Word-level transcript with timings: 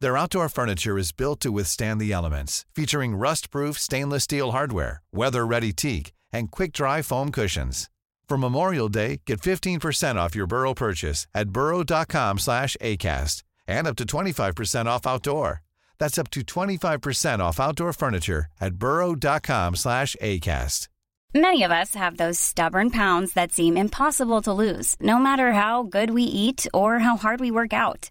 Their 0.00 0.16
outdoor 0.16 0.48
furniture 0.48 0.98
is 0.98 1.12
built 1.12 1.40
to 1.40 1.50
withstand 1.50 2.00
the 2.00 2.12
elements, 2.12 2.66
featuring 2.74 3.16
rust-proof 3.16 3.78
stainless 3.78 4.24
steel 4.24 4.52
hardware, 4.52 5.02
weather-ready 5.12 5.72
teak, 5.72 6.12
and 6.32 6.50
quick-dry 6.50 7.02
foam 7.02 7.30
cushions. 7.30 7.88
For 8.28 8.36
Memorial 8.36 8.88
Day, 8.88 9.22
get 9.24 9.40
15% 9.40 10.16
off 10.16 10.34
your 10.34 10.46
Burrow 10.46 10.74
purchase 10.74 11.26
at 11.34 11.50
burrow.com 11.50 12.38
slash 12.38 12.76
ACAST 12.80 13.42
and 13.66 13.86
up 13.86 13.96
to 13.96 14.04
25% 14.04 14.86
off 14.86 15.06
outdoor. 15.06 15.62
That's 15.98 16.18
up 16.18 16.30
to 16.30 16.40
25% 16.40 17.38
off 17.38 17.58
outdoor 17.58 17.92
furniture 17.94 18.46
at 18.60 18.74
burrow.com 18.74 19.76
slash 19.76 20.14
ACAST. 20.20 20.88
Many 21.34 21.62
of 21.64 21.70
us 21.70 21.94
have 21.94 22.16
those 22.16 22.38
stubborn 22.38 22.90
pounds 22.90 23.34
that 23.34 23.52
seem 23.52 23.76
impossible 23.76 24.40
to 24.42 24.52
lose, 24.52 24.96
no 25.00 25.18
matter 25.18 25.52
how 25.52 25.82
good 25.82 26.10
we 26.10 26.22
eat 26.22 26.66
or 26.72 26.98
how 26.98 27.16
hard 27.16 27.40
we 27.40 27.50
work 27.50 27.72
out. 27.72 28.10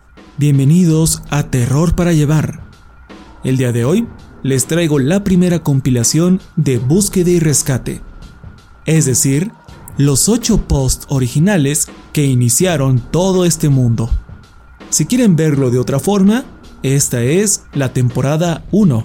Bienvenidos 0.37 1.21
a 1.29 1.43
Terror 1.43 1.95
para 1.95 2.13
Llevar. 2.13 2.61
El 3.43 3.57
día 3.57 3.71
de 3.71 3.85
hoy 3.85 4.07
les 4.43 4.65
traigo 4.65 4.99
la 4.99 5.23
primera 5.23 5.59
compilación 5.59 6.41
de 6.55 6.77
búsqueda 6.77 7.29
y 7.29 7.39
rescate. 7.39 8.01
Es 8.85 9.05
decir, 9.05 9.51
los 9.97 10.29
8 10.29 10.67
posts 10.67 11.05
originales 11.09 11.87
que 12.13 12.25
iniciaron 12.25 12.99
todo 13.11 13.45
este 13.45 13.69
mundo. 13.69 14.09
Si 14.89 15.05
quieren 15.05 15.35
verlo 15.35 15.69
de 15.69 15.79
otra 15.79 15.99
forma, 15.99 16.45
esta 16.81 17.23
es 17.23 17.63
la 17.73 17.93
temporada 17.93 18.65
1 18.71 19.03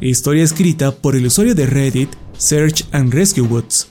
historia 0.00 0.44
escrita 0.44 0.92
por 0.92 1.16
el 1.16 1.26
usuario 1.26 1.54
de 1.54 1.66
Reddit 1.66 2.10
Search 2.36 2.84
and 2.92 3.12
Rescue 3.12 3.42
Woods. 3.42 3.88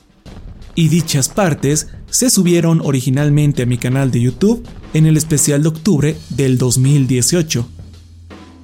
Y 0.76 0.90
dichas 0.90 1.30
partes 1.30 1.88
se 2.16 2.30
subieron 2.30 2.80
originalmente 2.81 3.63
a 3.63 3.66
mi 3.66 3.77
canal 3.77 4.09
de 4.09 4.21
YouTube 4.21 4.66
en 4.94 5.05
el 5.05 5.17
especial 5.17 5.63
de 5.63 5.67
octubre 5.67 6.17
del 6.30 6.57
2018. 6.57 7.67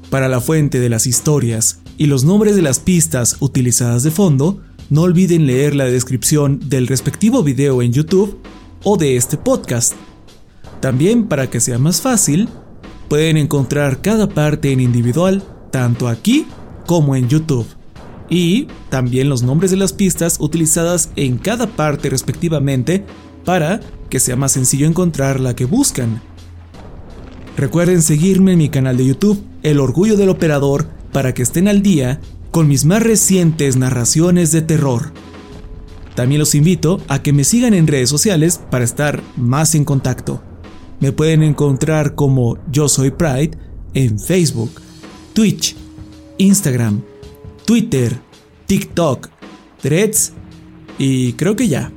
Para 0.09 0.29
la 0.29 0.39
fuente 0.39 0.79
de 0.79 0.87
las 0.87 1.05
historias 1.05 1.81
y 1.97 2.05
los 2.05 2.23
nombres 2.23 2.55
de 2.55 2.61
las 2.61 2.79
pistas 2.79 3.35
utilizadas 3.41 4.03
de 4.03 4.11
fondo, 4.11 4.61
no 4.89 5.01
olviden 5.01 5.47
leer 5.47 5.75
la 5.75 5.83
descripción 5.83 6.61
del 6.69 6.87
respectivo 6.87 7.43
video 7.43 7.81
en 7.81 7.91
YouTube 7.91 8.39
o 8.85 8.95
de 8.95 9.17
este 9.17 9.35
podcast. 9.35 9.95
También 10.79 11.27
para 11.27 11.49
que 11.49 11.59
sea 11.59 11.77
más 11.77 11.99
fácil, 11.99 12.47
pueden 13.09 13.35
encontrar 13.35 14.01
cada 14.01 14.29
parte 14.29 14.71
en 14.71 14.79
individual 14.79 15.43
tanto 15.71 16.07
aquí 16.07 16.45
como 16.85 17.17
en 17.17 17.27
YouTube. 17.27 17.67
Y 18.29 18.67
también 18.89 19.27
los 19.27 19.43
nombres 19.43 19.71
de 19.71 19.77
las 19.77 19.91
pistas 19.91 20.37
utilizadas 20.39 21.09
en 21.17 21.37
cada 21.37 21.67
parte 21.67 22.09
respectivamente 22.09 23.03
para 23.45 23.79
que 24.09 24.19
sea 24.19 24.35
más 24.35 24.51
sencillo 24.51 24.87
encontrar 24.87 25.39
la 25.39 25.55
que 25.55 25.65
buscan. 25.65 26.21
Recuerden 27.57 28.01
seguirme 28.01 28.53
en 28.53 28.57
mi 28.57 28.69
canal 28.69 28.97
de 28.97 29.05
YouTube, 29.05 29.43
El 29.63 29.79
Orgullo 29.79 30.17
del 30.17 30.29
Operador, 30.29 30.87
para 31.11 31.33
que 31.33 31.43
estén 31.43 31.67
al 31.67 31.81
día 31.81 32.19
con 32.51 32.67
mis 32.67 32.85
más 32.85 33.03
recientes 33.03 33.77
narraciones 33.77 34.51
de 34.51 34.61
terror. 34.61 35.11
También 36.15 36.39
los 36.39 36.55
invito 36.55 37.01
a 37.07 37.21
que 37.23 37.33
me 37.33 37.43
sigan 37.43 37.73
en 37.73 37.87
redes 37.87 38.09
sociales 38.09 38.59
para 38.69 38.83
estar 38.83 39.21
más 39.37 39.75
en 39.75 39.85
contacto. 39.85 40.41
Me 40.99 41.11
pueden 41.11 41.41
encontrar 41.41 42.15
como 42.15 42.57
Yo 42.71 42.89
Soy 42.89 43.11
Pride 43.11 43.57
en 43.93 44.19
Facebook, 44.19 44.71
Twitch, 45.33 45.75
Instagram, 46.37 47.01
Twitter, 47.65 48.19
TikTok, 48.67 49.29
Threads 49.81 50.33
y 50.97 51.33
creo 51.33 51.55
que 51.55 51.67
ya. 51.67 51.91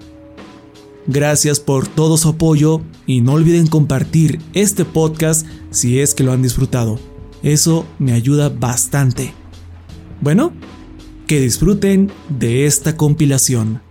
Gracias 1.07 1.61
por 1.61 1.87
todo 1.87 2.17
su 2.17 2.31
apoyo 2.31 2.81
y 3.07 3.21
no 3.21 3.35
olviden 3.35 3.67
compartir 3.67 4.41
este 4.55 4.85
podcast 4.85 5.47
si 5.71 6.01
es 6.01 6.15
que 6.15 6.25
lo 6.25 6.33
han 6.33 6.43
disfrutado. 6.43 6.99
Eso 7.43 7.87
me 7.99 8.13
ayuda 8.13 8.49
bastante. 8.49 9.35
Bueno, 10.21 10.53
que 11.27 11.41
disfruten 11.41 12.11
de 12.29 12.67
esta 12.67 12.97
compilación. 12.97 13.83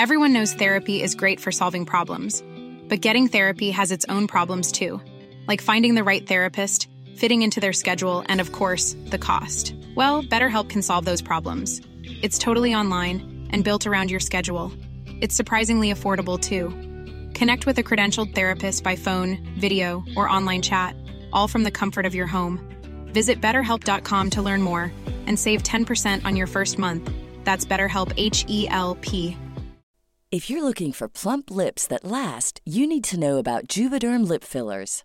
Everyone 0.00 0.32
knows 0.32 0.54
therapy 0.54 1.02
is 1.02 1.14
great 1.14 1.40
for 1.40 1.52
solving 1.52 1.84
problems, 1.84 2.42
but 2.88 3.00
getting 3.00 3.28
therapy 3.28 3.70
has 3.72 3.90
its 3.90 4.06
own 4.08 4.26
problems 4.26 4.70
too. 4.72 5.00
like 5.48 5.62
finding 5.62 5.94
the 5.94 6.04
right 6.04 6.24
therapist, 6.24 6.88
fitting 7.16 7.42
into 7.42 7.58
their 7.58 7.72
schedule, 7.72 8.22
and 8.28 8.40
of 8.40 8.52
course, 8.52 8.94
the 9.06 9.18
cost. 9.18 9.74
Well, 9.96 10.22
BetterHelp 10.22 10.68
can 10.68 10.82
solve 10.82 11.06
those 11.06 11.22
problems. 11.22 11.80
It's 12.22 12.38
totally 12.38 12.74
online 12.74 13.48
and 13.50 13.64
built 13.64 13.86
around 13.86 14.10
your 14.10 14.20
schedule. 14.20 14.72
It's 15.20 15.34
surprisingly 15.34 15.92
affordable 15.92 16.40
too. 16.40 16.68
Connect 17.36 17.66
with 17.66 17.78
a 17.78 17.82
credentialed 17.82 18.34
therapist 18.34 18.84
by 18.84 18.96
phone, 18.96 19.38
video, 19.58 20.04
or 20.16 20.28
online 20.28 20.62
chat, 20.62 20.94
all 21.32 21.48
from 21.48 21.64
the 21.64 21.70
comfort 21.70 22.06
of 22.06 22.14
your 22.14 22.26
home. 22.26 22.60
Visit 23.12 23.40
betterhelp.com 23.40 24.30
to 24.30 24.42
learn 24.42 24.62
more 24.62 24.92
and 25.26 25.38
save 25.38 25.62
10% 25.62 26.24
on 26.24 26.36
your 26.36 26.46
first 26.46 26.78
month. 26.78 27.10
That's 27.44 27.64
BetterHelp 27.64 28.12
H 28.16 28.44
E 28.48 28.68
L 28.68 28.96
P. 29.00 29.36
If 30.30 30.50
you're 30.50 30.62
looking 30.62 30.92
for 30.92 31.08
plump 31.08 31.50
lips 31.50 31.86
that 31.86 32.04
last, 32.04 32.60
you 32.64 32.86
need 32.86 33.04
to 33.04 33.18
know 33.18 33.38
about 33.38 33.66
Juvederm 33.66 34.28
lip 34.28 34.44
fillers. 34.44 35.04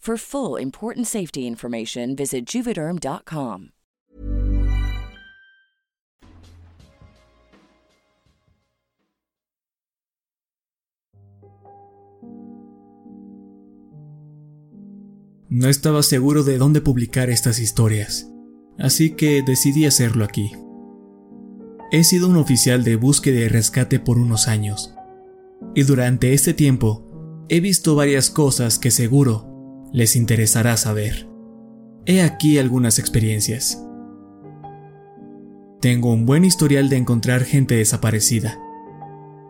For 0.00 0.16
full 0.16 0.58
important 0.58 1.06
safety 1.06 1.46
information, 1.46 2.16
visit 2.16 2.46
juvederm.com. 2.46 3.72
No 15.50 15.68
estaba 15.68 16.02
seguro 16.02 16.44
de 16.44 16.56
dónde 16.56 16.80
publicar 16.80 17.28
estas 17.28 17.58
historias, 17.58 18.32
así 18.78 19.10
que 19.10 19.42
decidí 19.42 19.84
hacerlo 19.84 20.24
aquí. 20.24 20.52
He 21.92 22.04
sido 22.04 22.28
un 22.28 22.36
oficial 22.36 22.84
de 22.84 22.96
búsqueda 22.96 23.40
y 23.40 23.48
rescate 23.48 24.00
por 24.00 24.16
unos 24.16 24.48
años, 24.48 24.94
y 25.74 25.82
durante 25.82 26.32
este 26.32 26.54
tiempo 26.54 27.44
he 27.50 27.60
visto 27.60 27.94
varias 27.96 28.30
cosas 28.30 28.78
que 28.78 28.90
seguro 28.90 29.49
les 29.92 30.16
interesará 30.16 30.76
saber. 30.76 31.28
He 32.06 32.22
aquí 32.22 32.58
algunas 32.58 32.98
experiencias. 32.98 33.86
Tengo 35.80 36.12
un 36.12 36.26
buen 36.26 36.44
historial 36.44 36.88
de 36.88 36.96
encontrar 36.96 37.44
gente 37.44 37.76
desaparecida. 37.76 38.58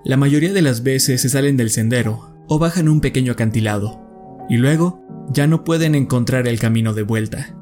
La 0.04 0.16
mayoría 0.16 0.52
de 0.52 0.62
las 0.62 0.82
veces 0.82 1.20
se 1.20 1.28
salen 1.28 1.56
del 1.56 1.70
sendero 1.70 2.31
o 2.48 2.58
bajan 2.58 2.88
un 2.88 3.00
pequeño 3.00 3.32
acantilado, 3.32 4.00
y 4.48 4.56
luego 4.56 5.04
ya 5.32 5.46
no 5.46 5.64
pueden 5.64 5.94
encontrar 5.94 6.48
el 6.48 6.58
camino 6.58 6.94
de 6.94 7.02
vuelta. 7.02 7.56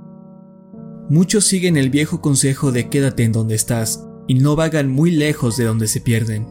Muchos 1.10 1.44
siguen 1.46 1.76
el 1.76 1.90
viejo 1.90 2.20
consejo 2.20 2.70
de 2.70 2.88
quédate 2.88 3.24
en 3.24 3.32
donde 3.32 3.54
estás 3.54 4.06
y 4.26 4.34
no 4.34 4.56
vagan 4.56 4.90
muy 4.90 5.10
lejos 5.10 5.56
de 5.56 5.64
donde 5.64 5.88
se 5.88 6.00
pierden. 6.00 6.46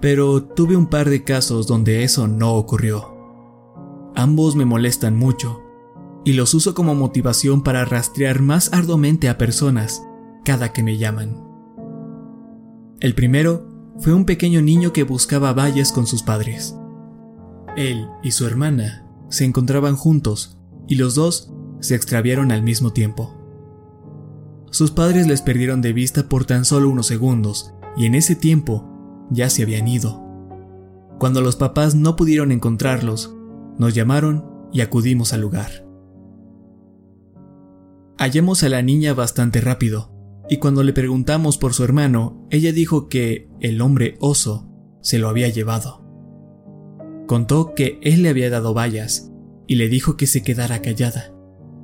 Pero 0.00 0.42
tuve 0.44 0.76
un 0.76 0.86
par 0.86 1.10
de 1.10 1.24
casos 1.24 1.66
donde 1.66 2.04
eso 2.04 2.26
no 2.26 2.54
ocurrió. 2.54 3.13
Ambos 4.14 4.54
me 4.56 4.64
molestan 4.64 5.16
mucho 5.16 5.62
y 6.24 6.32
los 6.34 6.54
uso 6.54 6.74
como 6.74 6.94
motivación 6.94 7.62
para 7.62 7.84
rastrear 7.84 8.40
más 8.40 8.72
arduamente 8.72 9.28
a 9.28 9.38
personas 9.38 10.02
cada 10.44 10.72
que 10.72 10.82
me 10.82 10.98
llaman. 10.98 11.44
El 13.00 13.14
primero 13.14 13.68
fue 13.98 14.14
un 14.14 14.24
pequeño 14.24 14.62
niño 14.62 14.92
que 14.92 15.02
buscaba 15.02 15.52
valles 15.52 15.92
con 15.92 16.06
sus 16.06 16.22
padres. 16.22 16.76
Él 17.76 18.08
y 18.22 18.30
su 18.30 18.46
hermana 18.46 19.06
se 19.28 19.44
encontraban 19.44 19.96
juntos 19.96 20.58
y 20.86 20.94
los 20.94 21.14
dos 21.14 21.52
se 21.80 21.94
extraviaron 21.94 22.52
al 22.52 22.62
mismo 22.62 22.92
tiempo. 22.92 23.34
Sus 24.70 24.90
padres 24.90 25.26
les 25.26 25.42
perdieron 25.42 25.82
de 25.82 25.92
vista 25.92 26.28
por 26.28 26.44
tan 26.44 26.64
solo 26.64 26.88
unos 26.88 27.06
segundos 27.06 27.74
y 27.96 28.06
en 28.06 28.14
ese 28.14 28.34
tiempo 28.34 28.88
ya 29.30 29.50
se 29.50 29.62
habían 29.62 29.86
ido. 29.86 30.22
Cuando 31.18 31.40
los 31.40 31.56
papás 31.56 31.94
no 31.94 32.16
pudieron 32.16 32.52
encontrarlos, 32.52 33.34
nos 33.78 33.94
llamaron 33.94 34.44
y 34.72 34.80
acudimos 34.80 35.32
al 35.32 35.40
lugar. 35.40 35.86
Hallamos 38.18 38.62
a 38.62 38.68
la 38.68 38.82
niña 38.82 39.14
bastante 39.14 39.60
rápido, 39.60 40.12
y 40.48 40.58
cuando 40.58 40.82
le 40.82 40.92
preguntamos 40.92 41.58
por 41.58 41.74
su 41.74 41.84
hermano, 41.84 42.46
ella 42.50 42.72
dijo 42.72 43.08
que 43.08 43.48
el 43.60 43.80
hombre 43.80 44.16
oso 44.20 44.68
se 45.00 45.18
lo 45.18 45.28
había 45.28 45.48
llevado. 45.48 46.04
Contó 47.26 47.74
que 47.74 47.98
él 48.02 48.22
le 48.22 48.28
había 48.28 48.50
dado 48.50 48.74
vallas 48.74 49.32
y 49.66 49.76
le 49.76 49.88
dijo 49.88 50.16
que 50.16 50.26
se 50.26 50.42
quedara 50.42 50.82
callada, 50.82 51.34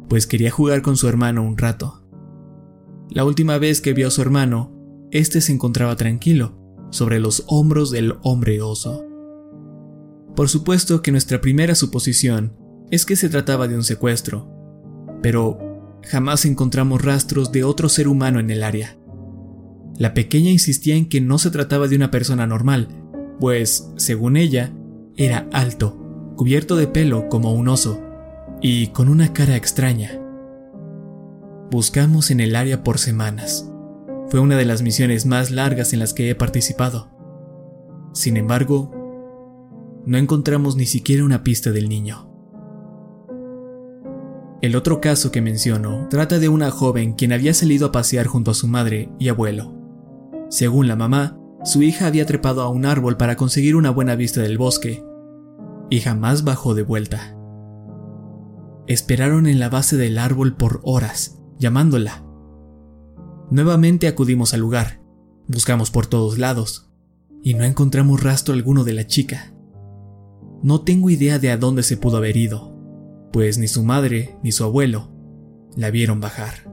pues 0.09 0.27
quería 0.27 0.51
jugar 0.51 0.83
con 0.83 0.97
su 0.97 1.09
hermano 1.09 1.43
un 1.43 1.57
rato. 1.57 2.05
La 3.09 3.25
última 3.25 3.59
vez 3.59 3.81
que 3.81 3.93
vio 3.93 4.09
a 4.09 4.11
su 4.11 4.23
hermano, 4.23 4.73
éste 5.11 5.41
se 5.41 5.53
encontraba 5.53 5.97
tranquilo, 5.97 6.57
sobre 6.91 7.19
los 7.19 7.45
hombros 7.49 7.91
del 7.91 8.15
hombre 8.23 8.61
oso. 8.63 9.05
Por 10.35 10.49
supuesto 10.49 11.03
que 11.03 11.13
nuestra 11.13 11.41
primera 11.41 11.75
suposición 11.75 12.57
es 12.91 13.05
que 13.05 13.17
se 13.17 13.29
trataba 13.29 13.69
de 13.69 13.77
un 13.77 13.85
secuestro, 13.85 14.49
pero 15.23 15.59
jamás 16.03 16.45
encontramos 16.45 17.05
rastros 17.05 17.53
de 17.53 17.65
otro 17.65 17.89
ser 17.89 18.09
humano 18.09 18.41
en 18.41 18.51
el 18.51 18.63
área. 18.63 18.97
La 19.97 20.15
pequeña 20.15 20.51
insistía 20.51 20.97
en 20.97 21.09
que 21.09 21.21
no 21.21 21.39
se 21.39 21.51
trataba 21.51 21.89
de 21.89 21.97
una 21.97 22.11
persona 22.11 22.47
normal, 22.47 22.89
pues, 23.39 23.91
según 23.97 24.37
ella, 24.37 24.73
era 25.17 25.49
alto, 25.53 26.33
cubierto 26.37 26.77
de 26.77 26.87
pelo 26.87 27.29
como 27.29 27.53
un 27.53 27.69
oso, 27.69 28.01
y 28.63 28.89
con 28.89 29.09
una 29.09 29.33
cara 29.33 29.57
extraña. 29.57 30.21
Buscamos 31.71 32.31
en 32.31 32.41
el 32.41 32.57
área 32.57 32.83
por 32.83 32.99
semanas. 32.99 33.71
Fue 34.29 34.41
una 34.41 34.57
de 34.57 34.65
las 34.65 34.83
misiones 34.83 35.27
más 35.27 35.51
largas 35.51 35.93
en 35.93 35.99
las 35.99 36.15
que 36.15 36.31
he 36.31 36.35
participado. 36.35 37.11
Sin 38.13 38.37
embargo, 38.37 39.00
no 40.07 40.19
encontramos 40.19 40.77
ni 40.77 40.87
siquiera 40.87 41.25
una 41.25 41.43
pista 41.43 41.71
del 41.71 41.89
niño. 41.89 42.31
El 44.63 44.77
otro 44.77 45.01
caso 45.01 45.33
que 45.33 45.41
menciono 45.41 46.07
trata 46.11 46.39
de 46.39 46.49
una 46.49 46.71
joven 46.71 47.15
quien 47.15 47.33
había 47.33 47.55
salido 47.55 47.87
a 47.87 47.93
pasear 47.93 48.27
junto 48.27 48.51
a 48.51 48.55
su 48.55 48.69
madre 48.69 49.11
y 49.19 49.29
abuelo. 49.29 49.75
Según 50.51 50.87
la 50.87 50.97
mamá, 50.97 51.39
su 51.65 51.83
hija 51.83 52.07
había 52.07 52.27
trepado 52.27 52.63
a 52.63 52.69
un 52.69 52.85
árbol 52.85 53.17
para 53.17 53.37
conseguir 53.37 53.77
una 53.77 53.91
buena 53.91 54.17
vista 54.17 54.43
del 54.43 54.59
bosque, 54.59 55.05
y 55.89 56.01
jamás 56.01 56.45
bajó 56.45 56.75
de 56.75 56.83
vuelta. 56.83 57.37
Esperaron 58.87 59.47
en 59.47 59.61
la 59.61 59.69
base 59.69 59.97
del 59.97 60.19
árbol 60.19 60.57
por 60.57 60.81
horas, 60.83 61.39
llamándola. 61.59 62.25
Nuevamente 63.51 64.09
acudimos 64.09 64.53
al 64.53 64.61
lugar, 64.61 65.03
buscamos 65.49 65.91
por 65.91 66.07
todos 66.07 66.39
lados, 66.39 66.91
y 67.43 67.55
no 67.55 67.65
encontramos 67.65 68.23
rastro 68.23 68.55
alguno 68.55 68.85
de 68.85 68.93
la 68.93 69.07
chica. 69.07 69.55
No 70.63 70.83
tengo 70.83 71.09
idea 71.09 71.39
de 71.39 71.51
a 71.51 71.57
dónde 71.57 71.83
se 71.83 71.97
pudo 71.97 72.19
haber 72.19 72.37
ido, 72.37 72.77
pues 73.33 73.57
ni 73.59 73.69
su 73.69 73.83
madre 73.83 74.37
ni 74.43 74.53
su 74.53 74.65
abuelo 74.65 75.11
la 75.77 75.91
vieron 75.91 76.21
bajar. 76.21 76.71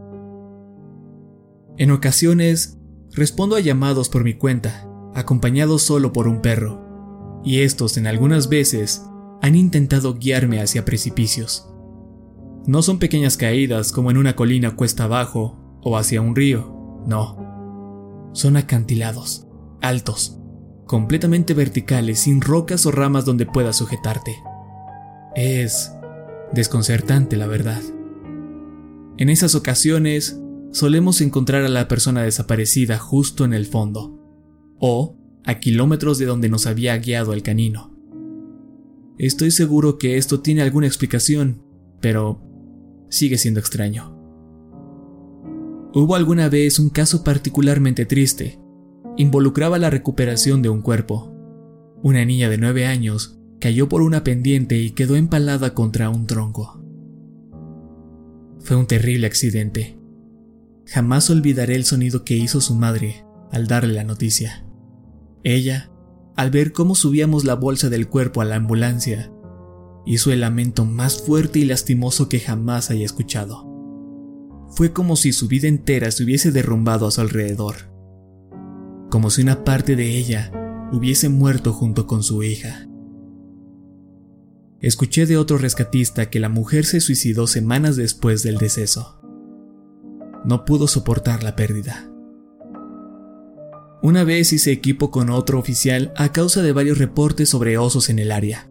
En 1.78 1.92
ocasiones, 1.92 2.80
respondo 3.14 3.56
a 3.56 3.60
llamados 3.60 4.10
por 4.10 4.24
mi 4.24 4.34
cuenta, 4.34 4.90
acompañado 5.14 5.80
solo 5.80 6.12
por 6.12 6.28
un 6.28 6.42
perro, 6.42 7.42
y 7.44 7.60
estos 7.60 7.98
en 7.98 8.08
algunas 8.08 8.50
veces 8.50 9.04
han 9.42 9.56
intentado 9.56 10.16
guiarme 10.16 10.62
hacia 10.62 10.84
precipicios. 10.84 11.70
No 12.66 12.82
son 12.82 13.00
pequeñas 13.00 13.38
caídas 13.38 13.92
como 13.92 14.12
en 14.12 14.18
una 14.18 14.36
colina 14.36 14.76
cuesta 14.76 15.06
abajo 15.06 15.58
o 15.82 15.98
hacia 15.98 16.22
un 16.22 16.36
río, 16.36 17.04
no. 17.06 18.30
Son 18.34 18.58
acantilados, 18.58 19.48
altos, 19.82 20.40
completamente 20.88 21.54
verticales, 21.54 22.20
sin 22.20 22.42
rocas 22.42 22.86
o 22.86 22.92
ramas 22.92 23.26
donde 23.26 23.46
puedas 23.46 23.76
sujetarte. 23.78 24.42
Es 25.36 25.92
desconcertante, 26.54 27.38
la 27.38 27.48
verdad. 27.48 27.82
En 29.18 29.30
esas 29.30 29.54
ocasiones, 29.56 30.40
solemos 30.72 31.22
encontrar 31.22 31.64
a 31.64 31.70
la 31.70 31.88
persona 31.88 32.24
desaparecida 32.24 32.98
justo 32.98 33.46
en 33.46 33.54
el 33.54 33.66
fondo, 33.66 34.20
o 34.80 35.18
a 35.44 35.60
kilómetros 35.60 36.18
de 36.18 36.26
donde 36.26 36.50
nos 36.50 36.66
había 36.66 36.98
guiado 36.98 37.34
el 37.34 37.44
canino. 37.44 37.96
Estoy 39.18 39.52
seguro 39.52 39.98
que 39.98 40.18
esto 40.18 40.42
tiene 40.42 40.62
alguna 40.62 40.88
explicación, 40.88 41.64
pero 42.00 42.42
sigue 43.10 43.38
siendo 43.38 43.60
extraño. 43.60 44.16
Hubo 45.94 46.16
alguna 46.16 46.50
vez 46.50 46.78
un 46.78 46.90
caso 46.90 47.24
particularmente 47.24 48.06
triste. 48.06 48.60
Involucraba 49.18 49.78
la 49.78 49.90
recuperación 49.90 50.62
de 50.62 50.70
un 50.70 50.82
cuerpo. 50.82 51.34
Una 52.04 52.24
niña 52.24 52.50
de 52.50 52.58
nueve 52.58 52.86
años 52.86 53.40
cayó 53.60 53.90
por 53.90 54.02
una 54.02 54.24
pendiente 54.24 54.78
y 54.78 54.92
quedó 54.92 55.16
empalada 55.16 55.74
contra 55.74 56.10
un 56.10 56.28
tronco. 56.28 56.82
Fue 58.60 58.78
un 58.78 58.86
terrible 58.88 59.28
accidente. 59.28 60.00
Jamás 60.86 61.30
olvidaré 61.30 61.76
el 61.76 61.86
sonido 61.86 62.24
que 62.24 62.36
hizo 62.36 62.62
su 62.62 62.76
madre 62.76 63.26
al 63.52 63.68
darle 63.68 63.94
la 63.94 64.04
noticia. 64.04 64.66
Ella 65.44 65.92
al 66.38 66.52
ver 66.52 66.72
cómo 66.72 66.94
subíamos 66.94 67.46
la 67.46 67.56
bolsa 67.56 67.90
del 67.90 68.08
cuerpo 68.08 68.42
a 68.42 68.46
la 68.46 68.56
ambulancia, 68.56 69.32
hizo 70.06 70.32
el 70.32 70.42
lamento 70.42 70.86
más 70.86 71.20
fuerte 71.24 71.58
y 71.58 71.66
lastimoso 71.66 72.30
que 72.30 72.40
jamás 72.40 72.92
haya 72.92 73.04
escuchado. 73.04 73.66
Fue 74.70 74.94
como 74.94 75.16
si 75.16 75.34
su 75.34 75.48
vida 75.48 75.68
entera 75.68 76.12
se 76.12 76.24
hubiese 76.24 76.52
derrumbado 76.52 77.08
a 77.08 77.12
su 77.12 77.22
alrededor, 77.22 77.92
como 79.10 79.30
si 79.30 79.42
una 79.42 79.64
parte 79.64 79.96
de 79.96 80.18
ella 80.18 80.52
hubiese 80.92 81.30
muerto 81.30 81.74
junto 81.74 82.08
con 82.08 82.24
su 82.24 82.44
hija. 82.44 82.88
Escuché 84.80 85.26
de 85.26 85.38
otro 85.38 85.58
rescatista 85.58 86.30
que 86.30 86.40
la 86.40 86.50
mujer 86.50 86.86
se 86.86 87.02
suicidó 87.02 87.48
semanas 87.48 87.96
después 87.96 88.44
del 88.44 88.58
deceso. 88.58 89.20
No 90.46 90.66
pudo 90.66 90.88
soportar 90.88 91.44
la 91.44 91.56
pérdida. 91.56 92.12
Una 94.04 94.24
vez 94.24 94.54
hice 94.54 94.72
equipo 94.72 95.10
con 95.10 95.32
otro 95.32 95.58
oficial 95.58 96.14
a 96.16 96.32
causa 96.32 96.62
de 96.62 96.72
varios 96.72 97.00
reportes 97.00 97.50
sobre 97.50 97.78
osos 97.78 98.10
en 98.10 98.20
el 98.20 98.32
área. 98.32 98.70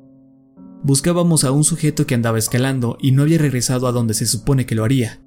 Buscábamos 0.84 1.42
a 1.42 1.50
un 1.50 1.64
sujeto 1.64 2.06
que 2.06 2.14
andaba 2.14 2.38
escalando 2.38 2.96
y 3.00 3.10
no 3.10 3.22
había 3.22 3.38
regresado 3.38 3.88
a 3.88 3.92
donde 3.92 4.14
se 4.14 4.26
supone 4.26 4.66
que 4.66 4.76
lo 4.76 4.84
haría. 4.84 5.20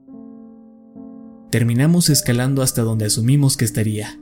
Terminamos 1.51 2.09
escalando 2.09 2.61
hasta 2.61 2.83
donde 2.83 3.05
asumimos 3.05 3.57
que 3.57 3.65
estaría. 3.65 4.19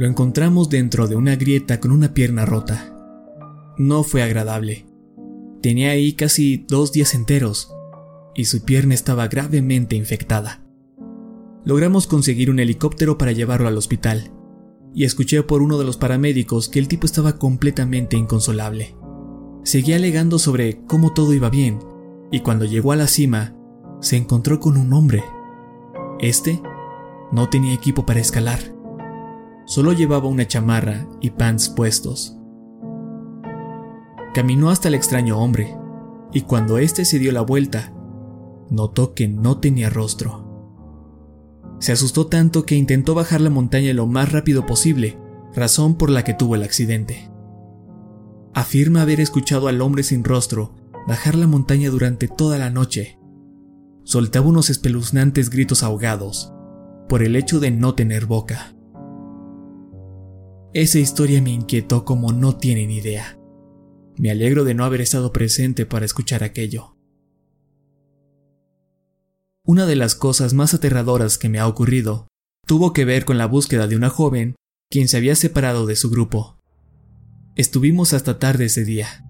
Lo 0.00 0.06
encontramos 0.06 0.70
dentro 0.70 1.08
de 1.08 1.14
una 1.14 1.36
grieta 1.36 1.78
con 1.78 1.92
una 1.92 2.14
pierna 2.14 2.46
rota. 2.46 2.96
No 3.76 4.02
fue 4.02 4.22
agradable. 4.22 4.86
Tenía 5.60 5.90
ahí 5.90 6.14
casi 6.14 6.64
dos 6.66 6.90
días 6.90 7.12
enteros 7.12 7.74
y 8.34 8.46
su 8.46 8.64
pierna 8.64 8.94
estaba 8.94 9.28
gravemente 9.28 9.96
infectada. 9.96 10.64
Logramos 11.66 12.06
conseguir 12.06 12.48
un 12.48 12.60
helicóptero 12.60 13.18
para 13.18 13.32
llevarlo 13.32 13.68
al 13.68 13.76
hospital, 13.76 14.32
y 14.94 15.04
escuché 15.04 15.42
por 15.42 15.60
uno 15.60 15.76
de 15.76 15.84
los 15.84 15.98
paramédicos 15.98 16.70
que 16.70 16.78
el 16.78 16.88
tipo 16.88 17.04
estaba 17.04 17.36
completamente 17.36 18.16
inconsolable. 18.16 18.96
Seguía 19.64 19.96
alegando 19.96 20.38
sobre 20.38 20.82
cómo 20.86 21.12
todo 21.12 21.34
iba 21.34 21.50
bien, 21.50 21.78
y 22.32 22.40
cuando 22.40 22.64
llegó 22.64 22.92
a 22.92 22.96
la 22.96 23.06
cima, 23.06 23.54
se 24.00 24.16
encontró 24.16 24.60
con 24.60 24.78
un 24.78 24.94
hombre. 24.94 25.22
Este 26.20 26.58
no 27.32 27.50
tenía 27.50 27.74
equipo 27.74 28.06
para 28.06 28.20
escalar. 28.20 28.79
Solo 29.70 29.92
llevaba 29.92 30.26
una 30.26 30.48
chamarra 30.48 31.06
y 31.20 31.30
pants 31.30 31.68
puestos. 31.68 32.36
Caminó 34.34 34.68
hasta 34.68 34.88
el 34.88 34.94
extraño 34.94 35.38
hombre, 35.38 35.76
y 36.32 36.40
cuando 36.40 36.78
éste 36.78 37.04
se 37.04 37.20
dio 37.20 37.30
la 37.30 37.42
vuelta, 37.42 37.92
notó 38.68 39.14
que 39.14 39.28
no 39.28 39.58
tenía 39.58 39.88
rostro. 39.88 40.44
Se 41.78 41.92
asustó 41.92 42.26
tanto 42.26 42.66
que 42.66 42.74
intentó 42.74 43.14
bajar 43.14 43.40
la 43.40 43.50
montaña 43.50 43.94
lo 43.94 44.08
más 44.08 44.32
rápido 44.32 44.66
posible, 44.66 45.16
razón 45.54 45.94
por 45.94 46.10
la 46.10 46.24
que 46.24 46.34
tuvo 46.34 46.56
el 46.56 46.64
accidente. 46.64 47.30
Afirma 48.52 49.02
haber 49.02 49.20
escuchado 49.20 49.68
al 49.68 49.82
hombre 49.82 50.02
sin 50.02 50.24
rostro 50.24 50.74
bajar 51.06 51.36
la 51.36 51.46
montaña 51.46 51.90
durante 51.90 52.26
toda 52.26 52.58
la 52.58 52.70
noche. 52.70 53.20
Soltaba 54.02 54.48
unos 54.48 54.68
espeluznantes 54.68 55.48
gritos 55.48 55.84
ahogados 55.84 56.52
por 57.08 57.22
el 57.22 57.36
hecho 57.36 57.60
de 57.60 57.70
no 57.70 57.94
tener 57.94 58.26
boca. 58.26 58.74
Esa 60.72 61.00
historia 61.00 61.42
me 61.42 61.50
inquietó 61.50 62.04
como 62.04 62.32
no 62.32 62.56
tienen 62.56 62.92
idea. 62.92 63.36
Me 64.16 64.30
alegro 64.30 64.62
de 64.62 64.74
no 64.74 64.84
haber 64.84 65.00
estado 65.00 65.32
presente 65.32 65.84
para 65.84 66.04
escuchar 66.04 66.44
aquello. 66.44 66.96
Una 69.64 69.86
de 69.86 69.96
las 69.96 70.14
cosas 70.14 70.54
más 70.54 70.72
aterradoras 70.72 71.38
que 71.38 71.48
me 71.48 71.58
ha 71.58 71.66
ocurrido 71.66 72.28
tuvo 72.66 72.92
que 72.92 73.04
ver 73.04 73.24
con 73.24 73.36
la 73.36 73.46
búsqueda 73.46 73.88
de 73.88 73.96
una 73.96 74.10
joven 74.10 74.54
quien 74.90 75.08
se 75.08 75.16
había 75.16 75.34
separado 75.34 75.86
de 75.86 75.96
su 75.96 76.08
grupo. 76.08 76.60
Estuvimos 77.56 78.12
hasta 78.12 78.38
tarde 78.38 78.66
ese 78.66 78.84
día. 78.84 79.24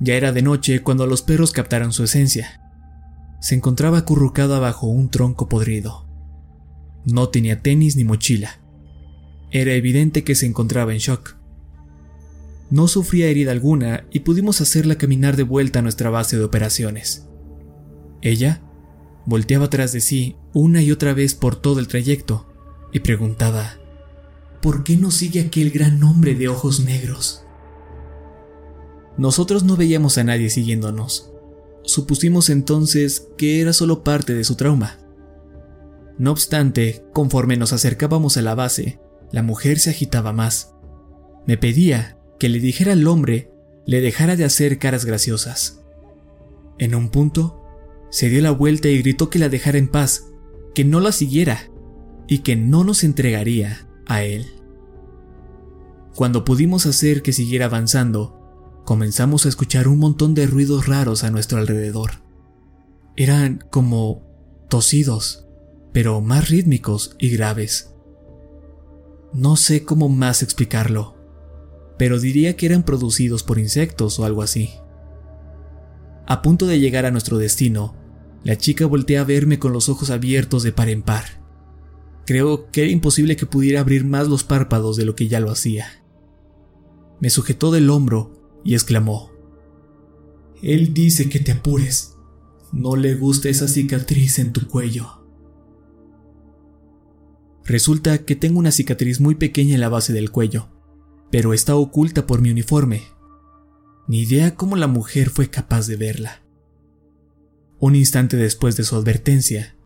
Ya 0.00 0.14
era 0.14 0.32
de 0.32 0.40
noche 0.40 0.82
cuando 0.82 1.06
los 1.06 1.20
perros 1.20 1.52
captaron 1.52 1.92
su 1.92 2.04
esencia. 2.04 2.62
Se 3.42 3.54
encontraba 3.56 3.98
acurrucada 3.98 4.58
bajo 4.58 4.86
un 4.86 5.10
tronco 5.10 5.50
podrido. 5.50 6.06
No 7.04 7.28
tenía 7.28 7.60
tenis 7.60 7.96
ni 7.96 8.04
mochila. 8.04 8.60
Era 9.50 9.72
evidente 9.72 10.22
que 10.24 10.34
se 10.34 10.46
encontraba 10.46 10.92
en 10.92 10.98
shock. 10.98 11.36
No 12.70 12.86
sufría 12.86 13.26
herida 13.26 13.50
alguna 13.50 14.06
y 14.12 14.20
pudimos 14.20 14.60
hacerla 14.60 14.96
caminar 14.96 15.36
de 15.36 15.42
vuelta 15.42 15.80
a 15.80 15.82
nuestra 15.82 16.08
base 16.08 16.36
de 16.36 16.44
operaciones. 16.44 17.26
Ella 18.22 18.62
volteaba 19.26 19.68
tras 19.68 19.92
de 19.92 20.00
sí 20.00 20.36
una 20.52 20.82
y 20.82 20.92
otra 20.92 21.14
vez 21.14 21.34
por 21.34 21.56
todo 21.56 21.80
el 21.80 21.88
trayecto 21.88 22.46
y 22.92 23.00
preguntaba, 23.00 23.78
¿por 24.62 24.84
qué 24.84 24.96
no 24.96 25.10
sigue 25.10 25.40
aquel 25.40 25.70
gran 25.70 26.02
hombre 26.04 26.34
de 26.34 26.48
ojos 26.48 26.80
negros? 26.80 27.44
Nosotros 29.16 29.64
no 29.64 29.76
veíamos 29.76 30.16
a 30.18 30.24
nadie 30.24 30.48
siguiéndonos. 30.48 31.32
Supusimos 31.82 32.50
entonces 32.50 33.28
que 33.36 33.60
era 33.60 33.72
solo 33.72 34.04
parte 34.04 34.32
de 34.34 34.44
su 34.44 34.54
trauma. 34.54 34.98
No 36.18 36.30
obstante, 36.30 37.04
conforme 37.12 37.56
nos 37.56 37.72
acercábamos 37.72 38.36
a 38.36 38.42
la 38.42 38.54
base, 38.54 39.00
la 39.32 39.42
mujer 39.42 39.78
se 39.78 39.90
agitaba 39.90 40.32
más. 40.32 40.74
Me 41.46 41.56
pedía 41.56 42.18
que 42.38 42.48
le 42.48 42.60
dijera 42.60 42.92
al 42.92 43.06
hombre 43.06 43.50
le 43.86 44.00
dejara 44.00 44.36
de 44.36 44.44
hacer 44.44 44.78
caras 44.78 45.04
graciosas. 45.04 45.80
En 46.78 46.94
un 46.94 47.10
punto, 47.10 47.62
se 48.10 48.28
dio 48.28 48.40
la 48.40 48.50
vuelta 48.50 48.88
y 48.88 48.98
gritó 48.98 49.30
que 49.30 49.38
la 49.38 49.48
dejara 49.48 49.78
en 49.78 49.88
paz, 49.88 50.26
que 50.74 50.84
no 50.84 51.00
la 51.00 51.12
siguiera 51.12 51.70
y 52.28 52.38
que 52.38 52.56
no 52.56 52.84
nos 52.84 53.04
entregaría 53.04 53.88
a 54.06 54.22
él. 54.22 54.46
Cuando 56.14 56.44
pudimos 56.44 56.86
hacer 56.86 57.22
que 57.22 57.32
siguiera 57.32 57.66
avanzando, 57.66 58.82
comenzamos 58.84 59.46
a 59.46 59.48
escuchar 59.48 59.88
un 59.88 59.98
montón 59.98 60.34
de 60.34 60.46
ruidos 60.46 60.86
raros 60.86 61.24
a 61.24 61.30
nuestro 61.30 61.58
alrededor. 61.58 62.22
Eran 63.16 63.64
como 63.70 64.22
tosidos, 64.68 65.46
pero 65.92 66.20
más 66.20 66.48
rítmicos 66.48 67.16
y 67.18 67.30
graves. 67.30 67.89
No 69.32 69.56
sé 69.56 69.84
cómo 69.84 70.08
más 70.08 70.42
explicarlo, 70.42 71.14
pero 71.96 72.18
diría 72.18 72.56
que 72.56 72.66
eran 72.66 72.82
producidos 72.82 73.42
por 73.42 73.58
insectos 73.58 74.18
o 74.18 74.24
algo 74.24 74.42
así. 74.42 74.70
A 76.26 76.42
punto 76.42 76.66
de 76.66 76.80
llegar 76.80 77.06
a 77.06 77.10
nuestro 77.10 77.38
destino, 77.38 77.94
la 78.42 78.56
chica 78.56 78.86
voltea 78.86 79.20
a 79.20 79.24
verme 79.24 79.58
con 79.58 79.72
los 79.72 79.88
ojos 79.88 80.10
abiertos 80.10 80.62
de 80.62 80.72
par 80.72 80.88
en 80.88 81.02
par. 81.02 81.42
Creo 82.26 82.70
que 82.70 82.82
era 82.82 82.90
imposible 82.90 83.36
que 83.36 83.46
pudiera 83.46 83.80
abrir 83.80 84.04
más 84.04 84.28
los 84.28 84.44
párpados 84.44 84.96
de 84.96 85.04
lo 85.04 85.14
que 85.14 85.28
ya 85.28 85.40
lo 85.40 85.50
hacía. 85.50 86.04
Me 87.20 87.30
sujetó 87.30 87.70
del 87.70 87.90
hombro 87.90 88.32
y 88.64 88.74
exclamó, 88.74 89.30
Él 90.62 90.94
dice 90.94 91.28
que 91.28 91.38
te 91.38 91.52
apures. 91.52 92.16
No 92.72 92.96
le 92.96 93.14
gusta 93.14 93.48
esa 93.48 93.68
cicatriz 93.68 94.38
en 94.38 94.52
tu 94.52 94.66
cuello. 94.68 95.19
Resulta 97.64 98.24
que 98.24 98.36
tengo 98.36 98.58
una 98.58 98.72
cicatriz 98.72 99.20
muy 99.20 99.34
pequeña 99.34 99.74
en 99.74 99.80
la 99.80 99.88
base 99.88 100.12
del 100.12 100.30
cuello, 100.30 100.68
pero 101.30 101.52
está 101.52 101.76
oculta 101.76 102.26
por 102.26 102.40
mi 102.40 102.50
uniforme. 102.50 103.02
Ni 104.08 104.22
idea 104.22 104.54
cómo 104.56 104.76
la 104.76 104.86
mujer 104.86 105.30
fue 105.30 105.48
capaz 105.48 105.86
de 105.86 105.96
verla. 105.96 106.42
Un 107.78 107.94
instante 107.94 108.36
después 108.36 108.76
de 108.76 108.84
su 108.84 108.96
advertencia, 108.96 109.76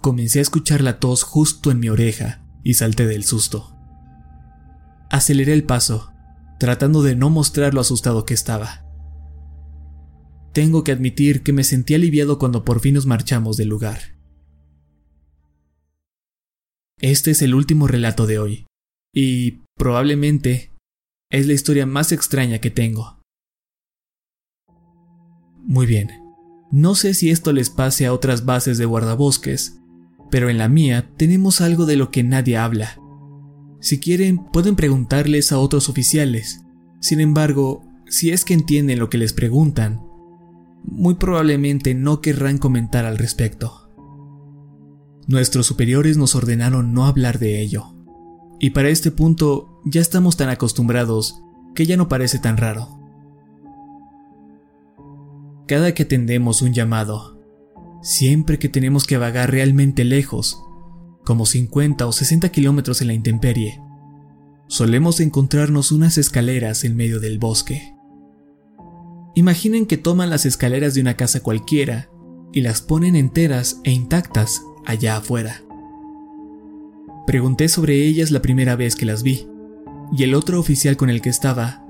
comencé 0.00 0.38
a 0.38 0.42
escuchar 0.42 0.82
la 0.82 1.00
tos 1.00 1.22
justo 1.22 1.70
en 1.70 1.80
mi 1.80 1.88
oreja 1.88 2.44
y 2.62 2.74
salté 2.74 3.06
del 3.06 3.24
susto. 3.24 3.76
Aceleré 5.10 5.52
el 5.52 5.64
paso 5.64 6.12
tratando 6.62 7.02
de 7.02 7.16
no 7.16 7.28
mostrar 7.28 7.74
lo 7.74 7.80
asustado 7.80 8.24
que 8.24 8.34
estaba. 8.34 8.86
Tengo 10.52 10.84
que 10.84 10.92
admitir 10.92 11.42
que 11.42 11.52
me 11.52 11.64
sentí 11.64 11.92
aliviado 11.92 12.38
cuando 12.38 12.64
por 12.64 12.78
fin 12.78 12.94
nos 12.94 13.04
marchamos 13.04 13.56
del 13.56 13.68
lugar. 13.68 13.98
Este 17.02 17.32
es 17.32 17.42
el 17.42 17.54
último 17.54 17.86
relato 17.86 18.26
de 18.26 18.38
hoy, 18.38 18.66
y 19.14 19.60
probablemente 19.76 20.72
es 21.30 21.46
la 21.46 21.52
historia 21.52 21.84
más 21.84 22.12
extraña 22.12 22.58
que 22.58 22.70
tengo. 22.70 23.20
Muy 25.64 25.84
bien, 25.84 26.10
no 26.70 26.94
sé 26.94 27.12
si 27.12 27.30
esto 27.30 27.52
les 27.52 27.68
pase 27.68 28.06
a 28.06 28.14
otras 28.14 28.46
bases 28.46 28.78
de 28.78 28.86
guardabosques, 28.86 29.78
pero 30.30 30.48
en 30.48 30.56
la 30.56 30.68
mía 30.68 31.10
tenemos 31.18 31.60
algo 31.60 31.84
de 31.84 31.96
lo 31.96 32.10
que 32.10 32.22
nadie 32.22 32.56
habla, 32.56 33.02
si 33.82 33.98
quieren, 33.98 34.38
pueden 34.38 34.76
preguntarles 34.76 35.50
a 35.50 35.58
otros 35.58 35.88
oficiales. 35.88 36.64
Sin 37.00 37.18
embargo, 37.18 37.84
si 38.06 38.30
es 38.30 38.44
que 38.44 38.54
entienden 38.54 39.00
lo 39.00 39.10
que 39.10 39.18
les 39.18 39.32
preguntan, 39.32 40.00
muy 40.84 41.16
probablemente 41.16 41.92
no 41.92 42.20
querrán 42.20 42.58
comentar 42.58 43.06
al 43.06 43.18
respecto. 43.18 43.81
Nuestros 45.26 45.66
superiores 45.66 46.16
nos 46.16 46.34
ordenaron 46.34 46.92
no 46.92 47.06
hablar 47.06 47.38
de 47.38 47.60
ello. 47.60 47.94
Y 48.58 48.70
para 48.70 48.88
este 48.88 49.10
punto 49.10 49.80
ya 49.84 50.00
estamos 50.00 50.36
tan 50.36 50.48
acostumbrados 50.48 51.40
que 51.74 51.86
ya 51.86 51.96
no 51.96 52.08
parece 52.08 52.38
tan 52.38 52.56
raro. 52.56 52.98
Cada 55.66 55.94
que 55.94 56.02
atendemos 56.02 56.60
un 56.60 56.72
llamado, 56.72 57.40
siempre 58.02 58.58
que 58.58 58.68
tenemos 58.68 59.06
que 59.06 59.16
vagar 59.16 59.50
realmente 59.50 60.04
lejos, 60.04 60.62
como 61.24 61.46
50 61.46 62.06
o 62.06 62.12
60 62.12 62.48
kilómetros 62.50 63.00
en 63.00 63.06
la 63.06 63.14
intemperie, 63.14 63.80
solemos 64.66 65.20
encontrarnos 65.20 65.92
unas 65.92 66.18
escaleras 66.18 66.84
en 66.84 66.96
medio 66.96 67.20
del 67.20 67.38
bosque. 67.38 67.94
Imaginen 69.34 69.86
que 69.86 69.96
toman 69.96 70.30
las 70.30 70.46
escaleras 70.46 70.94
de 70.94 71.00
una 71.00 71.16
casa 71.16 71.40
cualquiera 71.40 72.10
y 72.52 72.60
las 72.60 72.82
ponen 72.82 73.16
enteras 73.16 73.80
e 73.84 73.92
intactas 73.92 74.62
allá 74.86 75.16
afuera. 75.16 75.62
Pregunté 77.26 77.68
sobre 77.68 78.04
ellas 78.06 78.30
la 78.30 78.42
primera 78.42 78.76
vez 78.76 78.96
que 78.96 79.06
las 79.06 79.22
vi, 79.22 79.46
y 80.16 80.24
el 80.24 80.34
otro 80.34 80.58
oficial 80.58 80.96
con 80.96 81.08
el 81.10 81.22
que 81.22 81.30
estaba 81.30 81.84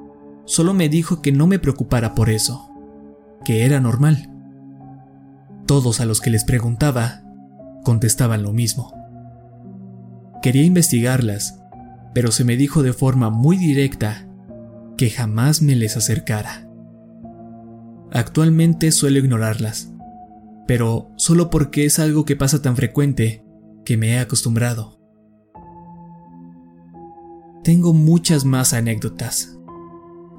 solo 0.44 0.74
me 0.74 0.88
dijo 0.88 1.22
que 1.22 1.32
no 1.32 1.46
me 1.46 1.58
preocupara 1.58 2.14
por 2.14 2.30
eso, 2.30 2.70
que 3.44 3.64
era 3.64 3.80
normal. 3.80 4.30
Todos 5.66 6.00
a 6.00 6.04
los 6.04 6.20
que 6.20 6.30
les 6.30 6.44
preguntaba 6.44 7.22
contestaban 7.84 8.42
lo 8.42 8.52
mismo. 8.52 8.92
Quería 10.42 10.64
investigarlas, 10.64 11.58
pero 12.14 12.32
se 12.32 12.44
me 12.44 12.56
dijo 12.56 12.82
de 12.82 12.92
forma 12.92 13.30
muy 13.30 13.56
directa 13.56 14.28
que 14.96 15.08
jamás 15.08 15.62
me 15.62 15.76
les 15.76 15.96
acercara. 15.96 16.68
Actualmente 18.12 18.92
suelo 18.92 19.18
ignorarlas, 19.18 19.91
pero 20.66 21.10
solo 21.16 21.50
porque 21.50 21.84
es 21.84 21.98
algo 21.98 22.24
que 22.24 22.36
pasa 22.36 22.62
tan 22.62 22.76
frecuente 22.76 23.44
que 23.84 23.96
me 23.96 24.10
he 24.10 24.18
acostumbrado. 24.18 25.00
Tengo 27.64 27.92
muchas 27.92 28.44
más 28.44 28.72
anécdotas, 28.72 29.58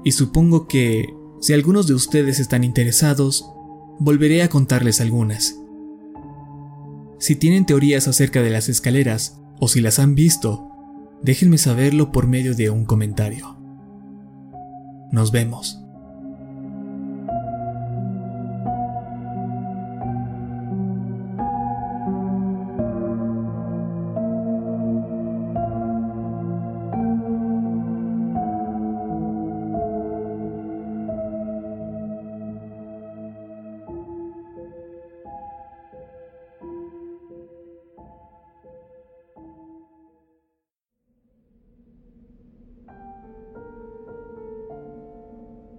y 0.04 0.12
supongo 0.12 0.68
que, 0.68 1.06
si 1.40 1.54
algunos 1.54 1.86
de 1.86 1.94
ustedes 1.94 2.38
están 2.38 2.62
interesados, 2.62 3.50
volveré 3.98 4.42
a 4.42 4.48
contarles 4.48 5.00
algunas. 5.00 5.58
Si 7.18 7.36
tienen 7.36 7.64
teorías 7.64 8.06
acerca 8.06 8.42
de 8.42 8.50
las 8.50 8.68
escaleras, 8.68 9.40
o 9.58 9.68
si 9.68 9.80
las 9.80 9.98
han 9.98 10.14
visto, 10.14 10.68
déjenme 11.22 11.56
saberlo 11.56 12.12
por 12.12 12.26
medio 12.26 12.54
de 12.54 12.68
un 12.68 12.84
comentario. 12.84 13.56
Nos 15.10 15.32
vemos. 15.32 15.83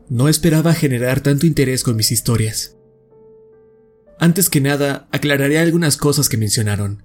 No 0.09 0.29
esperaba 0.29 0.73
generar 0.73 1.21
tanto 1.21 1.45
interés 1.45 1.83
con 1.83 1.95
mis 1.95 2.11
historias. 2.11 2.77
Antes 4.19 4.49
que 4.49 4.61
nada, 4.61 5.07
aclararé 5.11 5.59
algunas 5.59 5.97
cosas 5.97 6.29
que 6.29 6.37
mencionaron. 6.37 7.03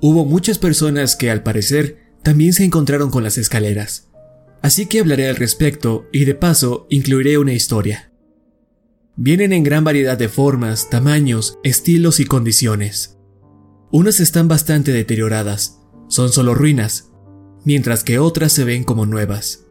Hubo 0.00 0.24
muchas 0.24 0.58
personas 0.58 1.16
que, 1.16 1.30
al 1.30 1.42
parecer, 1.42 1.98
también 2.22 2.52
se 2.52 2.64
encontraron 2.64 3.10
con 3.10 3.22
las 3.22 3.38
escaleras, 3.38 4.08
así 4.62 4.86
que 4.86 5.00
hablaré 5.00 5.28
al 5.28 5.36
respecto 5.36 6.06
y 6.12 6.24
de 6.24 6.34
paso 6.34 6.86
incluiré 6.90 7.38
una 7.38 7.52
historia. 7.52 8.12
Vienen 9.16 9.52
en 9.52 9.62
gran 9.62 9.82
variedad 9.84 10.18
de 10.18 10.28
formas, 10.28 10.90
tamaños, 10.90 11.58
estilos 11.64 12.20
y 12.20 12.26
condiciones. 12.26 13.16
Unas 13.90 14.20
están 14.20 14.46
bastante 14.46 14.92
deterioradas, 14.92 15.80
son 16.08 16.30
solo 16.30 16.54
ruinas, 16.54 17.10
mientras 17.64 18.04
que 18.04 18.18
otras 18.18 18.52
se 18.52 18.64
ven 18.64 18.84
como 18.84 19.06
nuevas. 19.06 19.65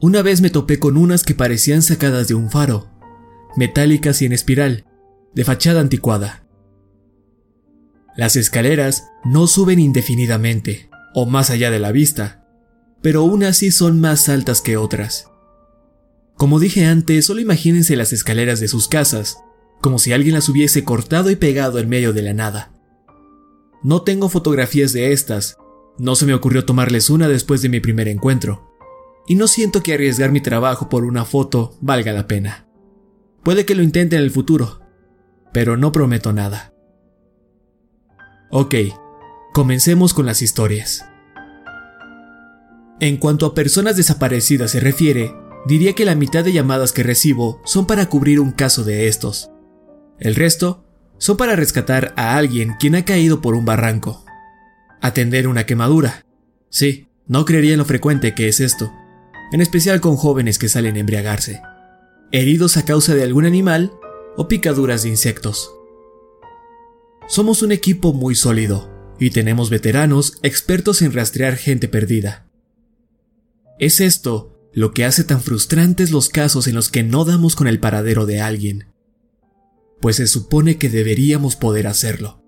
Una 0.00 0.20
vez 0.20 0.42
me 0.42 0.50
topé 0.50 0.78
con 0.78 0.98
unas 0.98 1.22
que 1.22 1.34
parecían 1.34 1.80
sacadas 1.82 2.28
de 2.28 2.34
un 2.34 2.50
faro, 2.50 2.90
metálicas 3.56 4.20
y 4.20 4.26
en 4.26 4.32
espiral, 4.32 4.84
de 5.34 5.44
fachada 5.44 5.80
anticuada. 5.80 6.46
Las 8.14 8.36
escaleras 8.36 9.08
no 9.24 9.46
suben 9.46 9.78
indefinidamente, 9.78 10.90
o 11.14 11.24
más 11.24 11.48
allá 11.48 11.70
de 11.70 11.78
la 11.78 11.92
vista, 11.92 12.46
pero 13.00 13.24
unas 13.24 13.56
sí 13.56 13.70
son 13.70 13.98
más 14.00 14.28
altas 14.28 14.60
que 14.60 14.76
otras. 14.76 15.30
Como 16.34 16.60
dije 16.60 16.84
antes, 16.84 17.24
solo 17.24 17.40
imagínense 17.40 17.96
las 17.96 18.12
escaleras 18.12 18.60
de 18.60 18.68
sus 18.68 18.88
casas, 18.88 19.38
como 19.80 19.98
si 19.98 20.12
alguien 20.12 20.34
las 20.34 20.50
hubiese 20.50 20.84
cortado 20.84 21.30
y 21.30 21.36
pegado 21.36 21.78
en 21.78 21.88
medio 21.88 22.12
de 22.12 22.22
la 22.22 22.34
nada. 22.34 22.72
No 23.82 24.02
tengo 24.02 24.28
fotografías 24.28 24.92
de 24.92 25.12
estas, 25.12 25.56
no 25.98 26.16
se 26.16 26.26
me 26.26 26.34
ocurrió 26.34 26.66
tomarles 26.66 27.08
una 27.08 27.28
después 27.28 27.62
de 27.62 27.70
mi 27.70 27.80
primer 27.80 28.08
encuentro, 28.08 28.75
y 29.26 29.34
no 29.34 29.48
siento 29.48 29.82
que 29.82 29.94
arriesgar 29.94 30.30
mi 30.30 30.40
trabajo 30.40 30.88
por 30.88 31.04
una 31.04 31.24
foto 31.24 31.76
valga 31.80 32.12
la 32.12 32.26
pena. 32.26 32.66
Puede 33.42 33.64
que 33.64 33.74
lo 33.74 33.82
intente 33.82 34.16
en 34.16 34.22
el 34.22 34.30
futuro, 34.30 34.80
pero 35.52 35.76
no 35.76 35.92
prometo 35.92 36.32
nada. 36.32 36.72
Ok, 38.50 38.74
comencemos 39.52 40.14
con 40.14 40.26
las 40.26 40.42
historias. 40.42 41.04
En 43.00 43.18
cuanto 43.18 43.46
a 43.46 43.54
personas 43.54 43.96
desaparecidas 43.96 44.70
se 44.70 44.80
refiere, 44.80 45.34
diría 45.66 45.94
que 45.94 46.04
la 46.04 46.14
mitad 46.14 46.44
de 46.44 46.52
llamadas 46.52 46.92
que 46.92 47.02
recibo 47.02 47.60
son 47.64 47.86
para 47.86 48.08
cubrir 48.08 48.40
un 48.40 48.52
caso 48.52 48.84
de 48.84 49.08
estos. 49.08 49.50
El 50.18 50.34
resto 50.34 50.84
son 51.18 51.36
para 51.36 51.56
rescatar 51.56 52.14
a 52.16 52.36
alguien 52.36 52.74
quien 52.78 52.94
ha 52.94 53.04
caído 53.04 53.40
por 53.40 53.54
un 53.54 53.64
barranco. 53.64 54.24
Atender 55.00 55.48
una 55.48 55.66
quemadura. 55.66 56.24
Sí, 56.70 57.08
no 57.26 57.44
creería 57.44 57.72
en 57.72 57.78
lo 57.78 57.84
frecuente 57.84 58.34
que 58.34 58.48
es 58.48 58.60
esto, 58.60 58.92
en 59.52 59.60
especial 59.60 60.00
con 60.00 60.16
jóvenes 60.16 60.58
que 60.58 60.68
salen 60.68 60.96
a 60.96 61.00
embriagarse, 61.00 61.62
heridos 62.32 62.76
a 62.76 62.84
causa 62.84 63.14
de 63.14 63.22
algún 63.22 63.44
animal 63.44 63.92
o 64.36 64.48
picaduras 64.48 65.02
de 65.02 65.10
insectos. 65.10 65.70
Somos 67.28 67.62
un 67.62 67.72
equipo 67.72 68.12
muy 68.12 68.34
sólido 68.34 68.90
y 69.18 69.30
tenemos 69.30 69.70
veteranos 69.70 70.38
expertos 70.42 71.02
en 71.02 71.12
rastrear 71.12 71.56
gente 71.56 71.88
perdida. 71.88 72.46
Es 73.78 74.00
esto 74.00 74.56
lo 74.72 74.92
que 74.92 75.04
hace 75.04 75.24
tan 75.24 75.40
frustrantes 75.40 76.10
los 76.10 76.28
casos 76.28 76.66
en 76.66 76.74
los 76.74 76.90
que 76.90 77.02
no 77.02 77.24
damos 77.24 77.56
con 77.56 77.66
el 77.66 77.80
paradero 77.80 78.26
de 78.26 78.40
alguien, 78.40 78.92
pues 80.00 80.16
se 80.16 80.26
supone 80.26 80.76
que 80.76 80.90
deberíamos 80.90 81.56
poder 81.56 81.86
hacerlo. 81.86 82.42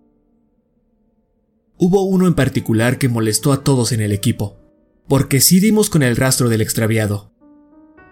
Hubo 1.78 2.02
uno 2.02 2.26
en 2.26 2.34
particular 2.34 2.98
que 2.98 3.08
molestó 3.08 3.52
a 3.52 3.62
todos 3.64 3.92
en 3.92 4.00
el 4.00 4.12
equipo, 4.12 4.57
porque 5.08 5.40
sí 5.40 5.58
dimos 5.58 5.90
con 5.90 6.02
el 6.02 6.16
rastro 6.16 6.48
del 6.48 6.60
extraviado. 6.60 7.32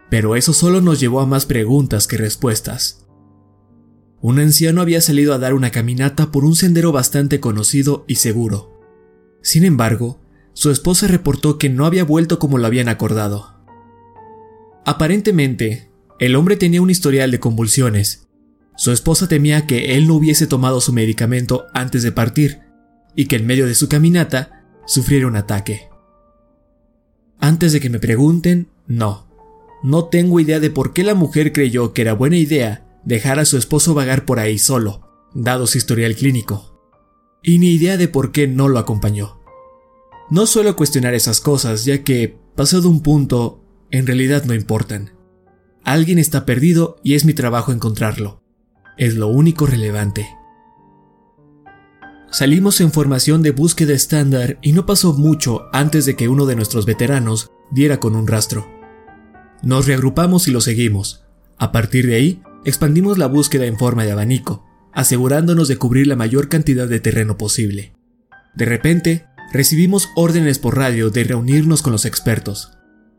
Pero 0.09 0.35
eso 0.35 0.53
solo 0.53 0.81
nos 0.81 0.99
llevó 0.99 1.21
a 1.21 1.27
más 1.27 1.47
preguntas 1.47 2.07
que 2.07 2.17
respuestas. 2.17 3.07
Un 4.21 4.39
anciano 4.39 4.81
había 4.81 5.01
salido 5.01 5.35
a 5.35 5.39
dar 5.39 5.53
una 5.53 5.71
caminata 5.71 6.33
por 6.33 6.45
un 6.45 6.57
sendero 6.57 6.91
bastante 6.91 7.39
conocido 7.39 8.05
y 8.09 8.17
seguro. 8.17 8.81
Sin 9.43 9.65
embargo, 9.65 10.21
su 10.55 10.71
esposa 10.71 11.07
reportó 11.07 11.59
que 11.59 11.69
no 11.69 11.85
había 11.85 12.05
vuelto 12.05 12.39
como 12.39 12.57
lo 12.57 12.67
habían 12.67 12.89
acordado. 12.89 13.55
Aparentemente, 14.87 15.91
el 16.19 16.35
hombre 16.35 16.57
tenía 16.57 16.81
un 16.81 16.89
historial 16.89 17.31
de 17.31 17.41
convulsiones. 17.41 18.27
Su 18.77 18.91
esposa 18.91 19.29
temía 19.29 19.67
que 19.67 19.97
él 19.97 20.07
no 20.07 20.15
hubiese 20.15 20.47
tomado 20.47 20.81
su 20.81 20.93
medicamento 20.93 21.67
antes 21.75 22.03
de 22.03 22.13
partir 22.13 22.61
y 23.15 23.27
que 23.27 23.37
en 23.37 23.47
medio 23.47 23.67
de 23.67 23.75
su 23.75 23.89
caminata 23.89 24.65
sufriera 24.87 25.27
un 25.27 25.37
ataque. 25.37 25.89
Antes 27.38 27.72
de 27.72 27.81
que 27.81 27.90
me 27.90 27.99
pregunten, 27.99 28.68
no. 28.87 29.27
No 29.83 30.07
tengo 30.07 30.40
idea 30.40 30.61
de 30.61 30.70
por 30.70 30.92
qué 30.92 31.05
la 31.05 31.14
mujer 31.14 31.53
creyó 31.53 31.92
que 31.92 32.03
era 32.03 32.14
buena 32.14 32.37
idea 32.37 32.87
dejar 33.05 33.38
a 33.38 33.44
su 33.44 33.57
esposo 33.57 33.94
vagar 33.94 34.25
por 34.25 34.38
ahí 34.38 34.59
solo, 34.59 35.03
dado 35.35 35.66
su 35.66 35.79
historial 35.79 36.16
clínico. 36.16 36.81
Y 37.42 37.59
ni 37.59 37.72
idea 37.75 37.96
de 37.96 38.09
por 38.09 38.33
qué 38.33 38.49
no 38.49 38.68
lo 38.68 38.79
acompañó. 38.79 39.40
No 40.29 40.46
suelo 40.46 40.75
cuestionar 40.75 41.14
esas 41.14 41.40
cosas, 41.40 41.85
ya 41.85 42.03
que, 42.03 42.37
pasado 42.57 42.88
un 42.88 43.03
punto, 43.03 43.62
en 43.92 44.07
realidad 44.07 44.44
no 44.44 44.55
importan. 44.55 45.12
Alguien 45.85 46.18
está 46.18 46.44
perdido 46.44 46.96
y 47.05 47.14
es 47.14 47.25
mi 47.25 47.33
trabajo 47.33 47.70
encontrarlo. 47.70 48.42
Es 48.96 49.14
lo 49.14 49.29
único 49.29 49.66
relevante. 49.66 50.27
Salimos 52.31 52.81
en 52.81 52.91
formación 52.91 53.43
de 53.43 53.53
búsqueda 53.53 53.95
estándar 53.95 54.59
y 54.61 54.73
no 54.73 54.85
pasó 54.85 55.12
mucho 55.12 55.67
antes 55.73 56.07
de 56.07 56.17
que 56.17 56.29
uno 56.29 56.45
de 56.45 56.57
nuestros 56.57 56.85
veteranos 56.85 57.53
diera 57.71 58.01
con 58.01 58.17
un 58.17 58.27
rastro. 58.27 58.69
Nos 59.62 59.87
reagrupamos 59.87 60.49
y 60.49 60.51
lo 60.51 60.61
seguimos. 60.61 61.25
A 61.57 61.73
partir 61.73 62.07
de 62.07 62.17
ahí, 62.17 62.43
expandimos 62.65 63.17
la 63.17 63.27
búsqueda 63.27 63.67
en 63.67 63.79
forma 63.79 64.05
de 64.05 64.12
abanico, 64.12 64.67
asegurándonos 64.93 65.69
de 65.69 65.77
cubrir 65.77 66.09
la 66.09 66.17
mayor 66.17 66.49
cantidad 66.49 66.89
de 66.89 67.01
terreno 67.01 67.39
posible. 67.39 67.95
De 68.55 68.65
repente, 68.65 69.27
recibimos 69.53 70.11
órdenes 70.17 70.59
por 70.59 70.77
radio 70.77 71.11
de 71.11 71.25
reunirnos 71.25 71.81
con 71.81 71.93
los 71.93 72.05
expertos, 72.05 72.73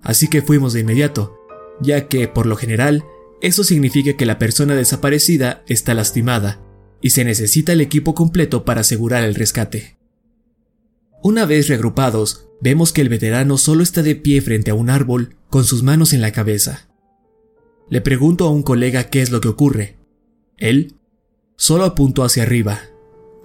así 0.03 0.27
que 0.27 0.41
fuimos 0.41 0.73
de 0.73 0.81
inmediato, 0.81 1.37
ya 1.81 2.07
que, 2.07 2.27
por 2.27 2.45
lo 2.45 2.57
general, 2.57 3.05
eso 3.41 3.63
significa 3.63 4.13
que 4.13 4.25
la 4.25 4.37
persona 4.37 4.75
desaparecida 4.75 5.63
está 5.67 5.93
lastimada 5.93 6.66
y 7.01 7.11
se 7.11 7.23
necesita 7.23 7.73
el 7.73 7.81
equipo 7.81 8.15
completo 8.15 8.65
para 8.65 8.81
asegurar 8.81 9.23
el 9.23 9.35
rescate. 9.35 9.97
Una 11.21 11.45
vez 11.45 11.67
reagrupados, 11.67 12.47
vemos 12.61 12.93
que 12.93 13.01
el 13.01 13.09
veterano 13.09 13.57
solo 13.57 13.83
está 13.83 14.03
de 14.03 14.15
pie 14.15 14.41
frente 14.41 14.71
a 14.71 14.75
un 14.75 14.89
árbol 14.89 15.35
con 15.49 15.63
sus 15.63 15.83
manos 15.83 16.13
en 16.13 16.21
la 16.21 16.31
cabeza. 16.31 16.89
Le 17.89 18.01
pregunto 18.01 18.45
a 18.45 18.51
un 18.51 18.63
colega 18.63 19.09
qué 19.09 19.21
es 19.21 19.31
lo 19.31 19.41
que 19.41 19.47
ocurre. 19.47 19.97
Él 20.57 20.95
solo 21.55 21.85
apuntó 21.85 22.23
hacia 22.23 22.43
arriba, 22.43 22.81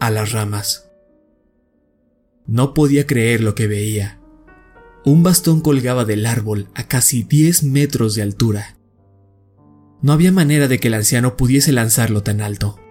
a 0.00 0.10
las 0.10 0.32
ramas. 0.32 0.90
No 2.46 2.74
podía 2.74 3.06
creer 3.06 3.40
lo 3.40 3.54
que 3.54 3.66
veía. 3.66 4.18
Un 5.04 5.22
bastón 5.22 5.60
colgaba 5.60 6.04
del 6.04 6.26
árbol 6.26 6.68
a 6.74 6.88
casi 6.88 7.22
10 7.22 7.64
metros 7.64 8.14
de 8.14 8.22
altura. 8.22 8.76
No 10.00 10.12
había 10.12 10.32
manera 10.32 10.68
de 10.68 10.80
que 10.80 10.88
el 10.88 10.94
anciano 10.94 11.36
pudiese 11.36 11.72
lanzarlo 11.72 12.22
tan 12.22 12.40
alto 12.40 12.81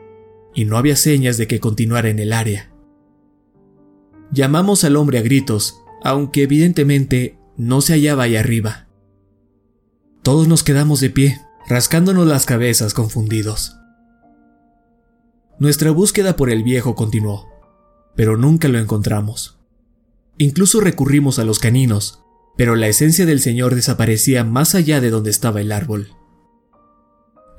y 0.53 0.65
no 0.65 0.77
había 0.77 0.95
señas 0.95 1.37
de 1.37 1.47
que 1.47 1.59
continuara 1.59 2.09
en 2.09 2.19
el 2.19 2.33
área. 2.33 2.71
Llamamos 4.31 4.83
al 4.83 4.95
hombre 4.95 5.17
a 5.17 5.21
gritos, 5.21 5.81
aunque 6.03 6.43
evidentemente 6.43 7.37
no 7.57 7.81
se 7.81 7.93
hallaba 7.93 8.23
ahí 8.23 8.35
arriba. 8.35 8.87
Todos 10.23 10.47
nos 10.47 10.63
quedamos 10.63 10.99
de 10.99 11.09
pie, 11.09 11.41
rascándonos 11.67 12.27
las 12.27 12.45
cabezas 12.45 12.93
confundidos. 12.93 13.75
Nuestra 15.59 15.91
búsqueda 15.91 16.35
por 16.35 16.49
el 16.49 16.63
viejo 16.63 16.95
continuó, 16.95 17.49
pero 18.15 18.37
nunca 18.37 18.67
lo 18.67 18.79
encontramos. 18.79 19.59
Incluso 20.37 20.79
recurrimos 20.79 21.37
a 21.37 21.45
los 21.45 21.59
caninos, 21.59 22.23
pero 22.57 22.75
la 22.75 22.87
esencia 22.87 23.25
del 23.25 23.39
señor 23.39 23.75
desaparecía 23.75 24.43
más 24.43 24.75
allá 24.75 25.01
de 25.01 25.09
donde 25.09 25.29
estaba 25.29 25.61
el 25.61 25.71
árbol. 25.71 26.15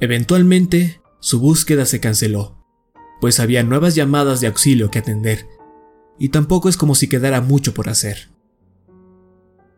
Eventualmente, 0.00 1.00
su 1.20 1.38
búsqueda 1.38 1.86
se 1.86 2.00
canceló, 2.00 2.61
pues 3.22 3.38
había 3.38 3.62
nuevas 3.62 3.94
llamadas 3.94 4.40
de 4.40 4.48
auxilio 4.48 4.90
que 4.90 4.98
atender, 4.98 5.46
y 6.18 6.30
tampoco 6.30 6.68
es 6.68 6.76
como 6.76 6.96
si 6.96 7.06
quedara 7.06 7.40
mucho 7.40 7.72
por 7.72 7.88
hacer. 7.88 8.32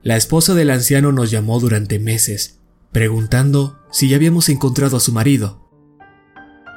La 0.02 0.16
esposa 0.16 0.54
del 0.54 0.70
anciano 0.70 1.12
nos 1.12 1.30
llamó 1.30 1.60
durante 1.60 1.98
meses, 1.98 2.60
preguntando 2.90 3.80
si 3.92 4.08
ya 4.08 4.16
habíamos 4.16 4.48
encontrado 4.48 4.96
a 4.96 5.00
su 5.00 5.12
marido. 5.12 5.68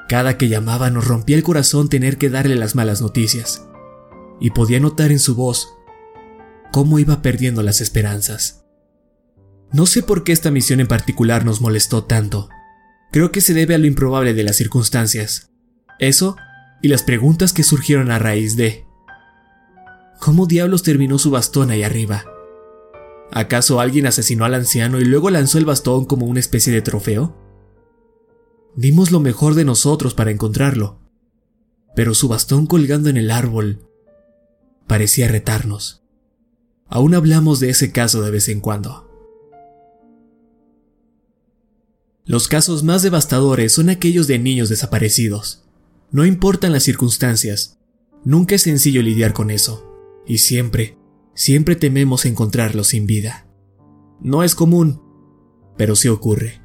Cada 0.10 0.38
que 0.38 0.50
llamaba 0.50 0.90
nos 0.90 1.08
rompía 1.08 1.38
el 1.38 1.44
corazón 1.44 1.88
tener 1.88 2.18
que 2.18 2.30
darle 2.30 2.58
las 2.58 2.76
malas 2.76 3.02
noticias, 3.02 3.66
y 4.42 4.50
podía 4.50 4.82
notar 4.82 5.14
en 5.14 5.20
su 5.20 5.36
voz 5.36 5.70
cómo 6.74 7.00
iba 7.00 7.22
perdiendo 7.22 7.64
las 7.64 7.80
esperanzas. 7.80 8.66
No 9.72 9.86
sé 9.86 10.04
por 10.04 10.26
qué 10.26 10.34
esta 10.34 10.52
misión 10.52 10.82
en 10.82 10.88
particular 10.88 11.46
nos 11.46 11.62
molestó 11.62 12.04
tanto. 12.04 12.50
Creo 13.14 13.32
que 13.32 13.40
se 13.40 13.54
debe 13.54 13.74
a 13.74 13.78
lo 13.78 13.88
improbable 13.88 14.34
de 14.34 14.44
las 14.44 14.58
circunstancias. 14.58 15.50
Eso 15.98 16.36
y 16.82 16.88
las 16.88 17.04
preguntas 17.04 17.54
que 17.54 17.64
surgieron 17.64 18.12
a 18.12 18.20
raíz 18.20 18.56
de 18.56 18.86
¿Cómo 20.20 20.48
diablos 20.48 20.84
terminó 20.84 21.20
su 21.20 21.30
bastón 21.32 21.70
ahí 21.70 21.84
arriba? 21.84 22.26
¿Acaso 23.32 23.80
alguien 23.80 24.08
asesinó 24.08 24.46
al 24.46 24.56
anciano 24.56 25.00
y 25.00 25.06
luego 25.06 25.30
lanzó 25.30 25.58
el 25.58 25.66
bastón 25.66 26.06
como 26.06 26.26
una 26.26 26.40
especie 26.40 26.74
de 26.74 26.82
trofeo? 26.82 27.36
Dimos 28.76 29.12
lo 29.12 29.20
mejor 29.20 29.56
de 29.56 29.66
nosotros 29.66 30.14
para 30.14 30.32
encontrarlo, 30.32 31.00
pero 31.96 32.14
su 32.14 32.28
bastón 32.28 32.68
colgando 32.68 33.10
en 33.10 33.18
el 33.18 33.32
árbol 33.32 33.88
parecía 34.88 35.28
retarnos. 35.28 36.04
Aún 36.88 37.14
hablamos 37.14 37.60
de 37.60 37.70
ese 37.70 37.92
caso 37.92 38.22
de 38.22 38.32
vez 38.32 38.50
en 38.50 38.62
cuando. 38.62 39.08
Los 42.24 42.48
casos 42.48 42.84
más 42.84 43.04
devastadores 43.04 43.74
son 43.74 43.90
aquellos 43.90 44.28
de 44.28 44.40
niños 44.40 44.70
desaparecidos. 44.70 45.67
No 46.10 46.26
importan 46.26 46.72
las 46.72 46.84
circunstancias, 46.84 47.80
nunca 48.24 48.56
es 48.56 48.62
sencillo 48.62 49.02
lidiar 49.02 49.34
con 49.34 49.52
eso, 49.52 49.92
y 50.26 50.38
siempre, 50.38 50.98
siempre 51.34 51.76
tememos 51.76 52.26
encontrarlos 52.26 52.88
sin 52.88 53.06
vida. 53.06 53.48
No 54.22 54.44
es 54.44 54.56
común, 54.56 55.02
pero 55.78 55.96
sí 55.96 56.08
ocurre. 56.08 56.62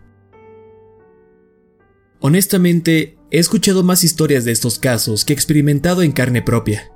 Honestamente, 2.21 3.19
he 3.33 3.39
escuchado 3.39 3.83
más 3.83 4.05
historias 4.05 4.45
de 4.45 4.53
estos 4.53 4.79
casos 4.79 5.25
que 5.25 5.33
he 5.33 5.37
experimentado 5.37 6.03
en 6.03 6.13
carne 6.13 6.43
propia. 6.43 6.93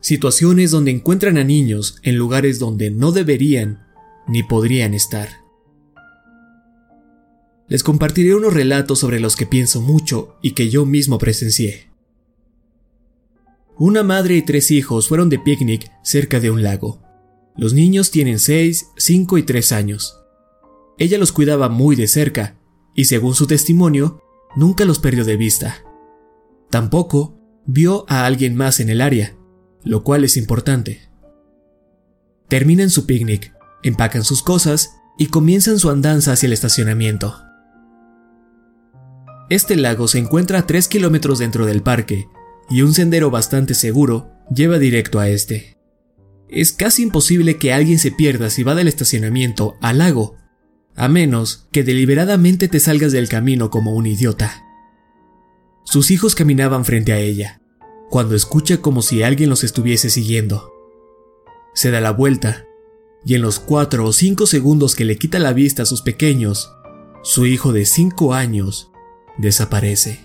Situaciones 0.00 0.72
donde 0.72 0.90
encuentran 0.90 1.38
a 1.38 1.44
niños 1.44 1.96
en 2.02 2.16
lugares 2.16 2.58
donde 2.58 2.90
no 2.90 3.12
deberían 3.12 3.86
ni 4.26 4.42
podrían 4.42 4.94
estar 4.94 5.41
les 7.72 7.82
compartiré 7.82 8.34
unos 8.34 8.52
relatos 8.52 8.98
sobre 8.98 9.18
los 9.18 9.34
que 9.34 9.46
pienso 9.46 9.80
mucho 9.80 10.36
y 10.42 10.50
que 10.50 10.68
yo 10.68 10.84
mismo 10.84 11.16
presencié. 11.16 11.88
Una 13.78 14.02
madre 14.02 14.36
y 14.36 14.42
tres 14.42 14.70
hijos 14.70 15.08
fueron 15.08 15.30
de 15.30 15.38
picnic 15.38 15.90
cerca 16.04 16.38
de 16.38 16.50
un 16.50 16.62
lago. 16.62 17.00
Los 17.56 17.72
niños 17.72 18.10
tienen 18.10 18.40
6, 18.40 18.88
5 18.98 19.38
y 19.38 19.42
3 19.44 19.72
años. 19.72 20.18
Ella 20.98 21.16
los 21.16 21.32
cuidaba 21.32 21.70
muy 21.70 21.96
de 21.96 22.08
cerca 22.08 22.58
y 22.94 23.06
según 23.06 23.34
su 23.34 23.46
testimonio, 23.46 24.20
nunca 24.54 24.84
los 24.84 24.98
perdió 24.98 25.24
de 25.24 25.38
vista. 25.38 25.82
Tampoco 26.68 27.38
vio 27.64 28.04
a 28.06 28.26
alguien 28.26 28.54
más 28.54 28.80
en 28.80 28.90
el 28.90 29.00
área, 29.00 29.34
lo 29.82 30.04
cual 30.04 30.24
es 30.24 30.36
importante. 30.36 31.08
Terminan 32.48 32.90
su 32.90 33.06
picnic, 33.06 33.54
empacan 33.82 34.24
sus 34.24 34.42
cosas 34.42 34.90
y 35.16 35.28
comienzan 35.28 35.78
su 35.78 35.88
andanza 35.88 36.32
hacia 36.32 36.48
el 36.48 36.52
estacionamiento. 36.52 37.34
Este 39.52 39.76
lago 39.76 40.08
se 40.08 40.16
encuentra 40.18 40.60
a 40.60 40.66
3 40.66 40.88
kilómetros 40.88 41.38
dentro 41.38 41.66
del 41.66 41.82
parque 41.82 42.26
y 42.70 42.80
un 42.80 42.94
sendero 42.94 43.30
bastante 43.30 43.74
seguro 43.74 44.30
lleva 44.50 44.78
directo 44.78 45.20
a 45.20 45.28
este. 45.28 45.76
Es 46.48 46.72
casi 46.72 47.02
imposible 47.02 47.58
que 47.58 47.70
alguien 47.70 47.98
se 47.98 48.12
pierda 48.12 48.48
si 48.48 48.62
va 48.62 48.74
del 48.74 48.88
estacionamiento 48.88 49.76
al 49.82 49.98
lago, 49.98 50.36
a 50.96 51.06
menos 51.08 51.68
que 51.70 51.84
deliberadamente 51.84 52.66
te 52.66 52.80
salgas 52.80 53.12
del 53.12 53.28
camino 53.28 53.68
como 53.68 53.94
un 53.94 54.06
idiota. 54.06 54.64
Sus 55.84 56.10
hijos 56.10 56.34
caminaban 56.34 56.86
frente 56.86 57.12
a 57.12 57.18
ella, 57.18 57.60
cuando 58.08 58.34
escucha 58.34 58.78
como 58.78 59.02
si 59.02 59.22
alguien 59.22 59.50
los 59.50 59.64
estuviese 59.64 60.08
siguiendo. 60.08 60.72
Se 61.74 61.90
da 61.90 62.00
la 62.00 62.12
vuelta, 62.12 62.64
y 63.22 63.34
en 63.34 63.42
los 63.42 63.58
cuatro 63.60 64.06
o 64.06 64.14
cinco 64.14 64.46
segundos 64.46 64.94
que 64.94 65.04
le 65.04 65.18
quita 65.18 65.38
la 65.38 65.52
vista 65.52 65.82
a 65.82 65.86
sus 65.86 66.00
pequeños, 66.00 66.72
su 67.22 67.44
hijo 67.44 67.74
de 67.74 67.84
cinco 67.84 68.32
años 68.32 68.91
desaparece. 69.38 70.20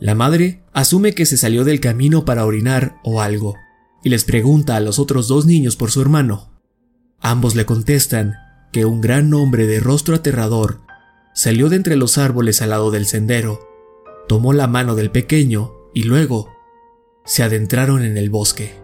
La 0.00 0.14
madre 0.14 0.62
asume 0.72 1.14
que 1.14 1.26
se 1.26 1.36
salió 1.36 1.64
del 1.64 1.80
camino 1.80 2.24
para 2.24 2.44
orinar 2.44 2.96
o 3.04 3.20
algo, 3.20 3.54
y 4.02 4.08
les 4.08 4.24
pregunta 4.24 4.76
a 4.76 4.80
los 4.80 4.98
otros 4.98 5.28
dos 5.28 5.46
niños 5.46 5.76
por 5.76 5.90
su 5.90 6.00
hermano. 6.00 6.50
Ambos 7.20 7.54
le 7.54 7.66
contestan 7.66 8.34
que 8.72 8.84
un 8.84 9.00
gran 9.00 9.32
hombre 9.32 9.66
de 9.66 9.78
rostro 9.78 10.16
aterrador 10.16 10.80
salió 11.34 11.68
de 11.68 11.76
entre 11.76 11.96
los 11.96 12.18
árboles 12.18 12.62
al 12.62 12.70
lado 12.70 12.90
del 12.90 13.06
sendero, 13.06 13.60
tomó 14.28 14.52
la 14.52 14.66
mano 14.66 14.94
del 14.96 15.10
pequeño 15.10 15.72
y 15.94 16.02
luego 16.02 16.50
se 17.24 17.42
adentraron 17.42 18.02
en 18.04 18.16
el 18.16 18.28
bosque. 18.28 18.82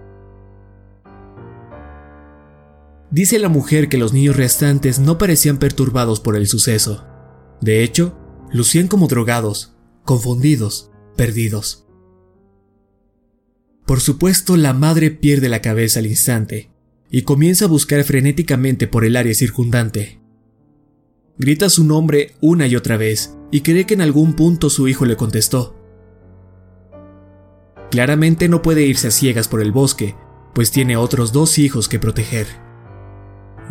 Dice 3.10 3.38
la 3.38 3.48
mujer 3.48 3.88
que 3.88 3.98
los 3.98 4.12
niños 4.12 4.36
restantes 4.36 4.98
no 4.98 5.16
parecían 5.18 5.58
perturbados 5.58 6.20
por 6.20 6.36
el 6.36 6.46
suceso. 6.46 7.06
De 7.60 7.82
hecho, 7.82 8.14
lucían 8.52 8.88
como 8.88 9.08
drogados, 9.08 9.74
confundidos, 10.04 10.90
perdidos. 11.16 11.86
Por 13.86 14.00
supuesto, 14.00 14.56
la 14.56 14.74
madre 14.74 15.10
pierde 15.10 15.48
la 15.48 15.62
cabeza 15.62 16.00
al 16.00 16.06
instante 16.06 16.70
y 17.10 17.22
comienza 17.22 17.64
a 17.64 17.68
buscar 17.68 18.04
frenéticamente 18.04 18.86
por 18.86 19.04
el 19.04 19.16
área 19.16 19.34
circundante. 19.34 20.20
Grita 21.38 21.70
su 21.70 21.84
nombre 21.84 22.34
una 22.40 22.66
y 22.66 22.76
otra 22.76 22.96
vez 22.96 23.34
y 23.50 23.62
cree 23.62 23.86
que 23.86 23.94
en 23.94 24.02
algún 24.02 24.34
punto 24.34 24.70
su 24.70 24.88
hijo 24.88 25.06
le 25.06 25.16
contestó. 25.16 25.74
Claramente 27.90 28.48
no 28.48 28.60
puede 28.60 28.82
irse 28.82 29.08
a 29.08 29.10
ciegas 29.10 29.48
por 29.48 29.62
el 29.62 29.72
bosque, 29.72 30.14
pues 30.54 30.70
tiene 30.70 30.96
otros 30.96 31.32
dos 31.32 31.58
hijos 31.58 31.88
que 31.88 31.98
proteger. 31.98 32.46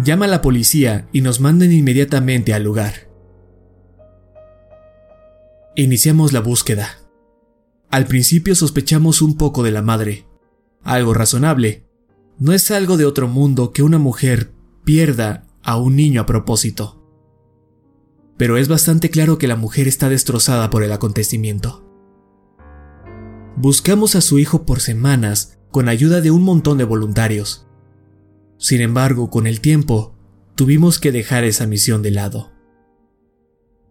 Llama 0.03 0.25
a 0.25 0.29
la 0.29 0.41
policía 0.41 1.07
y 1.11 1.21
nos 1.21 1.39
mandan 1.39 1.71
inmediatamente 1.71 2.53
al 2.53 2.63
lugar. 2.63 3.06
Iniciamos 5.79 6.33
la 6.33 6.39
búsqueda. 6.39 6.97
Al 7.91 8.07
principio 8.07 8.55
sospechamos 8.55 9.21
un 9.21 9.37
poco 9.37 9.61
de 9.61 9.69
la 9.69 9.83
madre. 9.83 10.25
Algo 10.81 11.13
razonable. 11.13 11.85
No 12.39 12.51
es 12.51 12.71
algo 12.71 12.97
de 12.97 13.05
otro 13.05 13.27
mundo 13.27 13.73
que 13.73 13.83
una 13.83 13.99
mujer 13.99 14.51
pierda 14.83 15.45
a 15.61 15.77
un 15.77 15.95
niño 15.95 16.21
a 16.21 16.25
propósito. 16.25 16.99
Pero 18.37 18.57
es 18.57 18.67
bastante 18.67 19.11
claro 19.11 19.37
que 19.37 19.47
la 19.47 19.55
mujer 19.55 19.87
está 19.87 20.09
destrozada 20.09 20.71
por 20.71 20.81
el 20.81 20.91
acontecimiento. 20.91 21.87
Buscamos 23.55 24.15
a 24.15 24.21
su 24.21 24.39
hijo 24.39 24.65
por 24.65 24.79
semanas 24.79 25.59
con 25.69 25.89
ayuda 25.89 26.21
de 26.21 26.31
un 26.31 26.41
montón 26.41 26.79
de 26.79 26.85
voluntarios. 26.85 27.67
Sin 28.57 28.81
embargo, 28.81 29.29
con 29.29 29.45
el 29.45 29.61
tiempo, 29.61 30.15
tuvimos 30.55 30.97
que 30.97 31.11
dejar 31.11 31.43
esa 31.43 31.67
misión 31.67 32.01
de 32.01 32.09
lado. 32.09 32.56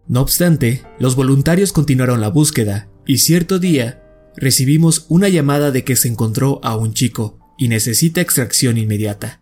No 0.07 0.21
obstante, 0.21 0.83
los 0.99 1.15
voluntarios 1.15 1.73
continuaron 1.73 2.21
la 2.21 2.29
búsqueda 2.29 2.89
y 3.05 3.17
cierto 3.17 3.59
día 3.59 4.03
recibimos 4.37 5.05
una 5.09 5.27
llamada 5.27 5.71
de 5.71 5.83
que 5.83 5.95
se 5.95 6.07
encontró 6.07 6.61
a 6.63 6.77
un 6.77 6.93
chico 6.93 7.39
y 7.57 7.67
necesita 7.67 8.21
extracción 8.21 8.77
inmediata. 8.77 9.41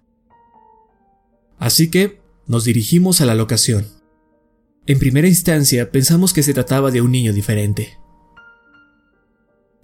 Así 1.59 1.89
que 1.89 2.21
nos 2.47 2.63
dirigimos 2.63 3.21
a 3.21 3.25
la 3.25 3.35
locación. 3.35 3.87
En 4.87 4.99
primera 4.99 5.27
instancia 5.27 5.91
pensamos 5.91 6.33
que 6.33 6.43
se 6.43 6.53
trataba 6.53 6.91
de 6.91 7.01
un 7.01 7.11
niño 7.11 7.33
diferente. 7.33 7.97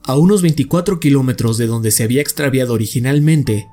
A 0.04 0.18
unos 0.18 0.42
24 0.42 1.00
kilómetros 1.00 1.58
de 1.58 1.68
donde 1.68 1.92
se 1.92 2.04
había 2.04 2.22
extraviado 2.22 2.74
originalmente, 2.74 3.68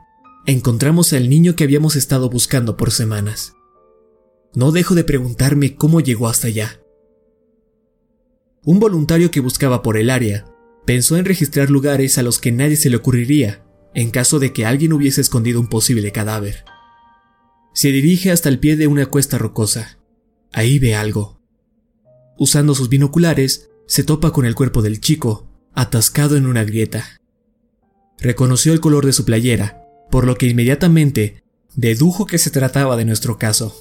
encontramos 0.46 1.12
al 1.14 1.30
niño 1.30 1.56
que 1.56 1.64
habíamos 1.64 1.96
estado 1.96 2.28
buscando 2.28 2.76
por 2.76 2.90
semanas. 2.90 3.54
No 4.54 4.72
dejo 4.72 4.94
de 4.94 5.04
preguntarme 5.04 5.74
cómo 5.74 6.00
llegó 6.00 6.28
hasta 6.28 6.48
allá. 6.48 6.80
Un 8.68 8.80
voluntario 8.80 9.30
que 9.30 9.40
buscaba 9.40 9.82
por 9.82 9.96
el 9.96 10.10
área 10.10 10.44
pensó 10.84 11.16
en 11.16 11.24
registrar 11.24 11.70
lugares 11.70 12.18
a 12.18 12.22
los 12.22 12.38
que 12.38 12.52
nadie 12.52 12.76
se 12.76 12.90
le 12.90 12.96
ocurriría 12.96 13.64
en 13.94 14.10
caso 14.10 14.38
de 14.40 14.52
que 14.52 14.66
alguien 14.66 14.92
hubiese 14.92 15.22
escondido 15.22 15.58
un 15.58 15.68
posible 15.68 16.12
cadáver. 16.12 16.66
Se 17.72 17.88
dirige 17.88 18.30
hasta 18.30 18.50
el 18.50 18.58
pie 18.58 18.76
de 18.76 18.86
una 18.86 19.06
cuesta 19.06 19.38
rocosa. 19.38 19.98
Ahí 20.52 20.78
ve 20.78 20.94
algo. 20.94 21.40
Usando 22.36 22.74
sus 22.74 22.90
binoculares, 22.90 23.70
se 23.86 24.04
topa 24.04 24.34
con 24.34 24.44
el 24.44 24.54
cuerpo 24.54 24.82
del 24.82 25.00
chico, 25.00 25.48
atascado 25.72 26.36
en 26.36 26.44
una 26.44 26.62
grieta. 26.64 27.06
Reconoció 28.18 28.74
el 28.74 28.80
color 28.80 29.06
de 29.06 29.14
su 29.14 29.24
playera, 29.24 29.82
por 30.10 30.26
lo 30.26 30.36
que 30.36 30.46
inmediatamente 30.46 31.42
dedujo 31.74 32.26
que 32.26 32.36
se 32.36 32.50
trataba 32.50 32.98
de 32.98 33.06
nuestro 33.06 33.38
caso. 33.38 33.74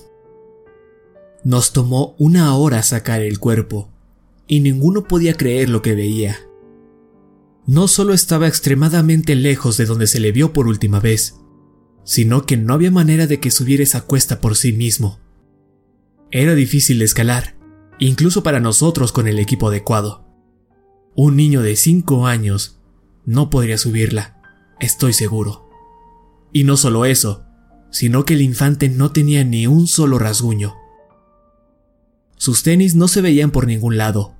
Nos 1.43 1.73
tomó 1.73 2.15
una 2.17 2.55
hora 2.55 2.81
sacar 2.83 3.21
el 3.21 3.37
cuerpo, 3.39 3.91
y 4.47 4.61
ninguno 4.61 5.03
podía 5.03 5.33
creer 5.33 5.69
lo 5.69 5.81
que 5.81 5.93
veía. 5.93 6.37
No 7.65 7.87
solo 7.87 8.13
estaba 8.13 8.47
extremadamente 8.47 9.35
lejos 9.35 9.75
de 9.77 9.85
donde 9.85 10.07
se 10.07 10.21
le 10.21 10.31
vio 10.31 10.53
por 10.53 10.67
última 10.67 11.01
vez, 11.01 11.35
sino 12.05 12.45
que 12.45 12.55
no 12.55 12.73
había 12.73 12.91
manera 12.91 13.27
de 13.27 13.41
que 13.41 13.51
subiera 13.51 13.83
esa 13.83 14.01
cuesta 14.01 14.39
por 14.39 14.55
sí 14.55 14.71
mismo. 14.71 15.19
Era 16.31 16.55
difícil 16.55 16.99
de 16.99 17.05
escalar, 17.05 17.57
incluso 17.99 18.41
para 18.41 18.61
nosotros 18.61 19.11
con 19.11 19.27
el 19.27 19.39
equipo 19.39 19.67
adecuado. 19.67 20.25
Un 21.13 21.35
niño 21.35 21.61
de 21.61 21.75
5 21.75 22.25
años 22.25 22.79
no 23.25 23.49
podría 23.49 23.77
subirla, 23.77 24.41
estoy 24.79 25.11
seguro. 25.11 25.69
Y 26.53 26.63
no 26.63 26.77
solo 26.77 27.03
eso, 27.03 27.43
sino 27.91 28.23
que 28.23 28.35
el 28.35 28.41
infante 28.41 28.87
no 28.87 29.11
tenía 29.11 29.43
ni 29.43 29.67
un 29.67 29.87
solo 29.87 30.19
rasguño. 30.19 30.75
Sus 32.37 32.63
tenis 32.63 32.95
no 32.95 33.09
se 33.09 33.21
veían 33.21 33.51
por 33.51 33.67
ningún 33.67 33.97
lado, 33.97 34.36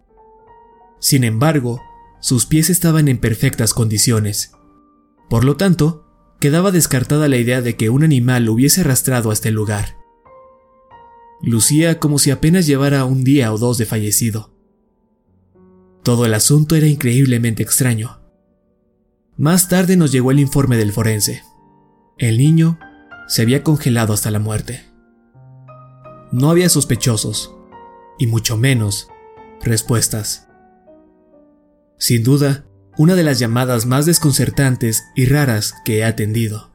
sin 0.99 1.23
embargo, 1.23 1.81
sus 2.19 2.45
pies 2.45 2.69
estaban 2.69 3.07
en 3.07 3.17
perfectas 3.19 3.73
condiciones. 3.73 4.51
Por 5.29 5.43
lo 5.43 5.57
tanto, 5.57 6.05
quedaba 6.39 6.71
descartada 6.71 7.27
la 7.27 7.37
idea 7.37 7.61
de 7.61 7.75
que 7.75 7.89
un 7.89 8.03
animal 8.03 8.45
lo 8.45 8.53
hubiese 8.53 8.81
arrastrado 8.81 9.31
hasta 9.31 9.49
el 9.49 9.55
lugar. 9.55 9.97
Lucía 11.41 11.99
como 11.99 12.19
si 12.19 12.31
apenas 12.31 12.65
llevara 12.65 13.05
un 13.05 13.23
día 13.23 13.53
o 13.53 13.57
dos 13.57 13.77
de 13.77 13.85
fallecido. 13.85 14.51
Todo 16.03 16.25
el 16.25 16.33
asunto 16.33 16.75
era 16.75 16.87
increíblemente 16.87 17.63
extraño. 17.63 18.21
Más 19.35 19.69
tarde 19.69 19.97
nos 19.97 20.11
llegó 20.11 20.31
el 20.31 20.39
informe 20.39 20.77
del 20.77 20.91
forense. 20.91 21.43
El 22.17 22.37
niño 22.37 22.79
se 23.27 23.43
había 23.43 23.61
congelado 23.61 24.13
hasta 24.13 24.31
la 24.31 24.39
muerte. 24.39 24.85
No 26.31 26.49
había 26.49 26.69
sospechosos, 26.69 27.53
y 28.17 28.27
mucho 28.27 28.57
menos 28.57 29.09
respuestas. 29.61 30.46
Sin 31.97 32.23
duda, 32.23 32.65
una 32.97 33.15
de 33.15 33.23
las 33.23 33.39
llamadas 33.39 33.85
más 33.85 34.05
desconcertantes 34.05 35.03
y 35.15 35.25
raras 35.25 35.73
que 35.85 35.99
he 35.99 36.03
atendido. 36.03 36.71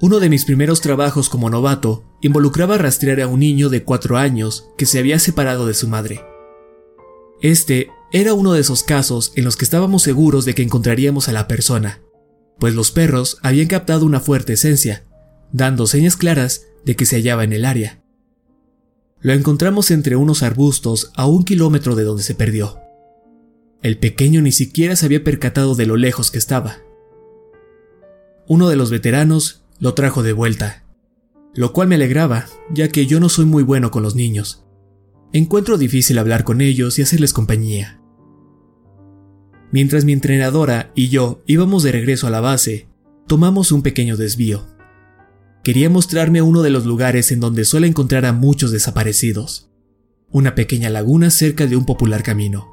Uno 0.00 0.20
de 0.20 0.28
mis 0.28 0.44
primeros 0.44 0.80
trabajos 0.80 1.28
como 1.28 1.50
novato 1.50 2.04
involucraba 2.22 2.78
rastrear 2.78 3.20
a 3.20 3.26
un 3.26 3.40
niño 3.40 3.68
de 3.68 3.82
cuatro 3.82 4.16
años 4.16 4.68
que 4.76 4.86
se 4.86 5.00
había 5.00 5.18
separado 5.18 5.66
de 5.66 5.74
su 5.74 5.88
madre. 5.88 6.24
Este 7.42 7.90
era 8.12 8.32
uno 8.34 8.52
de 8.52 8.60
esos 8.60 8.84
casos 8.84 9.32
en 9.34 9.44
los 9.44 9.56
que 9.56 9.64
estábamos 9.64 10.02
seguros 10.02 10.44
de 10.44 10.54
que 10.54 10.62
encontraríamos 10.62 11.28
a 11.28 11.32
la 11.32 11.48
persona, 11.48 12.00
pues 12.58 12.74
los 12.74 12.92
perros 12.92 13.38
habían 13.42 13.66
captado 13.66 14.06
una 14.06 14.20
fuerte 14.20 14.52
esencia, 14.54 15.04
dando 15.52 15.86
señas 15.86 16.16
claras 16.16 16.66
de 16.84 16.96
que 16.96 17.06
se 17.06 17.16
hallaba 17.16 17.44
en 17.44 17.52
el 17.52 17.64
área. 17.64 18.02
Lo 19.20 19.32
encontramos 19.32 19.90
entre 19.90 20.16
unos 20.16 20.42
arbustos 20.42 21.10
a 21.16 21.26
un 21.26 21.44
kilómetro 21.44 21.96
de 21.96 22.04
donde 22.04 22.22
se 22.22 22.34
perdió. 22.34 22.78
El 23.82 23.98
pequeño 23.98 24.40
ni 24.42 24.52
siquiera 24.52 24.94
se 24.96 25.06
había 25.06 25.24
percatado 25.24 25.74
de 25.74 25.86
lo 25.86 25.96
lejos 25.96 26.30
que 26.30 26.38
estaba. 26.38 26.78
Uno 28.46 28.68
de 28.68 28.76
los 28.76 28.90
veteranos 28.90 29.64
lo 29.80 29.94
trajo 29.94 30.22
de 30.22 30.32
vuelta, 30.32 30.84
lo 31.54 31.72
cual 31.72 31.88
me 31.88 31.96
alegraba, 31.96 32.46
ya 32.72 32.88
que 32.88 33.06
yo 33.06 33.18
no 33.20 33.28
soy 33.28 33.44
muy 33.44 33.62
bueno 33.62 33.90
con 33.90 34.02
los 34.02 34.14
niños. 34.14 34.64
Encuentro 35.32 35.78
difícil 35.78 36.18
hablar 36.18 36.44
con 36.44 36.60
ellos 36.60 36.98
y 36.98 37.02
hacerles 37.02 37.32
compañía. 37.32 38.00
Mientras 39.72 40.04
mi 40.04 40.12
entrenadora 40.12 40.92
y 40.94 41.08
yo 41.08 41.42
íbamos 41.46 41.82
de 41.82 41.92
regreso 41.92 42.26
a 42.26 42.30
la 42.30 42.40
base, 42.40 42.88
tomamos 43.26 43.72
un 43.72 43.82
pequeño 43.82 44.16
desvío. 44.16 44.77
Quería 45.68 45.90
mostrarme 45.90 46.40
uno 46.40 46.62
de 46.62 46.70
los 46.70 46.86
lugares 46.86 47.30
en 47.30 47.40
donde 47.40 47.66
suele 47.66 47.86
encontrar 47.86 48.24
a 48.24 48.32
muchos 48.32 48.70
desaparecidos, 48.70 49.68
una 50.30 50.54
pequeña 50.54 50.88
laguna 50.88 51.28
cerca 51.28 51.66
de 51.66 51.76
un 51.76 51.84
popular 51.84 52.22
camino. 52.22 52.72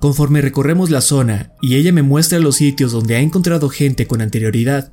Conforme 0.00 0.40
recorremos 0.40 0.90
la 0.90 1.00
zona 1.00 1.52
y 1.62 1.76
ella 1.76 1.92
me 1.92 2.02
muestra 2.02 2.40
los 2.40 2.56
sitios 2.56 2.90
donde 2.90 3.14
ha 3.14 3.20
encontrado 3.20 3.68
gente 3.68 4.08
con 4.08 4.22
anterioridad, 4.22 4.92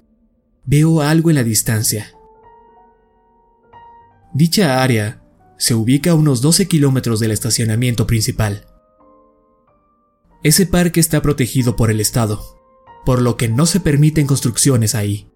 veo 0.64 1.02
algo 1.02 1.32
en 1.32 1.38
la 1.38 1.44
distancia. 1.44 2.14
Dicha 4.32 4.84
área 4.84 5.24
se 5.58 5.74
ubica 5.74 6.12
a 6.12 6.14
unos 6.14 6.42
12 6.42 6.68
kilómetros 6.68 7.20
del 7.20 7.32
estacionamiento 7.32 8.06
principal. 8.06 8.68
Ese 10.44 10.68
parque 10.68 11.00
está 11.00 11.20
protegido 11.24 11.76
por 11.76 11.90
el 11.90 12.00
Estado, 12.00 12.40
por 13.08 13.24
lo 13.24 13.38
que 13.38 13.48
no 13.48 13.66
se 13.66 13.80
permiten 13.80 14.28
construcciones 14.28 14.94
ahí. 14.94 15.27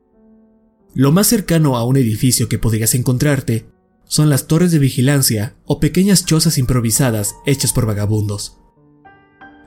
Lo 0.94 1.12
más 1.12 1.28
cercano 1.28 1.78
a 1.78 1.86
un 1.86 1.96
edificio 1.96 2.50
que 2.50 2.60
podrías 2.60 2.96
encontrarte 2.96 3.66
son 4.04 4.30
las 4.30 4.48
torres 4.48 4.72
de 4.72 4.80
vigilancia 4.80 5.56
o 5.66 5.80
pequeñas 5.80 6.26
chozas 6.26 6.58
improvisadas 6.58 7.36
hechas 7.46 7.72
por 7.72 7.86
vagabundos. 7.86 8.58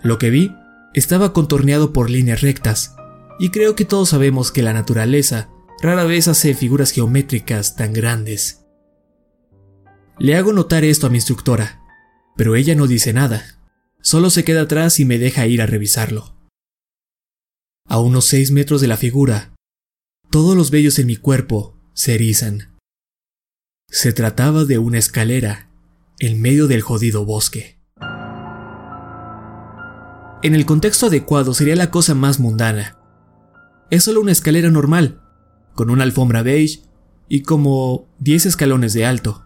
Lo 0.03 0.19
que 0.19 0.29
vi 0.29 0.53
estaba 0.93 1.33
contorneado 1.33 1.95
por 1.95 2.11
líneas 2.11 2.43
rectas, 2.43 2.95
y 3.39 3.49
creo 3.49 3.75
que 3.75 3.87
todos 3.87 4.11
sabemos 4.11 4.53
que 4.53 4.63
la 4.63 4.75
naturaleza 4.75 5.49
rara 5.83 6.05
vez 6.05 6.29
hace 6.29 6.55
figuras 6.55 6.91
geométricas 6.91 7.75
tan 7.75 7.95
grandes. 7.95 8.67
Le 10.19 10.37
hago 10.37 10.53
notar 10.53 10.85
esto 10.85 11.07
a 11.07 11.11
mi 11.11 11.17
instructora, 11.17 11.83
pero 12.37 12.55
ella 12.55 12.75
no 12.75 12.87
dice 12.87 13.15
nada, 13.15 13.61
solo 14.03 14.29
se 14.29 14.45
queda 14.45 14.63
atrás 14.63 15.01
y 15.01 15.07
me 15.07 15.19
deja 15.19 15.47
ir 15.47 15.63
a 15.63 15.67
revisarlo. 15.67 16.37
A 17.89 17.99
unos 17.99 18.27
seis 18.27 18.51
metros 18.51 18.83
de 18.83 18.89
la 18.89 18.97
figura, 18.99 19.54
todos 20.35 20.57
los 20.57 20.73
vellos 20.73 20.99
en 20.99 21.07
mi 21.07 21.15
cuerpo 21.15 21.77
se 21.93 22.17
erizan. 22.17 22.77
Se 23.89 24.13
trataba 24.13 24.65
de 24.65 24.79
una 24.79 24.99
escalera 24.99 25.71
en 26.19 26.43
medio 26.43 26.67
del 26.67 26.83
jodido 26.83 27.25
bosque. 27.25 27.79
En 30.43 30.57
el 30.57 30.67
contexto 30.67 31.07
adecuado 31.07 31.55
sería 31.55 31.77
la 31.77 31.93
cosa 31.93 32.17
más 32.17 32.41
mundana. 32.41 32.99
Es 33.93 34.03
solo 34.03 34.21
una 34.21 34.33
escalera 34.33 34.71
normal, 34.71 35.23
con 35.77 35.89
una 35.89 36.03
alfombra 36.03 36.43
beige 36.43 36.83
y 37.29 37.43
como 37.43 38.13
10 38.19 38.47
escalones 38.47 38.93
de 38.93 39.07
alto. 39.07 39.45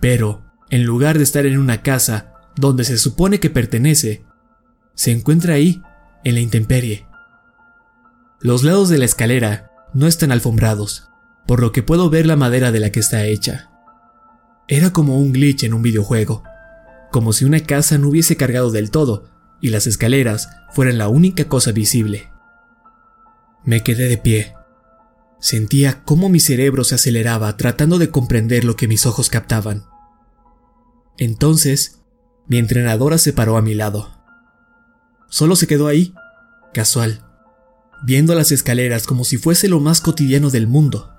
Pero, 0.00 0.42
en 0.70 0.82
lugar 0.82 1.16
de 1.16 1.22
estar 1.22 1.46
en 1.46 1.60
una 1.60 1.82
casa 1.84 2.34
donde 2.56 2.82
se 2.82 2.98
supone 2.98 3.38
que 3.38 3.50
pertenece, 3.50 4.24
se 4.96 5.12
encuentra 5.12 5.54
ahí, 5.54 5.80
en 6.24 6.34
la 6.34 6.40
intemperie. 6.40 7.06
Los 8.40 8.64
lados 8.64 8.88
de 8.88 8.98
la 8.98 9.04
escalera 9.04 9.71
no 9.94 10.06
están 10.06 10.32
alfombrados, 10.32 11.08
por 11.46 11.60
lo 11.60 11.72
que 11.72 11.82
puedo 11.82 12.10
ver 12.10 12.26
la 12.26 12.36
madera 12.36 12.72
de 12.72 12.80
la 12.80 12.90
que 12.90 13.00
está 13.00 13.24
hecha. 13.24 13.70
Era 14.68 14.92
como 14.92 15.18
un 15.18 15.32
glitch 15.32 15.64
en 15.64 15.74
un 15.74 15.82
videojuego, 15.82 16.42
como 17.10 17.32
si 17.32 17.44
una 17.44 17.60
casa 17.60 17.98
no 17.98 18.08
hubiese 18.08 18.36
cargado 18.36 18.70
del 18.70 18.90
todo 18.90 19.30
y 19.60 19.70
las 19.70 19.86
escaleras 19.86 20.48
fueran 20.72 20.98
la 20.98 21.08
única 21.08 21.44
cosa 21.44 21.72
visible. 21.72 22.30
Me 23.64 23.82
quedé 23.82 24.08
de 24.08 24.18
pie, 24.18 24.54
Sentía 25.42 26.04
cómo 26.04 26.28
mi 26.28 26.38
cerebro 26.38 26.84
se 26.84 26.94
aceleraba 26.94 27.56
tratando 27.56 27.98
de 27.98 28.10
comprender 28.10 28.62
lo 28.62 28.76
que 28.76 28.86
mis 28.86 29.06
ojos 29.06 29.28
captaban. 29.28 29.86
Entonces, 31.18 32.00
mi 32.46 32.58
entrenadora 32.58 33.18
se 33.18 33.32
paró 33.32 33.56
a 33.56 33.62
mi 33.62 33.74
lado. 33.74 34.22
Solo 35.28 35.56
se 35.56 35.66
quedó 35.66 35.88
ahí, 35.88 36.14
casual, 36.72 37.26
viendo 38.02 38.34
las 38.34 38.52
escaleras 38.52 39.06
como 39.06 39.24
si 39.24 39.36
fuese 39.36 39.68
lo 39.68 39.80
más 39.80 40.00
cotidiano 40.00 40.50
del 40.50 40.66
mundo. 40.66 41.12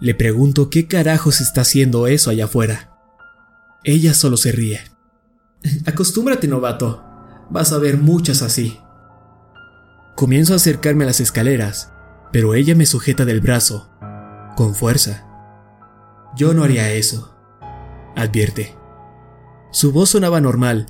Le 0.00 0.14
pregunto 0.14 0.70
qué 0.70 0.86
carajos 0.86 1.40
está 1.40 1.62
haciendo 1.62 2.06
eso 2.06 2.30
allá 2.30 2.46
afuera. 2.46 2.98
Ella 3.84 4.14
solo 4.14 4.36
se 4.36 4.52
ríe. 4.52 4.80
Acostúmbrate, 5.86 6.48
novato. 6.48 7.04
Vas 7.50 7.72
a 7.72 7.78
ver 7.78 7.98
muchas 7.98 8.42
así. 8.42 8.78
Comienzo 10.16 10.52
a 10.52 10.56
acercarme 10.56 11.04
a 11.04 11.08
las 11.08 11.20
escaleras 11.20 11.90
pero 12.34 12.56
ella 12.56 12.74
me 12.74 12.84
sujeta 12.84 13.24
del 13.24 13.40
brazo, 13.40 13.88
con 14.56 14.74
fuerza. 14.74 15.24
Yo 16.34 16.52
no 16.52 16.64
haría 16.64 16.90
eso, 16.90 17.38
advierte. 18.16 18.74
Su 19.70 19.92
voz 19.92 20.10
sonaba 20.10 20.40
normal, 20.40 20.86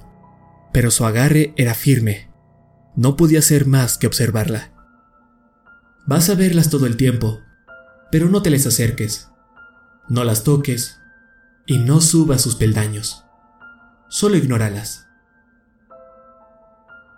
pero 0.73 0.91
su 0.91 1.05
agarre 1.05 1.53
era 1.59 1.75
firme. 1.75 2.31
No 2.97 3.17
podía 3.17 3.41
hacer 3.41 3.67
más 3.67 3.99
que 3.99 4.07
observarla. 4.07 4.73
Vas 6.07 6.29
a 6.29 6.35
verlas 6.35 6.69
todo 6.69 6.87
el 6.87 6.97
tiempo, 6.97 7.41
pero 8.11 8.29
no 8.29 8.43
te 8.43 8.51
les 8.51 8.67
acerques, 8.67 9.31
no 10.09 10.23
las 10.23 10.45
toques 10.45 11.01
y 11.67 11.79
no 11.79 12.01
subas 12.03 12.43
sus 12.43 12.57
peldaños. 12.57 13.25
Solo 14.09 14.37
ignóralas. 14.37 15.07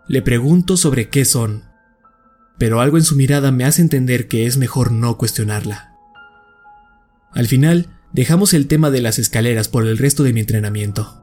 Le 0.07 0.23
pregunto 0.23 0.77
sobre 0.77 1.09
qué 1.09 1.25
son, 1.25 1.65
pero 2.59 2.81
algo 2.81 2.97
en 2.97 3.03
su 3.03 3.17
mirada 3.17 3.51
me 3.51 3.65
hace 3.65 3.83
entender 3.83 4.29
que 4.29 4.47
es 4.47 4.57
mejor 4.57 4.93
no 4.93 5.19
cuestionarla. 5.19 5.97
Al 7.33 7.49
final, 7.49 7.89
dejamos 8.13 8.55
el 8.55 8.69
tema 8.69 8.91
de 8.91 9.03
las 9.03 9.19
escaleras 9.19 9.69
por 9.69 9.85
el 9.85 9.99
resto 9.99 10.23
de 10.23 10.33
mi 10.33 10.41
entrenamiento. 10.41 11.23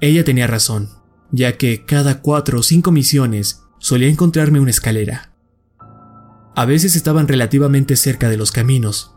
Ella 0.00 0.24
tenía 0.24 0.46
razón, 0.46 0.88
ya 1.30 1.58
que 1.58 1.84
cada 1.84 2.22
cuatro 2.22 2.60
o 2.60 2.62
cinco 2.62 2.90
misiones 2.90 3.62
solía 3.78 4.08
encontrarme 4.08 4.60
una 4.60 4.70
escalera. 4.70 5.27
A 6.58 6.64
veces 6.64 6.96
estaban 6.96 7.28
relativamente 7.28 7.94
cerca 7.94 8.28
de 8.28 8.36
los 8.36 8.50
caminos. 8.50 9.14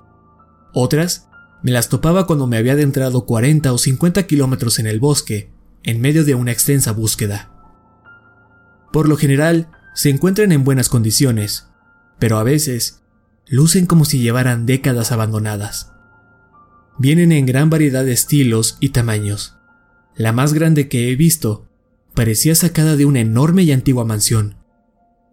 Otras 0.75 1.27
me 1.63 1.71
las 1.71 1.89
topaba 1.89 2.27
cuando 2.27 2.45
me 2.45 2.55
había 2.55 2.73
adentrado 2.73 3.25
40 3.25 3.73
o 3.73 3.79
50 3.79 4.27
kilómetros 4.27 4.77
en 4.77 4.85
el 4.85 4.99
bosque, 4.99 5.49
en 5.81 6.01
medio 6.01 6.23
de 6.23 6.35
una 6.35 6.51
extensa 6.51 6.91
búsqueda. 6.91 7.49
Por 8.93 9.09
lo 9.09 9.17
general, 9.17 9.71
se 9.95 10.11
encuentran 10.11 10.51
en 10.51 10.63
buenas 10.63 10.87
condiciones, 10.87 11.65
pero 12.19 12.37
a 12.37 12.43
veces 12.43 13.01
lucen 13.47 13.87
como 13.87 14.05
si 14.05 14.19
llevaran 14.19 14.67
décadas 14.67 15.11
abandonadas. 15.11 15.93
Vienen 16.99 17.31
en 17.31 17.47
gran 17.47 17.71
variedad 17.71 18.05
de 18.05 18.11
estilos 18.11 18.77
y 18.79 18.89
tamaños. 18.89 19.57
La 20.15 20.31
más 20.31 20.53
grande 20.53 20.87
que 20.89 21.11
he 21.11 21.15
visto 21.15 21.67
parecía 22.13 22.53
sacada 22.53 22.95
de 22.95 23.05
una 23.05 23.21
enorme 23.21 23.63
y 23.63 23.71
antigua 23.71 24.05
mansión. 24.05 24.60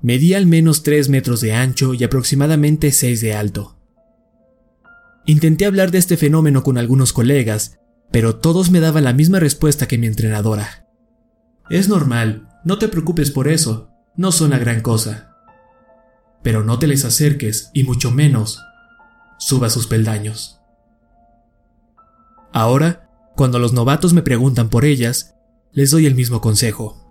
Medía 0.01 0.37
al 0.37 0.47
menos 0.47 0.83
3 0.83 1.09
metros 1.09 1.41
de 1.41 1.55
ancho 1.55 1.95
y 1.95 2.05
aproximadamente 2.05 2.93
6 2.93 3.21
de 3.21 3.35
alto. 3.35 3.79
Intenté 5.27 5.67
hablar 5.67 5.91
de 5.91 5.99
este 5.99 6.17
fenómeno 6.17 6.63
con 6.63 6.79
algunos 6.79 7.13
colegas, 7.13 7.79
pero 8.11 8.37
todos 8.37 8.71
me 8.71 8.81
daban 8.81 9.05
la 9.05 9.13
misma 9.13 9.41
respuesta 9.41 9.87
que 9.89 9.99
mi 9.99 10.07
entrenadora. 10.07 10.87
Es 11.69 11.89
normal, 11.89 12.49
no 12.65 12.79
te 12.79 12.89
preocupes 12.89 13.31
por 13.31 13.49
eso, 13.49 13.91
no 14.17 14.33
son 14.33 14.51
la 14.51 14.59
gran 14.59 14.81
cosa. 14.81 15.37
Pero 16.43 16.65
no 16.65 16.79
te 16.79 16.87
les 16.87 17.05
acerques 17.05 17.71
y 17.75 17.83
mucho 17.85 18.11
menos 18.11 18.63
suba 19.39 19.69
sus 19.69 19.87
peldaños. 19.87 20.61
Ahora, 22.53 23.11
cuando 23.37 23.59
los 23.59 23.73
novatos 23.73 24.15
me 24.15 24.23
preguntan 24.23 24.69
por 24.69 24.85
ellas, 24.85 25.35
les 25.73 25.91
doy 25.91 26.07
el 26.07 26.15
mismo 26.15 26.41
consejo. 26.41 27.08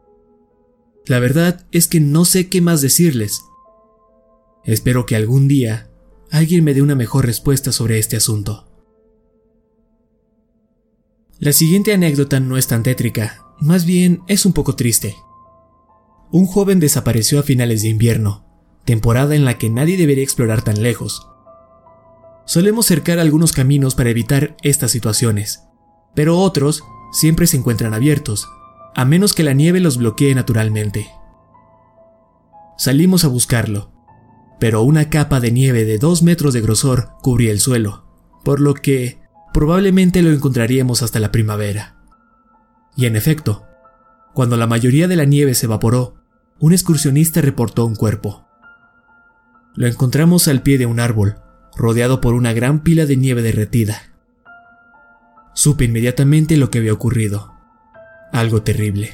La 1.08 1.20
verdad 1.20 1.66
es 1.72 1.88
que 1.88 2.00
no 2.00 2.26
sé 2.26 2.50
qué 2.50 2.62
más 2.62 2.82
decirles. 2.82 3.42
Espero 4.66 5.06
que 5.06 5.16
algún 5.16 5.48
día 5.48 5.90
alguien 6.32 6.64
me 6.64 6.74
dé 6.74 6.82
una 6.82 6.96
mejor 6.96 7.26
respuesta 7.26 7.72
sobre 7.72 7.98
este 7.98 8.18
asunto. 8.18 8.68
La 11.40 11.54
siguiente 11.54 11.94
anécdota 11.94 12.40
no 12.40 12.58
es 12.58 12.68
tan 12.68 12.84
tétrica, 12.84 13.46
más 13.60 13.86
bien 13.86 14.22
es 14.28 14.46
un 14.46 14.54
poco 14.54 14.76
triste. 14.76 15.16
Un 16.32 16.46
joven 16.46 16.80
desapareció 16.80 17.40
a 17.40 17.44
finales 17.44 17.84
de 17.84 17.90
invierno, 17.90 18.46
temporada 18.84 19.36
en 19.36 19.46
la 19.46 19.58
que 19.58 19.70
nadie 19.70 19.96
debería 19.96 20.24
explorar 20.24 20.62
tan 20.64 20.82
lejos. 20.82 21.26
Solemos 22.46 22.86
cercar 22.86 23.20
algunos 23.20 23.54
caminos 23.54 23.96
para 23.96 24.10
evitar 24.10 24.58
estas 24.62 24.92
situaciones, 24.92 25.62
pero 26.16 26.38
otros 26.40 26.84
siempre 27.14 27.48
se 27.48 27.58
encuentran 27.58 27.94
abiertos, 27.94 28.48
a 28.98 29.06
menos 29.06 29.34
que 29.36 29.44
la 29.44 29.54
nieve 29.54 29.80
los 29.80 29.98
bloquee 30.00 30.34
naturalmente. 30.34 31.08
Salimos 32.80 33.24
a 33.26 33.28
buscarlo, 33.28 33.92
pero 34.60 34.82
una 34.82 35.12
capa 35.12 35.40
de 35.40 35.52
nieve 35.52 35.86
de 35.86 36.00
dos 36.00 36.24
metros 36.24 36.52
de 36.56 36.62
grosor 36.62 37.10
cubría 37.22 37.52
el 37.52 37.60
suelo, 37.60 38.08
por 38.44 38.60
lo 38.60 38.74
que 38.74 39.22
probablemente 39.54 40.24
lo 40.24 40.32
encontraríamos 40.32 41.04
hasta 41.04 41.20
la 41.20 41.32
primavera. 41.32 41.96
Y 42.96 43.06
en 43.06 43.16
efecto, 43.16 43.68
cuando 44.34 44.58
la 44.58 44.66
mayoría 44.66 45.08
de 45.08 45.16
la 45.16 45.26
nieve 45.26 45.54
se 45.54 45.68
evaporó, 45.68 46.16
un 46.60 46.74
excursionista 46.74 47.40
reportó 47.40 47.86
un 47.86 47.96
cuerpo. 47.96 48.48
Lo 49.76 49.86
encontramos 49.86 50.48
al 50.48 50.64
pie 50.64 50.80
de 50.80 50.88
un 50.88 51.00
árbol, 51.00 51.38
rodeado 51.76 52.20
por 52.20 52.34
una 52.34 52.52
gran 52.52 52.82
pila 52.82 53.06
de 53.06 53.16
nieve 53.16 53.44
derretida. 53.44 54.16
Supe 55.54 55.86
inmediatamente 55.86 56.58
lo 56.58 56.72
que 56.72 56.80
había 56.80 56.94
ocurrido. 56.94 57.57
Algo 58.32 58.62
terrible. 58.64 59.14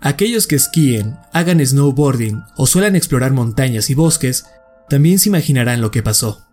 Aquellos 0.00 0.46
que 0.46 0.56
esquíen, 0.56 1.18
hagan 1.32 1.64
snowboarding 1.64 2.42
o 2.56 2.66
suelen 2.66 2.96
explorar 2.96 3.32
montañas 3.32 3.90
y 3.90 3.94
bosques, 3.94 4.46
también 4.88 5.18
se 5.18 5.28
imaginarán 5.28 5.80
lo 5.80 5.90
que 5.90 6.02
pasó. 6.02 6.46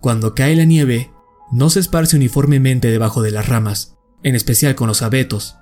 Cuando 0.00 0.34
cae 0.34 0.54
la 0.54 0.64
nieve, 0.64 1.10
no 1.50 1.68
se 1.68 1.80
esparce 1.80 2.16
uniformemente 2.16 2.90
debajo 2.90 3.22
de 3.22 3.32
las 3.32 3.48
ramas, 3.48 3.96
en 4.22 4.36
especial 4.36 4.76
con 4.76 4.88
los 4.88 5.02
abetos, 5.02 5.56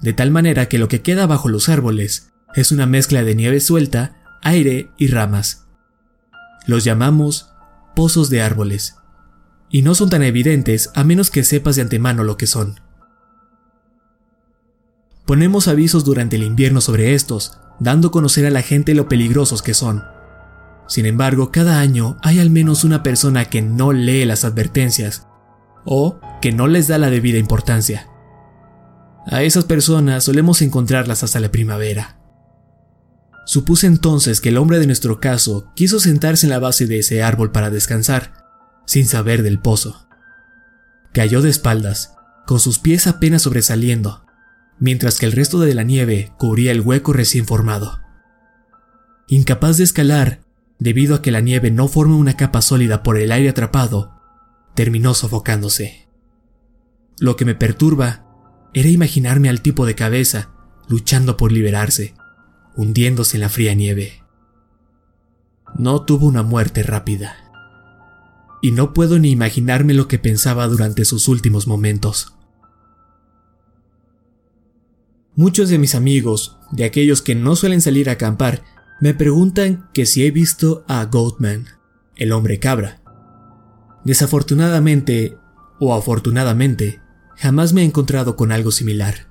de 0.00 0.14
tal 0.14 0.30
manera 0.30 0.68
que 0.68 0.78
lo 0.78 0.88
que 0.88 1.02
queda 1.02 1.26
bajo 1.26 1.48
los 1.48 1.68
árboles 1.68 2.32
es 2.54 2.72
una 2.72 2.86
mezcla 2.86 3.22
de 3.22 3.34
nieve 3.34 3.60
suelta, 3.60 4.38
aire 4.42 4.90
y 4.96 5.08
ramas. 5.08 5.66
Los 6.66 6.84
llamamos 6.84 7.50
pozos 7.94 8.30
de 8.30 8.40
árboles, 8.40 8.96
y 9.68 9.82
no 9.82 9.94
son 9.94 10.10
tan 10.10 10.22
evidentes 10.22 10.90
a 10.94 11.04
menos 11.04 11.30
que 11.30 11.44
sepas 11.44 11.76
de 11.76 11.82
antemano 11.82 12.24
lo 12.24 12.36
que 12.36 12.46
son. 12.46 12.80
Ponemos 15.30 15.68
avisos 15.68 16.04
durante 16.04 16.34
el 16.34 16.42
invierno 16.42 16.80
sobre 16.80 17.14
estos, 17.14 17.56
dando 17.78 18.08
a 18.08 18.10
conocer 18.10 18.46
a 18.46 18.50
la 18.50 18.62
gente 18.62 18.96
lo 18.96 19.08
peligrosos 19.08 19.62
que 19.62 19.74
son. 19.74 20.02
Sin 20.88 21.06
embargo, 21.06 21.52
cada 21.52 21.78
año 21.78 22.16
hay 22.20 22.40
al 22.40 22.50
menos 22.50 22.82
una 22.82 23.04
persona 23.04 23.44
que 23.44 23.62
no 23.62 23.92
lee 23.92 24.24
las 24.24 24.44
advertencias 24.44 25.28
o 25.84 26.18
que 26.42 26.50
no 26.50 26.66
les 26.66 26.88
da 26.88 26.98
la 26.98 27.10
debida 27.10 27.38
importancia. 27.38 28.08
A 29.24 29.44
esas 29.44 29.62
personas 29.62 30.24
solemos 30.24 30.62
encontrarlas 30.62 31.22
hasta 31.22 31.38
la 31.38 31.52
primavera. 31.52 32.18
Supuse 33.46 33.86
entonces 33.86 34.40
que 34.40 34.48
el 34.48 34.58
hombre 34.58 34.80
de 34.80 34.88
nuestro 34.88 35.20
caso 35.20 35.70
quiso 35.76 36.00
sentarse 36.00 36.46
en 36.46 36.50
la 36.50 36.58
base 36.58 36.88
de 36.88 36.98
ese 36.98 37.22
árbol 37.22 37.52
para 37.52 37.70
descansar, 37.70 38.32
sin 38.84 39.06
saber 39.06 39.44
del 39.44 39.60
pozo. 39.60 40.08
Cayó 41.12 41.40
de 41.40 41.50
espaldas, 41.50 42.14
con 42.48 42.58
sus 42.58 42.80
pies 42.80 43.06
apenas 43.06 43.42
sobresaliendo, 43.42 44.24
mientras 44.80 45.18
que 45.18 45.26
el 45.26 45.32
resto 45.32 45.60
de 45.60 45.74
la 45.74 45.84
nieve 45.84 46.32
cubría 46.38 46.72
el 46.72 46.80
hueco 46.80 47.12
recién 47.12 47.46
formado. 47.46 48.00
Incapaz 49.28 49.76
de 49.76 49.84
escalar, 49.84 50.40
debido 50.78 51.14
a 51.14 51.22
que 51.22 51.30
la 51.30 51.40
nieve 51.40 51.70
no 51.70 51.86
forma 51.86 52.16
una 52.16 52.36
capa 52.36 52.62
sólida 52.62 53.02
por 53.02 53.18
el 53.18 53.30
aire 53.30 53.50
atrapado, 53.50 54.18
terminó 54.74 55.14
sofocándose. 55.14 56.08
Lo 57.20 57.36
que 57.36 57.44
me 57.44 57.54
perturba 57.54 58.24
era 58.72 58.88
imaginarme 58.88 59.48
al 59.50 59.60
tipo 59.60 59.84
de 59.84 59.94
cabeza 59.94 60.50
luchando 60.88 61.36
por 61.36 61.52
liberarse, 61.52 62.14
hundiéndose 62.74 63.36
en 63.36 63.42
la 63.42 63.48
fría 63.48 63.74
nieve. 63.74 64.24
No 65.76 66.02
tuvo 66.02 66.26
una 66.26 66.42
muerte 66.42 66.82
rápida. 66.82 67.36
Y 68.62 68.72
no 68.72 68.92
puedo 68.92 69.18
ni 69.18 69.30
imaginarme 69.30 69.94
lo 69.94 70.08
que 70.08 70.18
pensaba 70.18 70.66
durante 70.66 71.04
sus 71.04 71.28
últimos 71.28 71.66
momentos. 71.66 72.34
Muchos 75.40 75.70
de 75.70 75.78
mis 75.78 75.94
amigos, 75.94 76.58
de 76.70 76.84
aquellos 76.84 77.22
que 77.22 77.34
no 77.34 77.56
suelen 77.56 77.80
salir 77.80 78.10
a 78.10 78.12
acampar, 78.12 78.62
me 79.00 79.14
preguntan 79.14 79.88
que 79.94 80.04
si 80.04 80.26
he 80.26 80.30
visto 80.30 80.84
a 80.86 81.02
Goatman, 81.06 81.64
el 82.14 82.32
hombre 82.32 82.58
cabra. 82.58 83.00
Desafortunadamente, 84.04 85.38
o 85.78 85.94
afortunadamente, 85.94 87.00
jamás 87.38 87.72
me 87.72 87.80
he 87.80 87.84
encontrado 87.86 88.36
con 88.36 88.52
algo 88.52 88.70
similar. 88.70 89.28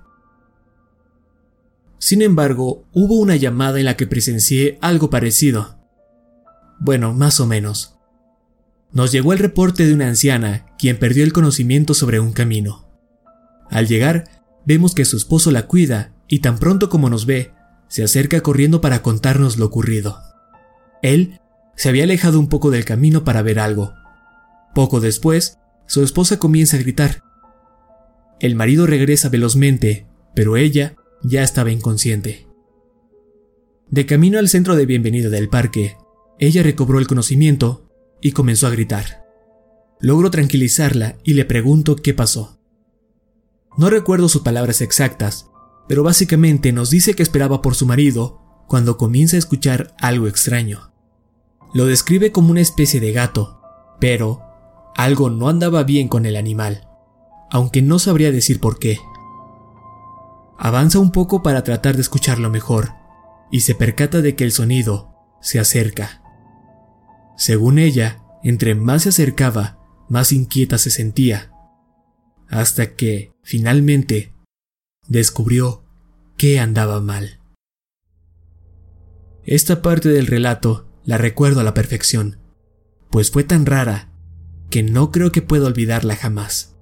Sin 2.00 2.24
embargo, 2.24 2.88
hubo 2.92 3.20
una 3.20 3.36
llamada 3.36 3.78
en 3.78 3.86
la 3.86 3.96
que 3.96 4.08
presencié 4.08 4.80
algo 4.82 5.12
parecido. 5.12 5.78
Bueno, 6.80 7.14
más 7.14 7.40
o 7.40 7.46
menos. 7.46 8.00
Nos 8.92 9.12
llegó 9.12 9.32
el 9.32 9.38
reporte 9.38 9.86
de 9.86 9.94
una 9.94 10.08
anciana 10.08 10.76
quien 10.80 10.98
perdió 10.98 11.24
el 11.24 11.34
conocimiento 11.34 11.94
sobre 11.94 12.20
un 12.20 12.34
camino. 12.34 12.90
Al 13.70 13.88
llegar, 13.88 14.39
vemos 14.70 14.94
que 14.94 15.04
su 15.04 15.18
esposo 15.18 15.50
la 15.50 15.66
cuida 15.66 16.14
y 16.28 16.42
tan 16.42 16.60
pronto 16.60 16.90
como 16.90 17.10
nos 17.10 17.26
ve, 17.26 17.54
se 17.88 18.04
acerca 18.04 18.42
corriendo 18.42 18.82
para 18.82 19.02
contarnos 19.02 19.58
lo 19.58 19.66
ocurrido. 19.66 20.20
Él 21.02 21.40
se 21.76 21.90
había 21.90 22.04
alejado 22.04 22.40
un 22.40 22.50
poco 22.50 22.70
del 22.70 22.86
camino 22.86 23.24
para 23.24 23.42
ver 23.42 23.58
algo. 23.58 23.96
Poco 24.76 25.00
después, 25.00 25.58
su 25.88 26.04
esposa 26.04 26.38
comienza 26.38 26.78
a 26.78 26.82
gritar. 26.82 27.24
El 28.40 28.54
marido 28.54 28.86
regresa 28.86 29.30
velozmente, 29.30 30.06
pero 30.36 30.56
ella 30.56 30.96
ya 31.24 31.42
estaba 31.42 31.72
inconsciente. 31.72 32.46
De 33.90 34.06
camino 34.06 34.38
al 34.38 34.50
centro 34.50 34.76
de 34.76 34.86
bienvenida 34.86 35.30
del 35.30 35.50
parque, 35.50 35.98
ella 36.38 36.62
recobró 36.62 37.00
el 37.00 37.08
conocimiento 37.08 37.90
y 38.22 38.34
comenzó 38.34 38.68
a 38.68 38.70
gritar. 38.70 39.26
Logro 40.00 40.30
tranquilizarla 40.30 41.18
y 41.24 41.34
le 41.34 41.46
pregunto 41.46 41.96
qué 41.96 42.14
pasó. 42.14 42.59
No 43.80 43.90
recuerdo 43.90 44.28
sus 44.28 44.42
palabras 44.42 44.82
exactas, 44.82 45.50
pero 45.88 46.04
básicamente 46.04 46.74
nos 46.74 46.90
dice 46.90 47.14
que 47.14 47.24
esperaba 47.24 47.62
por 47.62 47.76
su 47.76 47.86
marido 47.86 48.42
cuando 48.68 48.98
comienza 48.98 49.38
a 49.38 49.40
escuchar 49.40 49.96
algo 50.02 50.28
extraño. 50.28 50.92
Lo 51.74 51.86
describe 51.86 52.34
como 52.34 52.52
una 52.52 52.60
especie 52.60 53.00
de 53.00 53.14
gato, 53.14 53.62
pero 53.98 54.42
algo 54.98 55.30
no 55.30 55.48
andaba 55.48 55.84
bien 55.84 56.10
con 56.10 56.26
el 56.26 56.36
animal, 56.36 56.90
aunque 57.50 57.82
no 57.82 58.00
sabría 58.00 58.34
decir 58.34 58.60
por 58.60 58.80
qué. 58.80 59.00
Avanza 60.58 61.00
un 61.00 61.14
poco 61.14 61.42
para 61.42 61.64
tratar 61.64 61.96
de 61.96 62.02
escucharlo 62.02 62.50
mejor, 62.50 62.90
y 63.50 63.62
se 63.62 63.76
percata 63.76 64.22
de 64.22 64.36
que 64.36 64.44
el 64.44 64.52
sonido 64.52 65.16
se 65.40 65.58
acerca. 65.58 66.22
Según 67.38 67.80
ella, 67.80 68.26
entre 68.44 68.76
más 68.76 69.04
se 69.04 69.10
acercaba, 69.10 69.80
más 70.10 70.34
inquieta 70.34 70.78
se 70.78 70.92
sentía, 70.92 71.54
hasta 72.50 72.96
que, 72.96 73.32
finalmente, 73.44 74.34
descubrió 75.08 75.84
que 76.38 76.60
andaba 76.60 77.00
mal. 77.00 77.40
Esta 79.44 79.82
parte 79.82 80.10
del 80.10 80.28
relato 80.28 80.88
la 81.06 81.18
recuerdo 81.18 81.62
a 81.62 81.64
la 81.64 81.74
perfección, 81.74 82.38
pues 83.10 83.32
fue 83.32 83.44
tan 83.44 83.66
rara 83.66 84.12
que 84.70 84.84
no 84.84 85.12
creo 85.12 85.32
que 85.32 85.42
pueda 85.42 85.68
olvidarla 85.68 86.16
jamás. 86.16 86.76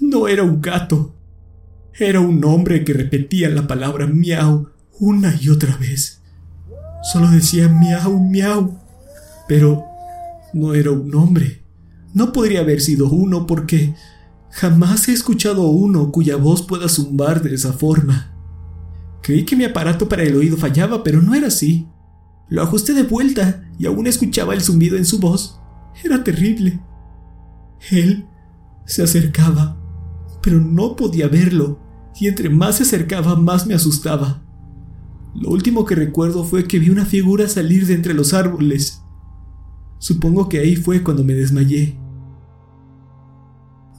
No 0.00 0.28
era 0.28 0.42
un 0.42 0.60
gato, 0.60 1.14
era 1.98 2.20
un 2.20 2.44
hombre 2.44 2.84
que 2.84 2.92
repetía 2.92 3.48
la 3.48 3.66
palabra 3.66 4.06
miau 4.06 4.70
una 4.98 5.36
y 5.40 5.48
otra 5.48 5.76
vez. 5.76 6.22
Solo 7.02 7.28
decía 7.28 7.68
miau, 7.68 8.18
miau, 8.18 8.80
pero 9.46 9.84
no 10.52 10.74
era 10.74 10.90
un 10.90 11.14
hombre. 11.14 11.63
No 12.14 12.32
podría 12.32 12.60
haber 12.60 12.80
sido 12.80 13.10
uno 13.10 13.46
porque 13.46 13.94
jamás 14.50 15.08
he 15.08 15.12
escuchado 15.12 15.62
a 15.62 15.70
uno 15.70 16.10
cuya 16.10 16.36
voz 16.36 16.62
pueda 16.62 16.88
zumbar 16.88 17.42
de 17.42 17.54
esa 17.54 17.74
forma. 17.74 18.32
Creí 19.22 19.44
que 19.44 19.56
mi 19.56 19.64
aparato 19.64 20.08
para 20.08 20.22
el 20.22 20.34
oído 20.36 20.56
fallaba, 20.56 21.04
pero 21.04 21.20
no 21.20 21.34
era 21.34 21.48
así. 21.48 21.86
Lo 22.48 22.62
ajusté 22.62 22.94
de 22.94 23.02
vuelta 23.02 23.68
y 23.78 23.84
aún 23.84 24.06
escuchaba 24.06 24.54
el 24.54 24.62
zumbido 24.62 24.96
en 24.96 25.04
su 25.04 25.18
voz. 25.18 25.60
Era 26.02 26.24
terrible. 26.24 26.80
Él 27.90 28.26
se 28.86 29.02
acercaba 29.02 29.84
pero 30.44 30.60
no 30.60 30.94
podía 30.94 31.26
verlo, 31.26 31.78
y 32.20 32.28
entre 32.28 32.50
más 32.50 32.76
se 32.76 32.82
acercaba 32.82 33.34
más 33.34 33.66
me 33.66 33.72
asustaba. 33.72 34.42
Lo 35.34 35.48
último 35.48 35.86
que 35.86 35.94
recuerdo 35.94 36.44
fue 36.44 36.68
que 36.68 36.78
vi 36.78 36.90
una 36.90 37.06
figura 37.06 37.48
salir 37.48 37.86
de 37.86 37.94
entre 37.94 38.12
los 38.12 38.34
árboles. 38.34 39.02
Supongo 39.98 40.50
que 40.50 40.58
ahí 40.58 40.76
fue 40.76 41.02
cuando 41.02 41.24
me 41.24 41.32
desmayé. 41.32 41.98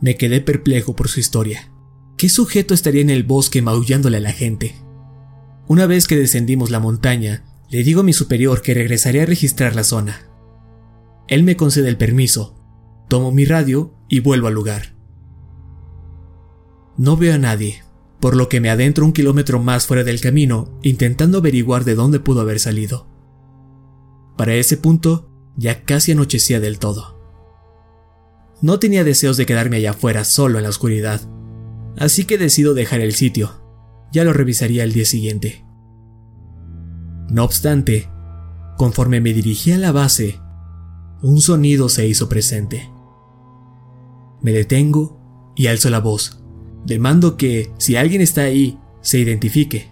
Me 0.06 0.18
quedé 0.18 0.40
perplejo 0.40 0.96
por 0.96 1.08
su 1.08 1.20
historia. 1.20 1.72
¿Qué 2.16 2.30
sujeto 2.30 2.76
estaría 2.76 3.02
en 3.02 3.10
el 3.10 3.24
bosque 3.24 3.64
maullándole 3.64 4.18
a 4.18 4.20
la 4.20 4.34
gente? 4.34 4.76
Una 5.68 5.88
vez 5.88 6.08
que 6.08 6.16
descendimos 6.16 6.70
la 6.70 6.80
montaña, 6.80 7.44
le 7.72 7.84
digo 7.84 8.02
a 8.02 8.04
mi 8.04 8.14
superior 8.14 8.62
que 8.62 8.76
regresaré 8.76 9.24
a 9.24 9.26
registrar 9.26 9.76
la 9.76 9.84
zona. 9.84 10.30
Él 11.28 11.42
me 11.42 11.56
concede 11.58 11.90
el 11.90 11.98
permiso, 11.98 12.56
tomo 13.08 13.32
mi 13.32 13.46
radio 13.46 13.96
y 14.08 14.20
vuelvo 14.20 14.46
al 14.46 14.54
lugar. 14.54 14.94
No 16.98 17.18
veo 17.18 17.34
a 17.34 17.40
nadie, 17.40 17.82
por 18.20 18.36
lo 18.36 18.48
que 18.48 18.62
me 18.62 18.70
adentro 18.70 19.06
un 19.06 19.12
kilómetro 19.12 19.58
más 19.58 19.88
fuera 19.88 20.04
del 20.04 20.22
camino 20.22 20.78
intentando 20.84 21.40
averiguar 21.40 21.84
de 21.84 21.96
dónde 21.96 22.20
pudo 22.20 22.42
haber 22.42 22.60
salido. 22.60 23.08
Para 24.38 24.54
ese 24.54 24.78
punto 24.78 25.32
ya 25.58 25.84
casi 25.84 26.12
anochecía 26.12 26.60
del 26.60 26.78
todo. 26.78 27.15
No 28.62 28.80
tenía 28.80 29.04
deseos 29.04 29.38
de 29.38 29.46
quedarme 29.46 29.78
allá 29.78 29.92
afuera 29.92 30.24
solo 30.24 30.58
en 30.58 30.64
la 30.64 30.70
oscuridad, 30.70 31.22
así 31.98 32.26
que 32.26 32.38
decido 32.38 32.74
dejar 32.74 33.02
el 33.02 33.14
sitio. 33.14 33.62
Ya 34.12 34.24
lo 34.24 34.34
revisaría 34.34 34.84
el 34.84 34.94
día 34.94 35.06
siguiente. 35.06 35.66
No 37.30 37.44
obstante, 37.44 38.10
conforme 38.78 39.20
me 39.20 39.34
dirigí 39.34 39.72
a 39.72 39.78
la 39.78 39.92
base, 39.92 40.40
un 41.22 41.42
sonido 41.42 41.90
se 41.90 42.08
hizo 42.08 42.30
presente. 42.30 42.90
Me 44.42 44.52
detengo 44.52 45.54
y 45.56 45.68
alzo 45.68 45.90
la 45.90 46.00
voz. 46.00 46.44
Demando 46.86 47.36
que, 47.36 47.74
si 47.78 47.96
alguien 47.96 48.22
está 48.22 48.42
ahí, 48.42 48.80
se 49.02 49.20
identifique. 49.20 49.92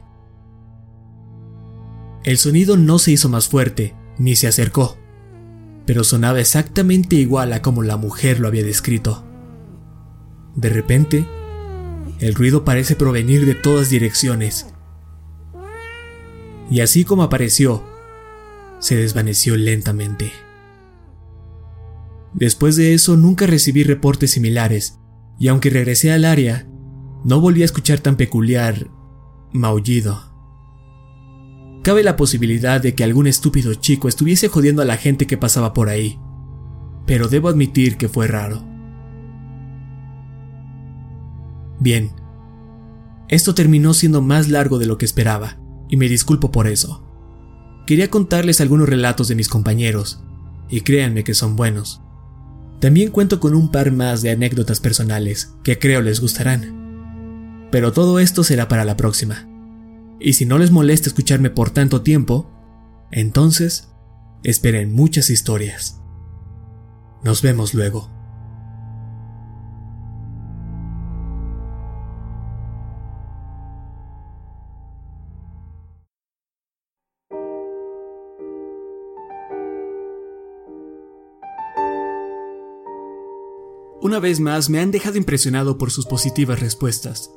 El 2.24 2.38
sonido 2.38 2.78
no 2.78 3.00
se 3.00 3.12
hizo 3.12 3.30
más 3.30 3.48
fuerte, 3.48 3.96
ni 4.18 4.36
se 4.36 4.48
acercó, 4.48 4.98
pero 5.86 6.04
sonaba 6.04 6.40
exactamente 6.40 7.16
igual 7.16 7.54
a 7.54 7.62
como 7.62 7.84
la 7.84 7.98
mujer 7.98 8.40
lo 8.40 8.48
había 8.48 8.64
descrito. 8.64 9.24
De 10.56 10.70
repente, 10.70 11.28
el 12.20 12.36
ruido 12.36 12.64
parece 12.64 12.96
provenir 12.96 13.46
de 13.46 13.56
todas 13.56 13.90
direcciones. 13.90 14.68
Y 16.70 16.82
así 16.82 17.04
como 17.04 17.24
apareció, 17.24 17.84
se 18.80 18.96
desvaneció 18.96 19.56
lentamente. 19.58 20.32
Después 22.34 22.76
de 22.76 22.94
eso 22.94 23.16
nunca 23.16 23.46
recibí 23.46 23.84
reportes 23.84 24.32
similares, 24.32 25.00
y 25.40 25.50
aunque 25.50 25.70
regresé 25.70 26.12
al 26.12 26.26
área, 26.26 26.68
no 27.24 27.40
volví 27.40 27.62
a 27.62 27.66
escuchar 27.66 28.00
tan 28.00 28.16
peculiar 28.16 28.90
maullido. 29.52 30.33
Cabe 31.84 32.02
la 32.02 32.16
posibilidad 32.16 32.80
de 32.80 32.96
que 32.96 33.04
algún 33.04 33.28
estúpido 33.28 33.74
chico 33.74 34.08
estuviese 34.08 34.48
jodiendo 34.48 34.82
a 34.82 34.86
la 34.86 34.96
gente 34.96 35.28
que 35.28 35.38
pasaba 35.38 35.74
por 35.74 35.90
ahí, 35.90 36.18
pero 37.06 37.28
debo 37.28 37.50
admitir 37.50 37.98
que 37.98 38.08
fue 38.08 38.26
raro. 38.26 38.64
Bien, 41.82 42.12
esto 43.28 43.54
terminó 43.54 43.94
siendo 43.94 44.22
más 44.22 44.48
largo 44.48 44.80
de 44.80 44.86
lo 44.86 44.98
que 44.98 45.04
esperaba, 45.04 45.58
y 45.90 45.98
me 45.98 46.08
disculpo 46.08 46.52
por 46.52 46.68
eso. 46.68 47.04
Quería 47.86 48.10
contarles 48.10 48.62
algunos 48.62 48.88
relatos 48.88 49.28
de 49.28 49.36
mis 49.36 49.50
compañeros, 49.50 50.24
y 50.70 50.82
créanme 50.82 51.26
que 51.26 51.34
son 51.34 51.58
buenos. 51.58 52.02
También 52.80 53.12
cuento 53.12 53.42
con 53.42 53.56
un 53.56 53.72
par 53.72 53.92
más 53.92 54.22
de 54.22 54.32
anécdotas 54.32 54.80
personales 54.80 55.54
que 55.64 55.80
creo 55.80 56.02
les 56.02 56.22
gustarán. 56.22 57.68
Pero 57.72 57.92
todo 57.92 58.20
esto 58.20 58.46
será 58.46 58.70
para 58.70 58.86
la 58.86 58.96
próxima. 58.96 59.50
Y 60.26 60.34
si 60.34 60.46
no 60.46 60.58
les 60.58 60.72
molesta 60.72 61.10
escucharme 61.10 61.50
por 61.50 61.72
tanto 61.72 62.02
tiempo, 62.02 62.50
entonces 63.12 63.94
esperen 64.44 64.94
muchas 64.94 65.30
historias. 65.30 66.02
Nos 67.26 67.42
vemos 67.42 67.74
luego. 67.74 68.10
Una 84.02 84.20
vez 84.20 84.40
más 84.40 84.70
me 84.70 84.80
han 84.80 84.92
dejado 84.92 85.18
impresionado 85.18 85.78
por 85.78 85.92
sus 85.92 86.06
positivas 86.06 86.62
respuestas. 86.62 87.30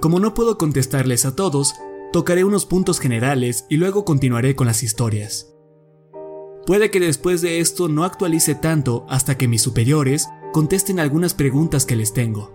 Como 0.00 0.18
no 0.18 0.32
puedo 0.32 0.56
contestarles 0.56 1.26
a 1.26 1.36
todos, 1.36 1.74
tocaré 2.10 2.44
unos 2.44 2.64
puntos 2.64 3.00
generales 3.00 3.66
y 3.68 3.76
luego 3.76 4.06
continuaré 4.06 4.56
con 4.56 4.66
las 4.66 4.82
historias. 4.82 5.52
Puede 6.66 6.90
que 6.90 7.00
después 7.00 7.42
de 7.42 7.60
esto 7.60 7.88
no 7.88 8.04
actualice 8.04 8.54
tanto 8.54 9.04
hasta 9.08 9.36
que 9.36 9.48
mis 9.48 9.60
superiores 9.60 10.28
contesten 10.52 11.00
algunas 11.00 11.34
preguntas 11.34 11.84
que 11.84 11.96
les 11.96 12.14
tengo. 12.14 12.52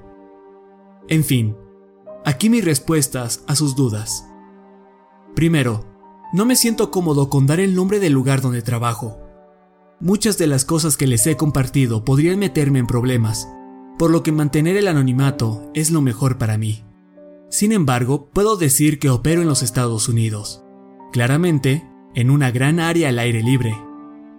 En 1.08 1.24
fin, 1.24 1.56
aquí 2.24 2.50
mis 2.50 2.66
respuestas 2.66 3.44
a 3.48 3.56
sus 3.56 3.76
dudas. 3.76 4.26
Primero, 5.36 5.86
no 6.34 6.46
me 6.46 6.56
siento 6.56 6.90
cómodo 6.90 7.30
con 7.30 7.46
dar 7.46 7.60
el 7.60 7.76
nombre 7.76 8.00
del 8.00 8.14
lugar 8.14 8.42
donde 8.42 8.64
trabajo. 8.64 9.20
Muchas 10.00 10.38
de 10.38 10.48
las 10.48 10.66
cosas 10.66 10.98
que 10.98 11.08
les 11.08 11.28
he 11.28 11.38
compartido 11.38 12.04
podrían 12.04 12.40
meterme 12.40 12.80
en 12.80 12.88
problemas, 12.88 13.48
por 14.00 14.10
lo 14.10 14.24
que 14.24 14.32
mantener 14.32 14.78
el 14.78 14.88
anonimato 14.88 15.70
es 15.74 15.92
lo 15.92 16.02
mejor 16.02 16.38
para 16.38 16.58
mí. 16.58 16.84
Sin 17.50 17.72
embargo, 17.72 18.30
puedo 18.32 18.58
decir 18.58 19.00
que 19.00 19.10
opero 19.10 19.42
en 19.42 19.48
los 19.48 19.64
Estados 19.64 20.10
Unidos, 20.10 20.64
claramente 21.12 21.88
en 22.14 22.30
una 22.30 22.52
gran 22.52 22.80
área 22.80 23.10
al 23.10 23.20
aire 23.20 23.44
libre, 23.44 23.76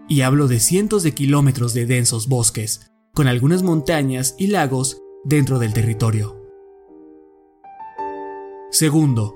y 0.09 0.21
hablo 0.21 0.49
de 0.49 0.61
cientos 0.61 1.03
de 1.03 1.15
kilómetros 1.15 1.75
de 1.75 1.87
densos 1.87 2.29
bosques, 2.29 2.93
con 3.15 3.29
algunas 3.29 3.63
montañas 3.63 4.35
y 4.39 4.49
lagos 4.49 5.03
dentro 5.25 5.59
del 5.59 5.73
territorio. 5.73 6.43
Segundo, 8.71 9.35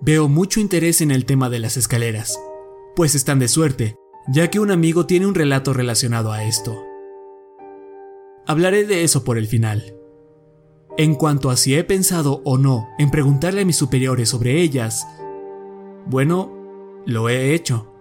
veo 0.00 0.28
mucho 0.28 0.60
interés 0.60 1.00
en 1.00 1.10
el 1.10 1.24
tema 1.24 1.50
de 1.50 1.58
las 1.58 1.76
escaleras, 1.76 2.38
pues 2.94 3.14
están 3.14 3.38
de 3.38 3.48
suerte 3.48 3.96
ya 4.30 4.50
que 4.50 4.60
un 4.60 4.70
amigo 4.70 5.06
tiene 5.06 5.26
un 5.26 5.34
relato 5.34 5.72
relacionado 5.72 6.32
a 6.32 6.44
esto. 6.44 6.84
Hablaré 8.46 8.84
de 8.84 9.02
eso 9.02 9.24
por 9.24 9.38
el 9.38 9.46
final. 9.46 9.97
En 10.98 11.14
cuanto 11.14 11.50
a 11.50 11.56
si 11.56 11.76
he 11.76 11.84
pensado 11.84 12.42
o 12.44 12.58
no 12.58 12.88
en 12.98 13.12
preguntarle 13.12 13.60
a 13.60 13.64
mis 13.64 13.76
superiores 13.76 14.30
sobre 14.30 14.60
ellas, 14.60 15.06
bueno, 16.06 16.52
lo 17.06 17.28
he 17.28 17.54
hecho. 17.54 17.94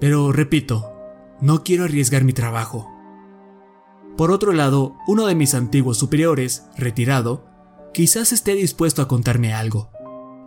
Pero 0.00 0.32
repito, 0.32 0.92
no 1.40 1.62
quiero 1.62 1.84
arriesgar 1.84 2.24
mi 2.24 2.32
trabajo. 2.32 2.90
Por 4.16 4.32
otro 4.32 4.52
lado, 4.52 4.96
uno 5.06 5.26
de 5.26 5.36
mis 5.36 5.54
antiguos 5.54 5.98
superiores, 5.98 6.66
retirado, 6.76 7.46
quizás 7.94 8.32
esté 8.32 8.54
dispuesto 8.54 9.02
a 9.02 9.06
contarme 9.06 9.54
algo. 9.54 9.92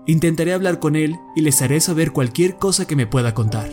Intentaré 0.05 0.51
hablar 0.51 0.79
con 0.81 0.97
él 0.97 1.15
y 1.33 1.43
les 1.43 1.61
haré 1.61 1.79
saber 1.79 2.11
cualquier 2.11 2.57
cosa 2.57 2.85
que 2.85 2.97
me 2.97 3.07
pueda 3.07 3.33
contar. 3.33 3.69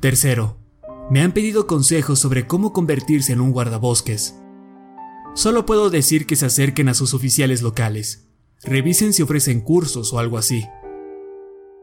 Tercero, 0.00 0.56
me 1.10 1.20
han 1.20 1.32
pedido 1.32 1.66
consejos 1.66 2.18
sobre 2.18 2.46
cómo 2.46 2.72
convertirse 2.72 3.34
en 3.34 3.42
un 3.42 3.52
guardabosques. 3.52 4.40
Solo 5.34 5.64
puedo 5.64 5.90
decir 5.90 6.26
que 6.26 6.36
se 6.36 6.46
acerquen 6.46 6.88
a 6.88 6.94
sus 6.94 7.14
oficiales 7.14 7.62
locales, 7.62 8.28
revisen 8.62 9.12
si 9.12 9.22
ofrecen 9.22 9.60
cursos 9.60 10.12
o 10.12 10.18
algo 10.18 10.38
así. 10.38 10.66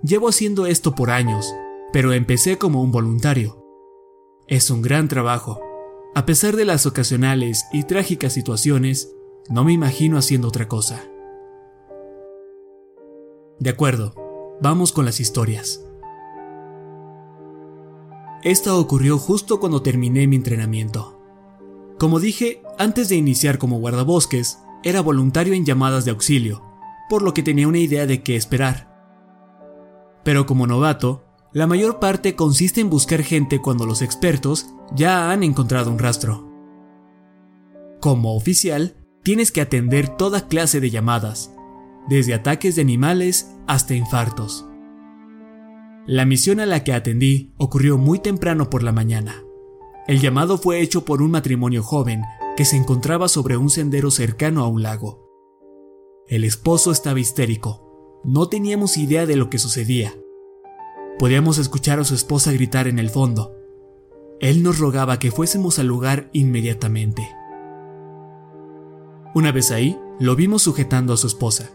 Llevo 0.03 0.27
haciendo 0.27 0.65
esto 0.65 0.93
por 0.93 1.09
años, 1.09 1.51
pero 1.91 2.13
empecé 2.13 2.57
como 2.57 2.83
un 2.83 2.91
voluntario. 2.91 3.63
Es 4.47 4.69
un 4.69 4.81
gran 4.81 5.07
trabajo. 5.07 5.59
A 6.13 6.25
pesar 6.25 6.55
de 6.55 6.65
las 6.65 6.85
ocasionales 6.85 7.65
y 7.71 7.83
trágicas 7.83 8.33
situaciones, 8.33 9.13
no 9.49 9.63
me 9.63 9.73
imagino 9.73 10.17
haciendo 10.17 10.49
otra 10.49 10.67
cosa. 10.67 11.03
De 13.59 13.69
acuerdo, 13.69 14.13
vamos 14.61 14.91
con 14.91 15.05
las 15.05 15.19
historias. 15.19 15.83
Esta 18.43 18.75
ocurrió 18.75 19.17
justo 19.17 19.59
cuando 19.59 19.81
terminé 19.81 20.27
mi 20.27 20.35
entrenamiento. 20.35 21.19
Como 21.97 22.19
dije, 22.19 22.61
antes 22.77 23.09
de 23.09 23.15
iniciar 23.15 23.57
como 23.57 23.79
guardabosques, 23.79 24.59
era 24.83 25.01
voluntario 25.01 25.53
en 25.53 25.65
llamadas 25.65 26.05
de 26.05 26.11
auxilio, 26.11 26.63
por 27.09 27.21
lo 27.21 27.33
que 27.33 27.43
tenía 27.43 27.67
una 27.67 27.79
idea 27.79 28.05
de 28.05 28.21
qué 28.23 28.35
esperar. 28.35 28.87
Pero 30.23 30.45
como 30.45 30.67
novato, 30.67 31.25
la 31.53 31.67
mayor 31.67 31.99
parte 31.99 32.35
consiste 32.35 32.81
en 32.81 32.89
buscar 32.89 33.23
gente 33.23 33.61
cuando 33.61 33.85
los 33.85 34.01
expertos 34.01 34.73
ya 34.95 35.31
han 35.31 35.43
encontrado 35.43 35.89
un 35.89 35.99
rastro. 35.99 36.47
Como 37.99 38.35
oficial, 38.35 38.95
tienes 39.23 39.51
que 39.51 39.61
atender 39.61 40.15
toda 40.15 40.47
clase 40.47 40.79
de 40.79 40.89
llamadas, 40.89 41.53
desde 42.07 42.33
ataques 42.33 42.75
de 42.75 42.83
animales 42.83 43.55
hasta 43.67 43.95
infartos. 43.95 44.65
La 46.05 46.25
misión 46.25 46.59
a 46.59 46.65
la 46.65 46.83
que 46.83 46.93
atendí 46.93 47.53
ocurrió 47.57 47.97
muy 47.97 48.19
temprano 48.19 48.69
por 48.69 48.83
la 48.83 48.91
mañana. 48.91 49.43
El 50.07 50.21
llamado 50.21 50.57
fue 50.57 50.79
hecho 50.79 51.03
por 51.03 51.21
un 51.21 51.31
matrimonio 51.31 51.83
joven 51.83 52.21
que 52.57 52.65
se 52.65 52.75
encontraba 52.75 53.29
sobre 53.29 53.55
un 53.55 53.69
sendero 53.69 54.09
cercano 54.09 54.63
a 54.63 54.67
un 54.67 54.81
lago. 54.81 55.29
El 56.27 56.43
esposo 56.43 56.91
estaba 56.91 57.19
histérico. 57.19 58.19
No 58.25 58.49
teníamos 58.49 58.97
idea 58.97 59.27
de 59.27 59.35
lo 59.35 59.51
que 59.51 59.59
sucedía. 59.59 60.15
Podíamos 61.19 61.59
escuchar 61.59 61.99
a 61.99 62.03
su 62.03 62.15
esposa 62.15 62.51
gritar 62.51 62.87
en 62.87 62.97
el 62.97 63.11
fondo. 63.11 63.55
Él 64.39 64.63
nos 64.63 64.79
rogaba 64.79 65.19
que 65.19 65.29
fuésemos 65.29 65.77
al 65.77 65.85
lugar 65.85 66.31
inmediatamente. 66.33 67.29
Una 69.35 69.51
vez 69.51 69.69
ahí, 69.69 69.95
lo 70.19 70.35
vimos 70.35 70.63
sujetando 70.63 71.13
a 71.13 71.17
su 71.17 71.27
esposa. 71.27 71.69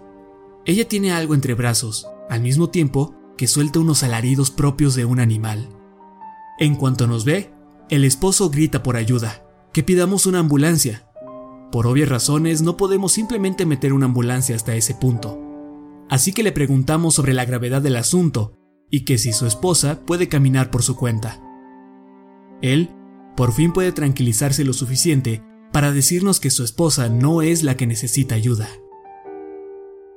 Ella 0.64 0.88
tiene 0.88 1.12
algo 1.12 1.34
entre 1.34 1.54
brazos, 1.54 2.08
al 2.28 2.40
mismo 2.40 2.70
tiempo 2.70 3.14
que 3.36 3.46
suelta 3.46 3.78
unos 3.78 4.02
alaridos 4.02 4.50
propios 4.50 4.96
de 4.96 5.04
un 5.04 5.20
animal. 5.20 5.68
En 6.58 6.74
cuanto 6.74 7.06
nos 7.06 7.24
ve, 7.24 7.52
el 7.88 8.04
esposo 8.04 8.50
grita 8.50 8.82
por 8.82 8.96
ayuda, 8.96 9.44
que 9.72 9.82
pidamos 9.82 10.26
una 10.26 10.38
ambulancia. 10.38 11.08
Por 11.70 11.86
obvias 11.86 12.08
razones 12.08 12.60
no 12.62 12.76
podemos 12.76 13.12
simplemente 13.12 13.64
meter 13.64 13.92
una 13.92 14.06
ambulancia 14.06 14.54
hasta 14.54 14.74
ese 14.74 14.94
punto. 14.94 15.40
Así 16.10 16.32
que 16.32 16.42
le 16.42 16.52
preguntamos 16.52 17.14
sobre 17.14 17.32
la 17.32 17.46
gravedad 17.46 17.80
del 17.80 17.96
asunto 17.96 18.52
y 18.90 19.04
que 19.06 19.16
si 19.16 19.32
su 19.32 19.46
esposa 19.46 20.04
puede 20.04 20.28
caminar 20.28 20.70
por 20.70 20.82
su 20.82 20.96
cuenta. 20.96 21.40
Él, 22.60 22.90
por 23.36 23.52
fin 23.52 23.72
puede 23.72 23.92
tranquilizarse 23.92 24.64
lo 24.64 24.74
suficiente 24.74 25.42
para 25.72 25.90
decirnos 25.90 26.38
que 26.38 26.50
su 26.50 26.64
esposa 26.64 27.08
no 27.08 27.40
es 27.40 27.62
la 27.62 27.76
que 27.78 27.86
necesita 27.86 28.34
ayuda. 28.34 28.68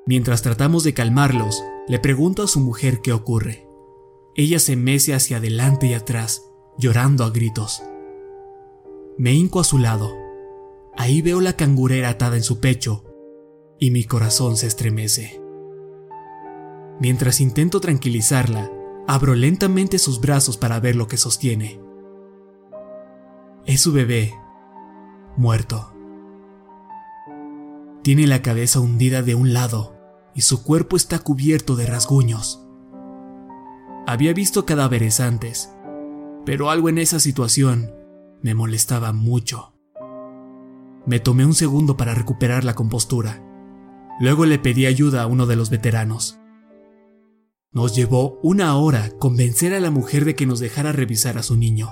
Mientras 0.06 0.42
tratamos 0.42 0.84
de 0.84 0.94
calmarlos, 0.94 1.64
le 1.88 2.00
pregunto 2.00 2.44
a 2.44 2.48
su 2.48 2.60
mujer 2.60 3.00
qué 3.02 3.14
ocurre. 3.14 3.66
Ella 4.36 4.60
se 4.60 4.76
mece 4.76 5.14
hacia 5.14 5.38
adelante 5.38 5.88
y 5.88 5.94
atrás, 5.94 6.44
llorando 6.78 7.24
a 7.24 7.30
gritos. 7.30 7.82
Me 9.18 9.34
hinco 9.34 9.62
a 9.62 9.64
su 9.64 9.78
lado. 9.78 10.14
Ahí 10.98 11.22
veo 11.22 11.40
la 11.40 11.54
cangurera 11.54 12.10
atada 12.10 12.36
en 12.36 12.44
su 12.44 12.60
pecho 12.60 13.06
y 13.80 13.92
mi 13.92 14.04
corazón 14.04 14.58
se 14.58 14.68
estremece. 14.68 15.42
Mientras 17.00 17.40
intento 17.40 17.80
tranquilizarla, 17.80 18.72
abro 19.08 19.36
lentamente 19.36 20.00
sus 20.00 20.20
brazos 20.20 20.58
para 20.58 20.80
ver 20.82 20.98
lo 20.98 21.08
que 21.08 21.16
sostiene. 21.16 21.80
Es 23.66 23.82
su 23.82 23.94
bebé, 23.94 24.34
muerto. 25.38 25.94
Tiene 28.02 28.28
la 28.28 28.42
cabeza 28.42 28.82
hundida 28.82 29.22
de 29.24 29.36
un 29.36 29.54
lado 29.54 29.96
y 30.34 30.42
su 30.42 30.64
cuerpo 30.64 30.98
está 30.98 31.20
cubierto 31.20 31.78
de 31.78 31.86
rasguños. 31.86 32.62
Había 34.08 34.34
visto 34.34 34.66
cadáveres 34.66 35.22
antes, 35.22 35.72
pero 36.46 36.70
algo 36.70 36.90
en 36.90 36.98
esa 36.98 37.20
situación 37.20 38.05
me 38.46 38.54
molestaba 38.54 39.12
mucho. 39.12 39.74
Me 41.08 41.20
tomé 41.20 41.48
un 41.48 41.56
segundo 41.56 41.98
para 41.98 42.14
recuperar 42.14 42.64
la 42.64 42.76
compostura. 42.76 43.44
Luego 44.20 44.46
le 44.46 44.60
pedí 44.60 44.86
ayuda 44.86 45.24
a 45.24 45.26
uno 45.26 45.48
de 45.48 45.56
los 45.56 45.72
veteranos. 45.72 46.40
Nos 47.72 47.96
llevó 47.96 48.40
una 48.44 48.78
hora 48.78 49.10
convencer 49.18 49.74
a 49.74 49.80
la 49.80 49.90
mujer 49.90 50.26
de 50.26 50.36
que 50.36 50.46
nos 50.46 50.60
dejara 50.60 50.92
revisar 50.92 51.40
a 51.40 51.42
su 51.42 51.58
niño. 51.58 51.90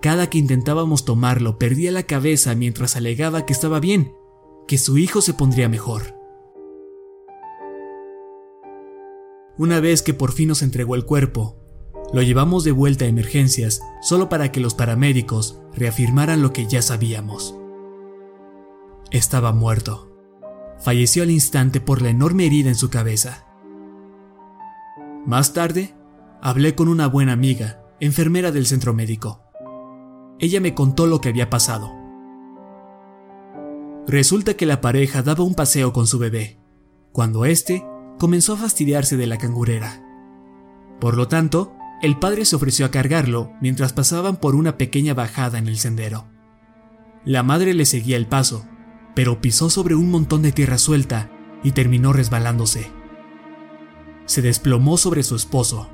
Cada 0.00 0.30
que 0.30 0.38
intentábamos 0.38 1.04
tomarlo 1.04 1.58
perdía 1.58 1.92
la 1.92 2.04
cabeza 2.04 2.54
mientras 2.54 2.96
alegaba 2.96 3.44
que 3.44 3.52
estaba 3.52 3.80
bien, 3.80 4.14
que 4.66 4.78
su 4.78 4.96
hijo 4.96 5.20
se 5.20 5.34
pondría 5.34 5.68
mejor. 5.68 6.16
Una 9.58 9.78
vez 9.80 10.00
que 10.00 10.14
por 10.14 10.32
fin 10.32 10.48
nos 10.48 10.62
entregó 10.62 10.94
el 10.94 11.04
cuerpo, 11.04 11.67
lo 12.12 12.22
llevamos 12.22 12.64
de 12.64 12.72
vuelta 12.72 13.04
a 13.04 13.08
emergencias 13.08 13.80
solo 14.00 14.28
para 14.28 14.50
que 14.52 14.60
los 14.60 14.74
paramédicos 14.74 15.60
reafirmaran 15.74 16.42
lo 16.42 16.52
que 16.52 16.66
ya 16.66 16.82
sabíamos. 16.82 17.54
Estaba 19.10 19.52
muerto. 19.52 20.10
Falleció 20.78 21.22
al 21.22 21.30
instante 21.30 21.80
por 21.80 22.02
la 22.02 22.10
enorme 22.10 22.46
herida 22.46 22.68
en 22.68 22.76
su 22.76 22.90
cabeza. 22.90 23.46
Más 25.26 25.52
tarde, 25.52 25.94
hablé 26.40 26.74
con 26.74 26.88
una 26.88 27.08
buena 27.08 27.32
amiga, 27.32 27.82
enfermera 28.00 28.52
del 28.52 28.66
centro 28.66 28.94
médico 28.94 29.48
ella 30.38 30.60
me 30.60 30.74
contó 30.74 31.06
lo 31.06 31.20
que 31.20 31.28
había 31.28 31.50
pasado. 31.50 31.92
Resulta 34.06 34.54
que 34.54 34.66
la 34.66 34.80
pareja 34.80 35.22
daba 35.22 35.44
un 35.44 35.54
paseo 35.54 35.92
con 35.92 36.06
su 36.06 36.18
bebé, 36.18 36.58
cuando 37.12 37.44
éste 37.44 37.84
comenzó 38.18 38.54
a 38.54 38.58
fastidiarse 38.58 39.16
de 39.16 39.26
la 39.26 39.38
cangurera. 39.38 40.02
Por 41.00 41.16
lo 41.16 41.28
tanto, 41.28 41.74
el 42.00 42.18
padre 42.18 42.44
se 42.44 42.56
ofreció 42.56 42.86
a 42.86 42.90
cargarlo 42.90 43.52
mientras 43.60 43.92
pasaban 43.92 44.36
por 44.36 44.54
una 44.54 44.78
pequeña 44.78 45.14
bajada 45.14 45.58
en 45.58 45.66
el 45.66 45.78
sendero. 45.78 46.28
La 47.24 47.42
madre 47.42 47.74
le 47.74 47.84
seguía 47.84 48.16
el 48.16 48.26
paso, 48.26 48.64
pero 49.14 49.40
pisó 49.40 49.68
sobre 49.68 49.94
un 49.96 50.10
montón 50.10 50.42
de 50.42 50.52
tierra 50.52 50.78
suelta 50.78 51.30
y 51.64 51.72
terminó 51.72 52.12
resbalándose. 52.12 52.90
Se 54.26 54.42
desplomó 54.42 54.96
sobre 54.96 55.24
su 55.24 55.34
esposo, 55.34 55.90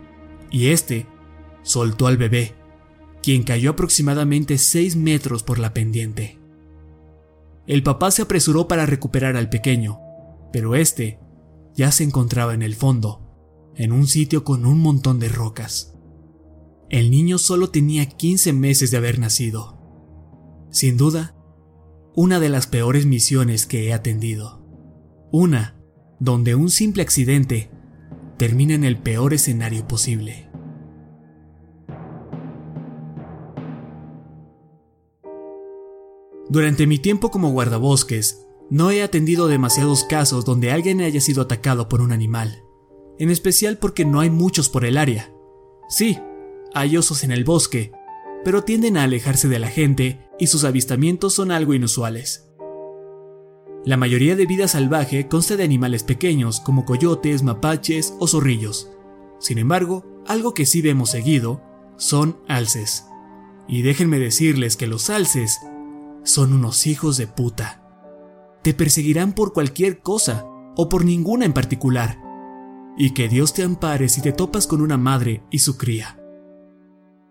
y 0.51 0.69
éste 0.69 1.07
soltó 1.63 2.07
al 2.07 2.19
bebé, 2.19 2.55
quien 3.23 3.43
cayó 3.43 3.71
aproximadamente 3.71 4.59
6 4.59 4.97
metros 4.97 5.43
por 5.43 5.59
la 5.59 5.73
pendiente. 5.73 6.39
El 7.67 7.83
papá 7.83 8.11
se 8.11 8.21
apresuró 8.21 8.69
para 8.69 8.85
recuperar 8.85 9.37
al 9.37 9.49
pequeño, 9.49 9.99
pero 10.53 10.75
este 10.75 11.19
ya 11.75 11.91
se 11.91 12.05
encontraba 12.05 12.53
en 12.53 12.63
el 12.63 12.75
fondo, 12.75 13.23
en 13.75 13.93
un 13.93 14.07
sitio 14.07 14.45
con 14.45 14.67
un 14.67 14.81
montón 14.81 15.19
de 15.19 15.31
rocas. 15.31 15.94
El 16.95 17.11
niño 17.11 17.39
solo 17.39 17.71
tenía 17.71 18.07
15 18.07 18.53
meses 18.53 18.93
de 18.93 18.99
haber 18.99 19.19
nacido. 19.19 19.77
Sin 20.71 20.97
duda, 20.97 21.35
una 22.15 22.39
de 22.39 22.49
las 22.49 22.69
peores 22.69 23.05
misiones 23.05 23.67
que 23.67 23.89
he 23.89 23.93
atendido. 23.93 24.65
Una 25.33 25.77
donde 26.21 26.55
un 26.55 26.71
simple 26.71 27.03
accidente 27.03 27.69
termina 28.37 28.75
en 28.75 28.85
el 28.85 28.97
peor 28.97 29.35
escenario 29.35 29.89
posible. 29.89 30.49
Durante 36.49 36.87
mi 36.87 37.01
tiempo 37.01 37.33
como 37.33 37.51
guardabosques, 37.51 38.47
no 38.71 38.93
he 38.93 39.03
atendido 39.03 39.49
demasiados 39.49 40.05
casos 40.05 40.45
donde 40.45 40.71
alguien 40.71 41.01
haya 41.01 41.21
sido 41.21 41.43
atacado 41.43 41.89
por 41.89 42.01
un 42.01 42.13
animal, 42.13 42.63
en 43.19 43.31
especial 43.31 43.79
porque 43.79 44.05
no 44.05 44.21
hay 44.21 44.31
muchos 44.31 44.69
por 44.69 44.85
el 44.85 44.97
área. 44.97 45.35
Sí, 45.89 46.21
hay 46.75 46.97
osos 46.97 47.25
en 47.25 47.31
el 47.31 47.45
bosque, 47.45 47.93
pero 48.45 48.65
tienden 48.65 48.97
a 48.97 49.05
alejarse 49.05 49.49
de 49.49 49.59
la 49.59 49.69
gente 49.69 50.29
y 50.39 50.49
sus 50.49 50.65
avistamientos 50.65 51.35
son 51.35 51.51
algo 51.51 51.73
inusuales. 51.75 52.49
La 53.85 53.97
mayoría 53.97 54.35
de 54.35 54.47
vida 54.47 54.67
salvaje 54.67 55.29
consta 55.29 55.57
de 55.57 55.65
animales 55.65 56.03
pequeños 56.03 56.61
como 56.61 56.85
coyotes, 56.85 57.43
mapaches 57.43 58.15
o 58.19 58.27
zorrillos. 58.27 58.91
Sin 59.39 59.59
embargo, 59.59 60.05
algo 60.27 60.55
que 60.55 60.65
sí 60.65 60.81
vemos 60.81 61.11
seguido 61.11 61.63
son 61.97 62.39
alces. 62.49 63.05
Y 63.69 63.83
déjenme 63.83 64.19
decirles 64.19 64.77
que 64.77 64.87
los 64.87 65.11
alces 65.11 65.61
son 66.23 66.55
unos 66.55 66.87
hijos 66.87 67.19
de 67.19 67.27
puta. 67.27 67.83
Te 68.63 68.73
perseguirán 68.73 69.35
por 69.35 69.53
cualquier 69.53 70.01
cosa 70.01 70.47
o 70.77 70.89
por 70.89 71.05
ninguna 71.05 71.45
en 71.45 71.53
particular. 71.53 72.19
Y 72.97 73.11
que 73.11 73.29
Dios 73.29 73.53
te 73.53 73.63
ampare 73.63 74.09
si 74.09 74.23
te 74.23 74.33
topas 74.33 74.67
con 74.67 74.81
una 74.81 74.97
madre 74.97 75.43
y 75.51 75.59
su 75.59 75.77
cría. 75.77 76.24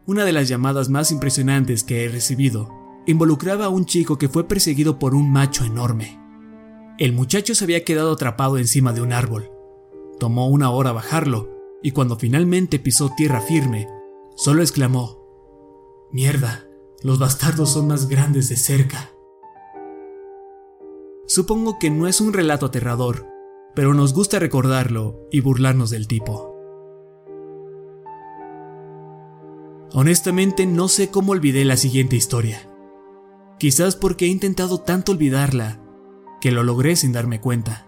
Una 0.06 0.26
de 0.26 0.34
las 0.34 0.50
llamadas 0.50 0.90
más 0.90 1.12
impresionantes 1.12 1.86
que 1.86 2.04
he 2.04 2.10
recibido 2.10 2.70
involucraba 3.06 3.66
a 3.66 3.70
un 3.70 3.86
chico 3.86 4.18
que 4.18 4.28
fue 4.28 4.48
perseguido 4.50 5.00
por 5.00 5.16
un 5.16 5.32
macho 5.32 5.64
enorme. 5.64 6.20
El 6.98 7.14
muchacho 7.14 7.56
se 7.56 7.64
había 7.64 7.86
quedado 7.86 8.12
atrapado 8.12 8.58
encima 8.58 8.92
de 8.92 9.02
un 9.02 9.14
árbol. 9.14 9.50
Tomó 10.20 10.50
una 10.50 10.72
hora 10.72 10.92
bajarlo, 10.92 11.50
y 11.82 11.92
cuando 11.92 12.18
finalmente 12.18 12.80
pisó 12.80 13.12
tierra 13.16 13.40
firme, 13.42 13.88
solo 14.36 14.62
exclamó, 14.62 15.24
Mierda, 16.12 16.66
los 17.02 17.18
bastardos 17.18 17.72
son 17.72 17.88
más 17.88 18.08
grandes 18.10 18.50
de 18.50 18.58
cerca. 18.58 19.10
Supongo 21.28 21.80
que 21.80 21.90
no 21.90 22.08
es 22.08 22.20
un 22.20 22.34
relato 22.34 22.66
aterrador, 22.66 23.26
pero 23.74 23.94
nos 23.94 24.14
gusta 24.14 24.38
recordarlo 24.38 25.28
y 25.32 25.40
burlarnos 25.40 25.90
del 25.90 26.08
tipo. 26.08 26.53
Honestamente 29.94 30.66
no 30.66 30.88
sé 30.88 31.10
cómo 31.10 31.32
olvidé 31.32 31.66
la 31.66 31.78
siguiente 31.78 32.16
historia. 32.16 32.68
Quizás 33.60 33.96
porque 33.96 34.26
he 34.26 34.30
intentado 34.30 34.80
tanto 34.80 35.12
olvidarla 35.12 35.80
que 36.42 36.52
lo 36.52 36.64
logré 36.64 36.96
sin 36.96 37.14
darme 37.14 37.40
cuenta. 37.40 37.88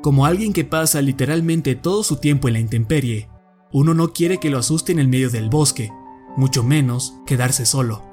Como 0.00 0.24
alguien 0.24 0.52
que 0.52 0.64
pasa 0.64 1.02
literalmente 1.02 1.74
todo 1.74 2.02
su 2.02 2.16
tiempo 2.16 2.48
en 2.48 2.54
la 2.54 2.60
intemperie, 2.60 3.28
uno 3.72 3.94
no 3.94 4.12
quiere 4.12 4.38
que 4.38 4.48
lo 4.48 4.58
asuste 4.58 4.92
en 4.92 5.00
el 5.00 5.08
medio 5.08 5.28
del 5.28 5.50
bosque 5.50 5.90
mucho 6.38 6.62
menos 6.62 7.20
quedarse 7.26 7.66
solo. 7.66 8.04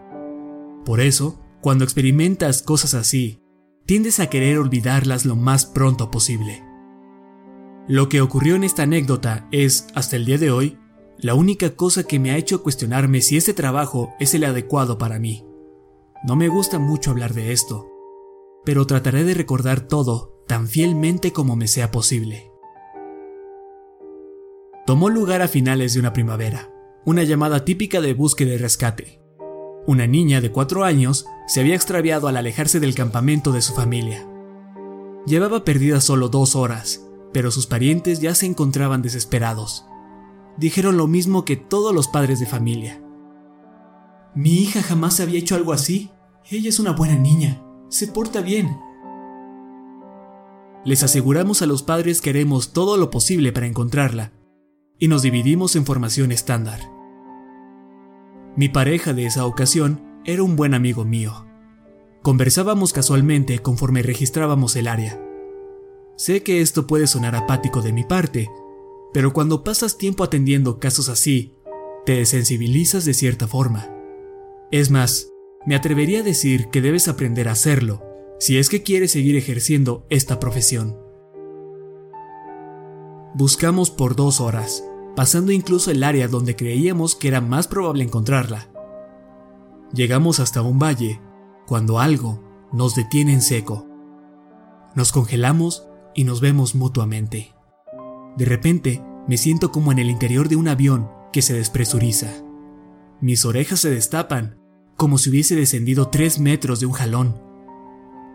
Por 0.83 0.99
eso, 0.99 1.39
cuando 1.61 1.83
experimentas 1.83 2.63
cosas 2.63 2.95
así, 2.95 3.43
tiendes 3.85 4.19
a 4.19 4.31
querer 4.31 4.57
olvidarlas 4.57 5.25
lo 5.25 5.35
más 5.35 5.67
pronto 5.67 6.09
posible. 6.09 6.63
Lo 7.87 8.09
que 8.09 8.21
ocurrió 8.21 8.55
en 8.55 8.63
esta 8.63 8.83
anécdota 8.83 9.47
es, 9.51 9.87
hasta 9.93 10.15
el 10.15 10.25
día 10.25 10.39
de 10.39 10.49
hoy, 10.49 10.79
la 11.17 11.33
única 11.33 11.75
cosa 11.75 12.03
que 12.03 12.19
me 12.19 12.31
ha 12.31 12.37
hecho 12.37 12.61
cuestionarme 12.61 13.21
si 13.21 13.37
este 13.37 13.53
trabajo 13.53 14.13
es 14.19 14.33
el 14.33 14.43
adecuado 14.43 14.97
para 14.97 15.19
mí. 15.19 15.45
no 16.27 16.35
me 16.35 16.47
gusta 16.47 16.79
mucho 16.79 17.11
hablar 17.11 17.33
de 17.33 17.51
esto, 17.51 17.87
pero 18.65 18.87
trataré 18.87 19.23
de 19.23 19.35
recordar 19.35 19.81
todo 19.81 20.43
tan 20.47 20.67
fielmente 20.67 21.31
como 21.31 21.55
me 21.55 21.67
sea 21.67 21.91
posible. 21.91 22.51
Tomó 24.85 25.09
lugar 25.09 25.41
a 25.41 25.47
finales 25.47 25.93
de 25.93 25.99
una 25.99 26.13
primavera, 26.13 26.71
una 27.05 27.23
llamada 27.23 27.65
típica 27.65 28.01
de 28.01 28.13
búsqueda 28.13 28.53
y 28.53 28.57
rescate. 28.57 29.21
Una 29.87 30.07
niña 30.07 30.41
de 30.41 30.51
cuatro 30.51 30.83
años 30.83 31.25
se 31.47 31.59
había 31.59 31.75
extraviado 31.75 32.27
al 32.27 32.37
alejarse 32.37 32.79
del 32.79 32.95
campamento 32.95 33.51
de 33.51 33.61
su 33.61 33.73
familia. 33.73 34.27
Llevaba 35.27 35.63
perdida 35.63 36.01
solo 36.01 36.29
dos 36.29 36.55
horas, 36.55 37.05
pero 37.33 37.51
sus 37.51 37.67
parientes 37.67 38.19
ya 38.19 38.33
se 38.33 38.45
encontraban 38.45 39.01
desesperados. 39.01 39.85
Dijeron 40.57 40.97
lo 40.97 41.07
mismo 41.07 41.45
que 41.45 41.55
todos 41.55 41.93
los 41.93 42.07
padres 42.07 42.39
de 42.39 42.45
familia. 42.45 43.01
Mi 44.35 44.61
hija 44.61 44.81
jamás 44.81 45.19
había 45.19 45.39
hecho 45.39 45.55
algo 45.55 45.73
así. 45.73 46.11
Ella 46.49 46.69
es 46.69 46.79
una 46.79 46.91
buena 46.91 47.15
niña. 47.15 47.61
Se 47.89 48.07
porta 48.07 48.41
bien. 48.41 48.77
Les 50.85 51.03
aseguramos 51.03 51.61
a 51.61 51.65
los 51.65 51.83
padres 51.83 52.21
que 52.21 52.29
haremos 52.29 52.71
todo 52.71 52.97
lo 52.97 53.09
posible 53.09 53.51
para 53.51 53.65
encontrarla, 53.65 54.33
y 54.99 55.07
nos 55.07 55.23
dividimos 55.23 55.75
en 55.75 55.85
formación 55.85 56.31
estándar. 56.31 56.79
Mi 58.55 58.69
pareja 58.69 59.13
de 59.13 59.25
esa 59.25 59.45
ocasión 59.45 60.21
era 60.25 60.43
un 60.43 60.55
buen 60.55 60.73
amigo 60.73 61.03
mío. 61.03 61.45
Conversábamos 62.21 62.93
casualmente 62.93 63.59
conforme 63.59 64.03
registrábamos 64.03 64.75
el 64.75 64.87
área. 64.87 65.21
Sé 66.17 66.43
que 66.43 66.61
esto 66.61 66.87
puede 66.87 67.07
sonar 67.07 67.35
apático 67.35 67.81
de 67.81 67.91
mi 67.91 68.03
parte, 68.03 68.49
pero 69.15 69.31
cuando 69.31 69.63
pasas 69.63 69.97
tiempo 69.97 70.25
atendiendo 70.25 70.77
casos 70.77 71.07
así, 71.07 71.55
te 72.05 72.15
desensibilizas 72.15 73.05
de 73.05 73.13
cierta 73.13 73.47
forma. 73.47 73.89
Es 74.71 74.91
más, 74.91 75.29
me 75.65 75.77
atrevería 75.77 76.19
a 76.19 76.23
decir 76.23 76.67
que 76.69 76.81
debes 76.81 77.07
aprender 77.07 77.47
a 77.47 77.53
hacerlo 77.53 78.03
si 78.41 78.57
es 78.57 78.67
que 78.67 78.83
quieres 78.83 79.13
seguir 79.13 79.37
ejerciendo 79.37 80.05
esta 80.09 80.37
profesión. 80.37 80.99
Buscamos 83.35 83.89
por 83.89 84.17
dos 84.17 84.41
horas, 84.41 84.83
pasando 85.15 85.53
incluso 85.53 85.91
el 85.91 86.03
área 86.03 86.27
donde 86.27 86.57
creíamos 86.57 87.15
que 87.15 87.29
era 87.29 87.39
más 87.39 87.69
probable 87.69 88.03
encontrarla. 88.03 88.69
Llegamos 89.93 90.41
hasta 90.41 90.61
un 90.61 90.77
valle, 90.77 91.21
cuando 91.65 91.99
algo 91.99 92.43
nos 92.73 92.95
detiene 92.95 93.31
en 93.31 93.41
seco. 93.41 93.87
Nos 94.93 95.13
congelamos 95.13 95.87
y 96.13 96.25
nos 96.25 96.41
vemos 96.41 96.75
mutuamente. 96.75 97.54
De 98.37 98.45
repente, 98.45 99.01
me 99.27 99.37
siento 99.37 99.71
como 99.71 99.91
en 99.91 99.99
el 99.99 100.09
interior 100.09 100.49
de 100.49 100.55
un 100.55 100.67
avión 100.67 101.09
que 101.31 101.41
se 101.41 101.53
despresuriza. 101.53 102.33
Mis 103.21 103.45
orejas 103.45 103.79
se 103.79 103.89
destapan, 103.89 104.57
como 104.97 105.17
si 105.17 105.29
hubiese 105.29 105.55
descendido 105.55 106.09
tres 106.09 106.39
metros 106.39 106.79
de 106.79 106.85
un 106.85 106.93
jalón. 106.93 107.41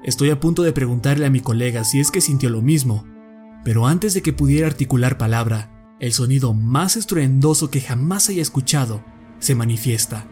Estoy 0.03 0.31
a 0.31 0.41
punto 0.41 0.63
de 0.63 0.73
preguntarle 0.73 1.27
a 1.27 1.31
mi 1.31 1.41
colega 1.41 1.85
si 1.85 2.01
es 2.01 2.11
que 2.11 2.21
sintió 2.21 2.51
lo 2.51 2.63
mismo, 2.63 3.05
pero 3.65 3.87
antes 3.87 4.15
de 4.15 4.23
que 4.23 4.33
pudiera 4.33 4.67
articular 4.67 5.19
palabra, 5.19 5.97
el 6.01 6.13
sonido 6.13 6.55
más 6.55 6.97
estruendoso 6.97 7.71
que 7.71 7.83
jamás 7.83 8.31
haya 8.31 8.41
escuchado 8.41 9.05
se 9.39 9.55
manifiesta. 9.55 10.27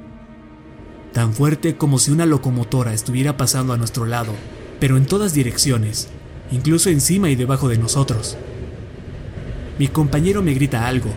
Tan 1.12 1.35
fuerte 1.35 1.77
como 1.77 1.99
si 1.99 2.11
una 2.11 2.27
locomotora 2.27 2.95
estuviera 2.95 3.37
pasando 3.37 3.73
a 3.75 3.77
nuestro 3.77 4.07
lado, 4.07 4.33
pero 4.81 4.97
en 4.97 5.07
todas 5.07 5.35
direcciones, 5.35 6.09
incluso 6.51 6.89
encima 6.89 7.29
y 7.31 7.37
debajo 7.37 7.69
de 7.69 7.79
nosotros. 7.79 8.39
Mi 9.79 9.87
compañero 9.87 10.43
me 10.43 10.55
grita 10.55 10.89
algo, 10.89 11.11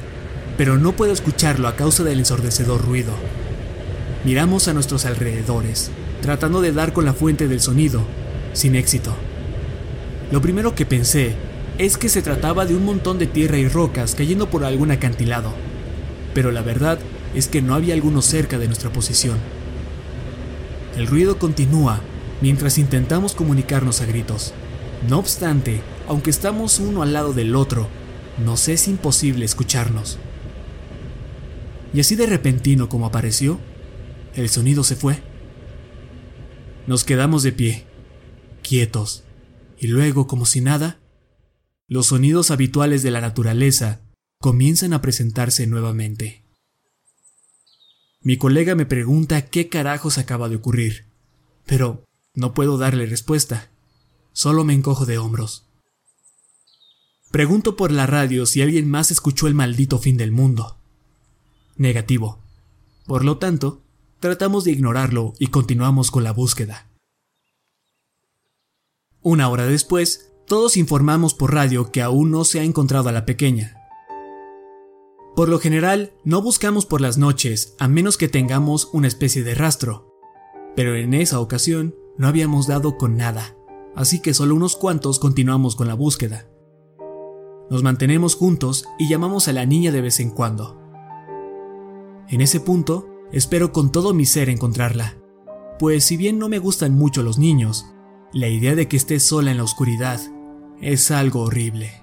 pero 0.58 0.78
no 0.78 0.92
puedo 0.92 1.12
escucharlo 1.12 1.68
a 1.68 1.76
causa 1.76 2.04
del 2.04 2.20
ensordecedor 2.20 2.86
ruido. 2.86 3.14
Miramos 4.24 4.68
a 4.68 4.74
nuestros 4.74 5.06
alrededores, 5.06 5.90
tratando 6.22 6.62
de 6.62 6.72
dar 6.72 6.94
con 6.94 7.06
la 7.06 7.14
fuente 7.14 7.48
del 7.48 7.60
sonido, 7.60 8.04
sin 8.54 8.76
éxito. 8.76 9.16
Lo 10.32 10.42
primero 10.42 10.76
que 10.76 10.86
pensé 10.86 11.36
es 11.80 11.98
que 11.98 12.10
se 12.10 12.22
trataba 12.22 12.66
de 12.66 12.76
un 12.76 12.86
montón 12.86 13.18
de 13.18 13.26
tierra 13.26 13.58
y 13.58 13.68
rocas 13.68 14.14
cayendo 14.14 14.50
por 14.52 14.64
algún 14.64 14.92
acantilado, 14.92 15.54
pero 16.36 16.52
la 16.52 16.62
verdad 16.62 17.00
es 17.34 17.48
que 17.48 17.64
no 17.64 17.74
había 17.74 17.96
alguno 17.96 18.22
cerca 18.22 18.60
de 18.60 18.68
nuestra 18.68 18.92
posición. 18.92 19.38
El 20.96 21.08
ruido 21.08 21.40
continúa 21.40 22.02
mientras 22.42 22.78
intentamos 22.78 23.34
comunicarnos 23.34 24.02
a 24.02 24.06
gritos. 24.06 24.54
No 25.10 25.18
obstante, 25.18 25.82
aunque 26.08 26.30
estamos 26.30 26.80
uno 26.80 27.02
al 27.02 27.14
lado 27.14 27.34
del 27.34 27.56
otro, 27.56 27.88
nos 28.42 28.68
es 28.68 28.88
imposible 28.88 29.46
escucharnos. 29.46 30.18
Y 31.94 32.00
así 32.00 32.16
de 32.16 32.26
repentino 32.26 32.90
como 32.90 33.06
apareció, 33.06 33.60
el 34.36 34.50
sonido 34.50 34.84
se 34.84 34.96
fue. 34.96 35.22
Nos 36.88 37.04
quedamos 37.04 37.44
de 37.44 37.52
pie, 37.52 37.86
quietos, 38.62 39.24
y 39.78 39.88
luego, 39.88 40.28
como 40.28 40.46
si 40.46 40.62
nada, 40.62 41.00
los 41.88 42.08
sonidos 42.08 42.52
habituales 42.52 43.04
de 43.04 43.12
la 43.12 43.22
naturaleza 43.22 44.02
comienzan 44.40 44.94
a 44.94 45.02
presentarse 45.02 45.68
nuevamente. 45.68 46.44
Mi 48.22 48.38
colega 48.38 48.76
me 48.76 48.86
pregunta 48.86 49.48
qué 49.48 49.68
carajos 49.68 50.18
acaba 50.18 50.48
de 50.48 50.56
ocurrir, 50.56 51.08
pero 51.66 52.06
no 52.36 52.54
puedo 52.54 52.78
darle 52.78 53.06
respuesta, 53.08 53.72
solo 54.32 54.64
me 54.64 54.74
encojo 54.74 55.06
de 55.06 55.18
hombros. 55.18 55.71
Pregunto 57.32 57.78
por 57.78 57.94
la 57.94 58.06
radio 58.08 58.46
si 58.46 58.62
alguien 58.62 58.90
más 58.90 59.10
escuchó 59.10 59.48
el 59.48 59.56
maldito 59.56 60.00
fin 60.00 60.18
del 60.18 60.34
mundo. 60.34 60.76
Negativo. 61.78 62.40
Por 63.08 63.24
lo 63.24 63.38
tanto, 63.38 63.80
tratamos 64.20 64.66
de 64.66 64.72
ignorarlo 64.72 65.34
y 65.40 65.48
continuamos 65.48 66.12
con 66.12 66.26
la 66.26 66.34
búsqueda. 66.34 66.90
Una 69.22 69.48
hora 69.48 69.66
después, 69.66 70.34
todos 70.46 70.76
informamos 70.76 71.34
por 71.34 71.54
radio 71.54 71.90
que 71.90 72.02
aún 72.02 72.32
no 72.32 72.44
se 72.44 72.60
ha 72.60 72.64
encontrado 72.64 73.08
a 73.08 73.14
la 73.14 73.26
pequeña. 73.26 73.78
Por 75.34 75.48
lo 75.48 75.58
general, 75.60 76.12
no 76.26 76.42
buscamos 76.42 76.86
por 76.86 77.00
las 77.00 77.18
noches 77.18 77.76
a 77.80 77.88
menos 77.88 78.18
que 78.18 78.28
tengamos 78.28 78.90
una 78.92 79.08
especie 79.08 79.44
de 79.44 79.56
rastro, 79.56 80.14
pero 80.76 80.98
en 80.98 81.14
esa 81.14 81.40
ocasión 81.40 81.96
no 82.18 82.28
habíamos 82.28 82.68
dado 82.68 82.98
con 82.98 83.16
nada, 83.16 83.56
así 83.96 84.20
que 84.20 84.34
solo 84.34 84.54
unos 84.54 84.76
cuantos 84.76 85.18
continuamos 85.18 85.78
con 85.78 85.88
la 85.88 85.94
búsqueda. 85.94 86.51
Nos 87.72 87.84
mantenemos 87.84 88.36
juntos 88.36 88.86
y 89.00 89.08
llamamos 89.08 89.48
a 89.48 89.54
la 89.54 89.66
niña 89.66 89.94
de 89.94 90.02
vez 90.02 90.20
en 90.20 90.30
cuando. 90.30 90.78
En 92.28 92.42
ese 92.42 92.60
punto, 92.60 93.08
espero 93.32 93.72
con 93.72 93.94
todo 93.94 94.14
mi 94.14 94.26
ser 94.26 94.50
encontrarla, 94.50 95.16
pues 95.80 96.04
si 96.04 96.18
bien 96.18 96.38
no 96.38 96.50
me 96.50 96.60
gustan 96.60 96.94
mucho 96.94 97.24
los 97.24 97.40
niños, 97.40 97.86
la 98.34 98.50
idea 98.50 98.76
de 98.76 98.90
que 98.90 98.98
esté 98.98 99.22
sola 99.22 99.52
en 99.52 99.58
la 99.58 99.64
oscuridad 99.64 100.20
es 100.82 101.12
algo 101.12 101.44
horrible. 101.44 101.94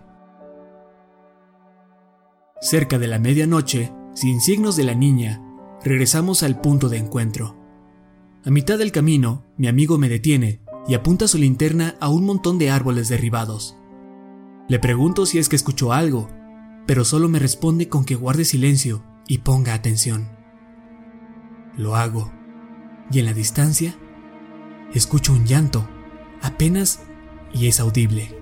Cerca 2.62 2.98
de 2.98 3.06
la 3.06 3.18
medianoche, 3.18 3.92
sin 4.14 4.40
signos 4.40 4.74
de 4.74 4.84
la 4.84 4.94
niña, 4.94 5.44
regresamos 5.84 6.42
al 6.42 6.62
punto 6.62 6.88
de 6.88 6.96
encuentro. 6.96 7.58
A 8.42 8.50
mitad 8.50 8.78
del 8.78 8.90
camino, 8.90 9.44
mi 9.58 9.68
amigo 9.68 9.98
me 9.98 10.08
detiene 10.08 10.62
y 10.88 10.94
apunta 10.94 11.28
su 11.28 11.36
linterna 11.36 11.94
a 12.00 12.08
un 12.08 12.24
montón 12.24 12.56
de 12.58 12.70
árboles 12.70 13.10
derribados. 13.10 13.77
Le 14.68 14.78
pregunto 14.78 15.24
si 15.24 15.38
es 15.38 15.48
que 15.48 15.56
escuchó 15.56 15.94
algo, 15.94 16.28
pero 16.86 17.04
solo 17.04 17.28
me 17.28 17.38
responde 17.38 17.88
con 17.88 18.04
que 18.04 18.14
guarde 18.14 18.44
silencio 18.44 19.02
y 19.26 19.38
ponga 19.38 19.72
atención. 19.72 20.28
Lo 21.76 21.96
hago, 21.96 22.30
y 23.10 23.18
en 23.18 23.24
la 23.24 23.32
distancia, 23.32 23.96
escucho 24.92 25.32
un 25.32 25.46
llanto, 25.46 25.88
apenas 26.42 27.00
y 27.54 27.68
es 27.68 27.80
audible. 27.80 28.38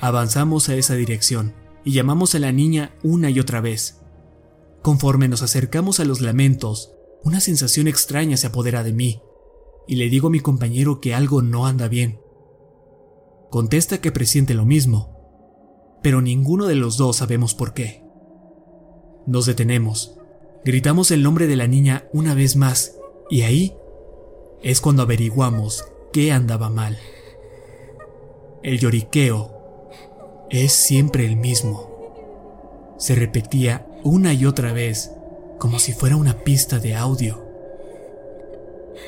Avanzamos 0.00 0.68
a 0.68 0.76
esa 0.76 0.94
dirección 0.94 1.54
y 1.84 1.92
llamamos 1.92 2.36
a 2.36 2.38
la 2.38 2.52
niña 2.52 2.94
una 3.02 3.30
y 3.30 3.40
otra 3.40 3.60
vez. 3.60 4.00
Conforme 4.82 5.26
nos 5.26 5.42
acercamos 5.42 5.98
a 5.98 6.04
los 6.04 6.20
lamentos, 6.20 6.92
una 7.24 7.40
sensación 7.40 7.88
extraña 7.88 8.36
se 8.36 8.46
apodera 8.46 8.84
de 8.84 8.92
mí, 8.92 9.22
y 9.88 9.96
le 9.96 10.08
digo 10.08 10.28
a 10.28 10.30
mi 10.30 10.38
compañero 10.38 11.00
que 11.00 11.14
algo 11.14 11.42
no 11.42 11.66
anda 11.66 11.88
bien. 11.88 12.20
Contesta 13.50 14.00
que 14.00 14.12
presiente 14.12 14.52
lo 14.52 14.66
mismo, 14.66 15.16
pero 16.02 16.20
ninguno 16.20 16.66
de 16.66 16.74
los 16.74 16.96
dos 16.98 17.16
sabemos 17.16 17.54
por 17.54 17.72
qué. 17.72 18.04
Nos 19.26 19.46
detenemos, 19.46 20.18
gritamos 20.64 21.10
el 21.10 21.22
nombre 21.22 21.46
de 21.46 21.56
la 21.56 21.66
niña 21.66 22.08
una 22.12 22.34
vez 22.34 22.56
más, 22.56 22.96
y 23.30 23.42
ahí 23.42 23.74
es 24.62 24.80
cuando 24.80 25.02
averiguamos 25.02 25.84
qué 26.12 26.32
andaba 26.32 26.68
mal. 26.68 26.98
El 28.62 28.78
lloriqueo 28.78 29.58
es 30.50 30.72
siempre 30.72 31.24
el 31.24 31.36
mismo. 31.36 32.94
Se 32.98 33.14
repetía 33.14 33.86
una 34.02 34.34
y 34.34 34.44
otra 34.44 34.72
vez, 34.72 35.12
como 35.58 35.78
si 35.78 35.92
fuera 35.92 36.16
una 36.16 36.38
pista 36.44 36.78
de 36.78 36.94
audio. 36.94 37.44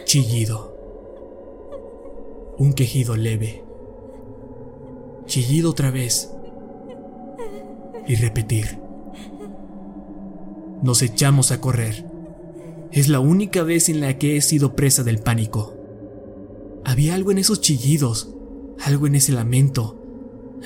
Chillido. 0.05 0.77
Un 2.59 2.73
quejido 2.73 3.17
leve. 3.17 3.70
Chillido 5.31 5.71
otra 5.71 5.93
vez. 5.93 6.29
Y 8.09 8.17
repetir. 8.17 8.81
Nos 10.83 11.03
echamos 11.03 11.53
a 11.53 11.61
correr. 11.61 12.05
Es 12.91 13.09
la 13.09 13.21
única 13.21 13.63
vez 13.63 13.89
en 13.89 14.01
la 14.01 14.19
que 14.19 14.37
he 14.37 14.41
sido 14.41 14.75
presa 14.75 15.05
del 15.05 15.19
pánico. 15.19 15.77
Había 16.85 17.15
algo 17.15 17.31
en 17.31 17.39
esos 17.39 17.61
chillidos, 17.61 18.35
algo 18.85 19.07
en 19.07 19.15
ese 19.15 19.31
lamento, 19.31 20.03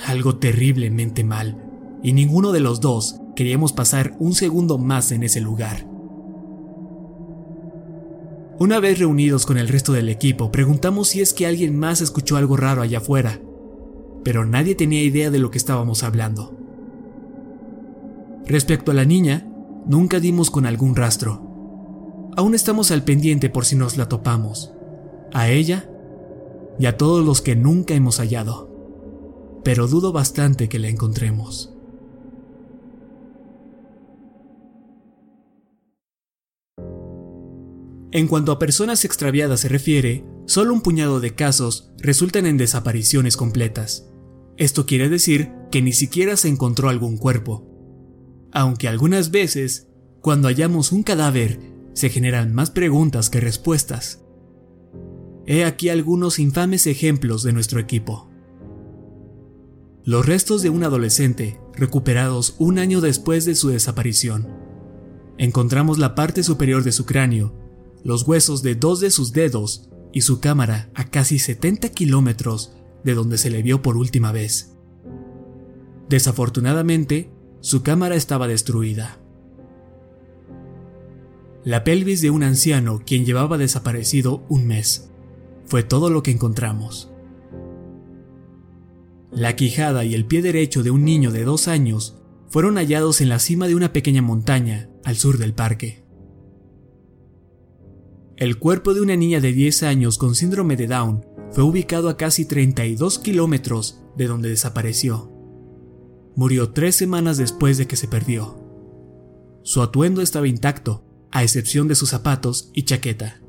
algo 0.07 0.37
terriblemente 0.37 1.23
mal, 1.23 1.99
y 2.01 2.13
ninguno 2.13 2.51
de 2.51 2.61
los 2.61 2.81
dos 2.81 3.17
queríamos 3.35 3.71
pasar 3.71 4.15
un 4.17 4.33
segundo 4.33 4.79
más 4.79 5.11
en 5.11 5.21
ese 5.21 5.41
lugar. 5.41 5.87
Una 8.57 8.79
vez 8.79 8.97
reunidos 8.97 9.45
con 9.45 9.59
el 9.59 9.67
resto 9.67 9.93
del 9.93 10.09
equipo, 10.09 10.51
preguntamos 10.51 11.09
si 11.09 11.21
es 11.21 11.35
que 11.35 11.45
alguien 11.45 11.77
más 11.77 12.01
escuchó 12.01 12.35
algo 12.35 12.57
raro 12.57 12.81
allá 12.81 12.97
afuera, 12.97 13.39
pero 14.25 14.43
nadie 14.43 14.73
tenía 14.73 15.03
idea 15.03 15.29
de 15.29 15.37
lo 15.37 15.51
que 15.51 15.59
estábamos 15.59 16.03
hablando. 16.03 16.51
Respecto 18.47 18.89
a 18.89 18.95
la 18.95 19.05
niña, 19.05 19.47
nunca 19.85 20.19
dimos 20.19 20.49
con 20.49 20.65
algún 20.65 20.95
rastro. 20.95 22.31
Aún 22.35 22.55
estamos 22.55 22.89
al 22.89 23.03
pendiente 23.03 23.51
por 23.51 23.65
si 23.65 23.75
nos 23.75 23.97
la 23.97 24.09
topamos. 24.09 24.73
A 25.31 25.49
ella 25.49 25.87
y 26.79 26.87
a 26.87 26.97
todos 26.97 27.23
los 27.23 27.43
que 27.43 27.55
nunca 27.55 27.93
hemos 27.93 28.17
hallado. 28.17 29.61
Pero 29.63 29.87
dudo 29.87 30.11
bastante 30.11 30.69
que 30.69 30.79
la 30.79 30.89
encontremos. 30.89 31.71
En 38.11 38.27
cuanto 38.27 38.51
a 38.51 38.57
personas 38.57 39.05
extraviadas 39.05 39.59
se 39.59 39.69
refiere, 39.69 40.25
solo 40.47 40.73
un 40.73 40.81
puñado 40.81 41.19
de 41.19 41.35
casos 41.35 41.91
resultan 41.99 42.47
en 42.47 42.57
desapariciones 42.57 43.37
completas. 43.37 44.09
Esto 44.57 44.85
quiere 44.85 45.09
decir 45.09 45.51
que 45.71 45.81
ni 45.81 45.91
siquiera 45.91 46.37
se 46.37 46.47
encontró 46.47 46.89
algún 46.89 47.17
cuerpo. 47.17 47.67
Aunque 48.51 48.87
algunas 48.87 49.31
veces, 49.31 49.89
cuando 50.21 50.47
hallamos 50.47 50.91
un 50.91 51.03
cadáver, 51.03 51.59
se 51.93 52.09
generan 52.09 52.53
más 52.53 52.71
preguntas 52.71 53.29
que 53.29 53.41
respuestas. 53.41 54.23
He 55.45 55.63
aquí 55.65 55.89
algunos 55.89 56.39
infames 56.39 56.87
ejemplos 56.87 57.43
de 57.43 57.53
nuestro 57.53 57.79
equipo. 57.79 58.29
Los 60.03 60.25
restos 60.25 60.61
de 60.61 60.69
un 60.69 60.83
adolescente, 60.83 61.59
recuperados 61.73 62.55
un 62.59 62.79
año 62.79 63.01
después 63.01 63.45
de 63.45 63.55
su 63.55 63.69
desaparición. 63.69 64.47
Encontramos 65.37 65.97
la 65.97 66.15
parte 66.15 66.43
superior 66.43 66.83
de 66.83 66.91
su 66.91 67.05
cráneo 67.05 67.65
los 68.05 68.27
huesos 68.27 68.61
de 68.61 68.75
dos 68.75 68.99
de 68.99 69.09
sus 69.09 69.33
dedos 69.33 69.89
y 70.13 70.21
su 70.21 70.39
cámara 70.39 70.91
a 70.93 71.09
casi 71.09 71.39
70 71.39 71.89
kilómetros 71.89 72.71
de 73.05 73.13
donde 73.13 73.37
se 73.37 73.51
le 73.51 73.61
vio 73.61 73.81
por 73.83 73.95
última 73.95 74.31
vez. 74.31 74.75
Desafortunadamente, 76.09 77.29
su 77.61 77.83
cámara 77.83 78.15
estaba 78.15 78.47
destruida. 78.47 79.19
La 81.63 81.83
pelvis 81.83 82.21
de 82.21 82.31
un 82.31 82.43
anciano 82.43 83.01
quien 83.05 83.23
llevaba 83.23 83.57
desaparecido 83.57 84.43
un 84.49 84.67
mes. 84.67 85.11
Fue 85.65 85.83
todo 85.83 86.09
lo 86.09 86.23
que 86.23 86.31
encontramos. 86.31 87.11
La 89.31 89.55
quijada 89.55 90.03
y 90.03 90.15
el 90.15 90.25
pie 90.25 90.41
derecho 90.41 90.81
de 90.81 90.91
un 90.91 91.05
niño 91.05 91.31
de 91.31 91.43
dos 91.43 91.67
años 91.67 92.19
fueron 92.49 92.75
hallados 92.75 93.21
en 93.21 93.29
la 93.29 93.39
cima 93.39 93.67
de 93.67 93.75
una 93.75 93.93
pequeña 93.93 94.21
montaña 94.21 94.89
al 95.03 95.15
sur 95.15 95.37
del 95.37 95.53
parque. 95.53 96.03
El 98.37 98.57
cuerpo 98.57 98.93
de 98.93 99.01
una 99.01 99.15
niña 99.15 99.39
de 99.39 99.53
10 99.53 99.83
años 99.83 100.17
con 100.17 100.35
síndrome 100.35 100.75
de 100.75 100.87
Down 100.87 101.34
fue 101.55 101.63
ubicado 101.63 102.09
a 102.09 102.17
casi 102.17 102.43
32 102.43 103.17
kilómetros 103.17 104.01
de 104.17 104.27
donde 104.27 104.49
desapareció. 104.49 105.31
Murió 106.35 106.73
tres 106.73 106.97
semanas 106.97 107.37
después 107.37 107.77
de 107.77 107.87
que 107.87 107.95
se 107.95 108.09
perdió. 108.09 108.61
Su 109.63 109.81
atuendo 109.81 110.21
estaba 110.21 110.49
intacto, 110.49 111.05
a 111.31 111.43
excepción 111.43 111.87
de 111.87 111.95
sus 111.95 112.09
zapatos 112.09 112.71
y 112.73 112.83
chaqueta. 112.83 113.41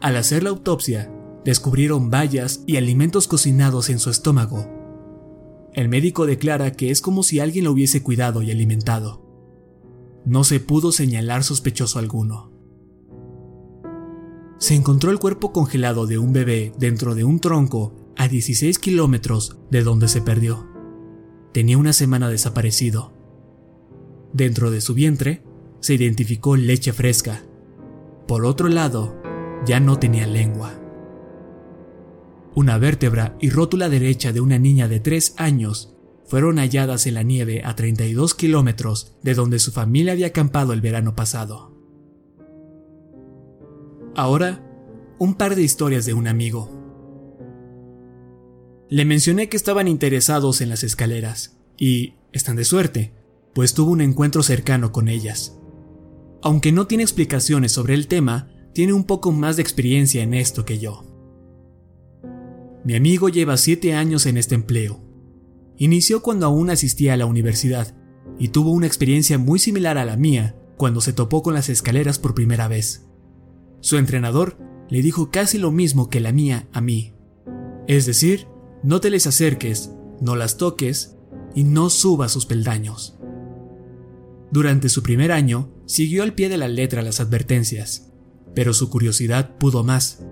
Al 0.00 0.14
hacer 0.14 0.44
la 0.44 0.50
autopsia, 0.50 1.12
descubrieron 1.44 2.08
bayas 2.08 2.62
y 2.68 2.76
alimentos 2.76 3.26
cocinados 3.26 3.90
en 3.90 3.98
su 3.98 4.10
estómago. 4.10 4.68
El 5.72 5.88
médico 5.88 6.26
declara 6.26 6.70
que 6.70 6.92
es 6.92 7.00
como 7.00 7.24
si 7.24 7.40
alguien 7.40 7.64
lo 7.64 7.72
hubiese 7.72 8.00
cuidado 8.00 8.42
y 8.42 8.52
alimentado. 8.52 9.26
No 10.24 10.44
se 10.44 10.60
pudo 10.60 10.92
señalar 10.92 11.42
sospechoso 11.42 11.98
alguno 11.98 12.53
se 14.64 14.74
encontró 14.74 15.10
el 15.10 15.18
cuerpo 15.18 15.52
congelado 15.52 16.06
de 16.06 16.16
un 16.16 16.32
bebé 16.32 16.72
dentro 16.78 17.14
de 17.14 17.22
un 17.22 17.38
tronco 17.38 17.92
a 18.16 18.28
16 18.28 18.78
kilómetros 18.78 19.58
de 19.70 19.82
donde 19.82 20.08
se 20.08 20.22
perdió. 20.22 20.66
Tenía 21.52 21.76
una 21.76 21.92
semana 21.92 22.30
desaparecido. 22.30 23.12
Dentro 24.32 24.70
de 24.70 24.80
su 24.80 24.94
vientre 24.94 25.42
se 25.80 25.92
identificó 25.92 26.56
leche 26.56 26.94
fresca. 26.94 27.42
Por 28.26 28.46
otro 28.46 28.68
lado, 28.68 29.20
ya 29.66 29.80
no 29.80 29.98
tenía 29.98 30.26
lengua. 30.26 30.72
Una 32.54 32.78
vértebra 32.78 33.36
y 33.42 33.50
rótula 33.50 33.90
derecha 33.90 34.32
de 34.32 34.40
una 34.40 34.58
niña 34.58 34.88
de 34.88 34.98
3 34.98 35.34
años 35.36 35.94
fueron 36.24 36.56
halladas 36.56 37.06
en 37.06 37.14
la 37.14 37.22
nieve 37.22 37.60
a 37.66 37.76
32 37.76 38.34
kilómetros 38.34 39.14
de 39.22 39.34
donde 39.34 39.58
su 39.58 39.72
familia 39.72 40.14
había 40.14 40.28
acampado 40.28 40.72
el 40.72 40.80
verano 40.80 41.14
pasado. 41.14 41.73
Ahora, 44.16 44.64
un 45.18 45.34
par 45.34 45.56
de 45.56 45.62
historias 45.62 46.06
de 46.06 46.14
un 46.14 46.28
amigo. 46.28 46.70
Le 48.88 49.04
mencioné 49.04 49.48
que 49.48 49.56
estaban 49.56 49.88
interesados 49.88 50.60
en 50.60 50.68
las 50.68 50.84
escaleras, 50.84 51.56
y 51.76 52.14
están 52.32 52.54
de 52.54 52.64
suerte, 52.64 53.12
pues 53.54 53.74
tuvo 53.74 53.90
un 53.90 54.00
encuentro 54.00 54.42
cercano 54.42 54.92
con 54.92 55.08
ellas. 55.08 55.58
Aunque 56.42 56.70
no 56.70 56.86
tiene 56.86 57.02
explicaciones 57.02 57.72
sobre 57.72 57.94
el 57.94 58.06
tema, 58.06 58.50
tiene 58.72 58.92
un 58.92 59.04
poco 59.04 59.32
más 59.32 59.56
de 59.56 59.62
experiencia 59.62 60.22
en 60.22 60.34
esto 60.34 60.64
que 60.64 60.78
yo. 60.78 61.04
Mi 62.84 62.94
amigo 62.94 63.28
lleva 63.28 63.56
siete 63.56 63.94
años 63.94 64.26
en 64.26 64.36
este 64.36 64.54
empleo. 64.54 65.00
Inició 65.76 66.22
cuando 66.22 66.46
aún 66.46 66.70
asistía 66.70 67.14
a 67.14 67.16
la 67.16 67.26
universidad 67.26 67.96
y 68.38 68.48
tuvo 68.48 68.70
una 68.70 68.86
experiencia 68.86 69.38
muy 69.38 69.58
similar 69.58 69.98
a 69.98 70.04
la 70.04 70.16
mía 70.16 70.54
cuando 70.76 71.00
se 71.00 71.12
topó 71.12 71.42
con 71.42 71.54
las 71.54 71.68
escaleras 71.68 72.18
por 72.18 72.34
primera 72.34 72.68
vez. 72.68 73.03
Su 73.84 73.98
entrenador 73.98 74.56
le 74.88 75.02
dijo 75.02 75.30
casi 75.30 75.58
lo 75.58 75.70
mismo 75.70 76.08
que 76.08 76.18
la 76.18 76.32
mía 76.32 76.68
a 76.72 76.80
mí. 76.80 77.12
Es 77.86 78.06
decir, 78.06 78.46
no 78.82 78.98
te 79.02 79.10
les 79.10 79.26
acerques, 79.26 79.90
no 80.22 80.36
las 80.36 80.56
toques 80.56 81.18
y 81.54 81.64
no 81.64 81.90
subas 81.90 82.32
sus 82.32 82.46
peldaños. 82.46 83.18
Durante 84.50 84.88
su 84.88 85.02
primer 85.02 85.32
año, 85.32 85.70
siguió 85.84 86.22
al 86.22 86.32
pie 86.32 86.48
de 86.48 86.56
la 86.56 86.66
letra 86.66 87.02
las 87.02 87.20
advertencias, 87.20 88.10
pero 88.54 88.72
su 88.72 88.88
curiosidad 88.88 89.58
pudo 89.58 89.84
más, 89.84 90.24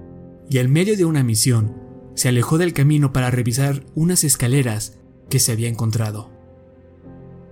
y 0.49 0.57
en 0.57 0.73
medio 0.73 0.97
de 0.97 1.05
una 1.05 1.23
misión, 1.23 1.77
se 2.15 2.31
alejó 2.31 2.57
del 2.57 2.73
camino 2.73 3.13
para 3.13 3.31
revisar 3.31 3.85
unas 3.95 4.25
escaleras 4.25 4.99
que 5.29 5.41
se 5.41 5.53
había 5.53 5.69
encontrado. 5.69 6.31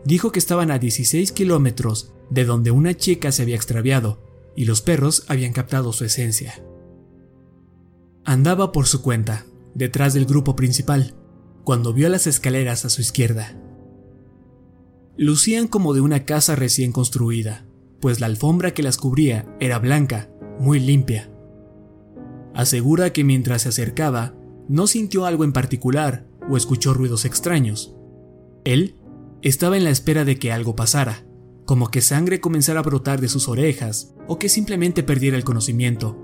Dijo 0.07 0.33
que 0.33 0.39
estaban 0.39 0.71
a 0.71 0.79
16 0.79 1.31
kilómetros 1.33 2.15
de 2.31 2.47
donde 2.47 2.71
una 2.71 2.97
chica 2.97 3.33
se 3.33 3.43
había 3.43 3.57
extraviado 3.57 4.30
y 4.57 4.65
los 4.65 4.83
perros 4.83 5.25
habían 5.29 5.53
captado 5.53 5.93
su 5.93 6.05
esencia. 6.05 6.63
Andaba 8.25 8.73
por 8.73 8.87
su 8.87 9.03
cuenta, 9.03 9.47
detrás 9.75 10.15
del 10.15 10.27
grupo 10.27 10.57
principal, 10.57 11.15
cuando 11.65 11.93
vio 11.93 12.09
las 12.09 12.27
escaleras 12.27 12.85
a 12.85 12.91
su 12.91 13.01
izquierda. 13.01 13.61
Lucían 15.17 15.69
como 15.69 15.95
de 15.95 16.01
una 16.01 16.25
casa 16.25 16.57
recién 16.57 16.93
construida, 16.93 17.67
pues 18.01 18.21
la 18.21 18.27
alfombra 18.27 18.73
que 18.73 18.83
las 18.83 18.97
cubría 18.97 19.47
era 19.61 19.79
blanca, 19.79 20.31
muy 20.59 20.81
limpia. 20.81 21.31
Asegura 22.55 23.13
que 23.13 23.25
mientras 23.25 23.63
se 23.63 23.69
acercaba, 23.69 24.35
no 24.69 24.87
sintió 24.87 25.27
algo 25.27 25.45
en 25.45 25.53
particular 25.53 26.27
o 26.49 26.57
escuchó 26.57 26.95
ruidos 26.95 27.25
extraños. 27.25 27.95
Él 28.65 28.97
estaba 29.43 29.77
en 29.77 29.85
la 29.85 29.91
espera 29.91 30.25
de 30.25 30.39
que 30.39 30.53
algo 30.53 30.77
pasara, 30.77 31.25
como 31.71 31.93
que 31.93 32.01
sangre 32.01 32.41
comenzara 32.41 32.81
a 32.81 32.83
brotar 32.83 33.21
de 33.21 33.29
sus 33.29 33.47
orejas 33.47 34.13
o 34.27 34.41
que 34.41 34.49
simplemente 34.49 35.05
perdiera 35.05 35.37
el 35.37 35.45
conocimiento. 35.45 36.19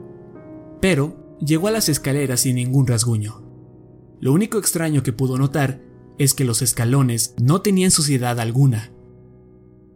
Pero 0.81 1.37
llegó 1.39 1.69
a 1.69 1.71
las 1.71 1.89
escaleras 1.89 2.41
sin 2.41 2.57
ningún 2.57 2.89
rasguño. 2.89 3.45
Lo 4.19 4.33
único 4.33 4.59
extraño 4.59 5.05
que 5.05 5.13
pudo 5.13 5.39
notar 5.39 5.81
es 6.19 6.35
que 6.35 6.45
los 6.45 6.63
escalones 6.63 7.37
no 7.41 7.63
tenían 7.63 7.93
suciedad 7.93 8.41
alguna. 8.41 8.91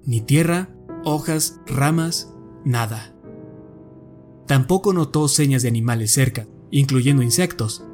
Ni 0.07 0.21
tierra, 0.21 0.73
hojas, 1.03 1.59
ramas, 1.67 2.33
nada. 2.65 3.13
Tampoco 4.47 4.93
notó 4.93 5.27
señas 5.27 5.63
de 5.63 5.69
animales 5.69 6.13
cerca, 6.13 6.47
incluyendo 6.71 7.25
insectos. 7.25 7.85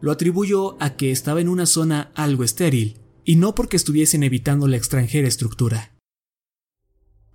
Lo 0.00 0.12
atribuyó 0.12 0.82
a 0.82 0.96
que 0.96 1.10
estaba 1.10 1.42
en 1.42 1.50
una 1.50 1.66
zona 1.66 2.10
algo 2.14 2.42
estéril, 2.42 3.02
y 3.22 3.36
no 3.36 3.54
porque 3.54 3.76
estuviesen 3.76 4.22
evitando 4.22 4.66
la 4.66 4.78
extranjera 4.78 5.28
estructura. 5.28 5.89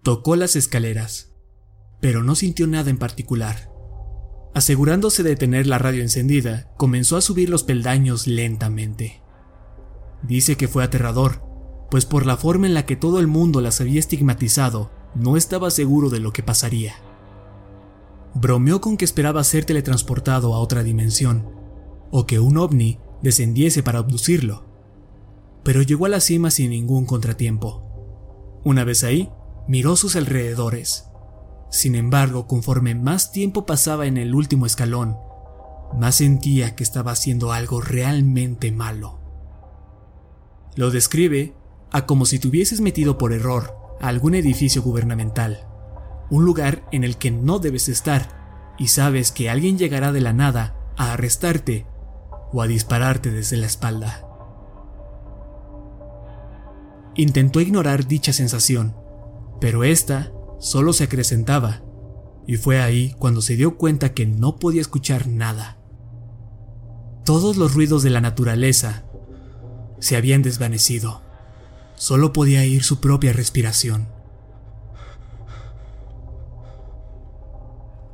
Tocó 0.05 0.35
las 0.35 0.55
escaleras, 0.55 1.31
pero 1.99 2.21
no 2.21 2.35
sintió 2.35 2.67
nada 2.67 2.91
en 2.91 2.99
particular. 2.99 3.71
Asegurándose 4.53 5.23
de 5.23 5.35
tener 5.35 5.65
la 5.65 5.79
radio 5.79 6.03
encendida, 6.03 6.71
comenzó 6.77 7.17
a 7.17 7.21
subir 7.21 7.49
los 7.49 7.63
peldaños 7.63 8.27
lentamente. 8.27 9.23
Dice 10.21 10.57
que 10.57 10.67
fue 10.67 10.83
aterrador, 10.83 11.41
pues 11.89 12.05
por 12.05 12.27
la 12.27 12.37
forma 12.37 12.67
en 12.67 12.75
la 12.75 12.85
que 12.85 12.95
todo 12.95 13.19
el 13.19 13.25
mundo 13.25 13.61
las 13.61 13.81
había 13.81 13.99
estigmatizado, 13.99 14.91
no 15.15 15.37
estaba 15.37 15.71
seguro 15.71 16.11
de 16.11 16.19
lo 16.19 16.31
que 16.33 16.43
pasaría. 16.43 16.93
bromeó 18.35 18.81
con 18.81 18.97
que 18.97 19.05
esperaba 19.05 19.43
ser 19.43 19.65
teletransportado 19.65 20.53
a 20.53 20.59
otra 20.59 20.83
dimensión, 20.83 21.49
o 22.11 22.27
que 22.27 22.37
un 22.39 22.57
ovni 22.57 22.99
descendiese 23.23 23.81
para 23.81 23.97
abducirlo. 23.97 24.67
Pero 25.63 25.81
llegó 25.81 26.05
a 26.05 26.09
la 26.09 26.19
cima 26.19 26.51
sin 26.51 26.69
ningún 26.69 27.07
contratiempo. 27.07 28.61
Una 28.63 28.83
vez 28.83 29.03
ahí, 29.03 29.31
miró 29.67 29.95
sus 29.95 30.15
alrededores. 30.15 31.05
Sin 31.69 31.95
embargo, 31.95 32.47
conforme 32.47 32.95
más 32.95 33.31
tiempo 33.31 33.65
pasaba 33.65 34.05
en 34.05 34.17
el 34.17 34.33
último 34.35 34.65
escalón, 34.65 35.17
más 35.97 36.15
sentía 36.15 36.75
que 36.75 36.83
estaba 36.83 37.11
haciendo 37.11 37.51
algo 37.51 37.81
realmente 37.81 38.71
malo. 38.71 39.19
Lo 40.75 40.91
describe 40.91 41.55
a 41.91 42.05
como 42.05 42.25
si 42.25 42.39
te 42.39 42.47
hubieses 42.47 42.81
metido 42.81 43.17
por 43.17 43.33
error 43.33 43.75
a 44.01 44.07
algún 44.09 44.35
edificio 44.35 44.81
gubernamental, 44.81 45.67
un 46.29 46.45
lugar 46.45 46.85
en 46.91 47.03
el 47.03 47.17
que 47.17 47.31
no 47.31 47.59
debes 47.59 47.87
estar 47.87 48.73
y 48.77 48.87
sabes 48.87 49.31
que 49.31 49.49
alguien 49.49 49.77
llegará 49.77 50.11
de 50.11 50.21
la 50.21 50.33
nada 50.33 50.75
a 50.97 51.13
arrestarte 51.13 51.85
o 52.51 52.61
a 52.61 52.67
dispararte 52.67 53.31
desde 53.31 53.57
la 53.57 53.67
espalda. 53.67 54.21
Intentó 57.15 57.61
ignorar 57.61 58.07
dicha 58.07 58.33
sensación, 58.33 58.95
pero 59.59 59.83
esta 59.83 60.31
solo 60.59 60.93
se 60.93 61.05
acrecentaba, 61.05 61.81
y 62.47 62.57
fue 62.57 62.81
ahí 62.81 63.15
cuando 63.17 63.41
se 63.41 63.55
dio 63.55 63.77
cuenta 63.77 64.13
que 64.13 64.25
no 64.25 64.57
podía 64.57 64.81
escuchar 64.81 65.27
nada. 65.27 65.77
Todos 67.23 67.57
los 67.57 67.73
ruidos 67.73 68.03
de 68.03 68.11
la 68.11 68.21
naturaleza 68.21 69.05
se 69.99 70.15
habían 70.15 70.43
desvanecido. 70.43 71.21
Solo 71.95 72.33
podía 72.33 72.59
oír 72.59 72.83
su 72.83 72.99
propia 72.99 73.33
respiración. 73.33 74.07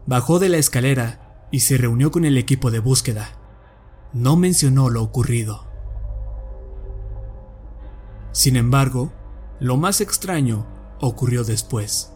Bajó 0.05 0.39
de 0.39 0.49
la 0.49 0.57
escalera 0.57 1.47
y 1.51 1.61
se 1.61 1.77
reunió 1.77 2.11
con 2.11 2.25
el 2.25 2.37
equipo 2.37 2.71
de 2.71 2.79
búsqueda. 2.79 3.29
No 4.13 4.35
mencionó 4.35 4.89
lo 4.89 5.03
ocurrido. 5.03 5.65
Sin 8.31 8.55
embargo, 8.55 9.11
lo 9.59 9.77
más 9.77 9.99
extraño 9.99 10.65
ocurrió 11.01 11.43
después. 11.43 12.13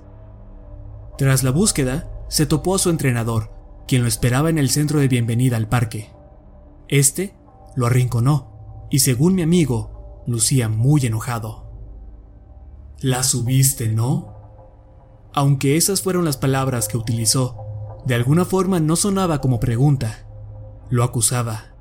Tras 1.18 1.44
la 1.44 1.52
búsqueda, 1.52 2.12
se 2.30 2.46
topó 2.46 2.76
a 2.76 2.80
su 2.80 2.90
entrenador, 2.90 3.52
quien 3.88 4.02
lo 4.02 4.08
esperaba 4.08 4.50
en 4.50 4.58
el 4.58 4.70
centro 4.70 5.00
de 5.00 5.08
bienvenida 5.08 5.58
al 5.58 5.68
parque. 5.68 6.12
Este 6.88 7.36
lo 7.76 7.86
arrinconó 7.86 8.88
y 8.90 9.00
según 9.00 9.36
mi 9.36 9.42
amigo, 9.42 10.24
lucía 10.28 10.70
muy 10.70 11.06
enojado. 11.06 11.66
La 13.00 13.24
subiste, 13.24 13.90
¿no? 13.90 14.34
Aunque 15.34 15.78
esas 15.78 16.02
fueron 16.02 16.26
las 16.26 16.38
palabras 16.38 16.88
que 16.88 16.98
utilizó, 16.98 18.02
de 18.06 18.16
alguna 18.16 18.46
forma 18.46 18.80
no 18.80 18.96
sonaba 18.96 19.42
como 19.42 19.60
pregunta, 19.60 20.26
lo 20.90 21.04
acusaba. 21.04 21.76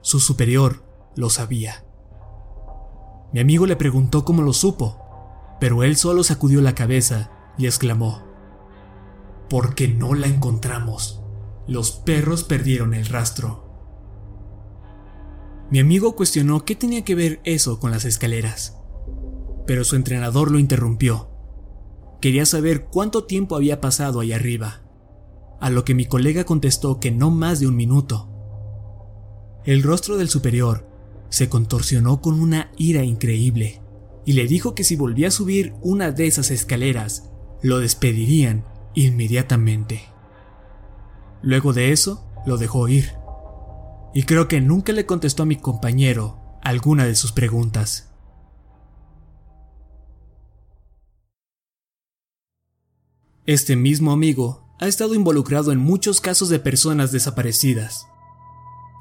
Su 0.00 0.20
superior 0.20 0.84
lo 1.16 1.30
sabía. 1.30 1.84
Mi 3.32 3.40
amigo 3.40 3.66
le 3.66 3.76
preguntó 3.76 4.24
cómo 4.24 4.42
lo 4.42 4.52
supo, 4.52 5.03
pero 5.64 5.82
él 5.82 5.96
solo 5.96 6.22
sacudió 6.24 6.60
la 6.60 6.74
cabeza 6.74 7.30
y 7.56 7.64
exclamó, 7.64 8.22
Porque 9.48 9.88
no 9.88 10.12
la 10.12 10.26
encontramos. 10.26 11.22
Los 11.66 11.90
perros 11.90 12.44
perdieron 12.44 12.92
el 12.92 13.06
rastro. 13.06 13.64
Mi 15.70 15.78
amigo 15.78 16.16
cuestionó 16.16 16.66
qué 16.66 16.74
tenía 16.74 17.02
que 17.02 17.14
ver 17.14 17.40
eso 17.44 17.80
con 17.80 17.92
las 17.92 18.04
escaleras, 18.04 18.76
pero 19.66 19.84
su 19.84 19.96
entrenador 19.96 20.50
lo 20.50 20.58
interrumpió. 20.58 21.30
Quería 22.20 22.44
saber 22.44 22.84
cuánto 22.84 23.24
tiempo 23.24 23.56
había 23.56 23.80
pasado 23.80 24.20
ahí 24.20 24.34
arriba, 24.34 24.82
a 25.62 25.70
lo 25.70 25.86
que 25.86 25.94
mi 25.94 26.04
colega 26.04 26.44
contestó 26.44 27.00
que 27.00 27.10
no 27.10 27.30
más 27.30 27.58
de 27.58 27.68
un 27.68 27.76
minuto. 27.76 28.28
El 29.64 29.82
rostro 29.82 30.18
del 30.18 30.28
superior 30.28 30.86
se 31.30 31.48
contorsionó 31.48 32.20
con 32.20 32.38
una 32.38 32.70
ira 32.76 33.02
increíble 33.02 33.80
y 34.24 34.32
le 34.32 34.46
dijo 34.46 34.74
que 34.74 34.84
si 34.84 34.96
volvía 34.96 35.28
a 35.28 35.32
subir 35.32 35.74
una 35.82 36.10
de 36.10 36.26
esas 36.26 36.50
escaleras, 36.50 37.30
lo 37.62 37.78
despedirían 37.78 38.64
inmediatamente. 38.94 40.02
Luego 41.42 41.72
de 41.72 41.92
eso, 41.92 42.26
lo 42.46 42.56
dejó 42.56 42.88
ir. 42.88 43.12
Y 44.14 44.22
creo 44.22 44.48
que 44.48 44.60
nunca 44.60 44.92
le 44.92 45.06
contestó 45.06 45.42
a 45.42 45.46
mi 45.46 45.56
compañero 45.56 46.58
alguna 46.62 47.04
de 47.04 47.14
sus 47.14 47.32
preguntas. 47.32 48.10
Este 53.46 53.76
mismo 53.76 54.12
amigo 54.12 54.74
ha 54.80 54.86
estado 54.86 55.14
involucrado 55.14 55.70
en 55.70 55.78
muchos 55.78 56.22
casos 56.22 56.48
de 56.48 56.58
personas 56.58 57.12
desaparecidas. 57.12 58.06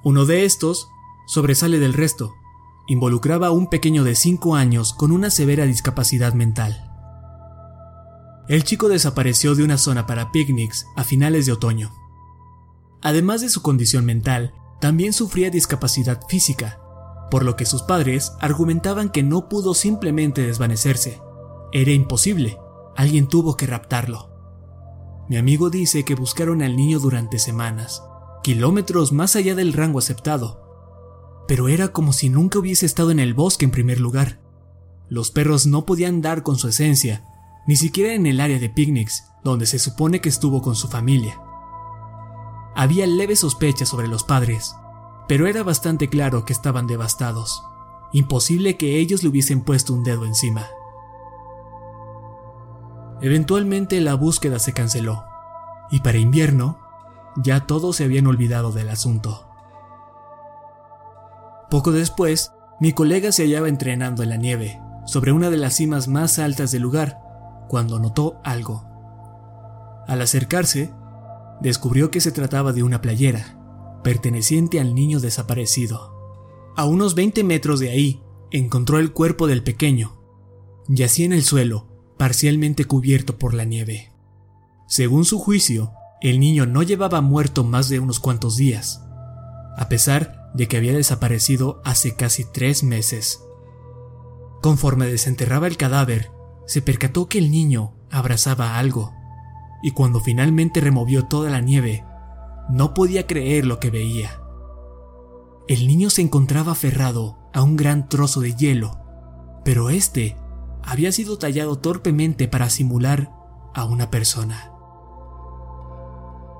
Uno 0.04 0.26
de 0.26 0.44
estos 0.44 0.90
sobresale 1.28 1.80
del 1.80 1.94
resto. 1.94 2.34
Involucraba 2.88 3.48
a 3.48 3.52
un 3.52 3.70
pequeño 3.70 4.04
de 4.04 4.16
5 4.16 4.56
años 4.56 4.94
con 4.94 5.12
una 5.12 5.30
severa 5.30 5.66
discapacidad 5.66 6.34
mental. 6.34 6.90
El 8.50 8.66
chico 8.66 8.90
desapareció 8.90 9.56
de 9.56 9.64
una 9.64 9.78
zona 9.78 10.06
para 10.06 10.32
picnics 10.32 10.86
a 10.98 11.06
finales 11.06 11.46
de 11.46 11.54
otoño. 11.54 11.94
Además 13.02 13.40
de 13.40 13.50
su 13.50 13.62
condición 13.62 14.06
mental, 14.06 14.54
también 14.82 15.14
sufría 15.14 15.50
discapacidad 15.50 16.20
física, 16.28 16.80
por 17.32 17.46
lo 17.46 17.56
que 17.56 17.66
sus 17.66 17.84
padres 17.84 18.34
argumentaban 18.42 19.10
que 19.10 19.24
no 19.24 19.48
pudo 19.48 19.74
simplemente 19.74 20.46
desvanecerse. 20.46 21.22
Era 21.72 21.92
imposible, 21.92 22.60
alguien 22.98 23.30
tuvo 23.30 23.56
que 23.56 23.66
raptarlo. 23.66 24.30
Mi 25.30 25.38
amigo 25.38 25.70
dice 25.70 26.04
que 26.04 26.16
buscaron 26.16 26.62
al 26.62 26.76
niño 26.76 27.00
durante 27.00 27.40
semanas, 27.40 28.04
kilómetros 28.44 29.14
más 29.14 29.38
allá 29.38 29.56
del 29.56 29.72
rango 29.72 30.00
aceptado, 30.00 30.63
pero 31.48 31.68
era 31.68 31.90
como 31.90 32.14
si 32.14 32.30
nunca 32.30 32.60
hubiese 32.60 32.86
estado 32.86 33.12
en 33.12 33.20
el 33.20 33.34
bosque 33.34 33.66
en 33.66 33.72
primer 33.72 34.00
lugar. 34.00 34.40
Los 35.10 35.32
perros 35.32 35.66
no 35.66 35.86
podían 35.86 36.22
dar 36.22 36.44
con 36.44 36.58
su 36.58 36.68
esencia, 36.68 37.26
ni 37.68 37.76
siquiera 37.76 38.14
en 38.14 38.26
el 38.26 38.40
área 38.40 38.60
de 38.60 38.70
picnics, 38.70 39.26
donde 39.44 39.66
se 39.66 39.80
supone 39.80 40.22
que 40.22 40.30
estuvo 40.30 40.62
con 40.62 40.76
su 40.76 40.88
familia. 40.88 41.40
Había 42.76 43.06
leves 43.06 43.40
sospechas 43.40 43.90
sobre 43.90 44.08
los 44.08 44.24
padres, 44.24 44.76
pero 45.28 45.48
era 45.48 45.64
bastante 45.64 46.10
claro 46.10 46.46
que 46.46 46.54
estaban 46.54 46.88
devastados. 46.88 47.64
Imposible 48.14 48.78
que 48.78 48.98
ellos 49.00 49.24
le 49.24 49.30
hubiesen 49.30 49.62
puesto 49.62 49.94
un 49.94 50.04
dedo 50.04 50.26
encima. 50.26 50.68
Eventualmente 53.22 54.02
la 54.02 54.16
búsqueda 54.16 54.60
se 54.60 54.74
canceló, 54.74 55.24
y 55.92 56.00
para 56.02 56.18
invierno 56.18 56.80
ya 57.38 57.66
todos 57.66 57.96
se 57.96 58.04
habían 58.04 58.28
olvidado 58.28 58.72
del 58.72 58.90
asunto. 58.90 59.53
Poco 61.74 61.92
después, 61.92 62.52
mi 62.80 62.94
colega 62.94 63.32
se 63.32 63.42
hallaba 63.42 63.68
entrenando 63.68 64.22
en 64.22 64.30
la 64.30 64.38
nieve, 64.38 64.80
sobre 65.08 65.32
una 65.32 65.50
de 65.50 65.58
las 65.58 65.74
cimas 65.74 66.08
más 66.08 66.38
altas 66.38 66.72
del 66.72 66.84
lugar, 66.84 67.20
cuando 67.68 67.98
notó 67.98 68.40
algo. 68.44 68.86
Al 70.08 70.22
acercarse, 70.22 70.92
descubrió 71.62 72.12
que 72.12 72.22
se 72.22 72.32
trataba 72.32 72.74
de 72.74 72.84
una 72.84 73.02
playera, 73.02 73.58
perteneciente 74.04 74.80
al 74.80 74.94
niño 74.94 75.20
desaparecido. 75.20 76.14
A 76.78 76.86
unos 76.86 77.16
20 77.16 77.44
metros 77.44 77.80
de 77.80 77.90
ahí, 77.90 78.22
encontró 78.52 79.00
el 79.00 79.12
cuerpo 79.12 79.48
del 79.48 79.64
pequeño. 79.64 80.22
Yacía 80.88 81.26
en 81.26 81.34
el 81.34 81.44
suelo, 81.44 81.88
parcialmente 82.20 82.86
cubierto 82.86 83.40
por 83.40 83.56
la 83.56 83.64
nieve. 83.64 84.12
Según 84.88 85.26
su 85.26 85.40
juicio, 85.40 85.92
el 86.22 86.40
niño 86.40 86.68
no 86.68 86.84
llevaba 86.84 87.22
muerto 87.22 87.64
más 87.64 87.90
de 87.90 88.00
unos 88.00 88.20
cuantos 88.20 88.58
días, 88.58 89.04
a 89.76 89.90
pesar 89.90 90.43
de 90.54 90.68
que 90.68 90.78
había 90.78 90.94
desaparecido 90.94 91.82
hace 91.84 92.16
casi 92.16 92.46
tres 92.46 92.84
meses. 92.84 93.44
Conforme 94.62 95.08
desenterraba 95.08 95.68
el 95.68 95.78
cadáver, 95.78 96.32
se 96.66 96.82
percató 96.82 97.28
que 97.28 97.38
el 97.38 97.52
niño 97.52 97.96
abrazaba 98.10 98.78
algo, 98.78 99.14
y 99.82 99.92
cuando 99.92 100.22
finalmente 100.22 100.80
removió 100.80 101.26
toda 101.26 101.50
la 101.50 101.60
nieve, 101.60 102.06
no 102.70 102.94
podía 102.94 103.28
creer 103.28 103.66
lo 103.66 103.80
que 103.80 103.90
veía. 103.90 104.40
El 105.68 105.88
niño 105.88 106.10
se 106.10 106.22
encontraba 106.22 106.74
aferrado 106.74 107.38
a 107.54 107.64
un 107.64 107.76
gran 107.76 108.08
trozo 108.08 108.42
de 108.42 108.54
hielo, 108.54 109.00
pero 109.66 109.90
este 109.90 110.38
había 110.84 111.12
sido 111.12 111.38
tallado 111.38 111.78
torpemente 111.78 112.48
para 112.48 112.70
simular 112.70 113.32
a 113.74 113.86
una 113.86 114.10
persona. 114.10 114.72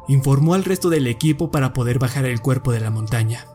Informó 0.08 0.54
al 0.54 0.66
resto 0.66 0.90
del 0.90 1.08
equipo 1.08 1.52
para 1.52 1.74
poder 1.74 2.00
bajar 2.00 2.26
el 2.26 2.42
cuerpo 2.42 2.72
de 2.72 2.82
la 2.82 2.90
montaña. 2.90 3.46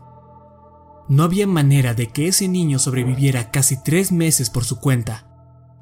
No 1.09 1.23
había 1.23 1.47
manera 1.47 1.95
de 1.95 2.07
que 2.07 2.27
ese 2.27 2.47
niño 2.47 2.77
sobreviviera 2.77 3.49
casi 3.49 3.81
tres 3.81 4.11
meses 4.11 4.51
por 4.51 4.63
su 4.63 4.79
cuenta, 4.79 5.25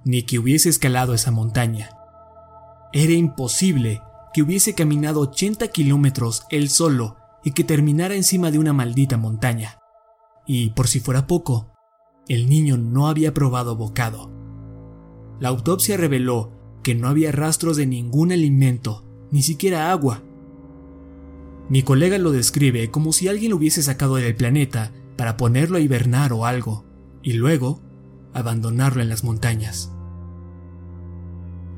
ni 0.06 0.24
que 0.24 0.40
hubiese 0.40 0.70
escalado 0.70 1.14
esa 1.14 1.32
montaña. 1.32 1.90
Era 2.94 3.12
imposible 3.12 4.02
que 4.34 4.42
hubiese 4.42 4.74
caminado 4.74 5.20
80 5.20 5.68
kilómetros 5.68 6.46
él 6.50 6.70
solo 6.70 7.18
y 7.44 7.52
que 7.52 7.66
terminara 7.66 8.16
encima 8.16 8.52
de 8.52 8.60
una 8.60 8.72
maldita 8.72 9.18
montaña. 9.18 9.80
Y, 10.46 10.70
por 10.70 10.88
si 10.88 11.02
fuera 11.02 11.28
poco, 11.28 11.74
el 12.30 12.48
niño 12.48 12.78
no 12.78 13.10
había 13.10 13.34
probado 13.34 13.76
bocado. 13.76 14.32
La 15.42 15.50
autopsia 15.50 15.98
reveló 15.98 16.54
que 16.84 16.96
no 16.96 17.10
había 17.10 17.34
rastros 17.34 17.76
de 17.76 17.86
ningún 17.86 18.32
alimento, 18.32 19.04
ni 19.30 19.42
siquiera 19.42 19.92
agua, 19.92 20.24
Mi 21.70 21.84
colega 21.84 22.18
lo 22.18 22.32
describe 22.32 22.90
como 22.92 23.12
si 23.12 23.28
alguien 23.28 23.52
lo 23.52 23.58
hubiese 23.58 23.84
sacado 23.84 24.16
del 24.16 24.34
planeta 24.36 24.94
para 25.18 25.36
ponerlo 25.36 25.78
a 25.78 25.82
hibernar 25.82 26.32
o 26.32 26.46
algo, 26.46 26.86
y 27.22 27.34
luego 27.34 27.82
abandonarlo 28.34 29.02
en 29.02 29.10
las 29.10 29.24
montañas. 29.24 29.92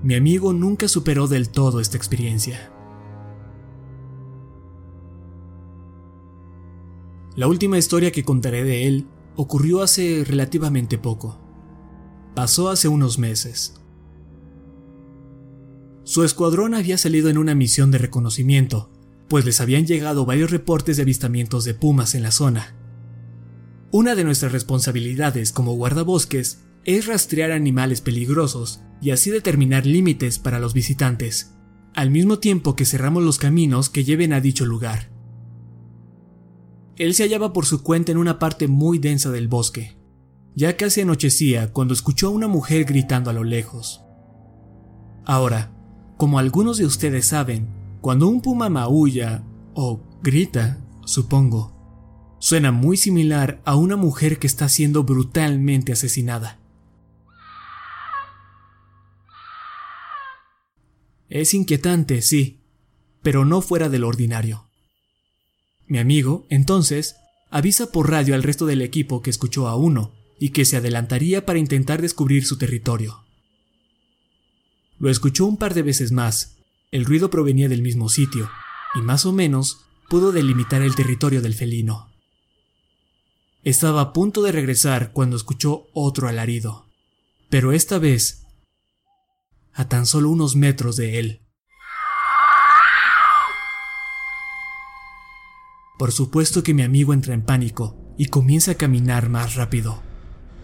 Mi 0.04 0.16
amigo 0.16 0.54
nunca 0.54 0.88
superó 0.88 1.28
del 1.28 1.50
todo 1.50 1.80
esta 1.80 1.98
experiencia. 1.98 2.72
La 7.36 7.48
última 7.48 7.78
historia 7.78 8.12
que 8.12 8.24
contaré 8.24 8.64
de 8.64 8.88
él 8.88 9.08
ocurrió 9.36 9.82
hace 9.82 10.24
relativamente 10.26 10.98
poco. 10.98 11.40
Pasó 12.36 12.70
hace 12.70 12.88
unos 12.88 13.20
meses. 13.20 13.76
Su 16.04 16.24
escuadrón 16.24 16.74
había 16.74 16.98
salido 16.98 17.30
en 17.30 17.38
una 17.38 17.56
misión 17.56 17.92
de 17.92 17.98
reconocimiento, 17.98 18.92
pues 19.28 19.46
les 19.46 19.62
habían 19.62 19.86
llegado 19.86 20.26
varios 20.26 20.50
reportes 20.50 20.98
de 20.98 21.04
avistamientos 21.04 21.64
de 21.64 21.76
pumas 21.76 22.16
en 22.16 22.24
la 22.24 22.32
zona. 22.32 22.79
Una 23.92 24.14
de 24.14 24.24
nuestras 24.24 24.52
responsabilidades 24.52 25.52
como 25.52 25.74
guardabosques 25.74 26.64
es 26.86 27.08
rastrear 27.08 27.52
animales 27.52 28.02
peligrosos 28.02 28.82
y 29.02 29.10
así 29.12 29.32
determinar 29.32 29.88
límites 29.88 30.38
para 30.38 30.60
los 30.60 30.76
visitantes, 30.76 31.56
al 31.96 32.12
mismo 32.12 32.38
tiempo 32.38 32.76
que 32.76 32.86
cerramos 32.86 33.24
los 33.24 33.40
caminos 33.40 33.90
que 33.90 34.04
lleven 34.04 34.32
a 34.34 34.42
dicho 34.42 34.66
lugar. 34.66 35.12
Él 36.98 37.16
se 37.16 37.24
hallaba 37.24 37.52
por 37.52 37.66
su 37.66 37.82
cuenta 37.82 38.12
en 38.12 38.20
una 38.20 38.38
parte 38.38 38.68
muy 38.68 39.00
densa 39.00 39.32
del 39.32 39.48
bosque. 39.48 39.98
Ya 40.54 40.78
casi 40.78 41.02
anochecía 41.02 41.72
cuando 41.74 41.94
escuchó 41.94 42.28
a 42.28 42.32
una 42.32 42.48
mujer 42.48 42.84
gritando 42.84 43.30
a 43.30 43.34
lo 43.34 43.44
lejos. 43.44 44.04
Ahora, 45.26 45.74
como 46.18 46.38
algunos 46.38 46.78
de 46.78 46.86
ustedes 46.86 47.28
saben, 47.28 47.70
cuando 48.02 48.28
un 48.28 48.42
puma 48.42 48.70
maulla, 48.70 49.44
o 49.74 50.02
grita, 50.22 50.86
supongo, 51.06 51.79
suena 52.40 52.72
muy 52.72 52.98
similar 52.98 53.62
a 53.66 53.76
una 53.76 53.96
mujer 53.96 54.40
que 54.40 54.48
está 54.48 54.70
siendo 54.70 55.04
brutalmente 55.04 55.92
asesinada. 55.92 56.60
Es 61.30 61.54
inquietante, 61.54 62.22
sí, 62.22 62.62
pero 63.22 63.46
no 63.46 63.62
fuera 63.62 63.90
de 63.90 64.00
lo 64.00 64.08
ordinario. 64.08 64.68
Mi 65.86 66.00
amigo, 66.00 66.48
entonces, 66.50 67.18
avisa 67.52 67.92
por 67.92 68.10
radio 68.10 68.36
al 68.36 68.44
resto 68.44 68.66
del 68.66 68.82
equipo 68.82 69.22
que 69.22 69.30
escuchó 69.30 69.68
a 69.68 69.76
uno 69.76 70.14
y 70.40 70.50
que 70.50 70.66
se 70.66 70.78
adelantaría 70.78 71.46
para 71.46 71.60
intentar 71.60 72.02
descubrir 72.02 72.46
su 72.46 72.58
territorio. 72.58 73.26
Lo 74.98 75.10
escuchó 75.10 75.46
un 75.46 75.58
par 75.58 75.74
de 75.74 75.82
veces 75.84 76.12
más. 76.12 76.58
El 76.92 77.06
ruido 77.06 77.30
provenía 77.30 77.70
del 77.70 77.82
mismo 77.82 78.10
sitio, 78.10 78.50
y 78.96 79.02
más 79.02 79.26
o 79.26 79.34
menos 79.34 79.86
pudo 80.10 80.32
delimitar 80.32 80.82
el 80.82 80.96
territorio 80.96 81.42
del 81.42 81.54
felino. 81.54 82.09
Estaba 83.64 84.00
a 84.00 84.14
punto 84.14 84.42
de 84.42 84.54
regresar 84.54 85.12
cuando 85.12 85.36
escuchó 85.36 85.88
otro 85.94 86.30
alarido, 86.30 86.86
pero 87.50 87.74
esta 87.74 88.00
vez 88.00 88.46
a 89.74 89.90
tan 89.90 90.06
solo 90.06 90.30
unos 90.30 90.56
metros 90.56 90.96
de 90.96 91.20
él. 91.20 91.42
Por 95.98 96.14
supuesto 96.14 96.64
que 96.64 96.74
mi 96.74 96.84
amigo 96.84 97.14
entra 97.14 97.34
en 97.34 97.42
pánico 97.42 97.98
y 98.18 98.28
comienza 98.28 98.72
a 98.72 98.76
caminar 98.76 99.28
más 99.28 99.56
rápido, 99.56 100.02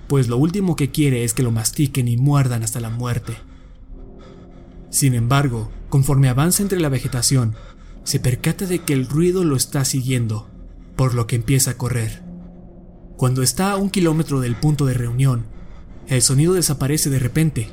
pues 0.08 0.30
lo 0.30 0.38
último 0.38 0.78
que 0.78 0.92
quiere 0.92 1.26
es 1.26 1.34
que 1.34 1.44
lo 1.44 1.52
mastiquen 1.52 2.08
y 2.08 2.16
muerdan 2.16 2.64
hasta 2.64 2.80
la 2.80 2.90
muerte. 2.90 3.36
Sin 4.90 5.14
embargo, 5.14 5.70
conforme 5.90 6.30
avanza 6.30 6.64
entre 6.64 6.80
la 6.80 6.88
vegetación, 6.88 7.56
se 8.06 8.22
percata 8.22 8.66
de 8.66 8.80
que 8.80 8.94
el 8.94 9.10
ruido 9.10 9.44
lo 9.44 9.58
está 9.58 9.84
siguiendo, 9.84 10.50
por 10.96 11.14
lo 11.14 11.28
que 11.28 11.36
empieza 11.36 11.72
a 11.72 11.78
correr. 11.78 12.25
Cuando 13.18 13.44
está 13.44 13.72
a 13.72 13.78
un 13.78 13.90
kilómetro 13.90 14.42
del 14.42 14.56
punto 14.56 14.86
de 14.86 14.94
reunión, 14.94 15.46
el 16.08 16.22
sonido 16.22 16.54
desaparece 16.54 17.10
de 17.10 17.20
repente. 17.20 17.70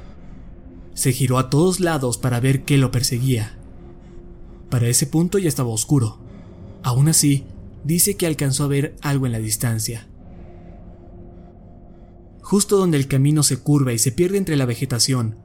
Se 0.95 1.13
giró 1.13 1.39
a 1.39 1.51
todos 1.51 1.81
lados 1.81 2.17
para 2.17 2.39
ver 2.39 2.65
qué 2.65 2.79
lo 2.79 2.91
perseguía. 2.91 3.59
Para 4.71 4.89
ese 4.89 5.07
punto 5.07 5.39
ya 5.39 5.49
estaba 5.49 5.71
oscuro. 5.71 6.19
Aún 6.83 7.09
así, 7.09 7.45
dice 7.85 8.17
que 8.17 8.27
alcanzó 8.27 8.65
a 8.65 8.69
ver 8.69 8.97
algo 9.03 9.27
en 9.27 9.33
la 9.33 9.39
distancia. 9.39 10.07
Justo 12.41 12.77
donde 12.77 12.97
el 12.97 13.09
camino 13.09 13.43
se 13.43 13.59
curva 13.59 13.93
y 13.93 13.99
se 13.99 14.13
pierde 14.13 14.39
entre 14.39 14.57
la 14.57 14.67
vegetación, 14.67 15.39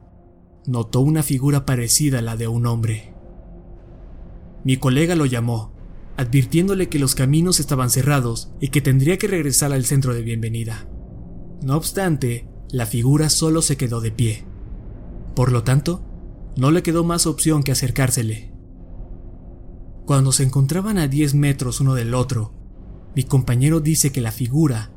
notó 0.66 1.00
una 1.00 1.22
figura 1.22 1.66
parecida 1.66 2.20
a 2.20 2.22
la 2.22 2.36
de 2.36 2.48
un 2.48 2.66
hombre. 2.66 3.14
Mi 4.64 4.76
colega 4.76 5.14
lo 5.14 5.26
llamó, 5.26 5.72
advirtiéndole 6.18 6.88
que 6.88 6.98
los 6.98 7.14
caminos 7.14 7.60
estaban 7.60 7.90
cerrados 7.90 8.50
y 8.60 8.68
que 8.68 8.80
tendría 8.80 9.18
que 9.18 9.28
regresar 9.28 9.72
al 9.72 9.84
centro 9.84 10.14
de 10.14 10.22
bienvenida. 10.22 10.88
No 11.62 11.76
obstante, 11.76 12.48
la 12.70 12.86
figura 12.86 13.30
solo 13.30 13.62
se 13.62 13.76
quedó 13.76 14.00
de 14.00 14.10
pie. 14.10 14.44
Por 15.36 15.52
lo 15.52 15.62
tanto, 15.62 16.04
no 16.56 16.72
le 16.72 16.82
quedó 16.82 17.04
más 17.04 17.26
opción 17.26 17.62
que 17.62 17.70
acercársele. 17.70 18.52
Cuando 20.06 20.32
se 20.32 20.42
encontraban 20.42 20.98
a 20.98 21.06
10 21.06 21.34
metros 21.36 21.80
uno 21.80 21.94
del 21.94 22.12
otro, 22.14 22.52
mi 23.14 23.22
compañero 23.22 23.78
dice 23.78 24.10
que 24.10 24.20
la 24.20 24.32
figura 24.32 24.90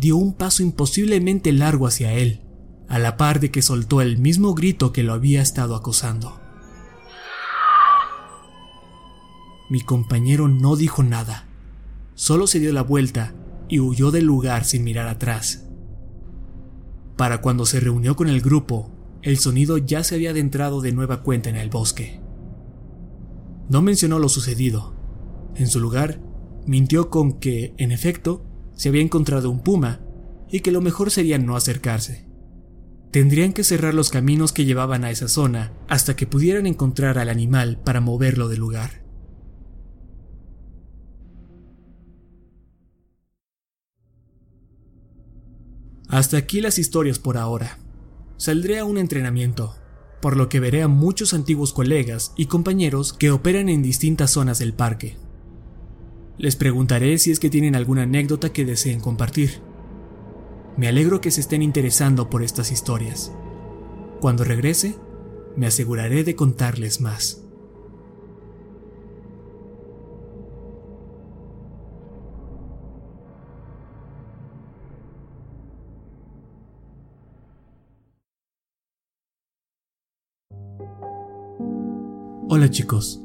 dio 0.00 0.16
un 0.16 0.32
paso 0.32 0.62
imposiblemente 0.62 1.52
largo 1.52 1.86
hacia 1.86 2.14
él 2.14 2.40
a 2.88 2.98
la 2.98 3.18
par 3.18 3.38
de 3.38 3.50
que 3.50 3.60
soltó 3.60 4.00
el 4.00 4.16
mismo 4.18 4.54
grito 4.54 4.92
que 4.92 5.02
lo 5.02 5.12
había 5.12 5.42
estado 5.42 5.74
acosando. 5.74 6.40
Mi 9.70 9.80
compañero 9.80 10.48
no 10.48 10.76
dijo 10.76 11.02
nada, 11.02 11.46
solo 12.14 12.46
se 12.46 12.60
dio 12.60 12.72
la 12.72 12.82
vuelta 12.82 13.34
y 13.68 13.80
huyó 13.80 14.10
del 14.10 14.24
lugar 14.24 14.64
sin 14.64 14.84
mirar 14.84 15.08
atrás. 15.08 15.68
Para 17.16 17.40
cuando 17.40 17.66
se 17.66 17.80
reunió 17.80 18.16
con 18.16 18.28
el 18.28 18.40
grupo, 18.40 18.90
el 19.22 19.38
sonido 19.38 19.78
ya 19.78 20.04
se 20.04 20.16
había 20.16 20.30
adentrado 20.30 20.80
de 20.80 20.92
nueva 20.92 21.22
cuenta 21.22 21.48
en 21.50 21.56
el 21.56 21.70
bosque. 21.70 22.20
No 23.68 23.80
mencionó 23.80 24.18
lo 24.18 24.28
sucedido. 24.28 24.94
En 25.54 25.68
su 25.68 25.80
lugar, 25.80 26.20
mintió 26.66 27.08
con 27.08 27.38
que, 27.38 27.74
en 27.78 27.92
efecto, 27.92 28.44
se 28.74 28.90
había 28.90 29.02
encontrado 29.02 29.50
un 29.50 29.60
puma 29.60 30.00
y 30.50 30.60
que 30.60 30.72
lo 30.72 30.80
mejor 30.80 31.10
sería 31.10 31.38
no 31.38 31.56
acercarse 31.56 32.34
tendrían 33.14 33.52
que 33.52 33.62
cerrar 33.62 33.94
los 33.94 34.10
caminos 34.10 34.52
que 34.52 34.64
llevaban 34.64 35.04
a 35.04 35.10
esa 35.12 35.28
zona 35.28 35.72
hasta 35.86 36.16
que 36.16 36.26
pudieran 36.26 36.66
encontrar 36.66 37.16
al 37.16 37.28
animal 37.28 37.78
para 37.78 38.00
moverlo 38.00 38.48
del 38.48 38.58
lugar. 38.58 39.03
Hasta 46.14 46.36
aquí 46.36 46.60
las 46.60 46.78
historias 46.78 47.18
por 47.18 47.36
ahora. 47.36 47.80
Saldré 48.36 48.78
a 48.78 48.84
un 48.84 48.98
entrenamiento, 48.98 49.74
por 50.22 50.36
lo 50.36 50.48
que 50.48 50.60
veré 50.60 50.80
a 50.80 50.86
muchos 50.86 51.34
antiguos 51.34 51.72
colegas 51.72 52.32
y 52.36 52.46
compañeros 52.46 53.12
que 53.12 53.32
operan 53.32 53.68
en 53.68 53.82
distintas 53.82 54.30
zonas 54.30 54.60
del 54.60 54.74
parque. 54.74 55.16
Les 56.38 56.54
preguntaré 56.54 57.18
si 57.18 57.32
es 57.32 57.40
que 57.40 57.50
tienen 57.50 57.74
alguna 57.74 58.02
anécdota 58.02 58.52
que 58.52 58.64
deseen 58.64 59.00
compartir. 59.00 59.60
Me 60.76 60.86
alegro 60.86 61.20
que 61.20 61.32
se 61.32 61.40
estén 61.40 61.62
interesando 61.62 62.30
por 62.30 62.44
estas 62.44 62.70
historias. 62.70 63.32
Cuando 64.20 64.44
regrese, 64.44 64.94
me 65.56 65.66
aseguraré 65.66 66.22
de 66.22 66.36
contarles 66.36 67.00
más. 67.00 67.43
Hola 82.48 82.70
chicos, 82.70 83.22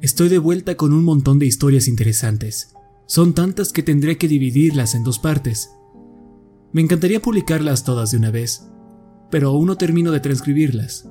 estoy 0.00 0.28
de 0.28 0.38
vuelta 0.38 0.76
con 0.76 0.92
un 0.92 1.04
montón 1.04 1.38
de 1.38 1.46
historias 1.46 1.88
interesantes. 1.88 2.74
Son 3.06 3.34
tantas 3.34 3.72
que 3.72 3.82
tendré 3.82 4.18
que 4.18 4.28
dividirlas 4.28 4.94
en 4.94 5.04
dos 5.04 5.18
partes 5.18 5.70
me 6.72 6.80
encantaría 6.80 7.20
publicarlas 7.20 7.82
todas 7.82 8.12
de 8.12 8.18
una 8.18 8.30
vez, 8.30 8.70
pero 9.30 9.48
aún 9.48 9.66
no 9.66 9.76
termino 9.76 10.12
de 10.12 10.20
transcribirlas. 10.20 11.08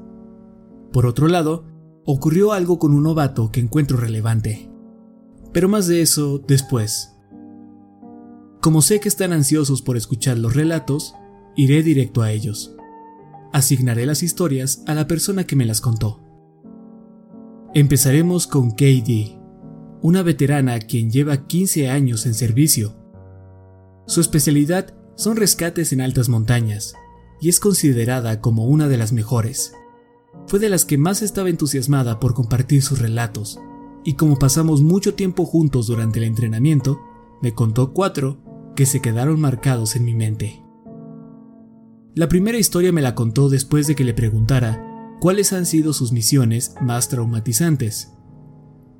Por 0.94 1.06
otro 1.06 1.28
lado, 1.28 1.66
ocurrió 2.06 2.54
algo 2.54 2.80
con 2.80 2.94
un 2.94 3.04
novato 3.04 3.52
que 3.52 3.60
encuentro 3.60 3.98
relevante. 3.98 4.72
Pero 5.52 5.68
más 5.68 5.88
de 5.88 6.02
eso 6.02 6.40
después. 6.40 7.16
Como 8.62 8.82
sé 8.82 9.00
que 9.00 9.10
están 9.10 9.34
ansiosos 9.34 9.82
por 9.82 9.98
escuchar 9.98 10.38
los 10.38 10.56
relatos, 10.56 11.14
iré 11.58 11.84
directo 11.84 12.22
a 12.22 12.32
ellos. 12.32 12.76
Asignaré 13.52 14.06
las 14.06 14.24
historias 14.24 14.84
a 14.88 14.94
la 14.94 15.08
persona 15.08 15.44
que 15.44 15.56
me 15.56 15.66
las 15.66 15.82
contó. 15.82 16.22
Empezaremos 17.76 18.48
con 18.48 18.72
KD, 18.72 19.38
una 20.02 20.24
veterana 20.24 20.80
quien 20.80 21.12
lleva 21.12 21.46
15 21.46 21.88
años 21.88 22.26
en 22.26 22.34
servicio. 22.34 22.96
Su 24.08 24.22
especialidad 24.22 24.96
son 25.16 25.38
rescates 25.38 25.94
en 25.94 26.02
altas 26.02 26.30
montañas, 26.30 26.96
y 27.40 27.48
es 27.48 27.60
considerada 27.60 28.42
como 28.42 28.66
una 28.66 28.88
de 28.88 28.98
las 28.98 29.14
mejores. 29.14 29.74
Fue 30.48 30.58
de 30.58 30.70
las 30.70 30.84
que 30.84 30.98
más 30.98 31.22
estaba 31.22 31.50
entusiasmada 31.50 32.20
por 32.20 32.34
compartir 32.34 32.82
sus 32.82 32.98
relatos, 32.98 33.60
y 34.04 34.16
como 34.16 34.40
pasamos 34.40 34.82
mucho 34.82 35.14
tiempo 35.14 35.46
juntos 35.46 35.86
durante 35.86 36.18
el 36.18 36.26
entrenamiento, 36.26 37.00
me 37.40 37.54
contó 37.54 37.94
cuatro 37.94 38.40
que 38.76 38.88
se 38.88 39.00
quedaron 39.00 39.40
marcados 39.40 39.96
en 39.96 40.06
mi 40.06 40.16
mente. 40.16 40.64
La 42.16 42.28
primera 42.28 42.58
historia 42.58 42.92
me 42.92 43.04
la 43.04 43.14
contó 43.14 43.48
después 43.48 43.86
de 43.86 43.94
que 43.94 44.06
le 44.06 44.16
preguntara 44.16 44.89
cuáles 45.20 45.54
han 45.54 45.66
sido 45.66 45.94
sus 45.94 46.12
misiones 46.12 46.76
más 46.82 47.10
traumatizantes. 47.10 48.14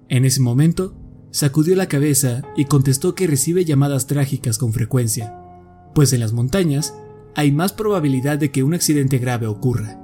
En 0.10 0.26
ese 0.26 0.42
momento, 0.42 0.96
sacudió 1.32 1.76
la 1.76 1.88
cabeza 1.88 2.42
y 2.56 2.66
contestó 2.66 3.16
que 3.16 3.28
recibe 3.28 3.66
llamadas 3.66 4.08
trágicas 4.08 4.58
con 4.58 4.74
frecuencia, 4.74 5.36
pues 5.94 6.14
en 6.14 6.20
las 6.20 6.34
montañas 6.34 6.96
hay 7.36 7.52
más 7.52 7.74
probabilidad 7.74 8.38
de 8.38 8.52
que 8.52 8.64
un 8.64 8.74
accidente 8.74 9.18
grave 9.18 9.48
ocurra. 9.48 10.00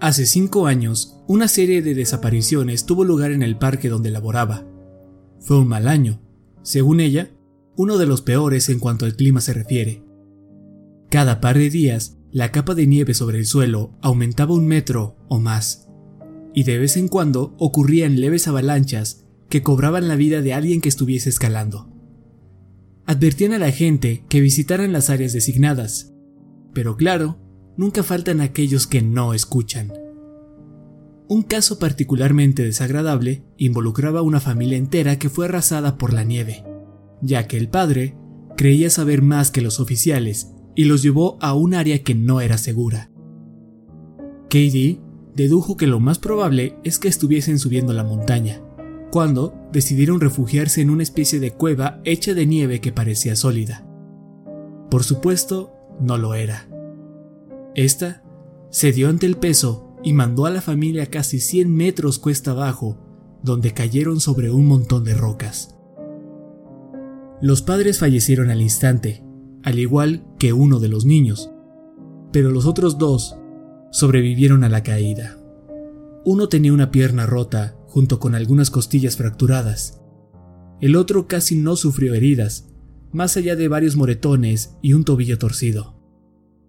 Hace 0.00 0.26
cinco 0.26 0.66
años, 0.66 1.22
una 1.28 1.46
serie 1.46 1.80
de 1.80 1.94
desapariciones 1.94 2.86
tuvo 2.86 3.04
lugar 3.04 3.30
en 3.30 3.42
el 3.42 3.56
parque 3.56 3.88
donde 3.88 4.10
laboraba. 4.10 4.66
Fue 5.40 5.58
un 5.58 5.68
mal 5.68 5.86
año, 5.86 6.20
según 6.62 7.00
ella, 7.00 7.30
uno 7.76 7.98
de 7.98 8.06
los 8.06 8.20
peores 8.20 8.68
en 8.68 8.80
cuanto 8.80 9.04
al 9.04 9.14
clima 9.14 9.40
se 9.40 9.54
refiere. 9.54 10.04
Cada 11.08 11.40
par 11.40 11.56
de 11.56 11.70
días, 11.70 12.18
la 12.32 12.50
capa 12.50 12.74
de 12.74 12.86
nieve 12.86 13.12
sobre 13.12 13.38
el 13.38 13.44
suelo 13.44 13.92
aumentaba 14.00 14.54
un 14.54 14.66
metro 14.66 15.16
o 15.28 15.38
más, 15.38 15.88
y 16.54 16.64
de 16.64 16.78
vez 16.78 16.96
en 16.96 17.08
cuando 17.08 17.54
ocurrían 17.58 18.20
leves 18.20 18.48
avalanchas 18.48 19.26
que 19.50 19.62
cobraban 19.62 20.08
la 20.08 20.16
vida 20.16 20.40
de 20.40 20.54
alguien 20.54 20.80
que 20.80 20.88
estuviese 20.88 21.28
escalando. 21.28 21.90
Advertían 23.04 23.52
a 23.52 23.58
la 23.58 23.70
gente 23.70 24.24
que 24.30 24.40
visitaran 24.40 24.92
las 24.92 25.10
áreas 25.10 25.34
designadas, 25.34 26.14
pero 26.72 26.96
claro, 26.96 27.38
nunca 27.76 28.02
faltan 28.02 28.40
aquellos 28.40 28.86
que 28.86 29.02
no 29.02 29.34
escuchan. 29.34 29.92
Un 31.28 31.42
caso 31.42 31.78
particularmente 31.78 32.62
desagradable 32.62 33.44
involucraba 33.58 34.20
a 34.20 34.22
una 34.22 34.40
familia 34.40 34.78
entera 34.78 35.18
que 35.18 35.28
fue 35.28 35.46
arrasada 35.46 35.98
por 35.98 36.14
la 36.14 36.24
nieve, 36.24 36.64
ya 37.20 37.46
que 37.46 37.58
el 37.58 37.68
padre 37.68 38.16
creía 38.56 38.88
saber 38.88 39.20
más 39.20 39.50
que 39.50 39.60
los 39.60 39.80
oficiales 39.80 40.52
y 40.74 40.84
los 40.84 41.02
llevó 41.02 41.38
a 41.40 41.54
un 41.54 41.74
área 41.74 42.02
que 42.02 42.14
no 42.14 42.40
era 42.40 42.58
segura. 42.58 43.10
Katie 44.44 45.00
dedujo 45.34 45.76
que 45.76 45.86
lo 45.86 46.00
más 46.00 46.18
probable 46.18 46.76
es 46.84 46.98
que 46.98 47.08
estuviesen 47.08 47.58
subiendo 47.58 47.92
la 47.92 48.04
montaña, 48.04 48.62
cuando 49.10 49.54
decidieron 49.72 50.20
refugiarse 50.20 50.80
en 50.80 50.90
una 50.90 51.02
especie 51.02 51.40
de 51.40 51.52
cueva 51.52 52.00
hecha 52.04 52.34
de 52.34 52.46
nieve 52.46 52.80
que 52.80 52.92
parecía 52.92 53.36
sólida. 53.36 53.86
Por 54.90 55.04
supuesto, 55.04 55.72
no 56.00 56.18
lo 56.18 56.34
era. 56.34 56.68
Esta 57.74 58.22
cedió 58.70 59.08
ante 59.08 59.26
el 59.26 59.36
peso 59.36 59.96
y 60.02 60.12
mandó 60.12 60.46
a 60.46 60.50
la 60.50 60.60
familia 60.60 61.06
casi 61.06 61.40
100 61.40 61.74
metros 61.74 62.18
cuesta 62.18 62.50
abajo, 62.50 62.98
donde 63.42 63.72
cayeron 63.72 64.20
sobre 64.20 64.50
un 64.50 64.66
montón 64.66 65.04
de 65.04 65.14
rocas. 65.14 65.76
Los 67.40 67.62
padres 67.62 67.98
fallecieron 67.98 68.50
al 68.50 68.60
instante, 68.60 69.24
al 69.62 69.78
igual 69.78 70.24
que 70.42 70.52
uno 70.52 70.80
de 70.80 70.88
los 70.88 71.04
niños, 71.04 71.52
pero 72.32 72.50
los 72.50 72.66
otros 72.66 72.98
dos 72.98 73.36
sobrevivieron 73.92 74.64
a 74.64 74.68
la 74.68 74.82
caída. 74.82 75.38
Uno 76.24 76.48
tenía 76.48 76.72
una 76.72 76.90
pierna 76.90 77.26
rota 77.26 77.76
junto 77.86 78.18
con 78.18 78.34
algunas 78.34 78.68
costillas 78.68 79.16
fracturadas. 79.16 80.00
El 80.80 80.96
otro 80.96 81.28
casi 81.28 81.54
no 81.54 81.76
sufrió 81.76 82.12
heridas, 82.14 82.66
más 83.12 83.36
allá 83.36 83.54
de 83.54 83.68
varios 83.68 83.94
moretones 83.94 84.74
y 84.82 84.94
un 84.94 85.04
tobillo 85.04 85.38
torcido. 85.38 85.94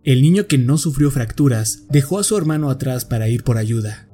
El 0.04 0.22
niño 0.22 0.46
que 0.46 0.60
no 0.60 0.78
sufrió 0.78 1.10
fracturas 1.10 1.88
dejó 1.90 2.20
a 2.20 2.24
su 2.24 2.38
hermano 2.38 2.70
atrás 2.70 3.06
para 3.06 3.28
ir 3.28 3.44
por 3.44 3.58
ayuda. 3.58 4.08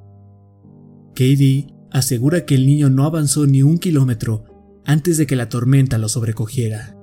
Katie 1.16 1.68
asegura 1.92 2.46
que 2.46 2.56
el 2.56 2.66
niño 2.66 2.90
no 2.90 3.04
avanzó 3.04 3.46
ni 3.46 3.62
un 3.62 3.78
kilómetro 3.78 4.46
antes 4.86 5.18
de 5.18 5.28
que 5.28 5.36
la 5.36 5.50
tormenta 5.50 5.98
lo 5.98 6.08
sobrecogiera. 6.08 6.99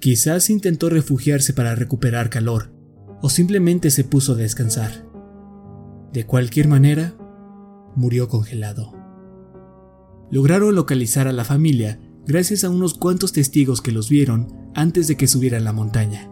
Quizás 0.00 0.48
intentó 0.48 0.90
refugiarse 0.90 1.52
para 1.52 1.74
recuperar 1.74 2.30
calor, 2.30 2.72
o 3.20 3.28
simplemente 3.28 3.90
se 3.90 4.04
puso 4.04 4.32
a 4.32 4.36
descansar. 4.36 5.06
De 6.12 6.24
cualquier 6.24 6.68
manera, 6.68 7.16
murió 7.96 8.28
congelado. 8.28 8.94
Lograron 10.30 10.74
localizar 10.74 11.26
a 11.26 11.32
la 11.32 11.44
familia 11.44 12.00
gracias 12.26 12.62
a 12.62 12.70
unos 12.70 12.94
cuantos 12.94 13.32
testigos 13.32 13.80
que 13.80 13.90
los 13.90 14.08
vieron 14.08 14.70
antes 14.74 15.08
de 15.08 15.16
que 15.16 15.26
subieran 15.26 15.64
la 15.64 15.72
montaña. 15.72 16.30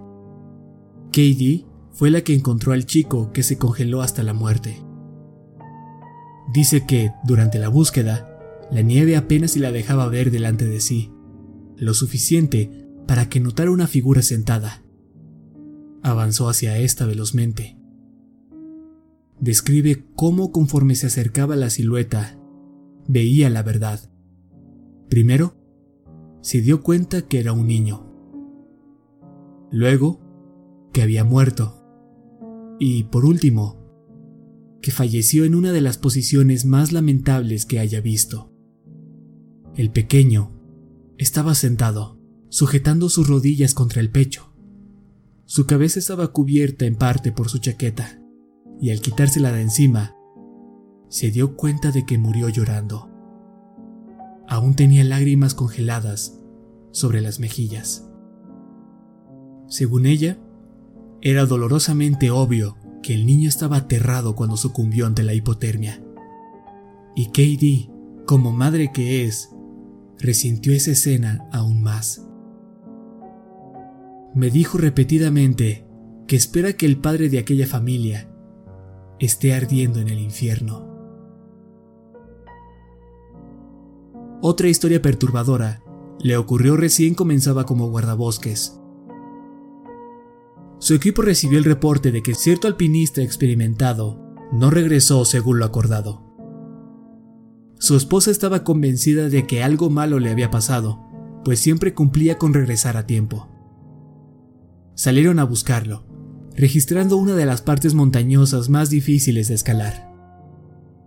Katie 1.06 1.66
fue 1.92 2.10
la 2.10 2.20
que 2.20 2.34
encontró 2.34 2.72
al 2.72 2.86
chico 2.86 3.32
que 3.32 3.42
se 3.42 3.58
congeló 3.58 4.02
hasta 4.02 4.22
la 4.22 4.34
muerte. 4.34 4.82
Dice 6.52 6.86
que, 6.86 7.10
durante 7.24 7.58
la 7.58 7.68
búsqueda, 7.68 8.28
la 8.70 8.82
nieve 8.82 9.16
apenas 9.16 9.52
si 9.52 9.58
la 9.58 9.72
dejaba 9.72 10.06
ver 10.08 10.30
delante 10.30 10.66
de 10.66 10.80
sí, 10.80 11.10
lo 11.76 11.94
suficiente 11.94 12.85
para 13.06 13.28
que 13.28 13.40
notara 13.40 13.70
una 13.70 13.86
figura 13.86 14.22
sentada. 14.22 14.82
Avanzó 16.02 16.48
hacia 16.48 16.78
esta 16.78 17.06
velozmente. 17.06 17.76
Describe 19.40 20.04
cómo 20.14 20.50
conforme 20.50 20.94
se 20.94 21.06
acercaba 21.06 21.56
la 21.56 21.70
silueta, 21.70 22.38
veía 23.06 23.50
la 23.50 23.62
verdad. 23.62 24.10
Primero, 25.08 25.56
se 26.40 26.60
dio 26.60 26.82
cuenta 26.82 27.22
que 27.22 27.40
era 27.40 27.52
un 27.52 27.66
niño. 27.66 28.06
Luego, 29.70 30.20
que 30.92 31.02
había 31.02 31.24
muerto. 31.24 31.82
Y 32.78 33.04
por 33.04 33.24
último, 33.24 33.76
que 34.80 34.90
falleció 34.90 35.44
en 35.44 35.54
una 35.54 35.72
de 35.72 35.80
las 35.80 35.98
posiciones 35.98 36.64
más 36.64 36.92
lamentables 36.92 37.66
que 37.66 37.78
haya 37.78 38.00
visto. 38.00 38.52
El 39.74 39.90
pequeño 39.90 40.52
estaba 41.18 41.54
sentado, 41.54 42.15
sujetando 42.56 43.10
sus 43.10 43.28
rodillas 43.28 43.74
contra 43.74 44.00
el 44.00 44.08
pecho. 44.08 44.50
Su 45.44 45.66
cabeza 45.66 45.98
estaba 45.98 46.28
cubierta 46.28 46.86
en 46.86 46.96
parte 46.96 47.30
por 47.30 47.50
su 47.50 47.58
chaqueta, 47.58 48.18
y 48.80 48.92
al 48.92 49.02
quitársela 49.02 49.52
de 49.52 49.60
encima, 49.60 50.16
se 51.10 51.30
dio 51.30 51.54
cuenta 51.54 51.90
de 51.90 52.06
que 52.06 52.16
murió 52.16 52.48
llorando. 52.48 53.10
Aún 54.48 54.74
tenía 54.74 55.04
lágrimas 55.04 55.52
congeladas 55.52 56.40
sobre 56.92 57.20
las 57.20 57.40
mejillas. 57.40 58.08
Según 59.68 60.06
ella, 60.06 60.38
era 61.20 61.44
dolorosamente 61.44 62.30
obvio 62.30 62.78
que 63.02 63.12
el 63.12 63.26
niño 63.26 63.50
estaba 63.50 63.76
aterrado 63.76 64.34
cuando 64.34 64.56
sucumbió 64.56 65.04
ante 65.04 65.24
la 65.24 65.34
hipotermia. 65.34 66.02
Y 67.14 67.26
Katie, 67.26 67.90
como 68.24 68.50
madre 68.50 68.92
que 68.94 69.26
es, 69.26 69.50
resintió 70.18 70.72
esa 70.72 70.92
escena 70.92 71.46
aún 71.52 71.82
más 71.82 72.26
me 74.36 74.50
dijo 74.50 74.76
repetidamente 74.76 75.86
que 76.26 76.36
espera 76.36 76.74
que 76.74 76.84
el 76.84 76.98
padre 76.98 77.30
de 77.30 77.38
aquella 77.38 77.66
familia 77.66 78.28
esté 79.18 79.54
ardiendo 79.54 79.98
en 79.98 80.08
el 80.08 80.18
infierno. 80.18 80.86
Otra 84.42 84.68
historia 84.68 85.00
perturbadora 85.00 85.82
le 86.20 86.36
ocurrió 86.36 86.76
recién 86.76 87.14
comenzaba 87.14 87.64
como 87.64 87.88
guardabosques. 87.88 88.78
Su 90.80 90.92
equipo 90.92 91.22
recibió 91.22 91.56
el 91.56 91.64
reporte 91.64 92.12
de 92.12 92.22
que 92.22 92.34
cierto 92.34 92.68
alpinista 92.68 93.22
experimentado 93.22 94.20
no 94.52 94.68
regresó 94.68 95.24
según 95.24 95.60
lo 95.60 95.64
acordado. 95.64 96.22
Su 97.78 97.96
esposa 97.96 98.30
estaba 98.30 98.64
convencida 98.64 99.30
de 99.30 99.46
que 99.46 99.62
algo 99.62 99.88
malo 99.88 100.18
le 100.18 100.30
había 100.30 100.50
pasado, 100.50 101.00
pues 101.42 101.58
siempre 101.58 101.94
cumplía 101.94 102.36
con 102.36 102.52
regresar 102.52 102.98
a 102.98 103.06
tiempo 103.06 103.55
salieron 104.96 105.38
a 105.38 105.44
buscarlo, 105.44 106.04
registrando 106.56 107.18
una 107.18 107.34
de 107.36 107.46
las 107.46 107.62
partes 107.62 107.94
montañosas 107.94 108.68
más 108.68 108.90
difíciles 108.90 109.46
de 109.48 109.54
escalar. 109.54 110.10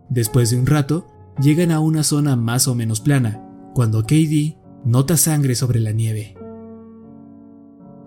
Después 0.09 0.51
de 0.51 0.57
un 0.57 0.67
rato, 0.67 1.07
llegan 1.41 1.71
a 1.71 1.81
una 1.81 2.03
zona 2.03 2.35
más 2.35 2.67
o 2.67 2.75
menos 2.75 3.01
plana, 3.01 3.43
cuando 3.73 4.03
KD 4.03 4.57
nota 4.85 5.17
sangre 5.17 5.55
sobre 5.55 5.79
la 5.79 5.91
nieve. 5.91 6.35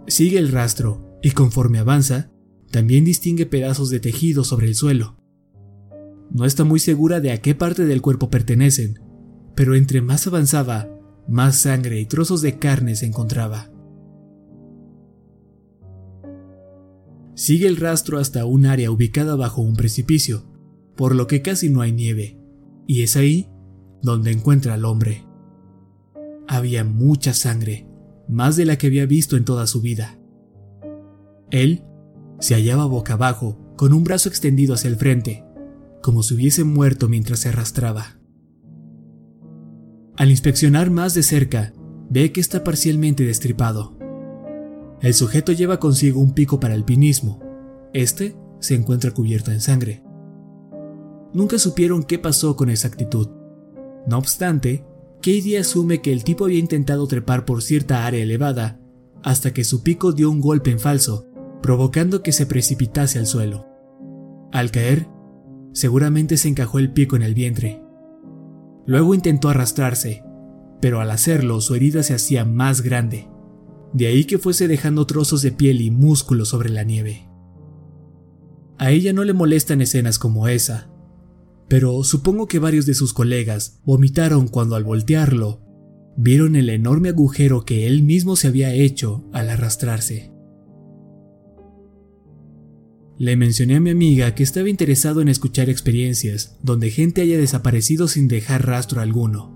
Sigue 0.07 0.39
el 0.39 0.51
rastro 0.51 1.19
y 1.23 1.33
conforme 1.33 1.79
avanza, 1.79 2.31
también 2.71 3.05
distingue 3.05 3.45
pedazos 3.47 3.91
de 3.91 4.01
tejido 4.01 4.45
sobre 4.45 4.69
el 4.69 4.75
suelo. 4.75 5.17
No 6.31 6.45
está 6.45 6.65
muy 6.65 6.79
segura 6.79 7.21
de 7.21 7.33
a 7.33 7.43
qué 7.43 7.55
parte 7.55 7.85
del 7.85 8.01
cuerpo 8.01 8.31
pertenecen, 8.31 9.01
pero 9.55 9.75
entre 9.75 10.01
más 10.01 10.27
avanzaba, 10.27 10.89
más 11.29 11.57
sangre 11.57 12.01
y 12.01 12.07
trozos 12.07 12.41
de 12.41 12.59
carne 12.59 12.97
se 12.97 13.07
encontraba. 13.07 13.72
Sigue 17.35 17.67
el 17.67 17.77
rastro 17.77 18.19
hasta 18.19 18.45
un 18.45 18.67
área 18.67 18.91
ubicada 18.91 19.37
bajo 19.37 19.63
un 19.63 19.75
precipicio, 19.75 20.45
por 20.97 21.15
lo 21.15 21.27
que 21.27 21.43
casi 21.43 21.71
no 21.71 21.81
hay 21.81 21.93
nieve, 21.93 22.39
y 22.87 23.03
es 23.03 23.17
ahí 23.17 23.49
donde 24.03 24.33
encuentra 24.33 24.75
al 24.75 24.85
hombre. 24.85 25.25
Había 26.47 26.85
mucha 26.85 27.33
sangre, 27.33 27.87
más 28.29 28.57
de 28.57 28.67
la 28.67 28.77
que 28.77 28.89
había 28.89 29.07
visto 29.07 29.37
en 29.37 29.45
toda 29.45 29.67
su 29.67 29.81
vida. 29.81 30.19
Él 31.51 31.85
se 32.41 32.55
hallaba 32.55 32.85
boca 32.87 33.15
abajo, 33.15 33.59
con 33.77 33.93
un 33.93 34.05
brazo 34.05 34.29
extendido 34.29 34.75
hacia 34.75 34.89
el 34.89 34.97
frente, 34.97 35.45
como 36.03 36.23
si 36.23 36.35
hubiese 36.35 36.65
muerto 36.65 37.09
mientras 37.09 37.41
se 37.41 37.49
arrastraba. 37.49 38.19
Al 40.17 40.31
inspeccionar 40.31 40.91
más 40.91 41.15
de 41.15 41.23
cerca, 41.23 41.73
ve 42.11 42.33
que 42.33 42.41
está 42.41 42.65
parcialmente 42.65 43.25
destripado. 43.25 43.97
El 45.03 45.15
sujeto 45.15 45.51
lleva 45.51 45.81
consigo 45.81 46.21
un 46.21 46.33
pico 46.33 46.61
para 46.61 46.75
alpinismo. 46.75 47.41
Este 47.93 48.37
se 48.61 48.77
encuentra 48.77 49.11
cubierto 49.11 49.51
en 49.51 49.61
sangre. 49.61 50.03
Nunca 51.35 51.59
supieron 51.59 52.05
qué 52.05 52.21
pasó 52.21 52.55
con 52.55 52.71
exactitud. 52.71 53.29
No 54.07 54.19
obstante, 54.19 54.85
Katie 55.17 55.59
asume 55.59 56.01
que 56.01 56.13
el 56.13 56.23
tipo 56.23 56.45
había 56.45 56.61
intentado 56.61 57.07
trepar 57.09 57.45
por 57.45 57.63
cierta 57.63 58.07
área 58.07 58.23
elevada 58.23 58.79
hasta 59.25 59.53
que 59.53 59.65
su 59.65 59.83
pico 59.83 60.13
dio 60.13 60.31
un 60.31 60.41
golpe 60.41 60.71
en 60.71 60.79
falso, 60.79 61.29
provocando 61.63 62.23
que 62.23 62.33
se 62.33 62.47
precipitase 62.47 63.19
al 63.19 63.27
suelo. 63.27 63.67
Al 64.53 64.71
caer, 64.71 65.09
seguramente 65.73 66.37
se 66.37 66.49
encajó 66.49 66.79
el 66.79 66.93
pico 66.93 67.17
en 67.17 67.23
el 67.23 67.35
vientre. 67.35 67.83
Luego 68.87 69.15
intentó 69.15 69.49
arrastrarse, 69.49 70.25
pero 70.81 71.01
al 71.01 71.11
hacerlo 71.11 71.61
su 71.61 71.75
herida 71.75 72.03
se 72.03 72.15
hacía 72.15 72.45
más 72.45 72.83
grande. 72.83 73.32
De 73.93 74.07
ahí 74.07 74.25
que 74.25 74.39
fuese 74.39 74.69
dejando 74.69 75.07
trozos 75.07 75.43
de 75.43 75.53
piel 75.53 75.81
y 75.81 75.91
músculo 75.91 76.45
sobre 76.45 76.71
la 76.71 76.83
nieve. 76.83 77.29
A 78.79 78.91
ella 78.91 79.13
no 79.13 79.25
le 79.25 79.33
molestan 79.33 79.81
escenas 79.81 80.19
como 80.19 80.49
esa, 80.49 80.91
pero 81.69 82.03
supongo 82.05 82.49
que 82.49 82.59
varios 82.59 82.87
de 82.87 82.95
sus 82.95 83.13
colegas 83.13 83.81
vomitaron 83.85 84.49
cuando 84.49 84.77
al 84.77 84.85
voltearlo 84.85 85.61
vieron 86.17 86.57
el 86.57 86.69
enorme 86.69 87.11
agujero 87.11 87.65
que 87.65 87.87
él 87.87 88.03
mismo 88.03 88.37
se 88.37 88.49
había 88.49 88.75
hecho 88.75 89.25
al 89.33 89.49
arrastrarse. 89.51 90.33
Le 93.19 93.37
mencioné 93.37 93.77
a 93.77 93.81
mi 93.81 93.91
amiga 93.91 94.35
que 94.35 94.43
estaba 94.43 94.69
interesado 94.69 95.21
en 95.21 95.29
escuchar 95.29 95.71
experiencias 95.71 96.59
donde 96.63 96.91
gente 96.91 97.23
haya 97.23 97.39
desaparecido 97.39 98.09
sin 98.09 98.27
dejar 98.27 98.67
rastro 98.67 99.01
alguno. 99.01 99.53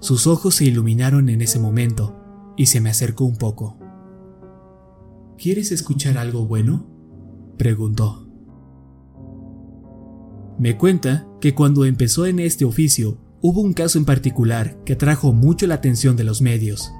Sus 0.00 0.26
ojos 0.26 0.56
se 0.56 0.64
iluminaron 0.64 1.28
en 1.28 1.42
ese 1.42 1.58
momento 1.58 2.19
y 2.60 2.66
se 2.66 2.82
me 2.82 2.90
acercó 2.90 3.24
un 3.24 3.36
poco. 3.36 3.78
¿Quieres 5.38 5.72
escuchar 5.72 6.18
algo 6.18 6.44
bueno? 6.44 6.86
preguntó. 7.56 8.28
Me 10.58 10.76
cuenta 10.76 11.26
que 11.40 11.54
cuando 11.54 11.86
empezó 11.86 12.26
en 12.26 12.38
este 12.38 12.66
oficio 12.66 13.16
hubo 13.40 13.62
un 13.62 13.72
caso 13.72 13.96
en 13.98 14.04
particular 14.04 14.76
que 14.84 14.92
atrajo 14.92 15.32
mucho 15.32 15.66
la 15.66 15.76
atención 15.76 16.16
de 16.16 16.24
los 16.24 16.42
medios. 16.42 16.92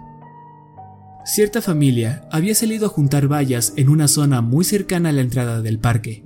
Cierta 1.27 1.61
familia 1.61 2.27
había 2.33 2.55
salido 2.55 2.87
a 2.87 2.89
juntar 2.89 3.31
vallas 3.31 3.75
en 3.77 3.91
una 3.91 4.09
zona 4.09 4.41
muy 4.41 4.65
cercana 4.65 5.11
a 5.11 5.13
la 5.13 5.21
entrada 5.21 5.61
del 5.61 5.79
parque. 5.79 6.25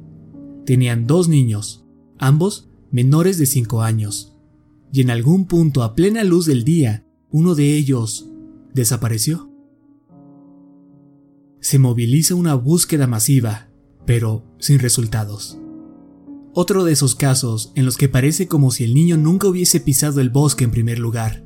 Tenían 0.64 1.08
dos 1.08 1.26
niños, 1.28 1.84
ambos 2.20 2.70
menores 2.92 3.38
de 3.38 3.46
5 3.46 3.82
años, 3.82 4.36
y 4.92 5.00
en 5.00 5.10
algún 5.10 5.46
punto 5.46 5.82
a 5.82 5.96
plena 5.96 6.22
luz 6.22 6.46
del 6.46 6.62
día, 6.62 7.04
uno 7.30 7.56
de 7.56 7.74
ellos 7.74 8.30
desapareció. 8.74 9.50
Se 11.60 11.78
moviliza 11.78 12.34
una 12.34 12.54
búsqueda 12.54 13.06
masiva, 13.06 13.70
pero 14.04 14.44
sin 14.58 14.78
resultados. 14.80 15.58
Otro 16.52 16.84
de 16.84 16.92
esos 16.92 17.14
casos 17.14 17.72
en 17.74 17.84
los 17.84 17.96
que 17.96 18.08
parece 18.08 18.46
como 18.46 18.70
si 18.70 18.84
el 18.84 18.94
niño 18.94 19.16
nunca 19.16 19.48
hubiese 19.48 19.80
pisado 19.80 20.20
el 20.20 20.30
bosque 20.30 20.64
en 20.64 20.70
primer 20.70 20.98
lugar. 20.98 21.44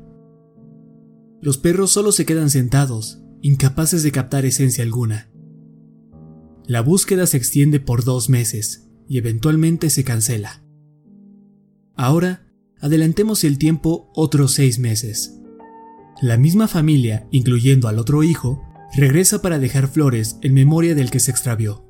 Los 1.40 1.56
perros 1.56 1.92
solo 1.92 2.10
se 2.10 2.26
quedan 2.26 2.50
sentados, 2.50 3.22
incapaces 3.40 4.02
de 4.02 4.10
captar 4.10 4.44
esencia 4.44 4.82
alguna. 4.82 5.30
La 6.66 6.80
búsqueda 6.82 7.26
se 7.26 7.36
extiende 7.36 7.80
por 7.80 8.04
dos 8.04 8.28
meses 8.28 8.90
y 9.06 9.18
eventualmente 9.18 9.88
se 9.88 10.04
cancela. 10.04 10.62
Ahora, 11.94 12.46
adelantemos 12.80 13.44
el 13.44 13.56
tiempo 13.56 14.10
otros 14.14 14.52
seis 14.52 14.78
meses. 14.78 15.40
La 16.20 16.36
misma 16.36 16.66
familia, 16.66 17.28
incluyendo 17.30 17.86
al 17.86 17.98
otro 17.98 18.24
hijo, 18.24 18.60
regresa 18.96 19.40
para 19.40 19.58
dejar 19.58 19.88
flores 19.88 20.38
en 20.42 20.54
memoria 20.54 20.94
del 20.94 21.10
que 21.10 21.20
se 21.20 21.30
extravió. 21.30 21.84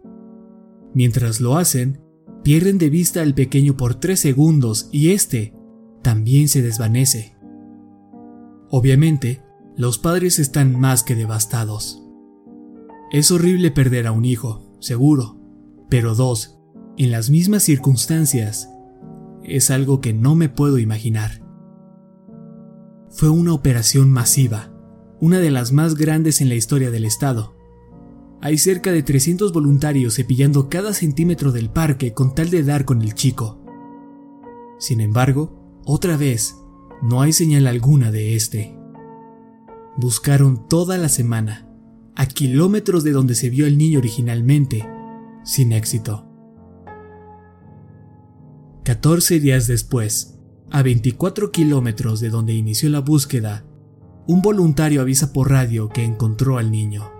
Mientras 0.95 1.41
lo 1.41 1.57
hacen, 1.57 2.03
pierden 2.43 2.79
de 2.79 2.91
vista 2.91 3.23
al 3.23 3.35
pequeño 3.35 3.77
por 3.77 3.95
tres 3.95 4.21
segundos 4.21 4.89
y 4.93 5.11
este 5.11 5.55
también 6.03 6.49
se 6.49 6.63
desvanece. 6.63 7.37
Obviamente, 8.71 9.43
los 9.77 9.99
padres 9.99 10.39
están 10.39 10.79
más 10.79 11.03
que 11.03 11.15
devastados. 11.15 12.03
Es 13.11 13.31
horrible 13.31 13.71
perder 13.71 14.07
a 14.07 14.13
un 14.13 14.25
hijo, 14.25 14.77
seguro, 14.81 15.41
pero 15.89 16.15
dos, 16.15 16.59
en 16.99 17.11
las 17.11 17.31
mismas 17.31 17.63
circunstancias, 17.63 18.69
es 19.43 19.71
algo 19.71 20.01
que 20.03 20.13
no 20.13 20.35
me 20.35 20.51
puedo 20.51 20.79
imaginar. 20.79 21.48
Fue 23.11 23.31
una 23.31 23.55
operación 23.55 24.11
masiva, 24.11 24.71
una 25.21 25.39
de 25.39 25.51
las 25.51 25.73
más 25.73 25.95
grandes 25.95 26.41
en 26.41 26.49
la 26.51 26.55
historia 26.55 26.91
del 26.91 27.07
Estado. 27.07 27.57
Hay 28.41 28.59
cerca 28.59 28.93
de 28.93 29.03
300 29.03 29.53
voluntarios 29.53 30.15
cepillando 30.15 30.69
cada 30.69 30.93
centímetro 30.93 31.51
del 31.51 31.71
parque 31.71 32.13
con 32.13 32.35
tal 32.35 32.51
de 32.51 32.63
dar 32.63 32.85
con 32.85 33.01
el 33.01 33.15
chico. 33.15 33.59
Sin 34.79 35.01
embargo, 35.01 35.81
otra 35.87 36.17
vez, 36.17 36.57
no 37.03 37.23
hay 37.23 37.33
señal 37.33 37.67
alguna 37.67 38.13
de 38.13 38.37
este. 38.37 38.77
Buscaron 39.97 40.69
toda 40.69 40.99
la 40.99 41.09
semana, 41.09 41.67
a 42.15 42.27
kilómetros 42.27 43.05
de 43.05 43.13
donde 43.13 43.35
se 43.35 43.49
vio 43.49 43.67
el 43.67 43.79
niño 43.79 44.01
originalmente, 44.01 44.87
sin 45.45 45.73
éxito. 45.73 46.27
14 48.85 49.41
días 49.41 49.67
después, 49.67 50.38
a 50.71 50.83
24 50.83 51.51
kilómetros 51.51 52.21
de 52.21 52.31
donde 52.31 52.55
inició 52.55 52.91
la 52.91 53.01
búsqueda, 53.01 53.65
un 54.27 54.43
voluntario 54.43 55.01
avisa 55.01 55.33
por 55.33 55.51
radio 55.51 55.89
que 55.89 56.05
encontró 56.05 56.59
al 56.59 56.71
niño. 56.71 57.11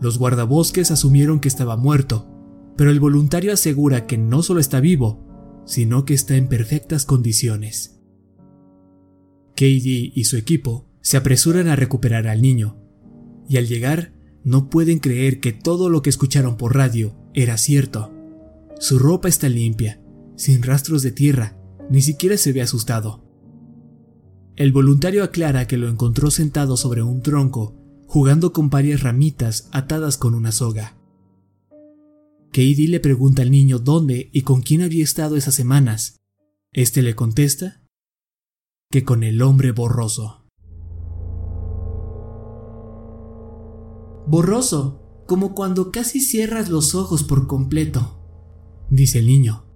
Los 0.00 0.18
guardabosques 0.18 0.90
asumieron 0.90 1.40
que 1.40 1.48
estaba 1.48 1.76
muerto, 1.76 2.28
pero 2.76 2.90
el 2.90 3.00
voluntario 3.00 3.52
asegura 3.52 4.06
que 4.06 4.18
no 4.18 4.42
solo 4.42 4.60
está 4.60 4.80
vivo, 4.80 5.62
sino 5.64 6.04
que 6.04 6.14
está 6.14 6.36
en 6.36 6.48
perfectas 6.48 7.04
condiciones. 7.04 8.00
Katie 9.54 10.12
y 10.14 10.24
su 10.24 10.36
equipo 10.36 10.88
se 11.00 11.16
apresuran 11.16 11.68
a 11.68 11.76
recuperar 11.76 12.26
al 12.26 12.42
niño, 12.42 12.76
y 13.48 13.56
al 13.56 13.66
llegar 13.66 14.12
no 14.44 14.68
pueden 14.68 14.98
creer 14.98 15.40
que 15.40 15.52
todo 15.52 15.88
lo 15.88 16.02
que 16.02 16.10
escucharon 16.10 16.56
por 16.56 16.74
radio 16.74 17.14
era 17.32 17.56
cierto. 17.56 18.12
Su 18.80 18.98
ropa 18.98 19.28
está 19.28 19.48
limpia, 19.48 20.02
sin 20.36 20.62
rastros 20.62 21.02
de 21.02 21.12
tierra, 21.12 21.56
ni 21.92 22.00
siquiera 22.00 22.38
se 22.38 22.52
ve 22.54 22.62
asustado. 22.62 23.22
El 24.56 24.72
voluntario 24.72 25.22
aclara 25.24 25.66
que 25.66 25.76
lo 25.76 25.90
encontró 25.90 26.30
sentado 26.30 26.78
sobre 26.78 27.02
un 27.02 27.20
tronco 27.20 27.76
jugando 28.06 28.54
con 28.54 28.70
varias 28.70 29.02
ramitas 29.02 29.68
atadas 29.72 30.16
con 30.16 30.34
una 30.34 30.52
soga. 30.52 30.96
Katie 32.46 32.88
le 32.88 32.98
pregunta 32.98 33.42
al 33.42 33.50
niño 33.50 33.78
dónde 33.78 34.30
y 34.32 34.40
con 34.40 34.62
quién 34.62 34.80
había 34.80 35.04
estado 35.04 35.36
esas 35.36 35.54
semanas. 35.54 36.22
Este 36.72 37.02
le 37.02 37.14
contesta 37.14 37.82
que 38.90 39.04
con 39.04 39.22
el 39.22 39.42
hombre 39.42 39.72
borroso. 39.72 40.46
Borroso, 44.26 45.24
como 45.26 45.54
cuando 45.54 45.92
casi 45.92 46.20
cierras 46.20 46.70
los 46.70 46.94
ojos 46.94 47.22
por 47.22 47.46
completo, 47.46 48.18
dice 48.88 49.18
el 49.18 49.26
niño. 49.26 49.71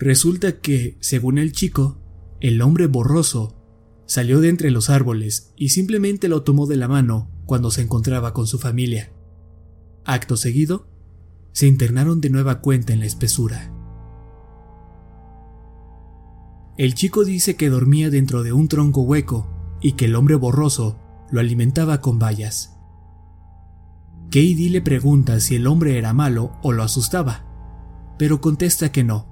Resulta 0.00 0.58
que, 0.58 0.96
según 0.98 1.38
el 1.38 1.52
chico, 1.52 1.98
el 2.40 2.60
hombre 2.60 2.88
borroso 2.88 3.60
Salió 4.10 4.40
de 4.40 4.48
entre 4.48 4.72
los 4.72 4.90
árboles 4.90 5.52
y 5.54 5.68
simplemente 5.68 6.26
lo 6.26 6.42
tomó 6.42 6.66
de 6.66 6.74
la 6.74 6.88
mano 6.88 7.30
cuando 7.46 7.70
se 7.70 7.82
encontraba 7.82 8.34
con 8.34 8.48
su 8.48 8.58
familia. 8.58 9.12
Acto 10.04 10.36
seguido, 10.36 10.88
se 11.52 11.68
internaron 11.68 12.20
de 12.20 12.28
nueva 12.28 12.60
cuenta 12.60 12.92
en 12.92 12.98
la 12.98 13.06
espesura. 13.06 13.72
El 16.76 16.94
chico 16.96 17.24
dice 17.24 17.54
que 17.54 17.70
dormía 17.70 18.10
dentro 18.10 18.42
de 18.42 18.52
un 18.52 18.66
tronco 18.66 19.02
hueco 19.02 19.48
y 19.80 19.92
que 19.92 20.06
el 20.06 20.16
hombre 20.16 20.34
borroso 20.34 20.98
lo 21.30 21.38
alimentaba 21.38 22.00
con 22.00 22.18
bayas. 22.18 22.76
Katie 24.24 24.70
le 24.70 24.80
pregunta 24.80 25.38
si 25.38 25.54
el 25.54 25.68
hombre 25.68 25.98
era 25.98 26.12
malo 26.12 26.58
o 26.64 26.72
lo 26.72 26.82
asustaba, 26.82 27.46
pero 28.18 28.40
contesta 28.40 28.90
que 28.90 29.04
no, 29.04 29.29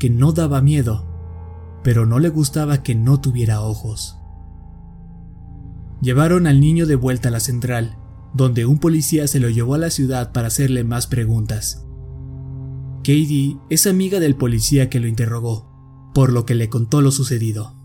que 0.00 0.10
no 0.10 0.32
daba 0.32 0.62
miedo, 0.62 1.06
pero 1.84 2.06
no 2.06 2.18
le 2.18 2.30
gustaba 2.30 2.82
que 2.82 2.96
no 2.96 3.20
tuviera 3.20 3.60
ojos. 3.60 4.18
Llevaron 6.00 6.46
al 6.46 6.58
niño 6.58 6.86
de 6.86 6.96
vuelta 6.96 7.28
a 7.28 7.32
la 7.32 7.40
central, 7.40 7.98
donde 8.32 8.64
un 8.64 8.78
policía 8.78 9.28
se 9.28 9.38
lo 9.38 9.50
llevó 9.50 9.74
a 9.74 9.78
la 9.78 9.90
ciudad 9.90 10.32
para 10.32 10.48
hacerle 10.48 10.84
más 10.84 11.06
preguntas. 11.06 11.86
Katie 12.98 13.58
es 13.68 13.86
amiga 13.86 14.20
del 14.20 14.36
policía 14.36 14.88
que 14.88 15.00
lo 15.00 15.06
interrogó, 15.06 16.10
por 16.14 16.32
lo 16.32 16.46
que 16.46 16.54
le 16.54 16.70
contó 16.70 17.02
lo 17.02 17.10
sucedido. 17.10 17.76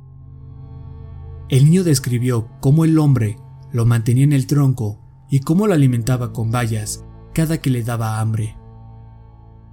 El 1.49 1.65
niño 1.65 1.83
describió 1.83 2.47
cómo 2.61 2.85
el 2.85 2.97
hombre 2.97 3.37
lo 3.71 3.85
mantenía 3.85 4.23
en 4.23 4.33
el 4.33 4.47
tronco 4.47 5.01
y 5.29 5.41
cómo 5.41 5.67
lo 5.67 5.73
alimentaba 5.73 6.31
con 6.31 6.49
bayas 6.49 7.03
cada 7.33 7.57
que 7.57 7.69
le 7.69 7.83
daba 7.83 8.21
hambre. 8.21 8.57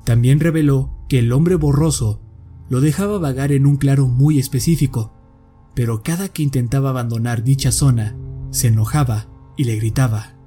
También 0.04 0.40
reveló 0.40 1.06
que 1.08 1.20
el 1.20 1.32
hombre 1.32 1.54
borroso 1.54 2.20
lo 2.72 2.80
dejaba 2.80 3.18
vagar 3.18 3.52
en 3.52 3.66
un 3.66 3.76
claro 3.76 4.08
muy 4.08 4.38
específico, 4.38 5.12
pero 5.74 6.02
cada 6.02 6.30
que 6.30 6.42
intentaba 6.42 6.88
abandonar 6.88 7.44
dicha 7.44 7.70
zona, 7.70 8.16
se 8.48 8.68
enojaba 8.68 9.26
y 9.58 9.64
le 9.64 9.76
gritaba, 9.76 10.38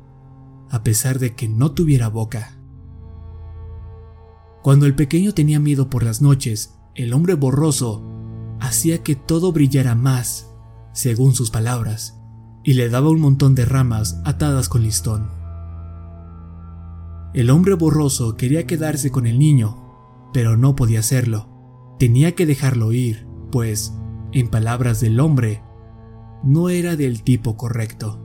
a 0.72 0.81
pesar 0.81 1.19
de 1.19 1.35
que 1.35 1.47
no 1.47 1.73
tuviera 1.73 2.07
boca. 2.07 2.57
Cuando 4.64 4.88
el 4.88 4.95
pequeño 4.95 5.35
tenía 5.35 5.60
miedo 5.60 5.91
por 5.91 6.02
las 6.02 6.23
noches, 6.23 6.80
el 6.95 7.14
hombre 7.14 7.35
borroso 7.35 8.02
hacía 8.60 9.03
que 9.03 9.15
todo 9.15 9.52
brillara 9.52 9.93
más, 9.93 10.49
según 10.93 11.35
sus 11.35 11.52
palabras, 11.52 12.19
y 12.64 12.73
le 12.73 12.89
daba 12.89 13.11
un 13.11 13.19
montón 13.19 13.53
de 13.53 13.65
ramas 13.65 14.19
atadas 14.26 14.68
con 14.68 14.81
listón. 14.81 15.30
El 17.35 17.52
hombre 17.52 17.76
borroso 17.76 18.35
quería 18.35 18.65
quedarse 18.65 19.11
con 19.11 19.27
el 19.27 19.38
niño, 19.38 20.31
pero 20.34 20.57
no 20.57 20.76
podía 20.76 21.02
hacerlo. 21.02 21.55
Tenía 21.99 22.35
que 22.35 22.45
dejarlo 22.45 22.91
ir, 22.91 23.27
pues, 23.51 23.93
en 24.34 24.49
palabras 24.49 24.99
del 24.99 25.19
hombre, 25.19 25.61
no 26.43 26.69
era 26.69 26.95
del 26.95 27.23
tipo 27.23 27.55
correcto. 27.55 28.22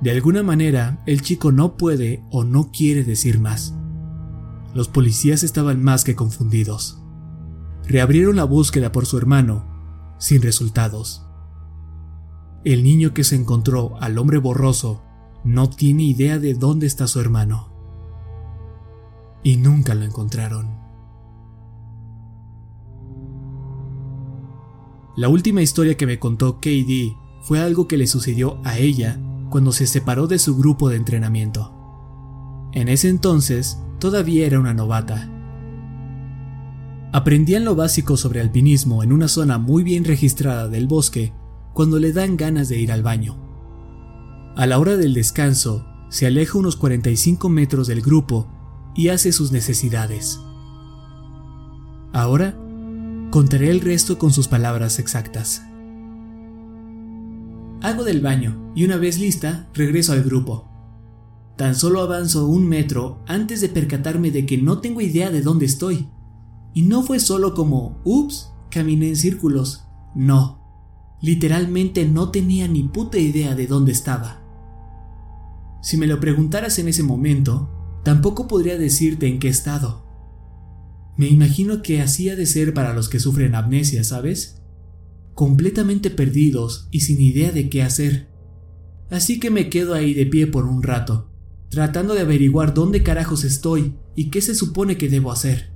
De 0.00 0.10
alguna 0.10 0.42
manera, 0.42 1.02
el 1.06 1.22
chico 1.22 1.52
no 1.52 1.76
puede 1.76 2.24
o 2.30 2.42
no 2.42 2.70
quiere 2.72 3.04
decir 3.04 3.38
más. 3.38 3.74
Los 4.74 4.88
policías 4.88 5.42
estaban 5.42 5.82
más 5.82 6.04
que 6.04 6.14
confundidos. 6.14 7.02
Reabrieron 7.86 8.36
la 8.36 8.44
búsqueda 8.44 8.92
por 8.92 9.06
su 9.06 9.18
hermano, 9.18 10.16
sin 10.18 10.42
resultados. 10.42 11.26
El 12.64 12.82
niño 12.82 13.14
que 13.14 13.24
se 13.24 13.36
encontró 13.36 13.96
al 14.00 14.18
hombre 14.18 14.38
borroso 14.38 15.02
no 15.44 15.70
tiene 15.70 16.04
idea 16.04 16.38
de 16.38 16.54
dónde 16.54 16.86
está 16.86 17.06
su 17.06 17.20
hermano. 17.20 17.72
Y 19.42 19.56
nunca 19.56 19.94
lo 19.94 20.04
encontraron. 20.04 20.79
La 25.16 25.28
última 25.28 25.62
historia 25.62 25.96
que 25.96 26.06
me 26.06 26.18
contó 26.18 26.60
KD 26.60 27.16
fue 27.42 27.60
algo 27.60 27.88
que 27.88 27.96
le 27.96 28.06
sucedió 28.06 28.58
a 28.64 28.78
ella 28.78 29.20
cuando 29.50 29.72
se 29.72 29.86
separó 29.86 30.26
de 30.26 30.38
su 30.38 30.56
grupo 30.56 30.88
de 30.88 30.96
entrenamiento. 30.96 31.74
En 32.72 32.88
ese 32.88 33.08
entonces 33.08 33.78
todavía 33.98 34.46
era 34.46 34.60
una 34.60 34.74
novata. 34.74 35.28
Aprendían 37.12 37.64
lo 37.64 37.74
básico 37.74 38.16
sobre 38.16 38.40
alpinismo 38.40 39.02
en 39.02 39.12
una 39.12 39.26
zona 39.26 39.58
muy 39.58 39.82
bien 39.82 40.04
registrada 40.04 40.68
del 40.68 40.86
bosque 40.86 41.32
cuando 41.74 41.98
le 41.98 42.12
dan 42.12 42.36
ganas 42.36 42.68
de 42.68 42.78
ir 42.78 42.92
al 42.92 43.02
baño. 43.02 43.36
A 44.56 44.66
la 44.66 44.78
hora 44.78 44.96
del 44.96 45.14
descanso, 45.14 45.86
se 46.08 46.26
aleja 46.26 46.58
unos 46.58 46.76
45 46.76 47.48
metros 47.48 47.88
del 47.88 48.00
grupo 48.00 48.46
y 48.94 49.08
hace 49.08 49.32
sus 49.32 49.50
necesidades. 49.50 50.40
Ahora 52.12 52.56
contaré 53.30 53.70
el 53.70 53.80
resto 53.80 54.18
con 54.18 54.32
sus 54.32 54.48
palabras 54.48 54.98
exactas. 54.98 55.62
Hago 57.80 58.02
del 58.02 58.20
baño 58.20 58.72
y 58.74 58.84
una 58.84 58.96
vez 58.96 59.18
lista 59.18 59.68
regreso 59.72 60.12
al 60.12 60.24
grupo. 60.24 60.68
Tan 61.56 61.76
solo 61.76 62.00
avanzo 62.00 62.46
un 62.48 62.68
metro 62.68 63.22
antes 63.26 63.60
de 63.60 63.68
percatarme 63.68 64.30
de 64.32 64.46
que 64.46 64.58
no 64.58 64.80
tengo 64.80 65.00
idea 65.00 65.30
de 65.30 65.42
dónde 65.42 65.66
estoy. 65.66 66.08
Y 66.74 66.82
no 66.82 67.02
fue 67.02 67.20
solo 67.20 67.54
como, 67.54 68.00
ups, 68.04 68.52
caminé 68.70 69.08
en 69.08 69.16
círculos. 69.16 69.86
No, 70.14 70.60
literalmente 71.20 72.06
no 72.06 72.30
tenía 72.30 72.66
ni 72.66 72.82
puta 72.82 73.18
idea 73.18 73.54
de 73.54 73.66
dónde 73.66 73.92
estaba. 73.92 74.42
Si 75.82 75.96
me 75.96 76.06
lo 76.06 76.18
preguntaras 76.18 76.78
en 76.78 76.88
ese 76.88 77.02
momento, 77.02 77.70
tampoco 78.04 78.48
podría 78.48 78.76
decirte 78.76 79.28
en 79.28 79.38
qué 79.38 79.48
estado. 79.48 80.09
Me 81.16 81.28
imagino 81.28 81.82
que 81.82 82.00
así 82.00 82.28
ha 82.28 82.36
de 82.36 82.46
ser 82.46 82.72
para 82.72 82.94
los 82.94 83.08
que 83.08 83.20
sufren 83.20 83.54
amnesia, 83.54 84.04
¿sabes? 84.04 84.62
Completamente 85.34 86.10
perdidos 86.10 86.88
y 86.90 87.00
sin 87.00 87.20
idea 87.20 87.52
de 87.52 87.68
qué 87.68 87.82
hacer. 87.82 88.28
Así 89.10 89.40
que 89.40 89.50
me 89.50 89.68
quedo 89.68 89.94
ahí 89.94 90.14
de 90.14 90.26
pie 90.26 90.46
por 90.46 90.66
un 90.66 90.82
rato, 90.82 91.30
tratando 91.68 92.14
de 92.14 92.20
averiguar 92.20 92.74
dónde 92.74 93.02
carajos 93.02 93.44
estoy 93.44 93.94
y 94.14 94.30
qué 94.30 94.40
se 94.40 94.54
supone 94.54 94.96
que 94.96 95.08
debo 95.08 95.32
hacer. 95.32 95.72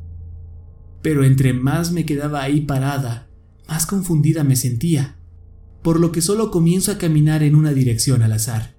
Pero 1.03 1.25
entre 1.25 1.53
más 1.53 1.93
me 1.93 2.07
quedaba 2.07 2.43
ahí 2.43 2.63
parada, 2.63 3.29
más 3.69 3.87
confundida 3.87 4.45
me 4.45 4.57
sentía, 4.57 5.19
por 5.83 6.01
lo 6.01 6.13
que 6.13 6.23
solo 6.23 6.51
comienzo 6.51 6.93
a 6.93 6.99
caminar 6.99 7.43
en 7.43 7.55
una 7.55 7.73
dirección 7.73 8.23
al 8.23 8.33
azar. 8.33 8.77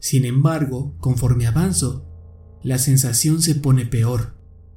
Sin 0.00 0.24
embargo, 0.24 0.96
conforme 0.98 1.46
avanzo, 1.46 2.06
la 2.62 2.78
sensación 2.78 3.42
se 3.42 3.54
pone 3.54 3.86
peor, 3.86 4.33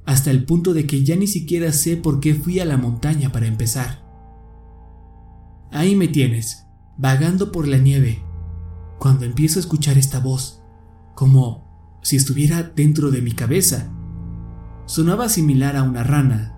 hasta 0.07 0.31
el 0.31 0.45
punto 0.45 0.73
de 0.73 0.87
que 0.87 1.03
ya 1.03 1.15
ni 1.15 1.27
siquiera 1.27 1.71
sé 1.71 1.97
por 1.97 2.19
qué 2.19 2.33
fui 2.33 2.59
a 2.59 2.65
la 2.65 2.77
montaña 2.77 3.31
para 3.31 3.45
empezar. 3.45 4.03
Ahí 5.71 5.95
me 5.95 6.07
tienes, 6.07 6.65
vagando 6.97 7.51
por 7.51 7.67
la 7.67 7.77
nieve, 7.77 8.23
cuando 8.97 9.25
empiezo 9.25 9.59
a 9.59 9.61
escuchar 9.61 9.99
esta 9.99 10.19
voz, 10.19 10.63
como 11.13 11.99
si 12.01 12.15
estuviera 12.15 12.63
dentro 12.63 13.11
de 13.11 13.21
mi 13.21 13.33
cabeza. 13.33 13.93
Sonaba 14.87 15.29
similar 15.29 15.75
a 15.75 15.83
una 15.83 16.03
rana, 16.03 16.57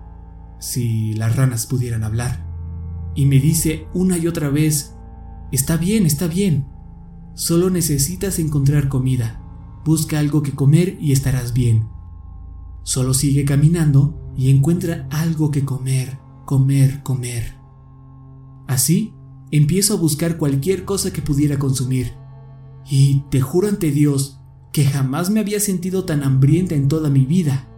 si 0.58 1.12
las 1.12 1.36
ranas 1.36 1.66
pudieran 1.66 2.04
hablar, 2.04 2.46
y 3.14 3.26
me 3.26 3.38
dice 3.38 3.86
una 3.92 4.16
y 4.16 4.26
otra 4.26 4.48
vez, 4.48 4.94
está 5.52 5.76
bien, 5.76 6.06
está 6.06 6.28
bien, 6.28 6.66
Solo 7.40 7.70
necesitas 7.70 8.38
encontrar 8.38 8.88
comida. 8.88 9.40
Busca 9.84 10.18
algo 10.18 10.42
que 10.42 10.52
comer 10.52 10.98
y 11.00 11.12
estarás 11.12 11.54
bien. 11.54 11.88
Solo 12.82 13.14
sigue 13.14 13.44
caminando 13.44 14.18
y 14.36 14.50
encuentra 14.50 15.06
algo 15.10 15.50
que 15.50 15.64
comer, 15.64 16.18
comer, 16.46 17.02
comer. 17.02 17.54
Así, 18.66 19.14
empiezo 19.50 19.94
a 19.94 19.98
buscar 19.98 20.38
cualquier 20.38 20.84
cosa 20.84 21.12
que 21.12 21.22
pudiera 21.22 21.58
consumir. 21.58 22.14
Y 22.88 23.24
te 23.30 23.40
juro 23.40 23.68
ante 23.68 23.90
Dios 23.90 24.40
que 24.72 24.84
jamás 24.84 25.30
me 25.30 25.40
había 25.40 25.60
sentido 25.60 26.04
tan 26.04 26.22
hambrienta 26.22 26.74
en 26.74 26.88
toda 26.88 27.10
mi 27.10 27.26
vida. 27.26 27.68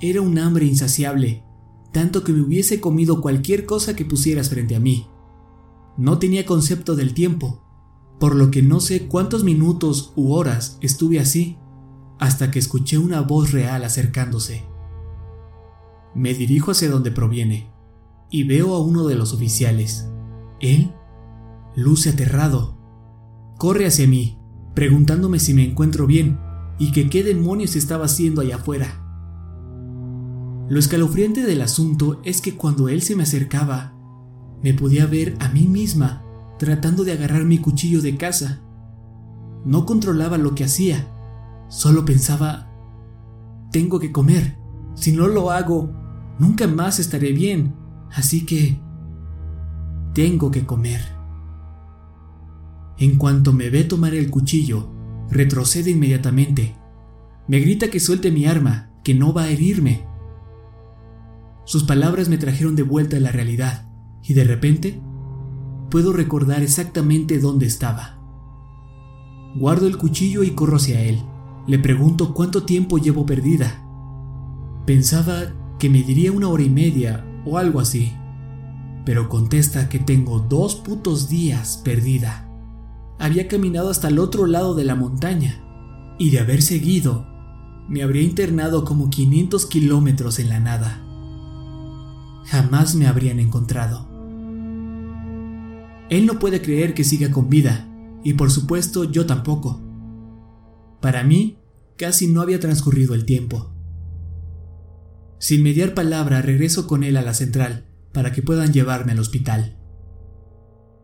Era 0.00 0.20
un 0.20 0.38
hambre 0.38 0.66
insaciable, 0.66 1.44
tanto 1.92 2.22
que 2.22 2.32
me 2.32 2.42
hubiese 2.42 2.80
comido 2.80 3.20
cualquier 3.20 3.66
cosa 3.66 3.96
que 3.96 4.04
pusieras 4.04 4.50
frente 4.50 4.76
a 4.76 4.80
mí. 4.80 5.08
No 5.96 6.18
tenía 6.18 6.46
concepto 6.46 6.94
del 6.94 7.14
tiempo, 7.14 7.64
por 8.20 8.34
lo 8.34 8.50
que 8.50 8.62
no 8.62 8.80
sé 8.80 9.08
cuántos 9.08 9.42
minutos 9.42 10.12
u 10.14 10.32
horas 10.32 10.78
estuve 10.80 11.18
así, 11.18 11.56
hasta 12.18 12.50
que 12.50 12.58
escuché 12.58 12.98
una 12.98 13.20
voz 13.20 13.52
real 13.52 13.84
acercándose. 13.84 14.64
Me 16.14 16.34
dirijo 16.34 16.72
hacia 16.72 16.90
donde 16.90 17.10
proviene 17.10 17.72
y 18.30 18.44
veo 18.44 18.74
a 18.74 18.82
uno 18.82 19.06
de 19.06 19.14
los 19.14 19.32
oficiales. 19.32 20.08
Él 20.60 20.92
luce 21.76 22.10
aterrado. 22.10 22.76
Corre 23.56 23.86
hacia 23.86 24.06
mí, 24.06 24.38
preguntándome 24.74 25.38
si 25.38 25.54
me 25.54 25.64
encuentro 25.64 26.06
bien 26.06 26.40
y 26.78 26.92
que 26.92 27.08
qué 27.08 27.22
demonios 27.22 27.76
estaba 27.76 28.06
haciendo 28.06 28.40
allá 28.40 28.56
afuera. 28.56 29.04
Lo 30.68 30.78
escalofriante 30.78 31.42
del 31.42 31.62
asunto 31.62 32.20
es 32.24 32.40
que 32.40 32.56
cuando 32.56 32.88
él 32.88 33.02
se 33.02 33.16
me 33.16 33.22
acercaba, 33.22 33.94
me 34.62 34.74
podía 34.74 35.06
ver 35.06 35.36
a 35.40 35.48
mí 35.48 35.66
misma 35.66 36.24
tratando 36.58 37.04
de 37.04 37.12
agarrar 37.12 37.44
mi 37.44 37.58
cuchillo 37.58 38.02
de 38.02 38.16
caza. 38.16 38.60
No 39.64 39.86
controlaba 39.86 40.36
lo 40.36 40.54
que 40.54 40.64
hacía, 40.64 41.08
solo 41.68 42.04
pensaba, 42.04 42.70
tengo 43.70 43.98
que 43.98 44.12
comer, 44.12 44.58
si 44.94 45.12
no 45.12 45.28
lo 45.28 45.50
hago, 45.50 45.92
nunca 46.38 46.66
más 46.66 46.98
estaré 46.98 47.32
bien, 47.32 47.74
así 48.10 48.44
que 48.44 48.80
tengo 50.14 50.50
que 50.50 50.66
comer. 50.66 51.00
En 52.98 53.16
cuanto 53.16 53.52
me 53.52 53.70
ve 53.70 53.84
tomar 53.84 54.14
el 54.14 54.30
cuchillo, 54.30 54.90
retrocede 55.30 55.90
inmediatamente. 55.90 56.76
Me 57.46 57.60
grita 57.60 57.88
que 57.88 58.00
suelte 58.00 58.32
mi 58.32 58.46
arma, 58.46 58.90
que 59.04 59.14
no 59.14 59.32
va 59.32 59.42
a 59.44 59.50
herirme. 59.50 60.04
Sus 61.64 61.84
palabras 61.84 62.28
me 62.28 62.38
trajeron 62.38 62.74
de 62.74 62.82
vuelta 62.82 63.16
a 63.16 63.20
la 63.20 63.30
realidad, 63.30 63.88
y 64.22 64.34
de 64.34 64.44
repente 64.44 65.00
puedo 65.90 66.12
recordar 66.12 66.62
exactamente 66.62 67.38
dónde 67.38 67.66
estaba. 67.66 68.18
Guardo 69.54 69.86
el 69.86 69.96
cuchillo 69.96 70.42
y 70.42 70.50
corro 70.50 70.76
hacia 70.76 71.00
él. 71.02 71.22
Le 71.68 71.78
pregunto 71.78 72.32
cuánto 72.32 72.62
tiempo 72.62 72.96
llevo 72.96 73.26
perdida. 73.26 73.84
Pensaba 74.86 75.52
que 75.78 75.90
me 75.90 76.02
diría 76.02 76.32
una 76.32 76.48
hora 76.48 76.62
y 76.62 76.70
media 76.70 77.26
o 77.44 77.58
algo 77.58 77.78
así, 77.78 78.14
pero 79.04 79.28
contesta 79.28 79.90
que 79.90 79.98
tengo 79.98 80.40
dos 80.40 80.76
putos 80.76 81.28
días 81.28 81.82
perdida. 81.84 82.48
Había 83.18 83.48
caminado 83.48 83.90
hasta 83.90 84.08
el 84.08 84.18
otro 84.18 84.46
lado 84.46 84.74
de 84.74 84.84
la 84.84 84.94
montaña 84.94 85.62
y 86.18 86.30
de 86.30 86.40
haber 86.40 86.62
seguido, 86.62 87.26
me 87.86 88.02
habría 88.02 88.22
internado 88.22 88.86
como 88.86 89.10
500 89.10 89.66
kilómetros 89.66 90.38
en 90.38 90.48
la 90.48 90.60
nada. 90.60 91.04
Jamás 92.46 92.94
me 92.94 93.06
habrían 93.06 93.40
encontrado. 93.40 94.08
Él 96.08 96.24
no 96.24 96.38
puede 96.38 96.62
creer 96.62 96.94
que 96.94 97.04
siga 97.04 97.30
con 97.30 97.50
vida, 97.50 97.86
y 98.24 98.32
por 98.32 98.50
supuesto 98.50 99.04
yo 99.04 99.26
tampoco. 99.26 99.82
Para 101.00 101.22
mí, 101.22 101.57
casi 101.98 102.28
no 102.28 102.40
había 102.40 102.60
transcurrido 102.60 103.14
el 103.14 103.26
tiempo. 103.26 103.74
Sin 105.38 105.62
mediar 105.62 105.92
palabra 105.92 106.40
regreso 106.40 106.86
con 106.86 107.04
él 107.04 107.16
a 107.16 107.22
la 107.22 107.34
central 107.34 107.86
para 108.12 108.32
que 108.32 108.42
puedan 108.42 108.72
llevarme 108.72 109.12
al 109.12 109.18
hospital. 109.18 109.76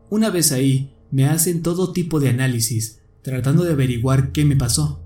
Una 0.09 0.29
vez 0.29 0.51
ahí, 0.51 0.97
me 1.11 1.27
hacen 1.27 1.61
todo 1.61 1.93
tipo 1.93 2.19
de 2.19 2.29
análisis, 2.29 3.01
tratando 3.21 3.63
de 3.63 3.73
averiguar 3.73 4.31
qué 4.31 4.45
me 4.45 4.55
pasó. 4.55 5.03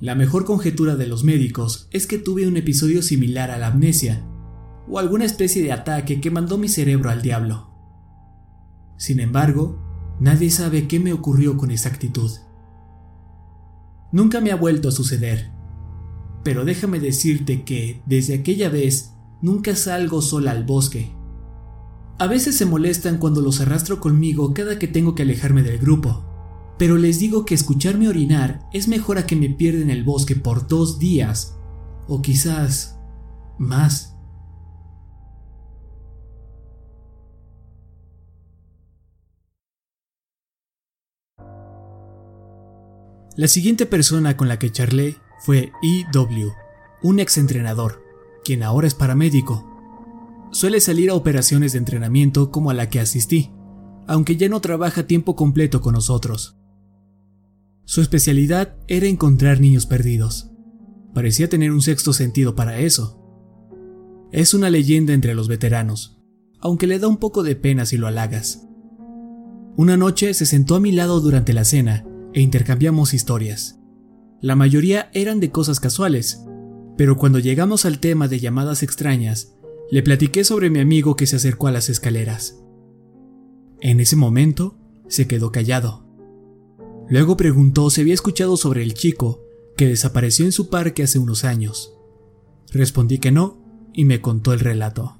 La 0.00 0.14
mejor 0.14 0.44
conjetura 0.44 0.96
de 0.96 1.06
los 1.06 1.24
médicos 1.24 1.88
es 1.90 2.06
que 2.06 2.18
tuve 2.18 2.46
un 2.46 2.56
episodio 2.56 3.02
similar 3.02 3.50
a 3.50 3.58
la 3.58 3.68
amnesia, 3.68 4.24
o 4.88 4.98
alguna 4.98 5.24
especie 5.24 5.62
de 5.62 5.72
ataque 5.72 6.20
que 6.20 6.30
mandó 6.30 6.58
mi 6.58 6.68
cerebro 6.68 7.10
al 7.10 7.22
diablo. 7.22 7.70
Sin 8.96 9.20
embargo, 9.20 10.16
nadie 10.20 10.50
sabe 10.50 10.88
qué 10.88 10.98
me 11.00 11.12
ocurrió 11.12 11.56
con 11.56 11.70
exactitud. 11.70 12.30
Nunca 14.10 14.40
me 14.40 14.52
ha 14.52 14.56
vuelto 14.56 14.88
a 14.88 14.92
suceder, 14.92 15.50
pero 16.42 16.64
déjame 16.64 16.98
decirte 16.98 17.62
que, 17.62 18.02
desde 18.06 18.34
aquella 18.34 18.68
vez, 18.68 19.12
nunca 19.42 19.76
salgo 19.76 20.22
sola 20.22 20.52
al 20.52 20.64
bosque. 20.64 21.10
A 22.18 22.26
veces 22.26 22.56
se 22.56 22.66
molestan 22.66 23.18
cuando 23.18 23.40
los 23.40 23.60
arrastro 23.60 24.00
conmigo 24.00 24.54
cada 24.54 24.78
que 24.78 24.88
tengo 24.88 25.14
que 25.14 25.22
alejarme 25.22 25.62
del 25.62 25.78
grupo, 25.78 26.24
pero 26.78 26.96
les 26.96 27.18
digo 27.18 27.44
que 27.44 27.54
escucharme 27.54 28.08
orinar 28.08 28.68
es 28.72 28.88
mejor 28.88 29.18
a 29.18 29.26
que 29.26 29.36
me 29.36 29.50
pierda 29.50 29.82
en 29.82 29.90
el 29.90 30.04
bosque 30.04 30.36
por 30.36 30.66
dos 30.68 30.98
días, 30.98 31.56
o 32.06 32.22
quizás 32.22 32.98
más. 33.58 34.17
La 43.38 43.46
siguiente 43.46 43.86
persona 43.86 44.36
con 44.36 44.48
la 44.48 44.58
que 44.58 44.72
charlé 44.72 45.14
fue 45.38 45.70
E.W., 45.80 46.52
un 47.04 47.20
exentrenador, 47.20 48.02
quien 48.42 48.64
ahora 48.64 48.88
es 48.88 48.94
paramédico. 48.94 49.64
Suele 50.50 50.80
salir 50.80 51.10
a 51.10 51.14
operaciones 51.14 51.70
de 51.70 51.78
entrenamiento 51.78 52.50
como 52.50 52.70
a 52.70 52.74
la 52.74 52.88
que 52.88 52.98
asistí, 52.98 53.52
aunque 54.08 54.36
ya 54.36 54.48
no 54.48 54.60
trabaja 54.60 55.06
tiempo 55.06 55.36
completo 55.36 55.80
con 55.80 55.94
nosotros. 55.94 56.58
Su 57.84 58.00
especialidad 58.00 58.76
era 58.88 59.06
encontrar 59.06 59.60
niños 59.60 59.86
perdidos. 59.86 60.50
Parecía 61.14 61.48
tener 61.48 61.70
un 61.70 61.80
sexto 61.80 62.12
sentido 62.12 62.56
para 62.56 62.80
eso. 62.80 63.22
Es 64.32 64.52
una 64.52 64.68
leyenda 64.68 65.12
entre 65.12 65.36
los 65.36 65.46
veteranos, 65.46 66.20
aunque 66.58 66.88
le 66.88 66.98
da 66.98 67.06
un 67.06 67.18
poco 67.18 67.44
de 67.44 67.54
pena 67.54 67.86
si 67.86 67.98
lo 67.98 68.08
halagas. 68.08 68.66
Una 69.76 69.96
noche 69.96 70.34
se 70.34 70.44
sentó 70.44 70.74
a 70.74 70.80
mi 70.80 70.90
lado 70.90 71.20
durante 71.20 71.52
la 71.52 71.64
cena 71.64 72.07
e 72.32 72.40
intercambiamos 72.40 73.14
historias. 73.14 73.78
La 74.40 74.54
mayoría 74.54 75.10
eran 75.14 75.40
de 75.40 75.50
cosas 75.50 75.80
casuales, 75.80 76.44
pero 76.96 77.16
cuando 77.16 77.38
llegamos 77.38 77.84
al 77.84 77.98
tema 77.98 78.28
de 78.28 78.38
llamadas 78.40 78.82
extrañas, 78.82 79.54
le 79.90 80.02
platiqué 80.02 80.44
sobre 80.44 80.70
mi 80.70 80.80
amigo 80.80 81.16
que 81.16 81.26
se 81.26 81.36
acercó 81.36 81.66
a 81.66 81.72
las 81.72 81.88
escaleras. 81.88 82.62
En 83.80 84.00
ese 84.00 84.16
momento, 84.16 84.76
se 85.08 85.26
quedó 85.26 85.50
callado. 85.50 86.04
Luego 87.08 87.36
preguntó 87.36 87.88
si 87.90 88.02
había 88.02 88.14
escuchado 88.14 88.56
sobre 88.56 88.82
el 88.82 88.94
chico 88.94 89.42
que 89.76 89.86
desapareció 89.86 90.44
en 90.44 90.52
su 90.52 90.68
parque 90.68 91.04
hace 91.04 91.18
unos 91.18 91.44
años. 91.44 91.94
Respondí 92.70 93.18
que 93.18 93.32
no 93.32 93.62
y 93.94 94.04
me 94.04 94.20
contó 94.20 94.52
el 94.52 94.60
relato. 94.60 95.16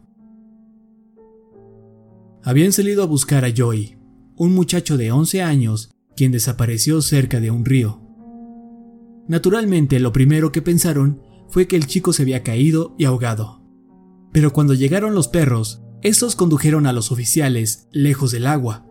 Habían 2.42 2.72
salido 2.72 3.02
a 3.02 3.06
buscar 3.06 3.44
a 3.44 3.52
Joey, 3.56 3.96
un 4.36 4.52
muchacho 4.52 4.96
de 4.96 5.12
11 5.12 5.42
años 5.42 5.90
quien 6.18 6.32
desapareció 6.32 7.00
cerca 7.00 7.38
de 7.38 7.52
un 7.52 7.64
río. 7.64 8.02
Naturalmente, 9.28 10.00
lo 10.00 10.12
primero 10.12 10.50
que 10.50 10.62
pensaron 10.62 11.22
fue 11.48 11.68
que 11.68 11.76
el 11.76 11.86
chico 11.86 12.12
se 12.12 12.22
había 12.22 12.42
caído 12.42 12.96
y 12.98 13.04
ahogado. 13.04 13.62
Pero 14.32 14.52
cuando 14.52 14.74
llegaron 14.74 15.14
los 15.14 15.28
perros, 15.28 15.80
estos 16.02 16.34
condujeron 16.34 16.86
a 16.86 16.92
los 16.92 17.12
oficiales 17.12 17.86
lejos 17.92 18.32
del 18.32 18.48
agua, 18.48 18.84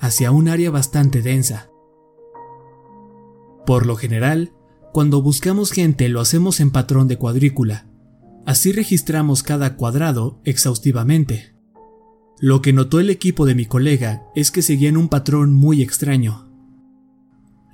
hacia 0.00 0.32
un 0.32 0.48
área 0.48 0.72
bastante 0.72 1.22
densa. 1.22 1.70
Por 3.64 3.86
lo 3.86 3.94
general, 3.94 4.52
cuando 4.92 5.22
buscamos 5.22 5.70
gente 5.70 6.08
lo 6.08 6.20
hacemos 6.20 6.58
en 6.58 6.72
patrón 6.72 7.06
de 7.06 7.18
cuadrícula. 7.18 7.86
Así 8.46 8.72
registramos 8.72 9.44
cada 9.44 9.76
cuadrado 9.76 10.40
exhaustivamente. 10.44 11.54
Lo 12.40 12.62
que 12.62 12.72
notó 12.72 12.98
el 12.98 13.10
equipo 13.10 13.46
de 13.46 13.54
mi 13.54 13.64
colega 13.64 14.24
es 14.34 14.50
que 14.50 14.60
seguían 14.60 14.96
un 14.96 15.08
patrón 15.08 15.54
muy 15.54 15.82
extraño. 15.82 16.53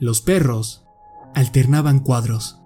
Los 0.00 0.22
perros 0.22 0.86
alternaban 1.34 2.00
cuadros. 2.00 2.58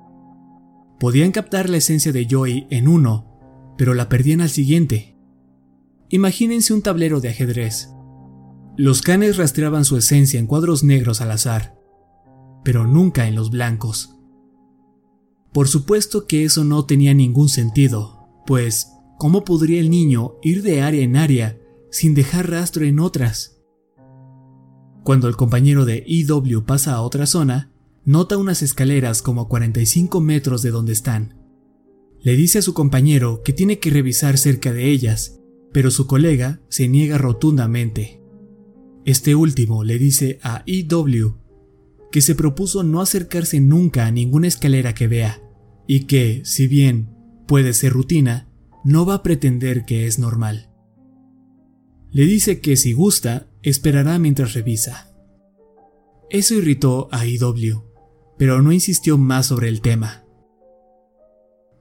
Podían 1.01 1.33
captar 1.33 1.69
la 1.69 1.79
esencia 1.79 2.13
de 2.13 2.29
Joey 2.31 2.69
en 2.71 2.87
uno, 2.87 3.75
pero 3.77 3.93
la 3.93 4.09
perdían 4.09 4.41
al 4.41 4.51
siguiente. 4.51 5.19
Imagínense 6.11 6.73
un 6.73 6.83
tablero 6.83 7.21
de 7.21 7.31
ajedrez. 7.31 7.91
Los 8.77 9.03
canes 9.03 9.37
rastreaban 9.37 9.85
su 9.85 9.97
esencia 9.97 10.39
en 10.39 10.47
cuadros 10.47 10.85
negros 10.85 11.21
al 11.21 11.33
azar, 11.33 11.77
pero 12.63 12.87
nunca 12.87 13.27
en 13.27 13.35
los 13.35 13.51
blancos. 13.51 14.15
Por 15.53 15.67
supuesto 15.67 16.29
que 16.29 16.45
eso 16.45 16.63
no 16.63 16.87
tenía 16.87 17.15
ningún 17.15 17.49
sentido, 17.49 18.29
pues 18.47 18.93
¿cómo 19.19 19.45
podría 19.45 19.81
el 19.81 19.91
niño 19.91 20.35
ir 20.41 20.63
de 20.63 20.83
área 20.83 21.03
en 21.03 21.17
área 21.17 21.59
sin 21.91 22.15
dejar 22.15 22.49
rastro 22.49 22.85
en 22.85 23.01
otras? 23.01 23.54
Cuando 25.05 25.29
el 25.29 25.37
compañero 25.37 25.85
de 25.85 26.03
EW 26.07 26.65
pasa 26.65 26.95
a 26.95 27.03
otra 27.03 27.27
zona, 27.27 27.71
nota 28.07 28.39
unas 28.39 28.63
escaleras 28.63 29.21
como 29.21 29.43
a 29.43 29.49
45 29.49 30.19
metros 30.21 30.63
de 30.63 30.71
donde 30.71 30.95
están. 30.95 31.35
Le 32.23 32.37
dice 32.37 32.59
a 32.59 32.63
su 32.63 32.73
compañero 32.73 33.43
que 33.45 33.53
tiene 33.53 33.79
que 33.79 33.91
revisar 33.91 34.39
cerca 34.39 34.73
de 34.73 34.91
ellas, 34.91 35.41
pero 35.73 35.91
su 35.91 36.07
colega 36.07 36.63
se 36.71 36.89
niega 36.89 37.19
rotundamente. 37.19 38.23
Este 39.05 39.35
último 39.35 39.85
le 39.85 39.99
dice 39.99 40.39
a 40.43 40.63
EW 40.67 41.35
que 42.11 42.23
se 42.23 42.35
propuso 42.35 42.83
no 42.83 43.03
acercarse 43.03 43.61
nunca 43.61 44.07
a 44.07 44.11
ninguna 44.11 44.47
escalera 44.47 44.95
que 44.95 45.07
vea, 45.07 45.43
y 45.87 46.05
que, 46.05 46.41
si 46.47 46.67
bien 46.67 47.11
puede 47.47 47.75
ser 47.75 47.93
rutina, 47.93 48.49
no 48.85 49.05
va 49.05 49.15
a 49.17 49.23
pretender 49.23 49.85
que 49.85 50.07
es 50.07 50.19
normal. 50.19 50.71
Le 52.11 52.25
dice 52.25 52.61
que 52.61 52.77
si 52.77 52.93
gusta, 52.95 53.49
esperará 53.65 54.19
mientras 54.19 54.53
revisa. 54.53 55.11
Eso 56.31 56.55
irritó 56.55 57.09
a 57.11 57.25
IW, 57.27 57.83
pero 58.39 58.61
no 58.61 58.73
insistió 58.73 59.17
más 59.17 59.47
sobre 59.47 59.69
el 59.69 59.81
tema. 59.81 60.25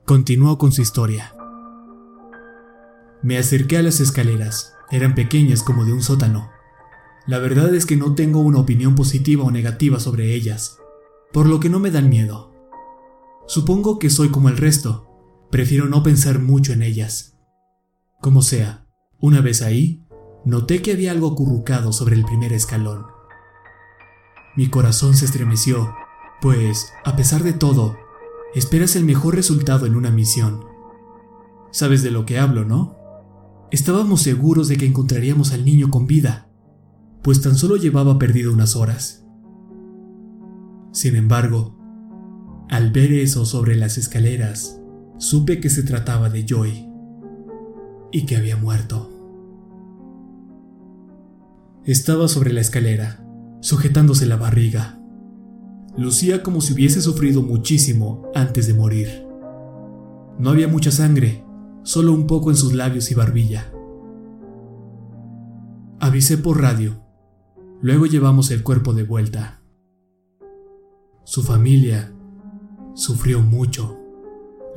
Continuó 0.05 0.57
con 0.57 0.71
su 0.71 0.81
historia. 0.81 1.35
Me 3.21 3.37
acerqué 3.37 3.77
a 3.77 3.83
las 3.83 3.99
escaleras, 3.99 4.73
eran 4.91 5.13
pequeñas 5.13 5.61
como 5.61 5.85
de 5.85 5.93
un 5.93 6.01
sótano. 6.01 6.51
La 7.27 7.39
verdad 7.39 7.73
es 7.75 7.85
que 7.85 7.95
no 7.95 8.15
tengo 8.15 8.39
una 8.39 8.59
opinión 8.59 8.95
positiva 8.95 9.43
o 9.43 9.51
negativa 9.51 9.99
sobre 9.99 10.33
ellas, 10.33 10.77
por 11.31 11.47
lo 11.47 11.59
que 11.59 11.69
no 11.69 11.79
me 11.79 11.91
dan 11.91 12.09
miedo. 12.09 12.53
Supongo 13.45 13.99
que 13.99 14.09
soy 14.09 14.29
como 14.29 14.49
el 14.49 14.57
resto, 14.57 15.09
prefiero 15.51 15.87
no 15.87 16.01
pensar 16.03 16.39
mucho 16.39 16.71
en 16.73 16.81
ellas. 16.81 17.37
Como 18.21 18.41
sea, 18.41 18.87
una 19.19 19.41
vez 19.41 19.61
ahí, 19.61 20.02
noté 20.45 20.81
que 20.81 20.91
había 20.91 21.11
algo 21.11 21.31
acurrucado 21.31 21.93
sobre 21.93 22.15
el 22.15 22.23
primer 22.23 22.53
escalón. 22.53 23.05
Mi 24.55 24.69
corazón 24.69 25.15
se 25.15 25.25
estremeció, 25.25 25.95
pues, 26.41 26.91
a 27.05 27.15
pesar 27.15 27.43
de 27.43 27.53
todo, 27.53 27.97
esperas 28.53 28.95
el 28.95 29.05
mejor 29.05 29.35
resultado 29.35 29.85
en 29.85 29.95
una 29.95 30.11
misión. 30.11 30.65
Sabes 31.71 32.03
de 32.03 32.11
lo 32.11 32.25
que 32.25 32.37
hablo, 32.37 32.65
¿no? 32.65 32.97
Estábamos 33.71 34.21
seguros 34.21 34.67
de 34.67 34.77
que 34.77 34.85
encontraríamos 34.85 35.53
al 35.53 35.65
niño 35.65 35.89
con 35.89 36.05
vida, 36.05 36.49
pues 37.23 37.41
tan 37.41 37.55
solo 37.55 37.77
llevaba 37.77 38.19
perdido 38.19 38.53
unas 38.53 38.75
horas. 38.75 39.25
Sin 40.91 41.15
embargo, 41.15 41.79
al 42.69 42.91
ver 42.91 43.13
eso 43.13 43.45
sobre 43.45 43.75
las 43.75 43.97
escaleras, 43.97 44.79
supe 45.17 45.59
que 45.59 45.69
se 45.69 45.83
trataba 45.83 46.29
de 46.29 46.45
Joy 46.45 46.87
y 48.11 48.25
que 48.25 48.35
había 48.37 48.57
muerto. 48.57 49.12
Estaba 51.85 52.29
sobre 52.29 52.53
la 52.53 52.61
escalera, 52.61 53.21
sujetándose 53.59 54.25
la 54.25 54.37
barriga. 54.37 55.01
Lucía 55.97 56.41
como 56.41 56.61
si 56.61 56.71
hubiese 56.71 57.01
sufrido 57.01 57.41
muchísimo 57.41 58.31
antes 58.33 58.67
de 58.67 58.73
morir. 58.73 59.27
No 60.39 60.49
había 60.49 60.69
mucha 60.69 60.91
sangre, 60.91 61.43
solo 61.83 62.13
un 62.13 62.25
poco 62.25 62.51
en 62.51 62.55
sus 62.55 62.71
labios 62.71 63.11
y 63.11 63.15
barbilla. 63.15 63.69
Avisé 65.99 66.37
por 66.37 66.61
radio. 66.61 67.03
Luego 67.81 68.05
llevamos 68.05 68.49
el 68.51 68.63
cuerpo 68.63 68.93
de 68.93 69.03
vuelta. 69.03 69.61
Su 71.25 71.43
familia 71.43 72.13
sufrió 72.93 73.41
mucho. 73.41 73.99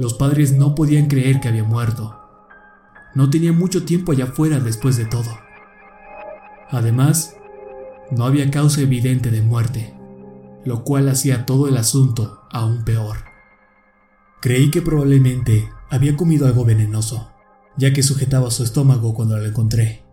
Los 0.00 0.14
padres 0.14 0.58
no 0.58 0.74
podían 0.74 1.06
creer 1.06 1.38
que 1.38 1.46
había 1.46 1.62
muerto. 1.62 2.16
No 3.14 3.30
tenía 3.30 3.52
mucho 3.52 3.84
tiempo 3.84 4.10
allá 4.10 4.24
afuera 4.24 4.58
después 4.58 4.96
de 4.96 5.04
todo. 5.04 5.45
Además, 6.70 7.36
no 8.10 8.24
había 8.24 8.50
causa 8.50 8.80
evidente 8.80 9.30
de 9.30 9.42
muerte, 9.42 9.94
lo 10.64 10.84
cual 10.84 11.08
hacía 11.08 11.46
todo 11.46 11.68
el 11.68 11.76
asunto 11.76 12.40
aún 12.50 12.84
peor. 12.84 13.18
Creí 14.40 14.70
que 14.70 14.82
probablemente 14.82 15.68
había 15.90 16.16
comido 16.16 16.46
algo 16.46 16.64
venenoso, 16.64 17.30
ya 17.76 17.92
que 17.92 18.02
sujetaba 18.02 18.50
su 18.50 18.64
estómago 18.64 19.14
cuando 19.14 19.38
la 19.38 19.48
encontré. 19.48 20.04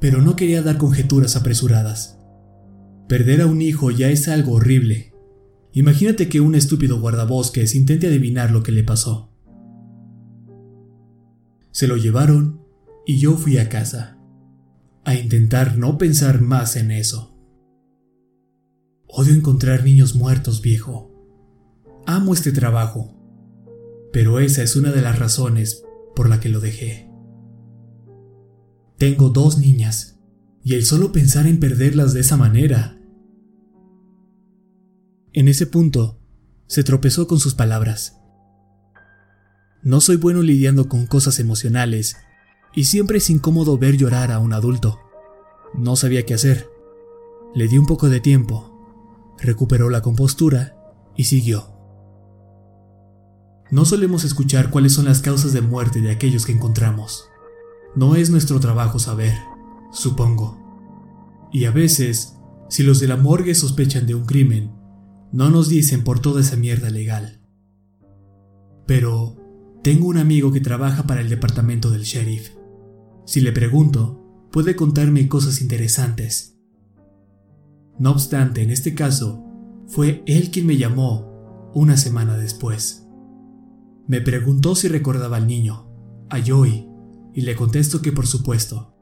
Pero 0.00 0.22
no 0.22 0.36
quería 0.36 0.62
dar 0.62 0.78
conjeturas 0.78 1.36
apresuradas. 1.36 2.18
Perder 3.08 3.42
a 3.42 3.46
un 3.46 3.62
hijo 3.62 3.90
ya 3.90 4.08
es 4.10 4.28
algo 4.28 4.52
horrible. 4.54 5.12
Imagínate 5.72 6.28
que 6.28 6.40
un 6.40 6.54
estúpido 6.54 7.00
guardabosques 7.00 7.74
intente 7.74 8.06
adivinar 8.06 8.50
lo 8.50 8.62
que 8.62 8.72
le 8.72 8.84
pasó. 8.84 9.32
Se 11.70 11.86
lo 11.86 11.96
llevaron 11.96 12.62
y 13.06 13.18
yo 13.18 13.36
fui 13.36 13.58
a 13.58 13.68
casa, 13.68 14.17
a 15.08 15.14
intentar 15.14 15.78
no 15.78 15.96
pensar 15.96 16.42
más 16.42 16.76
en 16.76 16.90
eso. 16.90 17.34
Odio 19.06 19.32
encontrar 19.32 19.82
niños 19.82 20.14
muertos, 20.14 20.60
viejo. 20.60 21.10
Amo 22.04 22.34
este 22.34 22.52
trabajo, 22.52 23.14
pero 24.12 24.38
esa 24.38 24.62
es 24.62 24.76
una 24.76 24.92
de 24.92 25.00
las 25.00 25.18
razones 25.18 25.82
por 26.14 26.28
la 26.28 26.40
que 26.40 26.50
lo 26.50 26.60
dejé. 26.60 27.10
Tengo 28.98 29.30
dos 29.30 29.56
niñas, 29.56 30.20
y 30.62 30.74
el 30.74 30.84
solo 30.84 31.10
pensar 31.10 31.46
en 31.46 31.58
perderlas 31.58 32.12
de 32.12 32.20
esa 32.20 32.36
manera. 32.36 33.00
En 35.32 35.48
ese 35.48 35.66
punto, 35.66 36.20
se 36.66 36.84
tropezó 36.84 37.26
con 37.26 37.40
sus 37.40 37.54
palabras. 37.54 38.20
No 39.82 40.02
soy 40.02 40.16
bueno 40.16 40.42
lidiando 40.42 40.86
con 40.86 41.06
cosas 41.06 41.40
emocionales, 41.40 42.18
y 42.78 42.84
siempre 42.84 43.18
es 43.18 43.28
incómodo 43.28 43.76
ver 43.76 43.96
llorar 43.96 44.30
a 44.30 44.38
un 44.38 44.52
adulto. 44.52 45.00
No 45.74 45.96
sabía 45.96 46.24
qué 46.24 46.34
hacer. 46.34 46.70
Le 47.52 47.66
di 47.66 47.76
un 47.76 47.86
poco 47.86 48.08
de 48.08 48.20
tiempo, 48.20 49.34
recuperó 49.36 49.90
la 49.90 50.00
compostura 50.00 50.76
y 51.16 51.24
siguió. 51.24 51.72
No 53.72 53.84
solemos 53.84 54.22
escuchar 54.22 54.70
cuáles 54.70 54.92
son 54.92 55.06
las 55.06 55.22
causas 55.22 55.52
de 55.52 55.60
muerte 55.60 56.00
de 56.00 56.12
aquellos 56.12 56.46
que 56.46 56.52
encontramos. 56.52 57.28
No 57.96 58.14
es 58.14 58.30
nuestro 58.30 58.60
trabajo 58.60 59.00
saber, 59.00 59.34
supongo. 59.90 60.56
Y 61.52 61.64
a 61.64 61.72
veces, 61.72 62.36
si 62.68 62.84
los 62.84 63.00
de 63.00 63.08
la 63.08 63.16
morgue 63.16 63.56
sospechan 63.56 64.06
de 64.06 64.14
un 64.14 64.24
crimen, 64.24 64.70
no 65.32 65.50
nos 65.50 65.68
dicen 65.68 66.04
por 66.04 66.20
toda 66.20 66.42
esa 66.42 66.54
mierda 66.54 66.90
legal. 66.90 67.40
Pero 68.86 69.34
tengo 69.82 70.06
un 70.06 70.18
amigo 70.18 70.52
que 70.52 70.60
trabaja 70.60 71.08
para 71.08 71.22
el 71.22 71.28
departamento 71.28 71.90
del 71.90 72.04
sheriff. 72.04 72.56
Si 73.28 73.42
le 73.42 73.52
pregunto, 73.52 74.48
puede 74.50 74.74
contarme 74.74 75.28
cosas 75.28 75.60
interesantes. 75.60 76.56
No 77.98 78.12
obstante, 78.12 78.62
en 78.62 78.70
este 78.70 78.94
caso, 78.94 79.44
fue 79.86 80.22
él 80.24 80.50
quien 80.50 80.64
me 80.64 80.78
llamó 80.78 81.70
una 81.74 81.98
semana 81.98 82.38
después. 82.38 83.06
Me 84.06 84.22
preguntó 84.22 84.74
si 84.74 84.88
recordaba 84.88 85.36
al 85.36 85.46
niño, 85.46 85.90
a 86.30 86.38
Joey, 86.42 86.88
y 87.34 87.42
le 87.42 87.54
contesto 87.54 88.00
que 88.00 88.12
por 88.12 88.26
supuesto. 88.26 88.94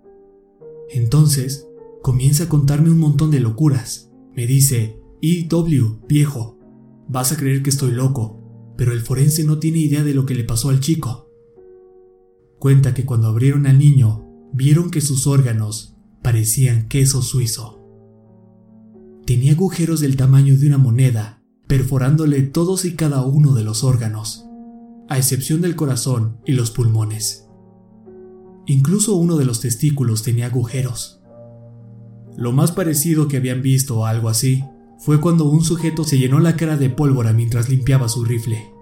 Entonces, 0.90 1.68
comienza 2.02 2.44
a 2.44 2.48
contarme 2.48 2.90
un 2.90 2.98
montón 2.98 3.30
de 3.30 3.38
locuras. 3.38 4.10
Me 4.34 4.48
dice, 4.48 5.00
E.W., 5.22 6.00
viejo, 6.08 6.58
vas 7.06 7.30
a 7.30 7.36
creer 7.36 7.62
que 7.62 7.70
estoy 7.70 7.92
loco, 7.92 8.74
pero 8.76 8.90
el 8.90 9.02
forense 9.02 9.44
no 9.44 9.60
tiene 9.60 9.78
idea 9.78 10.02
de 10.02 10.14
lo 10.14 10.26
que 10.26 10.34
le 10.34 10.42
pasó 10.42 10.70
al 10.70 10.80
chico. 10.80 11.25
Cuenta 12.58 12.94
que 12.94 13.04
cuando 13.04 13.28
abrieron 13.28 13.66
al 13.66 13.78
niño, 13.78 14.26
vieron 14.52 14.90
que 14.90 15.00
sus 15.00 15.26
órganos 15.26 15.96
parecían 16.22 16.88
queso 16.88 17.22
suizo. 17.22 17.82
Tenía 19.26 19.52
agujeros 19.52 20.00
del 20.00 20.16
tamaño 20.16 20.56
de 20.56 20.66
una 20.66 20.78
moneda, 20.78 21.42
perforándole 21.66 22.42
todos 22.42 22.84
y 22.84 22.94
cada 22.94 23.22
uno 23.22 23.54
de 23.54 23.64
los 23.64 23.84
órganos 23.84 24.46
a 25.08 25.18
excepción 25.18 25.60
del 25.60 25.76
corazón 25.76 26.38
y 26.44 26.52
los 26.52 26.70
pulmones. 26.70 27.48
Incluso 28.66 29.14
uno 29.14 29.36
de 29.36 29.44
los 29.44 29.60
testículos 29.60 30.22
tenía 30.22 30.46
agujeros. 30.46 31.20
Lo 32.36 32.52
más 32.52 32.72
parecido 32.72 33.28
que 33.28 33.36
habían 33.36 33.62
visto 33.62 34.04
a 34.04 34.10
algo 34.10 34.28
así 34.28 34.64
fue 34.98 35.20
cuando 35.20 35.44
un 35.44 35.62
sujeto 35.62 36.04
se 36.04 36.18
llenó 36.18 36.40
la 36.40 36.56
cara 36.56 36.76
de 36.76 36.90
pólvora 36.90 37.32
mientras 37.32 37.68
limpiaba 37.68 38.08
su 38.08 38.24
rifle. 38.24 38.72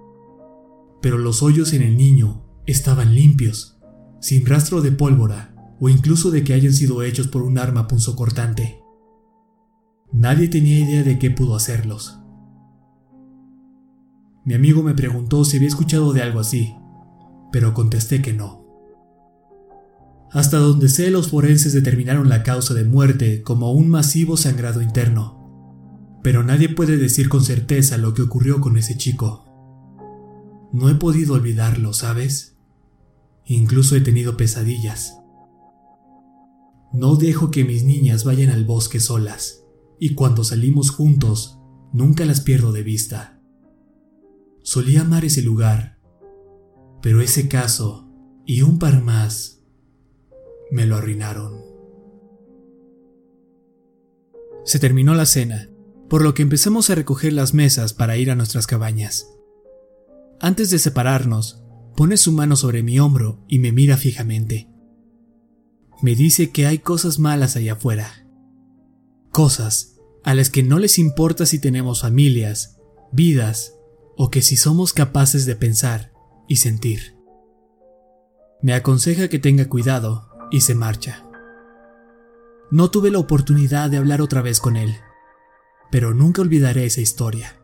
Pero 1.02 1.18
los 1.18 1.42
hoyos 1.42 1.72
en 1.74 1.82
el 1.82 1.96
niño 1.96 2.43
estaban 2.66 3.14
limpios, 3.14 3.78
sin 4.20 4.46
rastro 4.46 4.80
de 4.80 4.92
pólvora 4.92 5.54
o 5.80 5.88
incluso 5.88 6.30
de 6.30 6.44
que 6.44 6.54
hayan 6.54 6.72
sido 6.72 7.02
hechos 7.02 7.28
por 7.28 7.42
un 7.42 7.58
arma 7.58 7.88
punzocortante. 7.88 8.80
Nadie 10.12 10.48
tenía 10.48 10.78
idea 10.78 11.02
de 11.02 11.18
qué 11.18 11.30
pudo 11.30 11.56
hacerlos. 11.56 12.20
Mi 14.44 14.54
amigo 14.54 14.82
me 14.82 14.94
preguntó 14.94 15.44
si 15.44 15.56
había 15.56 15.68
escuchado 15.68 16.12
de 16.12 16.22
algo 16.22 16.40
así, 16.40 16.74
pero 17.50 17.74
contesté 17.74 18.22
que 18.22 18.32
no. 18.32 18.64
Hasta 20.30 20.58
donde 20.58 20.88
sé, 20.88 21.10
los 21.10 21.28
forenses 21.28 21.72
determinaron 21.72 22.28
la 22.28 22.42
causa 22.42 22.74
de 22.74 22.84
muerte 22.84 23.42
como 23.42 23.72
un 23.72 23.88
masivo 23.88 24.36
sangrado 24.36 24.82
interno, 24.82 26.20
pero 26.22 26.42
nadie 26.42 26.68
puede 26.68 26.96
decir 26.96 27.28
con 27.28 27.44
certeza 27.44 27.98
lo 27.98 28.14
que 28.14 28.22
ocurrió 28.22 28.60
con 28.60 28.76
ese 28.76 28.96
chico. 28.96 29.44
No 30.72 30.88
he 30.88 30.94
podido 30.94 31.34
olvidarlo, 31.34 31.92
¿sabes? 31.92 32.53
Incluso 33.46 33.96
he 33.96 34.00
tenido 34.00 34.36
pesadillas. 34.36 35.18
No 36.92 37.16
dejo 37.16 37.50
que 37.50 37.64
mis 37.64 37.84
niñas 37.84 38.24
vayan 38.24 38.50
al 38.50 38.64
bosque 38.64 39.00
solas, 39.00 39.64
y 39.98 40.14
cuando 40.14 40.44
salimos 40.44 40.90
juntos, 40.90 41.58
nunca 41.92 42.24
las 42.24 42.40
pierdo 42.40 42.72
de 42.72 42.82
vista. 42.82 43.40
Solía 44.62 45.02
amar 45.02 45.24
ese 45.24 45.42
lugar, 45.42 45.98
pero 47.02 47.20
ese 47.20 47.48
caso 47.48 48.08
y 48.46 48.62
un 48.62 48.78
par 48.78 49.02
más 49.02 49.62
me 50.70 50.86
lo 50.86 50.96
arruinaron. 50.96 51.62
Se 54.64 54.78
terminó 54.78 55.14
la 55.14 55.26
cena, 55.26 55.68
por 56.08 56.22
lo 56.22 56.32
que 56.32 56.42
empezamos 56.42 56.90
a 56.90 56.94
recoger 56.94 57.32
las 57.32 57.54
mesas 57.54 57.92
para 57.92 58.16
ir 58.16 58.30
a 58.30 58.34
nuestras 58.34 58.66
cabañas. 58.66 59.28
Antes 60.40 60.70
de 60.70 60.78
separarnos, 60.78 61.63
pone 61.96 62.16
su 62.16 62.32
mano 62.32 62.56
sobre 62.56 62.82
mi 62.82 62.98
hombro 62.98 63.44
y 63.48 63.58
me 63.58 63.72
mira 63.72 63.96
fijamente. 63.96 64.68
Me 66.02 66.14
dice 66.14 66.50
que 66.50 66.66
hay 66.66 66.78
cosas 66.78 67.18
malas 67.18 67.56
allá 67.56 67.74
afuera. 67.74 68.26
Cosas 69.30 69.96
a 70.24 70.34
las 70.34 70.50
que 70.50 70.62
no 70.62 70.78
les 70.78 70.98
importa 70.98 71.46
si 71.46 71.58
tenemos 71.58 72.02
familias, 72.02 72.78
vidas 73.12 73.74
o 74.16 74.30
que 74.30 74.42
si 74.42 74.56
somos 74.56 74.92
capaces 74.92 75.46
de 75.46 75.56
pensar 75.56 76.12
y 76.48 76.56
sentir. 76.56 77.16
Me 78.62 78.74
aconseja 78.74 79.28
que 79.28 79.38
tenga 79.38 79.68
cuidado 79.68 80.28
y 80.50 80.62
se 80.62 80.74
marcha. 80.74 81.26
No 82.70 82.90
tuve 82.90 83.10
la 83.10 83.18
oportunidad 83.18 83.90
de 83.90 83.98
hablar 83.98 84.20
otra 84.20 84.42
vez 84.42 84.60
con 84.60 84.76
él, 84.76 84.96
pero 85.90 86.14
nunca 86.14 86.42
olvidaré 86.42 86.86
esa 86.86 87.00
historia. 87.00 87.63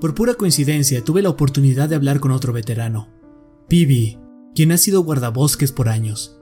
Por 0.00 0.14
pura 0.14 0.34
coincidencia 0.34 1.04
tuve 1.04 1.20
la 1.20 1.28
oportunidad 1.28 1.88
de 1.88 1.94
hablar 1.94 2.20
con 2.20 2.30
otro 2.30 2.54
veterano, 2.54 3.08
Pibi, 3.68 4.18
quien 4.54 4.72
ha 4.72 4.78
sido 4.78 5.02
guardabosques 5.02 5.72
por 5.72 5.88
años. 5.88 6.40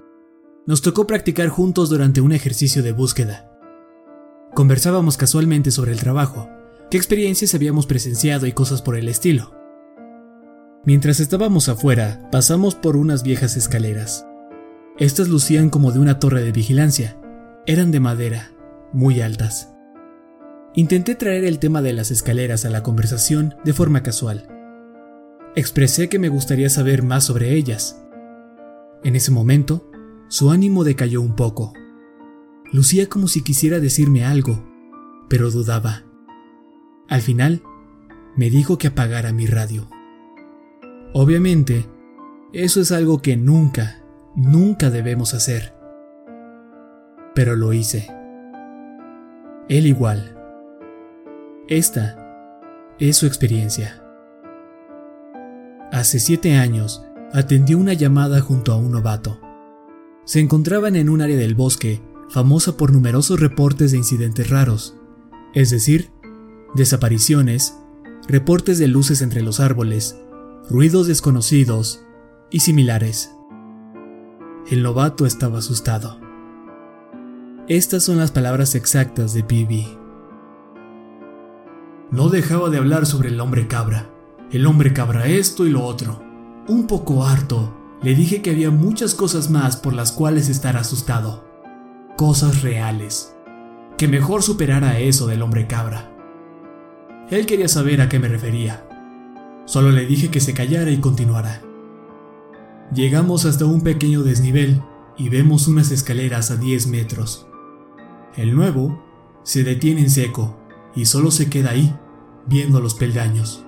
Nos 0.66 0.80
tocó 0.80 1.06
practicar 1.06 1.48
juntos 1.48 1.90
durante 1.90 2.20
un 2.20 2.32
ejercicio 2.32 2.82
de 2.82 2.92
búsqueda. 2.92 3.50
Conversábamos 4.54 5.16
casualmente 5.16 5.72
sobre 5.72 5.92
el 5.92 5.98
trabajo, 5.98 6.48
qué 6.90 6.96
experiencias 6.96 7.54
habíamos 7.54 7.86
presenciado 7.86 8.46
y 8.46 8.52
cosas 8.52 8.80
por 8.80 8.96
el 8.96 9.08
estilo. 9.08 9.54
Mientras 10.84 11.18
estábamos 11.18 11.68
afuera, 11.68 12.28
pasamos 12.30 12.76
por 12.76 12.96
unas 12.96 13.24
viejas 13.24 13.56
escaleras. 13.56 14.24
Estas 14.98 15.28
lucían 15.28 15.68
como 15.68 15.90
de 15.90 15.98
una 15.98 16.18
torre 16.18 16.42
de 16.42 16.52
vigilancia. 16.52 17.18
Eran 17.66 17.90
de 17.90 18.00
madera, 18.00 18.52
muy 18.92 19.20
altas. 19.20 19.74
Intenté 20.74 21.14
traer 21.14 21.44
el 21.44 21.58
tema 21.58 21.82
de 21.82 21.92
las 21.92 22.10
escaleras 22.10 22.64
a 22.64 22.70
la 22.70 22.82
conversación 22.82 23.54
de 23.64 23.72
forma 23.72 24.02
casual 24.02 24.48
expresé 25.58 26.08
que 26.08 26.20
me 26.20 26.28
gustaría 26.28 26.70
saber 26.70 27.02
más 27.02 27.24
sobre 27.24 27.54
ellas. 27.54 28.00
En 29.02 29.16
ese 29.16 29.32
momento, 29.32 29.90
su 30.28 30.52
ánimo 30.52 30.84
decayó 30.84 31.20
un 31.20 31.34
poco. 31.34 31.72
Lucía 32.72 33.08
como 33.08 33.26
si 33.26 33.42
quisiera 33.42 33.80
decirme 33.80 34.24
algo, 34.24 34.64
pero 35.28 35.50
dudaba. 35.50 36.04
Al 37.08 37.22
final, 37.22 37.62
me 38.36 38.50
dijo 38.50 38.78
que 38.78 38.86
apagara 38.86 39.32
mi 39.32 39.46
radio. 39.46 39.88
Obviamente, 41.12 41.86
eso 42.52 42.80
es 42.80 42.92
algo 42.92 43.20
que 43.20 43.36
nunca, 43.36 44.04
nunca 44.36 44.90
debemos 44.90 45.34
hacer. 45.34 45.74
Pero 47.34 47.56
lo 47.56 47.72
hice. 47.72 48.06
Él 49.68 49.86
igual. 49.86 50.37
Esta 51.68 52.16
es 52.98 53.18
su 53.18 53.26
experiencia. 53.26 54.02
Hace 55.92 56.18
siete 56.18 56.56
años, 56.56 57.04
atendió 57.34 57.76
una 57.76 57.92
llamada 57.92 58.40
junto 58.40 58.72
a 58.72 58.76
un 58.78 58.90
novato. 58.90 59.38
Se 60.24 60.40
encontraban 60.40 60.96
en 60.96 61.10
un 61.10 61.20
área 61.20 61.36
del 61.36 61.54
bosque, 61.54 62.00
famosa 62.30 62.78
por 62.78 62.90
numerosos 62.90 63.38
reportes 63.38 63.92
de 63.92 63.98
incidentes 63.98 64.48
raros, 64.48 64.96
es 65.52 65.68
decir, 65.68 66.10
desapariciones, 66.74 67.76
reportes 68.28 68.78
de 68.78 68.88
luces 68.88 69.20
entre 69.20 69.42
los 69.42 69.60
árboles, 69.60 70.18
ruidos 70.70 71.06
desconocidos 71.06 72.02
y 72.50 72.60
similares. 72.60 73.30
El 74.70 74.82
novato 74.82 75.26
estaba 75.26 75.58
asustado. 75.58 76.18
Estas 77.68 78.04
son 78.04 78.16
las 78.16 78.30
palabras 78.30 78.74
exactas 78.74 79.34
de 79.34 79.42
Pibi. 79.44 79.97
No 82.10 82.30
dejaba 82.30 82.70
de 82.70 82.78
hablar 82.78 83.04
sobre 83.04 83.28
el 83.28 83.38
hombre 83.38 83.68
cabra. 83.68 84.10
El 84.50 84.66
hombre 84.66 84.94
cabra 84.94 85.26
esto 85.26 85.66
y 85.66 85.70
lo 85.70 85.84
otro. 85.84 86.22
Un 86.66 86.86
poco 86.86 87.26
harto, 87.26 87.76
le 88.02 88.14
dije 88.14 88.40
que 88.40 88.50
había 88.50 88.70
muchas 88.70 89.14
cosas 89.14 89.50
más 89.50 89.76
por 89.76 89.92
las 89.92 90.10
cuales 90.10 90.48
estar 90.48 90.78
asustado. 90.78 91.44
Cosas 92.16 92.62
reales. 92.62 93.34
Que 93.98 94.08
mejor 94.08 94.42
superara 94.42 94.98
eso 94.98 95.26
del 95.26 95.42
hombre 95.42 95.66
cabra. 95.66 96.10
Él 97.28 97.44
quería 97.44 97.68
saber 97.68 98.00
a 98.00 98.08
qué 98.08 98.18
me 98.18 98.28
refería. 98.28 98.86
Solo 99.66 99.90
le 99.90 100.06
dije 100.06 100.30
que 100.30 100.40
se 100.40 100.54
callara 100.54 100.90
y 100.90 101.00
continuara. 101.00 101.60
Llegamos 102.94 103.44
hasta 103.44 103.66
un 103.66 103.82
pequeño 103.82 104.22
desnivel 104.22 104.80
y 105.18 105.28
vemos 105.28 105.68
unas 105.68 105.90
escaleras 105.90 106.50
a 106.50 106.56
10 106.56 106.86
metros. 106.86 107.46
El 108.34 108.56
nuevo 108.56 109.04
se 109.42 109.62
detiene 109.62 110.00
en 110.00 110.10
seco 110.10 110.56
y 110.94 111.06
solo 111.06 111.30
se 111.30 111.48
queda 111.48 111.70
ahí, 111.70 111.94
viendo 112.46 112.80
los 112.80 112.94
peldaños. 112.94 113.64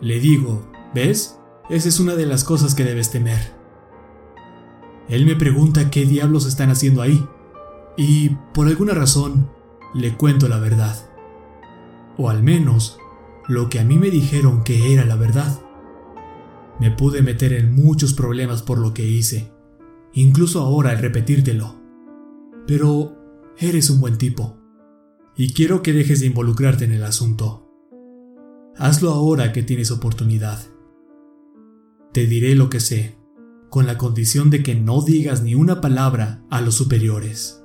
Le 0.00 0.20
digo, 0.20 0.70
¿ves? 0.94 1.38
Esa 1.70 1.88
es 1.88 2.00
una 2.00 2.14
de 2.14 2.26
las 2.26 2.44
cosas 2.44 2.74
que 2.74 2.84
debes 2.84 3.10
temer. 3.10 3.52
Él 5.08 5.26
me 5.26 5.36
pregunta 5.36 5.90
qué 5.90 6.04
diablos 6.04 6.46
están 6.46 6.70
haciendo 6.70 7.02
ahí, 7.02 7.26
y 7.96 8.30
por 8.54 8.68
alguna 8.68 8.94
razón 8.94 9.50
le 9.94 10.16
cuento 10.16 10.48
la 10.48 10.58
verdad. 10.58 10.96
O 12.16 12.30
al 12.30 12.42
menos 12.42 12.98
lo 13.48 13.70
que 13.70 13.80
a 13.80 13.84
mí 13.84 13.98
me 13.98 14.10
dijeron 14.10 14.62
que 14.62 14.92
era 14.92 15.04
la 15.04 15.16
verdad. 15.16 15.60
Me 16.78 16.90
pude 16.90 17.22
meter 17.22 17.52
en 17.54 17.74
muchos 17.74 18.12
problemas 18.12 18.62
por 18.62 18.78
lo 18.78 18.94
que 18.94 19.04
hice, 19.04 19.50
incluso 20.12 20.60
ahora 20.60 20.90
al 20.90 20.98
repetírtelo. 20.98 21.76
Pero 22.66 23.16
eres 23.56 23.88
un 23.90 24.00
buen 24.00 24.18
tipo, 24.18 24.57
y 25.38 25.52
quiero 25.52 25.84
que 25.84 25.92
dejes 25.92 26.18
de 26.18 26.26
involucrarte 26.26 26.84
en 26.84 26.90
el 26.90 27.04
asunto. 27.04 27.64
Hazlo 28.76 29.10
ahora 29.10 29.52
que 29.52 29.62
tienes 29.62 29.92
oportunidad. 29.92 30.58
Te 32.12 32.26
diré 32.26 32.56
lo 32.56 32.68
que 32.68 32.80
sé, 32.80 33.16
con 33.70 33.86
la 33.86 33.96
condición 33.96 34.50
de 34.50 34.64
que 34.64 34.74
no 34.74 35.00
digas 35.00 35.44
ni 35.44 35.54
una 35.54 35.80
palabra 35.80 36.44
a 36.50 36.60
los 36.60 36.74
superiores. 36.74 37.62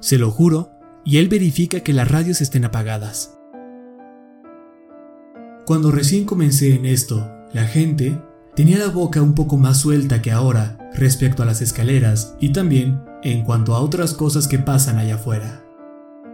Se 0.00 0.16
lo 0.16 0.30
juro, 0.30 0.70
y 1.04 1.18
él 1.18 1.28
verifica 1.28 1.80
que 1.80 1.92
las 1.92 2.10
radios 2.10 2.40
estén 2.40 2.64
apagadas. 2.64 3.38
Cuando 5.66 5.90
recién 5.90 6.24
comencé 6.24 6.74
en 6.74 6.86
esto, 6.86 7.30
la 7.52 7.66
gente 7.66 8.22
tenía 8.56 8.78
la 8.78 8.88
boca 8.88 9.20
un 9.20 9.34
poco 9.34 9.58
más 9.58 9.80
suelta 9.80 10.22
que 10.22 10.32
ahora 10.32 10.90
respecto 10.94 11.42
a 11.42 11.46
las 11.46 11.60
escaleras 11.60 12.36
y 12.40 12.54
también 12.54 13.02
en 13.22 13.44
cuanto 13.44 13.74
a 13.74 13.80
otras 13.80 14.14
cosas 14.14 14.48
que 14.48 14.58
pasan 14.58 14.96
allá 14.96 15.16
afuera. 15.16 15.67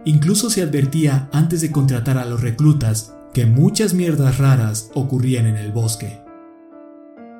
Incluso 0.05 0.49
se 0.49 0.61
advertía 0.61 1.29
antes 1.33 1.61
de 1.61 1.71
contratar 1.71 2.17
a 2.17 2.25
los 2.25 2.41
reclutas 2.41 3.15
que 3.33 3.45
muchas 3.45 3.93
mierdas 3.93 4.37
raras 4.37 4.91
ocurrían 4.93 5.47
en 5.47 5.57
el 5.57 5.71
bosque. 5.71 6.21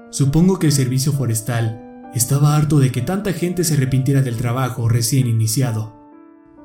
Supongo 0.09 0.59
que 0.59 0.67
el 0.67 0.73
servicio 0.73 1.13
forestal 1.13 2.09
estaba 2.13 2.55
harto 2.55 2.79
de 2.79 2.91
que 2.91 3.01
tanta 3.01 3.33
gente 3.33 3.63
se 3.63 3.75
arrepintiera 3.75 4.21
del 4.21 4.37
trabajo 4.37 4.89
recién 4.89 5.27
iniciado, 5.27 5.95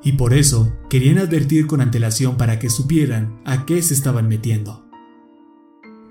y 0.03 0.13
por 0.13 0.33
eso 0.33 0.73
querían 0.89 1.19
advertir 1.19 1.67
con 1.67 1.81
antelación 1.81 2.35
para 2.35 2.57
que 2.57 2.69
supieran 2.69 3.39
a 3.45 3.65
qué 3.65 3.81
se 3.81 3.93
estaban 3.93 4.27
metiendo. 4.27 4.87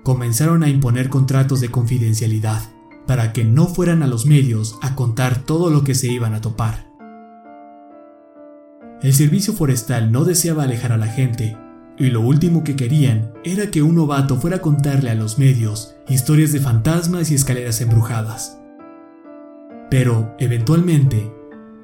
Comenzaron 0.03 0.63
a 0.63 0.69
imponer 0.69 1.09
contratos 1.09 1.59
de 1.59 1.69
confidencialidad 1.69 2.61
para 3.07 3.33
que 3.33 3.43
no 3.43 3.67
fueran 3.67 4.03
a 4.03 4.07
los 4.07 4.25
medios 4.25 4.77
a 4.81 4.95
contar 4.95 5.43
todo 5.43 5.69
lo 5.69 5.83
que 5.83 5.95
se 5.95 6.11
iban 6.11 6.33
a 6.33 6.41
topar. 6.41 6.90
El 9.01 9.13
servicio 9.15 9.53
forestal 9.53 10.11
no 10.11 10.25
deseaba 10.25 10.63
alejar 10.63 10.91
a 10.91 10.97
la 10.97 11.07
gente 11.07 11.57
y 11.97 12.09
lo 12.09 12.21
último 12.21 12.63
que 12.63 12.75
querían 12.75 13.31
era 13.43 13.71
que 13.71 13.81
un 13.81 13.95
novato 13.95 14.39
fuera 14.39 14.57
a 14.57 14.61
contarle 14.61 15.09
a 15.09 15.15
los 15.15 15.39
medios 15.39 15.95
historias 16.07 16.51
de 16.51 16.59
fantasmas 16.59 17.31
y 17.31 17.35
escaleras 17.35 17.81
embrujadas. 17.81 18.59
Pero, 19.89 20.35
eventualmente, 20.39 21.31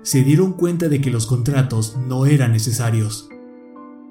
se 0.03 0.23
dieron 0.23 0.53
cuenta 0.53 0.89
de 0.89 1.02
que 1.02 1.11
los 1.11 1.26
contratos 1.27 1.98
no 2.07 2.26
eran 2.26 2.52
necesarios. 2.52 3.30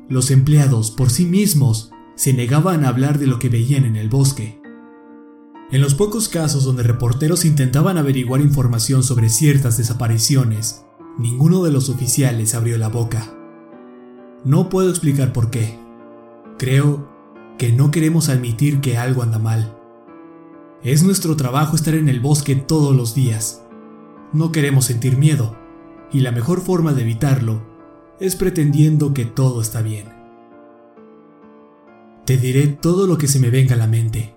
Los 0.09 0.31
empleados 0.31 0.91
por 0.91 1.11
sí 1.11 1.27
mismos 1.27 1.91
se 2.17 2.33
negaban 2.33 2.85
a 2.85 2.89
hablar 2.89 3.19
de 3.19 3.27
lo 3.27 3.39
que 3.39 3.49
veían 3.49 3.85
en 3.85 3.97
el 3.97 4.09
bosque. 4.09 4.61
En 5.71 5.81
los 5.81 5.95
pocos 5.95 6.29
casos 6.29 6.65
donde 6.65 6.83
reporteros 6.83 7.45
intentaban 7.45 7.99
averiguar 7.99 8.41
información 8.41 9.03
sobre 9.03 9.29
ciertas 9.29 9.77
desapariciones, 9.77 10.86
ninguno 11.19 11.63
de 11.63 11.71
los 11.71 11.89
oficiales 11.89 12.55
abrió 12.55 12.79
la 12.79 12.89
boca. 12.89 13.33
No 14.45 14.69
puedo 14.69 14.91
explicar 14.91 15.33
por 15.33 15.51
qué, 15.51 15.79
Creo 16.59 17.07
que 17.59 17.71
no 17.71 17.91
queremos 17.91 18.31
admitir 18.31 18.81
que 18.81 18.97
algo 18.97 19.23
anda 19.23 19.39
mal. 19.39 19.77
Es 20.83 21.03
nuestro 21.03 21.37
trabajo 21.37 21.77
estar 21.77 21.95
en 21.95 22.09
el 22.09 22.21
bosque 22.21 22.57
todos 22.57 22.97
los 22.97 23.15
días. 23.15 23.63
No 24.33 24.53
queremos 24.53 24.87
sentir 24.87 25.19
miedo, 25.19 25.57
y 26.13 26.21
la 26.21 26.33
mejor 26.33 26.63
forma 26.63 26.95
de 26.95 27.03
evitarlo 27.03 27.63
es 28.21 28.37
pretendiendo 28.37 29.13
que 29.13 29.27
todo 29.27 29.61
está 29.61 29.83
bien. 29.83 30.09
Te 32.25 32.39
diré 32.39 32.69
todo 32.69 33.07
lo 33.07 33.19
que 33.19 33.29
se 33.29 33.39
me 33.39 33.51
venga 33.51 33.75
a 33.75 33.79
la 33.79 33.87
mente. 33.87 34.35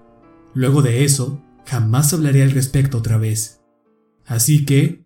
Luego 0.54 0.82
de 0.82 1.06
eso, 1.06 1.42
jamás 1.66 2.14
hablaré 2.14 2.44
al 2.44 2.52
respecto 2.52 2.98
otra 2.98 3.18
vez. 3.18 3.64
Así 4.26 4.66
que... 4.66 5.06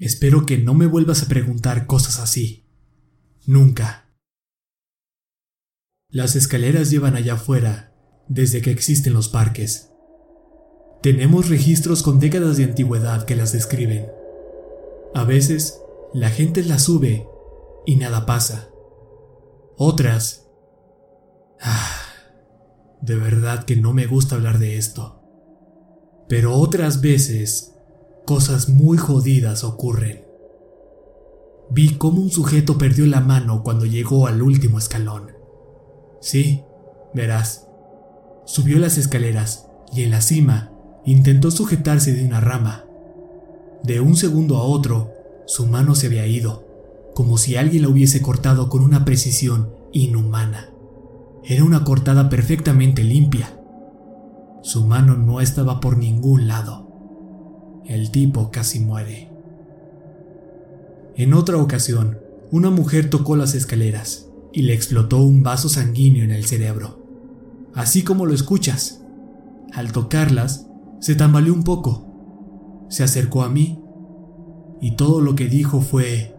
Espero 0.00 0.46
que 0.46 0.56
no 0.56 0.72
me 0.72 0.86
vuelvas 0.86 1.22
a 1.22 1.28
preguntar 1.28 1.86
cosas 1.86 2.20
así. 2.20 2.66
Nunca. 3.44 4.10
Las 6.08 6.36
escaleras 6.36 6.90
llevan 6.90 7.16
allá 7.16 7.34
afuera 7.34 7.94
desde 8.26 8.62
que 8.62 8.70
existen 8.70 9.12
los 9.12 9.28
parques. 9.28 9.90
Tenemos 11.02 11.50
registros 11.50 12.02
con 12.02 12.18
décadas 12.18 12.56
de 12.56 12.64
antigüedad 12.64 13.26
que 13.26 13.36
las 13.36 13.52
describen. 13.52 14.10
A 15.14 15.24
veces, 15.24 15.82
la 16.14 16.30
gente 16.30 16.64
las 16.64 16.84
sube 16.84 17.28
y 17.84 17.96
nada 17.96 18.24
pasa. 18.24 18.70
Otras... 19.76 20.46
Ah, 21.60 22.00
de 23.02 23.16
verdad 23.16 23.64
que 23.64 23.76
no 23.76 23.92
me 23.92 24.06
gusta 24.06 24.36
hablar 24.36 24.58
de 24.58 24.78
esto. 24.78 25.20
Pero 26.26 26.54
otras 26.54 27.02
veces, 27.02 27.69
cosas 28.24 28.68
muy 28.68 28.98
jodidas 28.98 29.64
ocurren. 29.64 30.24
Vi 31.70 31.96
cómo 31.96 32.20
un 32.20 32.30
sujeto 32.30 32.78
perdió 32.78 33.06
la 33.06 33.20
mano 33.20 33.62
cuando 33.62 33.86
llegó 33.86 34.26
al 34.26 34.42
último 34.42 34.78
escalón. 34.78 35.32
Sí, 36.20 36.64
verás. 37.14 37.68
Subió 38.44 38.78
las 38.78 38.98
escaleras 38.98 39.68
y 39.92 40.02
en 40.02 40.10
la 40.10 40.20
cima 40.20 40.72
intentó 41.04 41.50
sujetarse 41.50 42.12
de 42.12 42.24
una 42.24 42.40
rama. 42.40 42.84
De 43.82 44.00
un 44.00 44.16
segundo 44.16 44.56
a 44.56 44.64
otro, 44.64 45.12
su 45.46 45.66
mano 45.66 45.94
se 45.94 46.06
había 46.06 46.26
ido, 46.26 46.66
como 47.14 47.38
si 47.38 47.56
alguien 47.56 47.82
la 47.82 47.88
hubiese 47.88 48.20
cortado 48.20 48.68
con 48.68 48.82
una 48.82 49.04
precisión 49.04 49.72
inhumana. 49.92 50.70
Era 51.44 51.64
una 51.64 51.84
cortada 51.84 52.28
perfectamente 52.28 53.02
limpia. 53.02 53.58
Su 54.62 54.86
mano 54.86 55.16
no 55.16 55.40
estaba 55.40 55.80
por 55.80 55.96
ningún 55.96 56.48
lado. 56.48 56.89
El 57.90 58.12
tipo 58.12 58.52
casi 58.52 58.78
muere. 58.78 59.32
En 61.16 61.34
otra 61.34 61.56
ocasión, 61.56 62.20
una 62.52 62.70
mujer 62.70 63.10
tocó 63.10 63.34
las 63.34 63.56
escaleras 63.56 64.28
y 64.52 64.62
le 64.62 64.74
explotó 64.74 65.16
un 65.24 65.42
vaso 65.42 65.68
sanguíneo 65.68 66.22
en 66.22 66.30
el 66.30 66.44
cerebro. 66.44 67.04
Así 67.74 68.04
como 68.04 68.26
lo 68.26 68.32
escuchas. 68.32 69.02
Al 69.72 69.90
tocarlas, 69.90 70.68
se 71.00 71.16
tambaleó 71.16 71.52
un 71.52 71.64
poco. 71.64 72.86
Se 72.90 73.02
acercó 73.02 73.42
a 73.42 73.48
mí 73.48 73.82
y 74.80 74.92
todo 74.92 75.20
lo 75.20 75.34
que 75.34 75.48
dijo 75.48 75.80
fue, 75.80 76.36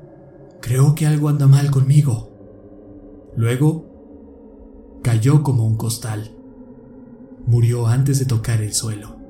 creo 0.62 0.96
que 0.96 1.06
algo 1.06 1.28
anda 1.28 1.48
mal 1.48 1.70
conmigo. 1.70 2.32
Luego, 3.36 5.02
cayó 5.04 5.44
como 5.44 5.68
un 5.68 5.76
costal. 5.76 6.32
Murió 7.46 7.88
antes 7.88 8.20
de 8.20 8.26
tocar 8.26 8.62
el 8.62 8.72
suelo. 8.72 9.21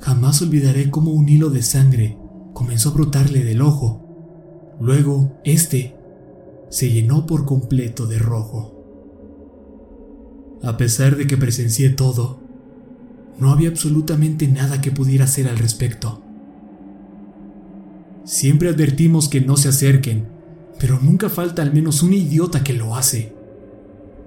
Jamás 0.00 0.42
olvidaré 0.42 0.90
cómo 0.90 1.10
un 1.10 1.28
hilo 1.28 1.50
de 1.50 1.62
sangre 1.62 2.18
comenzó 2.52 2.90
a 2.90 2.92
brotarle 2.94 3.44
del 3.44 3.62
ojo. 3.62 4.76
Luego, 4.80 5.38
este 5.44 5.96
se 6.70 6.90
llenó 6.90 7.26
por 7.26 7.44
completo 7.44 8.06
de 8.06 8.18
rojo. 8.18 8.74
A 10.62 10.76
pesar 10.76 11.16
de 11.16 11.26
que 11.26 11.36
presencié 11.36 11.90
todo, 11.90 12.40
no 13.38 13.50
había 13.50 13.68
absolutamente 13.68 14.48
nada 14.48 14.80
que 14.80 14.90
pudiera 14.90 15.24
hacer 15.24 15.48
al 15.48 15.58
respecto. 15.58 16.22
Siempre 18.24 18.68
advertimos 18.68 19.28
que 19.28 19.40
no 19.40 19.56
se 19.56 19.68
acerquen, 19.68 20.28
pero 20.78 20.98
nunca 21.00 21.28
falta 21.28 21.62
al 21.62 21.72
menos 21.72 22.02
un 22.02 22.12
idiota 22.12 22.62
que 22.62 22.72
lo 22.72 22.96
hace. 22.96 23.32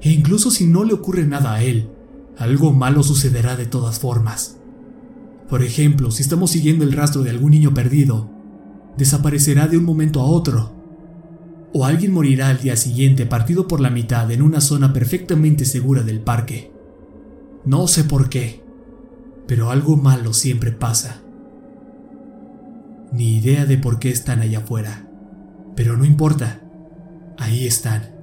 E 0.01 0.09
incluso 0.09 0.49
si 0.49 0.65
no 0.65 0.83
le 0.83 0.93
ocurre 0.93 1.25
nada 1.25 1.53
a 1.53 1.63
él, 1.63 1.89
algo 2.37 2.71
malo 2.71 3.03
sucederá 3.03 3.55
de 3.55 3.67
todas 3.67 3.99
formas. 3.99 4.57
Por 5.51 5.63
ejemplo, 5.63 6.11
si 6.11 6.23
estamos 6.23 6.51
siguiendo 6.51 6.85
el 6.85 6.93
rastro 6.93 7.23
de 7.23 7.29
algún 7.29 7.51
niño 7.51 7.73
perdido, 7.73 8.29
desaparecerá 8.97 9.67
de 9.67 9.77
un 9.77 9.83
momento 9.83 10.21
a 10.21 10.25
otro. 10.25 10.71
O 11.73 11.83
alguien 11.83 12.13
morirá 12.13 12.47
al 12.47 12.61
día 12.61 12.77
siguiente 12.77 13.25
partido 13.25 13.67
por 13.67 13.81
la 13.81 13.89
mitad 13.89 14.31
en 14.31 14.43
una 14.43 14.61
zona 14.61 14.93
perfectamente 14.93 15.65
segura 15.65 16.03
del 16.03 16.21
parque. 16.21 16.71
No 17.65 17.87
sé 17.87 18.05
por 18.05 18.29
qué, 18.29 18.63
pero 19.45 19.71
algo 19.71 19.97
malo 19.97 20.31
siempre 20.31 20.71
pasa. 20.71 21.21
Ni 23.11 23.35
idea 23.35 23.65
de 23.65 23.77
por 23.77 23.99
qué 23.99 24.09
están 24.09 24.39
allá 24.39 24.59
afuera. 24.59 25.09
Pero 25.75 25.97
no 25.97 26.05
importa. 26.05 26.61
Ahí 27.37 27.67
están. 27.67 28.15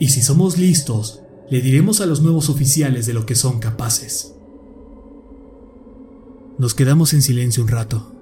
Y 0.00 0.08
si 0.08 0.22
somos 0.22 0.58
listos, 0.58 1.22
le 1.50 1.60
diremos 1.60 2.00
a 2.00 2.06
los 2.06 2.20
nuevos 2.20 2.50
oficiales 2.50 3.06
de 3.06 3.14
lo 3.14 3.26
que 3.26 3.36
son 3.36 3.60
capaces. 3.60 4.34
Nos 6.58 6.74
quedamos 6.74 7.14
en 7.14 7.22
silencio 7.22 7.62
un 7.62 7.68
rato. 7.68 8.14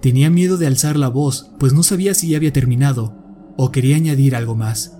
Tenía 0.00 0.28
miedo 0.28 0.56
de 0.56 0.66
alzar 0.66 0.96
la 0.96 1.08
voz, 1.08 1.52
pues 1.58 1.72
no 1.72 1.82
sabía 1.82 2.14
si 2.14 2.30
ya 2.30 2.36
había 2.36 2.52
terminado 2.52 3.14
o 3.56 3.70
quería 3.70 3.96
añadir 3.96 4.34
algo 4.34 4.56
más. 4.56 4.98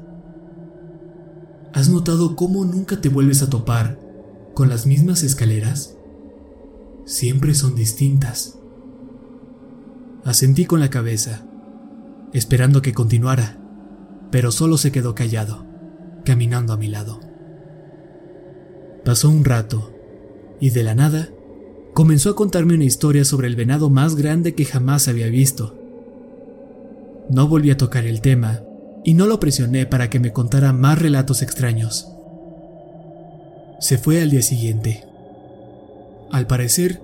¿Has 1.73 1.89
notado 1.89 2.37
cómo 2.37 2.65
nunca 2.65 3.01
te 3.01 3.09
vuelves 3.09 3.43
a 3.43 3.51
topar 3.51 3.99
con 4.55 4.69
las 4.69 4.87
mismas 4.87 5.25
escaleras? 5.25 5.97
Siempre 7.05 7.55
son 7.55 7.75
distintas. 7.75 8.59
Asentí 10.25 10.65
con 10.65 10.79
la 10.79 10.89
cabeza, 10.89 11.45
esperando 12.33 12.81
que 12.81 12.95
continuara, 12.95 13.59
pero 14.31 14.53
solo 14.53 14.79
se 14.79 14.93
quedó 14.93 15.15
callado, 15.17 15.67
caminando 16.25 16.73
a 16.73 16.77
mi 16.77 16.87
lado. 16.87 17.21
Pasó 19.05 19.29
un 19.29 19.45
rato, 19.45 19.93
y 20.61 20.71
de 20.71 20.85
la 20.85 20.95
nada, 20.95 21.29
comenzó 21.95 22.31
a 22.31 22.37
contarme 22.37 22.75
una 22.75 22.85
historia 22.85 23.25
sobre 23.25 23.47
el 23.47 23.57
venado 23.57 23.89
más 23.89 24.15
grande 24.15 24.55
que 24.55 24.65
jamás 24.65 25.09
había 25.09 25.29
visto. 25.29 25.75
No 27.31 27.49
volví 27.49 27.71
a 27.71 27.79
tocar 27.79 28.05
el 28.05 28.21
tema, 28.21 28.63
y 29.05 29.15
no 29.15 29.27
lo 29.27 29.41
presioné 29.41 29.87
para 29.87 30.11
que 30.11 30.21
me 30.21 30.33
contara 30.33 30.73
más 30.73 30.99
relatos 30.99 31.41
extraños. 31.41 32.09
Se 33.81 33.97
fue 33.97 34.21
al 34.21 34.31
día 34.31 34.43
siguiente. 34.43 35.05
Al 36.31 36.47
parecer, 36.47 37.01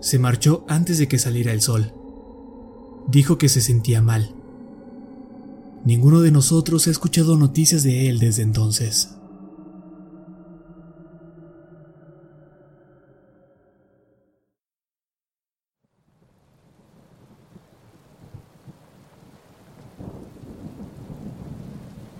se 0.00 0.18
marchó 0.18 0.64
antes 0.68 0.98
de 0.98 1.06
que 1.06 1.18
saliera 1.18 1.52
el 1.52 1.60
sol 1.60 1.92
dijo 3.08 3.38
que 3.38 3.48
se 3.48 3.60
sentía 3.60 4.02
mal. 4.02 4.34
Ninguno 5.84 6.20
de 6.20 6.30
nosotros 6.30 6.86
ha 6.86 6.90
escuchado 6.90 7.36
noticias 7.36 7.82
de 7.82 8.08
él 8.08 8.18
desde 8.18 8.42
entonces. 8.42 9.16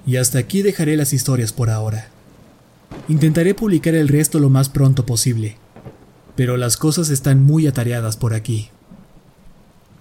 Y 0.06 0.16
hasta 0.16 0.38
aquí 0.38 0.62
dejaré 0.62 0.96
las 0.96 1.12
historias 1.12 1.52
por 1.52 1.70
ahora. 1.70 2.08
Intentaré 3.08 3.54
publicar 3.54 3.94
el 3.94 4.08
resto 4.08 4.38
lo 4.38 4.50
más 4.50 4.68
pronto 4.68 5.06
posible, 5.06 5.56
pero 6.36 6.56
las 6.56 6.76
cosas 6.76 7.10
están 7.10 7.42
muy 7.42 7.66
atareadas 7.66 8.16
por 8.16 8.34
aquí. 8.34 8.70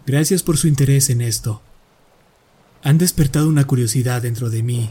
Gracias 0.06 0.44
por 0.44 0.58
su 0.58 0.68
interés 0.68 1.10
en 1.10 1.22
esto. 1.22 1.62
Han 2.84 2.98
despertado 2.98 3.48
una 3.48 3.66
curiosidad 3.66 4.22
dentro 4.22 4.50
de 4.50 4.64
mí 4.64 4.90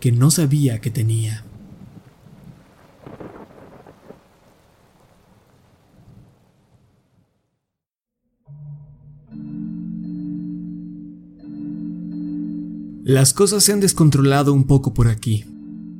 que 0.00 0.12
no 0.12 0.30
sabía 0.30 0.80
que 0.80 0.90
tenía. 0.90 1.44
Las 13.04 13.34
cosas 13.34 13.62
se 13.62 13.72
han 13.72 13.80
descontrolado 13.80 14.52
un 14.52 14.64
poco 14.64 14.94
por 14.94 15.08
aquí. 15.08 15.44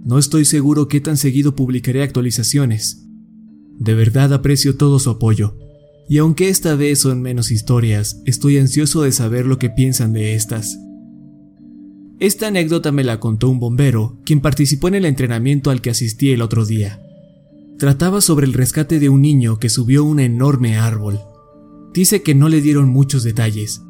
No 0.05 0.19
estoy 0.19 0.47
seguro 0.47 0.89
qué 0.89 1.01
tan 1.01 1.17
seguido 1.17 1.55
publicaré 1.55 2.03
actualizaciones. 2.03 3.07
De 3.79 3.95
verdad 3.95 4.33
aprecio 4.33 4.77
todo 4.77 4.99
su 4.99 5.11
apoyo 5.11 5.55
y 6.09 6.19
aunque 6.19 6.49
esta 6.49 6.75
vez 6.77 7.01
son 7.01 7.23
menos 7.23 7.51
historias, 7.51 8.23
estoy 8.25 8.59
ansioso 8.59 9.03
de 9.03 9.13
saber 9.13 9.47
lo 9.47 9.59
que 9.59 9.71
piensan 9.71 10.13
de 10.13 10.35
estas. 10.35 10.79
Esta 12.21 12.49
anécdota 12.49 12.93
me 12.93 13.05
la 13.05 13.21
contó 13.21 13.49
un 13.49 13.59
bombero, 13.59 14.19
quien 14.25 14.41
participó 14.41 14.89
en 14.89 14.95
el 14.95 15.05
entrenamiento 15.05 15.71
al 15.71 15.81
que 15.81 15.91
asistí 15.91 16.31
el 16.31 16.43
otro 16.43 16.65
día. 16.65 17.01
Trataba 17.79 18.21
sobre 18.21 18.47
el 18.47 18.53
rescate 18.53 18.99
de 18.99 19.09
un 19.09 19.23
niño 19.23 19.59
que 19.59 19.69
subió 19.69 20.05
un 20.05 20.21
enorme 20.21 20.77
árbol. 20.79 21.21
Dice 21.93 22.23
que 22.23 22.35
no 22.35 22.49
le 22.49 22.61
dieron 22.61 22.89
muchos 22.89 23.25
detalles, 23.25 23.83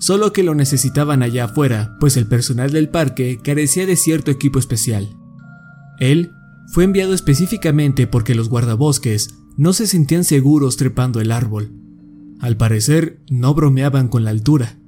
solo 0.00 0.32
que 0.32 0.42
lo 0.42 0.56
necesitaban 0.56 1.22
allá 1.22 1.44
afuera, 1.44 1.96
pues 2.00 2.16
el 2.16 2.26
personal 2.26 2.72
del 2.72 2.88
parque 2.88 3.38
carecía 3.40 3.86
de 3.86 3.94
cierto 3.94 4.32
equipo 4.32 4.58
especial. 4.58 5.16
Él 6.00 6.32
fue 6.72 6.84
enviado 6.84 7.14
específicamente 7.14 8.06
porque 8.06 8.34
los 8.34 8.48
guardabosques 8.48 9.34
no 9.56 9.72
se 9.72 9.86
sentían 9.86 10.24
seguros 10.24 10.76
trepando 10.76 11.20
el 11.20 11.30
árbol. 11.30 11.72
Al 12.40 12.56
parecer, 12.56 13.20
no 13.28 13.54
bromeaban 13.54 14.08
con 14.08 14.24
la 14.24 14.30
altura. 14.30 14.78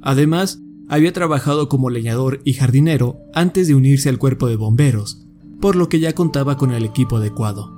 Además, 0.00 0.60
había 0.88 1.12
trabajado 1.12 1.68
como 1.68 1.90
leñador 1.90 2.40
y 2.44 2.54
jardinero 2.54 3.18
antes 3.34 3.66
de 3.66 3.74
unirse 3.74 4.08
al 4.08 4.18
cuerpo 4.18 4.46
de 4.48 4.56
bomberos, 4.56 5.26
por 5.60 5.76
lo 5.76 5.88
que 5.88 5.98
ya 5.98 6.12
contaba 6.12 6.56
con 6.56 6.72
el 6.72 6.84
equipo 6.84 7.16
adecuado. 7.16 7.72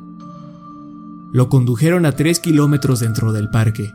Lo 1.32 1.48
condujeron 1.48 2.04
a 2.04 2.12
tres 2.12 2.40
kilómetros 2.40 3.00
dentro 3.00 3.32
del 3.32 3.48
parque. 3.48 3.90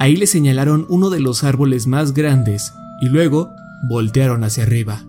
Ahí 0.00 0.16
le 0.16 0.26
señalaron 0.26 0.86
uno 0.88 1.10
de 1.10 1.20
los 1.20 1.44
árboles 1.44 1.86
más 1.86 2.14
grandes 2.14 2.72
y 3.02 3.10
luego 3.10 3.50
voltearon 3.86 4.44
hacia 4.44 4.62
arriba. 4.62 5.04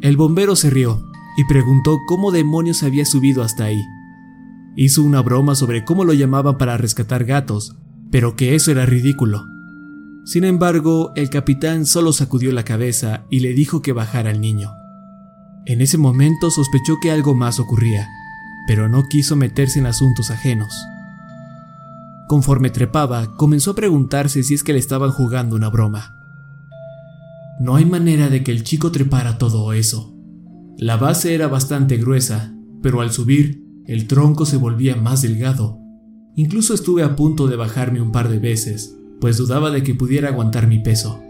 El 0.00 0.16
bombero 0.16 0.56
se 0.56 0.70
rió 0.70 1.04
y 1.36 1.44
preguntó 1.44 1.98
cómo 2.06 2.32
demonios 2.32 2.82
había 2.82 3.04
subido 3.04 3.42
hasta 3.42 3.64
ahí. 3.64 3.82
Hizo 4.74 5.02
una 5.02 5.20
broma 5.20 5.54
sobre 5.54 5.84
cómo 5.84 6.04
lo 6.04 6.14
llamaban 6.14 6.56
para 6.56 6.78
rescatar 6.78 7.26
gatos, 7.26 7.76
pero 8.10 8.36
que 8.36 8.54
eso 8.54 8.70
era 8.70 8.86
ridículo. 8.86 9.44
Sin 10.24 10.44
embargo, 10.44 11.12
el 11.14 11.28
capitán 11.28 11.84
solo 11.84 12.14
sacudió 12.14 12.52
la 12.52 12.64
cabeza 12.64 13.26
y 13.28 13.40
le 13.40 13.52
dijo 13.52 13.82
que 13.82 13.92
bajara 13.92 14.30
al 14.30 14.40
niño. 14.40 14.70
En 15.66 15.82
ese 15.82 15.98
momento 15.98 16.50
sospechó 16.50 16.96
que 17.02 17.10
algo 17.10 17.34
más 17.34 17.60
ocurría, 17.60 18.08
pero 18.66 18.88
no 18.88 19.08
quiso 19.08 19.36
meterse 19.36 19.78
en 19.78 19.84
asuntos 19.84 20.30
ajenos. 20.30 20.74
Conforme 22.28 22.70
trepaba, 22.70 23.34
comenzó 23.36 23.72
a 23.72 23.74
preguntarse 23.74 24.42
si 24.42 24.54
es 24.54 24.64
que 24.64 24.72
le 24.72 24.78
estaban 24.78 25.10
jugando 25.10 25.54
una 25.54 25.68
broma. 25.68 26.16
No 27.60 27.76
hay 27.76 27.84
manera 27.84 28.28
de 28.28 28.42
que 28.42 28.52
el 28.52 28.64
chico 28.64 28.90
trepara 28.90 29.38
todo 29.38 29.72
eso. 29.72 30.12
La 30.76 30.96
base 30.96 31.34
era 31.34 31.46
bastante 31.46 31.96
gruesa, 31.96 32.54
pero 32.82 33.00
al 33.00 33.12
subir 33.12 33.62
el 33.86 34.08
tronco 34.08 34.44
se 34.44 34.56
volvía 34.56 34.96
más 34.96 35.22
delgado. 35.22 35.78
Incluso 36.34 36.74
estuve 36.74 37.02
a 37.02 37.16
punto 37.16 37.46
de 37.46 37.56
bajarme 37.56 38.02
un 38.02 38.12
par 38.12 38.28
de 38.28 38.38
veces, 38.38 38.96
pues 39.20 39.38
dudaba 39.38 39.70
de 39.70 39.82
que 39.82 39.94
pudiera 39.94 40.28
aguantar 40.28 40.66
mi 40.66 40.80
peso. 40.80 41.22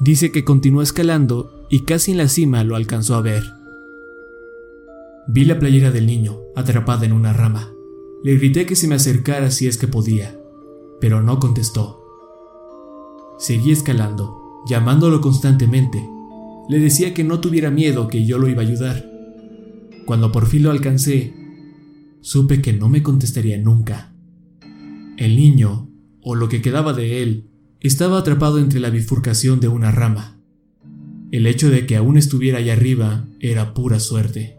Dice 0.00 0.32
que 0.32 0.44
continuó 0.44 0.82
escalando 0.82 1.66
y 1.70 1.84
casi 1.84 2.10
en 2.10 2.18
la 2.18 2.28
cima 2.28 2.64
lo 2.64 2.76
alcanzó 2.76 3.14
a 3.14 3.22
ver. 3.22 3.44
Vi 5.28 5.44
la 5.44 5.58
playera 5.58 5.90
del 5.90 6.06
niño, 6.06 6.38
atrapada 6.54 7.06
en 7.06 7.12
una 7.12 7.32
rama. 7.32 7.73
Le 8.24 8.38
grité 8.38 8.64
que 8.64 8.74
se 8.74 8.88
me 8.88 8.94
acercara 8.94 9.50
si 9.50 9.66
es 9.66 9.76
que 9.76 9.86
podía, 9.86 10.40
pero 10.98 11.22
no 11.22 11.38
contestó. 11.38 12.02
Seguí 13.38 13.70
escalando, 13.70 14.62
llamándolo 14.66 15.20
constantemente. 15.20 16.02
Le 16.70 16.78
decía 16.78 17.12
que 17.12 17.22
no 17.22 17.40
tuviera 17.40 17.70
miedo, 17.70 18.08
que 18.08 18.24
yo 18.24 18.38
lo 18.38 18.48
iba 18.48 18.62
a 18.62 18.64
ayudar. 18.64 19.04
Cuando 20.06 20.32
por 20.32 20.46
fin 20.46 20.62
lo 20.62 20.70
alcancé, 20.70 21.34
supe 22.22 22.62
que 22.62 22.72
no 22.72 22.88
me 22.88 23.02
contestaría 23.02 23.58
nunca. 23.58 24.14
El 25.18 25.36
niño, 25.36 25.90
o 26.22 26.34
lo 26.34 26.48
que 26.48 26.62
quedaba 26.62 26.94
de 26.94 27.22
él, 27.22 27.50
estaba 27.80 28.16
atrapado 28.16 28.58
entre 28.58 28.80
la 28.80 28.88
bifurcación 28.88 29.60
de 29.60 29.68
una 29.68 29.90
rama. 29.90 30.40
El 31.30 31.46
hecho 31.46 31.68
de 31.68 31.84
que 31.84 31.96
aún 31.96 32.16
estuviera 32.16 32.56
allá 32.56 32.72
arriba 32.72 33.28
era 33.38 33.74
pura 33.74 34.00
suerte. 34.00 34.56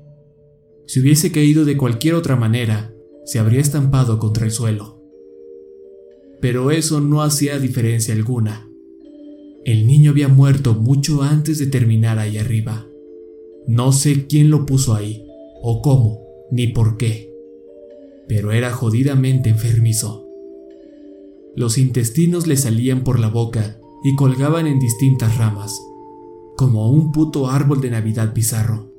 Si 0.86 1.00
hubiese 1.00 1.32
caído 1.32 1.66
de 1.66 1.78
cualquier 1.78 2.14
otra 2.14 2.36
manera, 2.36 2.92
se 3.26 3.40
habría 3.40 3.60
estampado 3.60 4.20
contra 4.20 4.46
el 4.46 4.52
suelo. 4.52 5.02
Pero 6.40 6.72
eso 6.72 7.02
no 7.02 7.22
hacía 7.22 7.60
diferencia 7.60 8.14
alguna. 8.14 8.70
El 9.66 9.88
niño 9.88 10.12
había 10.12 10.28
muerto 10.28 10.76
mucho 10.76 11.24
antes 11.24 11.58
de 11.58 11.66
terminar 11.68 12.20
ahí 12.20 12.38
arriba. 12.38 12.88
No 13.68 13.92
sé 13.92 14.28
quién 14.28 14.52
lo 14.52 14.66
puso 14.66 14.94
ahí, 14.94 15.26
o 15.62 15.82
cómo, 15.82 16.22
ni 16.52 16.68
por 16.68 16.98
qué. 16.98 17.34
Pero 18.28 18.52
era 18.52 18.72
jodidamente 18.72 19.50
enfermizo. 19.50 20.28
Los 21.56 21.78
intestinos 21.78 22.48
le 22.48 22.58
salían 22.58 23.04
por 23.04 23.20
la 23.20 23.30
boca 23.30 23.80
y 24.04 24.16
colgaban 24.16 24.68
en 24.68 24.78
distintas 24.78 25.38
ramas, 25.38 25.82
como 26.58 26.92
un 26.92 27.12
puto 27.12 27.50
árbol 27.50 27.82
de 27.82 27.90
Navidad 27.90 28.34
bizarro. 28.36 28.92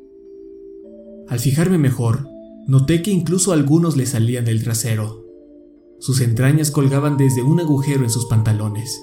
Al 1.29 1.39
fijarme 1.39 1.79
mejor, 1.79 2.27
noté 2.67 3.03
que 3.03 3.11
incluso 3.11 3.53
algunos 3.53 3.97
le 3.97 4.07
salían 4.07 4.45
del 4.45 4.63
trasero. 4.63 5.25
Sus 5.99 6.21
entrañas 6.21 6.71
colgaban 6.71 7.17
desde 7.17 7.43
un 7.43 7.61
agujero 7.61 8.03
en 8.05 8.11
sus 8.11 8.27
pantalones. 8.27 9.03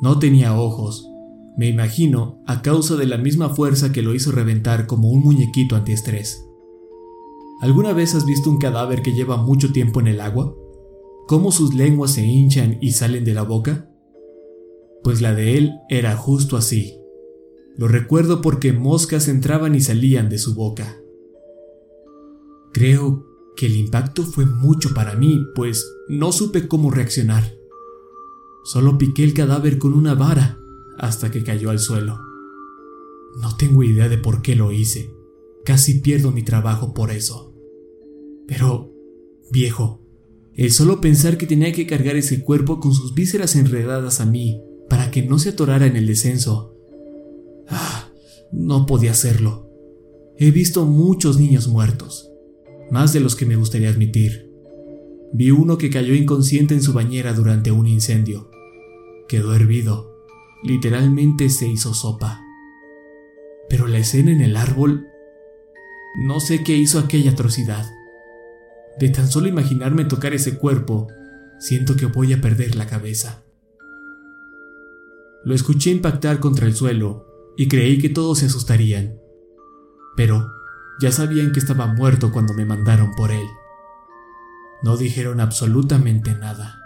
No 0.00 0.18
tenía 0.18 0.58
ojos, 0.58 1.08
me 1.56 1.68
imagino 1.68 2.42
a 2.46 2.62
causa 2.62 2.96
de 2.96 3.06
la 3.06 3.18
misma 3.18 3.50
fuerza 3.50 3.92
que 3.92 4.02
lo 4.02 4.14
hizo 4.14 4.32
reventar 4.32 4.86
como 4.86 5.10
un 5.10 5.22
muñequito 5.22 5.76
antiestrés. 5.76 6.44
¿Alguna 7.60 7.92
vez 7.92 8.14
has 8.14 8.26
visto 8.26 8.50
un 8.50 8.58
cadáver 8.58 9.02
que 9.02 9.12
lleva 9.12 9.36
mucho 9.36 9.72
tiempo 9.72 10.00
en 10.00 10.08
el 10.08 10.20
agua? 10.20 10.54
¿Cómo 11.28 11.52
sus 11.52 11.74
lenguas 11.74 12.12
se 12.12 12.26
hinchan 12.26 12.78
y 12.80 12.92
salen 12.92 13.24
de 13.24 13.34
la 13.34 13.42
boca? 13.42 13.88
Pues 15.04 15.20
la 15.20 15.34
de 15.34 15.58
él 15.58 15.72
era 15.88 16.16
justo 16.16 16.56
así. 16.56 16.98
Lo 17.76 17.86
recuerdo 17.86 18.40
porque 18.40 18.72
moscas 18.72 19.28
entraban 19.28 19.74
y 19.74 19.80
salían 19.80 20.28
de 20.28 20.38
su 20.38 20.54
boca. 20.54 21.01
Creo 22.72 23.26
que 23.56 23.66
el 23.66 23.76
impacto 23.76 24.22
fue 24.22 24.46
mucho 24.46 24.94
para 24.94 25.14
mí, 25.14 25.46
pues 25.54 25.86
no 26.08 26.32
supe 26.32 26.68
cómo 26.68 26.90
reaccionar. 26.90 27.54
Solo 28.64 28.98
piqué 28.98 29.24
el 29.24 29.34
cadáver 29.34 29.78
con 29.78 29.92
una 29.94 30.14
vara 30.14 30.58
hasta 30.98 31.30
que 31.30 31.42
cayó 31.42 31.70
al 31.70 31.78
suelo. 31.78 32.18
No 33.40 33.56
tengo 33.56 33.82
idea 33.82 34.08
de 34.08 34.18
por 34.18 34.42
qué 34.42 34.56
lo 34.56 34.72
hice. 34.72 35.14
Casi 35.64 36.00
pierdo 36.00 36.32
mi 36.32 36.42
trabajo 36.42 36.92
por 36.94 37.10
eso. 37.10 37.54
Pero, 38.46 38.92
viejo, 39.50 40.02
el 40.54 40.70
solo 40.70 41.00
pensar 41.00 41.38
que 41.38 41.46
tenía 41.46 41.72
que 41.72 41.86
cargar 41.86 42.16
ese 42.16 42.42
cuerpo 42.42 42.78
con 42.80 42.92
sus 42.92 43.14
vísceras 43.14 43.56
enredadas 43.56 44.20
a 44.20 44.26
mí 44.26 44.60
para 44.88 45.10
que 45.10 45.22
no 45.22 45.38
se 45.38 45.50
atorara 45.50 45.86
en 45.86 45.96
el 45.96 46.06
descenso. 46.06 46.76
Ah, 47.68 48.12
no 48.52 48.86
podía 48.86 49.12
hacerlo. 49.12 49.70
He 50.36 50.50
visto 50.50 50.84
muchos 50.84 51.38
niños 51.38 51.68
muertos, 51.68 52.31
más 52.92 53.12
de 53.12 53.18
los 53.18 53.34
que 53.34 53.46
me 53.46 53.56
gustaría 53.56 53.88
admitir. 53.88 54.48
Vi 55.32 55.50
uno 55.50 55.78
que 55.78 55.90
cayó 55.90 56.14
inconsciente 56.14 56.74
en 56.74 56.82
su 56.82 56.92
bañera 56.92 57.32
durante 57.32 57.72
un 57.72 57.88
incendio. 57.88 58.50
Quedó 59.28 59.54
hervido 59.54 60.12
Literalmente 60.62 61.50
se 61.50 61.66
hizo 61.66 61.92
sopa. 61.92 62.40
Pero 63.68 63.88
la 63.88 63.98
escena 63.98 64.30
en 64.30 64.40
el 64.40 64.56
árbol... 64.56 65.08
No 66.24 66.38
sé 66.38 66.62
qué 66.62 66.76
hizo 66.76 66.98
aquella 66.98 67.32
atrocidad. 67.32 67.90
De 68.98 69.08
tan 69.08 69.28
solo 69.28 69.48
imaginarme 69.48 70.04
tocar 70.04 70.34
ese 70.34 70.58
cuerpo, 70.58 71.08
siento 71.58 71.96
que 71.96 72.04
voy 72.04 72.34
a 72.34 72.40
perder 72.40 72.76
la 72.76 72.86
cabeza. 72.86 73.44
Lo 75.44 75.54
escuché 75.54 75.90
impactar 75.90 76.38
contra 76.38 76.66
el 76.66 76.76
suelo 76.76 77.26
y 77.56 77.66
creí 77.66 77.98
que 77.98 78.10
todos 78.10 78.40
se 78.40 78.46
asustarían. 78.46 79.18
Pero 80.16 80.46
ya 81.02 81.10
sabían 81.10 81.50
que 81.50 81.58
estaba 81.58 81.88
muerto 81.88 82.30
cuando 82.30 82.54
me 82.54 82.64
mandaron 82.64 83.12
por 83.16 83.32
él. 83.32 83.46
No 84.84 84.96
dijeron 84.96 85.40
absolutamente 85.40 86.32
nada. 86.36 86.78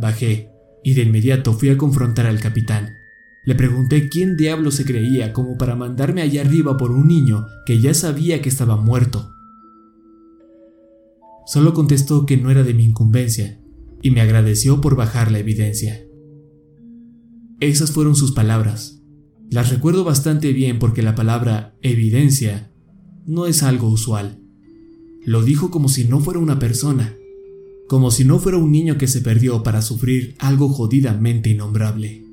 Bajé 0.00 0.50
y 0.82 0.94
de 0.94 1.02
inmediato 1.02 1.52
fui 1.52 1.68
a 1.68 1.78
confrontar 1.78 2.26
al 2.26 2.40
capitán. 2.40 2.88
Le 3.44 3.54
pregunté 3.54 4.08
quién 4.08 4.36
diablo 4.36 4.72
se 4.72 4.84
creía 4.84 5.32
como 5.32 5.56
para 5.56 5.76
mandarme 5.76 6.22
allá 6.22 6.40
arriba 6.40 6.76
por 6.76 6.90
un 6.90 7.06
niño 7.06 7.46
que 7.66 7.80
ya 7.80 7.94
sabía 7.94 8.42
que 8.42 8.48
estaba 8.48 8.76
muerto. 8.76 9.32
Solo 11.46 11.74
contestó 11.74 12.26
que 12.26 12.36
no 12.36 12.50
era 12.50 12.64
de 12.64 12.74
mi 12.74 12.84
incumbencia 12.84 13.60
y 14.00 14.10
me 14.10 14.22
agradeció 14.22 14.80
por 14.80 14.96
bajar 14.96 15.30
la 15.30 15.38
evidencia. 15.38 16.04
Esas 17.60 17.92
fueron 17.92 18.16
sus 18.16 18.32
palabras. 18.32 19.04
Las 19.50 19.70
recuerdo 19.70 20.02
bastante 20.02 20.52
bien 20.52 20.80
porque 20.80 21.02
la 21.02 21.14
palabra 21.14 21.76
evidencia 21.82 22.71
no 23.26 23.46
es 23.46 23.62
algo 23.62 23.88
usual. 23.88 24.40
Lo 25.24 25.42
dijo 25.42 25.70
como 25.70 25.88
si 25.88 26.04
no 26.04 26.20
fuera 26.20 26.40
una 26.40 26.58
persona, 26.58 27.16
como 27.88 28.10
si 28.10 28.24
no 28.24 28.38
fuera 28.38 28.58
un 28.58 28.72
niño 28.72 28.98
que 28.98 29.06
se 29.06 29.20
perdió 29.20 29.62
para 29.62 29.82
sufrir 29.82 30.34
algo 30.38 30.68
jodidamente 30.68 31.50
innombrable. 31.50 32.24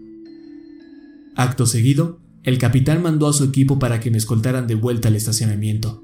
Acto 1.35 1.65
seguido, 1.65 2.19
el 2.43 2.57
capitán 2.57 3.03
mandó 3.03 3.27
a 3.27 3.33
su 3.33 3.43
equipo 3.43 3.77
para 3.79 3.99
que 3.99 4.11
me 4.11 4.17
escoltaran 4.17 4.67
de 4.67 4.75
vuelta 4.75 5.09
al 5.09 5.15
estacionamiento. 5.15 6.03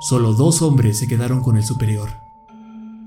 Solo 0.00 0.34
dos 0.34 0.62
hombres 0.62 0.98
se 0.98 1.06
quedaron 1.06 1.42
con 1.42 1.56
el 1.56 1.64
superior. 1.64 2.10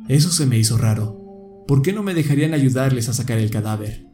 Eso 0.08 0.32
se 0.32 0.46
me 0.46 0.58
hizo 0.58 0.78
raro. 0.78 1.22
¿Por 1.68 1.82
qué 1.82 1.92
no 1.92 2.04
me 2.04 2.14
dejarían 2.14 2.54
ayudarles 2.54 3.10
a 3.10 3.14
sacar 3.14 3.38
el 3.38 3.50
cadáver? 3.50 4.08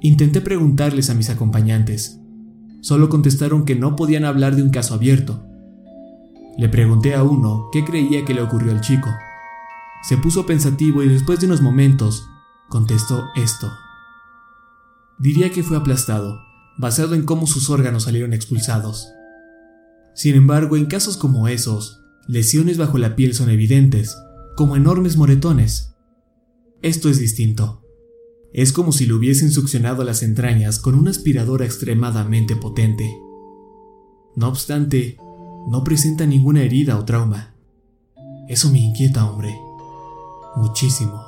Intenté 0.00 0.40
preguntarles 0.40 1.10
a 1.10 1.14
mis 1.14 1.28
acompañantes. 1.28 2.19
Solo 2.80 3.08
contestaron 3.08 3.64
que 3.64 3.76
no 3.76 3.96
podían 3.96 4.24
hablar 4.24 4.56
de 4.56 4.62
un 4.62 4.70
caso 4.70 4.94
abierto, 4.94 5.44
le 6.60 6.68
pregunté 6.68 7.14
a 7.14 7.22
uno 7.22 7.70
qué 7.72 7.86
creía 7.86 8.24
que 8.26 8.34
le 8.34 8.42
ocurrió 8.42 8.72
al 8.72 8.82
chico. 8.82 9.08
Se 10.02 10.18
puso 10.18 10.44
pensativo 10.44 11.02
y 11.02 11.08
después 11.08 11.40
de 11.40 11.46
unos 11.46 11.62
momentos 11.62 12.26
contestó 12.68 13.24
esto. 13.34 13.72
Diría 15.18 15.50
que 15.50 15.62
fue 15.62 15.78
aplastado, 15.78 16.38
basado 16.76 17.14
en 17.14 17.24
cómo 17.24 17.46
sus 17.46 17.70
órganos 17.70 18.02
salieron 18.02 18.34
expulsados. 18.34 19.08
Sin 20.14 20.34
embargo, 20.34 20.76
en 20.76 20.84
casos 20.84 21.16
como 21.16 21.48
esos, 21.48 22.02
lesiones 22.26 22.76
bajo 22.76 22.98
la 22.98 23.16
piel 23.16 23.34
son 23.34 23.48
evidentes, 23.48 24.16
como 24.54 24.76
enormes 24.76 25.16
moretones. 25.16 25.94
Esto 26.82 27.08
es 27.08 27.18
distinto. 27.18 27.79
Es 28.52 28.72
como 28.72 28.92
si 28.92 29.06
le 29.06 29.14
hubiesen 29.14 29.50
succionado 29.50 30.02
las 30.02 30.22
entrañas 30.22 30.78
con 30.78 30.94
una 30.94 31.10
aspiradora 31.10 31.64
extremadamente 31.64 32.56
potente. 32.56 33.16
No 34.34 34.48
obstante, 34.48 35.16
no 35.68 35.84
presenta 35.84 36.26
ninguna 36.26 36.62
herida 36.62 36.98
o 36.98 37.04
trauma. 37.04 37.54
Eso 38.48 38.70
me 38.70 38.80
inquieta, 38.80 39.30
hombre. 39.30 39.54
Muchísimo. 40.56 41.22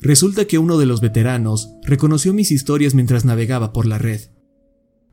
Resulta 0.00 0.44
que 0.46 0.58
uno 0.58 0.78
de 0.78 0.86
los 0.86 1.00
veteranos 1.00 1.74
reconoció 1.82 2.32
mis 2.32 2.52
historias 2.52 2.94
mientras 2.94 3.24
navegaba 3.24 3.72
por 3.72 3.86
la 3.86 3.98
red. 3.98 4.20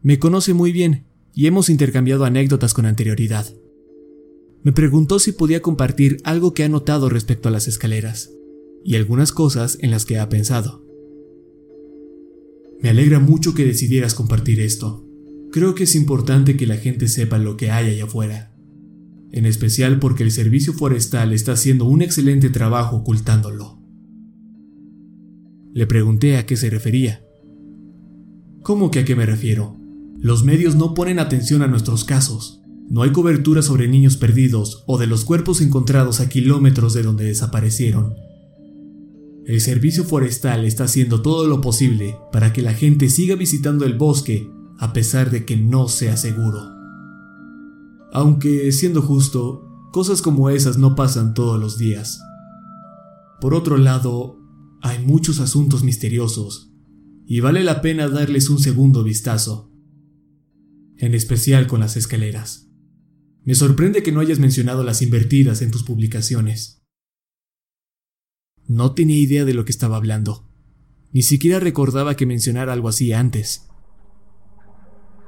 Me 0.02 0.20
conoce 0.20 0.54
muy 0.54 0.72
bien 0.72 1.08
y 1.34 1.48
hemos 1.48 1.70
intercambiado 1.70 2.26
anécdotas 2.26 2.74
con 2.74 2.86
anterioridad. 2.86 3.46
Me 4.66 4.72
preguntó 4.74 5.20
si 5.20 5.32
podía 5.32 5.62
compartir 5.62 6.18
algo 6.24 6.56
que 6.56 6.64
ha 6.64 6.70
notado 6.70 7.08
respecto 7.08 7.50
a 7.50 7.52
las 7.52 7.68
escaleras 7.68 8.32
y 8.84 8.96
algunas 8.96 9.32
cosas 9.32 9.78
en 9.82 9.92
las 9.92 10.06
que 10.06 10.18
ha 10.18 10.28
pensado. 10.28 10.84
Me 12.82 12.90
alegra 12.90 13.20
mucho 13.20 13.54
que 13.54 13.64
decidieras 13.64 14.16
compartir 14.16 14.60
esto. 14.60 15.08
Creo 15.52 15.76
que 15.76 15.84
es 15.84 15.96
importante 15.96 16.58
que 16.58 16.66
la 16.66 16.78
gente 16.78 17.08
sepa 17.08 17.38
lo 17.38 17.58
que 17.58 17.70
hay 17.70 17.92
allá 17.92 18.06
afuera. 18.06 18.56
En 19.32 19.46
especial 19.46 20.00
porque 20.00 20.24
el 20.24 20.32
servicio 20.32 20.74
forestal 20.74 21.32
está 21.32 21.52
haciendo 21.52 21.86
un 21.86 22.02
excelente 22.02 22.50
trabajo 22.50 22.96
ocultándolo. 22.96 23.80
Le 25.74 25.86
pregunté 25.86 26.38
a 26.38 26.48
qué 26.48 26.58
se 26.58 26.72
refería. 26.72 27.24
¿Cómo 28.64 28.90
que 28.90 29.02
a 29.02 29.06
qué 29.06 29.16
me 29.16 29.28
refiero? 29.28 29.78
Los 30.18 30.44
medios 30.44 30.76
no 30.76 30.96
ponen 30.96 31.20
atención 31.20 31.62
a 31.62 31.68
nuestros 31.68 32.04
casos. 32.04 32.65
No 32.90 33.02
hay 33.02 33.12
cobertura 33.12 33.62
sobre 33.62 33.88
niños 33.88 34.18
perdidos 34.18 34.84
o 34.86 34.98
de 34.98 35.08
los 35.08 35.26
cuerpos 35.26 35.62
encontrados 35.62 36.20
a 36.20 36.30
kilómetros 36.30 36.94
de 36.94 37.04
donde 37.04 37.26
desaparecieron. 37.26 38.16
El 39.46 39.62
servicio 39.62 40.04
forestal 40.04 40.66
está 40.66 40.86
haciendo 40.86 41.22
todo 41.22 41.48
lo 41.48 41.62
posible 41.62 42.18
para 42.32 42.54
que 42.54 42.62
la 42.62 42.74
gente 42.74 43.10
siga 43.10 43.36
visitando 43.36 43.86
el 43.86 43.96
bosque 43.96 44.50
a 44.80 44.94
pesar 44.94 45.32
de 45.32 45.46
que 45.46 45.58
no 45.58 45.88
sea 45.88 46.18
seguro. 46.18 46.60
Aunque, 48.12 48.72
siendo 48.72 49.02
justo, 49.02 49.68
cosas 49.92 50.22
como 50.22 50.50
esas 50.50 50.78
no 50.78 50.96
pasan 50.96 51.34
todos 51.34 51.60
los 51.60 51.78
días. 51.78 52.20
Por 53.40 53.54
otro 53.54 53.78
lado, 53.78 54.40
hay 54.82 55.04
muchos 55.04 55.40
asuntos 55.40 55.84
misteriosos, 55.84 56.72
y 57.28 57.40
vale 57.40 57.64
la 57.64 57.82
pena 57.82 58.08
darles 58.08 58.50
un 58.50 58.60
segundo 58.60 59.04
vistazo, 59.04 59.72
en 60.98 61.14
especial 61.14 61.68
con 61.68 61.80
las 61.80 61.98
escaleras. 61.98 62.65
Me 63.46 63.54
sorprende 63.54 64.02
que 64.02 64.12
no 64.12 64.20
hayas 64.20 64.40
mencionado 64.40 64.84
las 64.84 65.04
invertidas 65.04 65.62
en 65.62 65.70
tus 65.70 65.84
publicaciones. 65.84 66.82
No 68.68 68.94
tenía 68.94 69.18
idea 69.18 69.46
de 69.46 69.54
lo 69.54 69.66
que 69.66 69.72
estaba 69.72 69.98
hablando. 69.98 70.50
Ni 71.12 71.22
siquiera 71.22 71.60
recordaba 71.60 72.16
que 72.16 72.26
mencionara 72.26 72.74
algo 72.74 72.90
así 72.90 73.14
antes. 73.14 73.68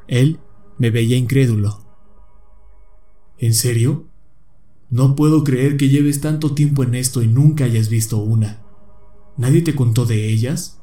Él 0.08 0.40
me 0.80 0.90
veía 0.90 1.16
incrédulo. 1.16 1.86
¿En 3.38 3.54
serio? 3.54 4.10
No 4.90 5.16
puedo 5.16 5.44
creer 5.44 5.78
que 5.78 5.90
lleves 5.90 6.20
tanto 6.20 6.56
tiempo 6.56 6.84
en 6.84 6.96
esto 6.96 7.22
y 7.22 7.28
nunca 7.28 7.66
hayas 7.66 7.90
visto 7.90 8.18
una. 8.18 8.64
¿Nadie 9.38 9.62
te 9.62 9.76
contó 9.76 10.08
de 10.08 10.30
ellas? 10.30 10.82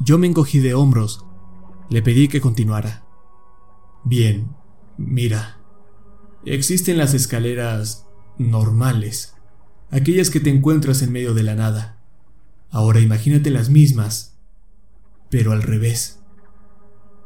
Yo 0.00 0.18
me 0.18 0.26
encogí 0.26 0.58
de 0.58 0.74
hombros. 0.74 1.24
Le 1.88 2.02
pedí 2.02 2.26
que 2.26 2.40
continuara. 2.40 3.06
Bien, 4.04 4.56
mira. 4.98 5.63
Existen 6.46 6.98
las 6.98 7.14
escaleras 7.14 8.06
normales, 8.36 9.34
aquellas 9.90 10.28
que 10.28 10.40
te 10.40 10.50
encuentras 10.50 11.00
en 11.00 11.10
medio 11.10 11.32
de 11.32 11.42
la 11.42 11.54
nada. 11.54 12.02
Ahora 12.70 13.00
imagínate 13.00 13.50
las 13.50 13.70
mismas, 13.70 14.36
pero 15.30 15.52
al 15.52 15.62
revés. 15.62 16.20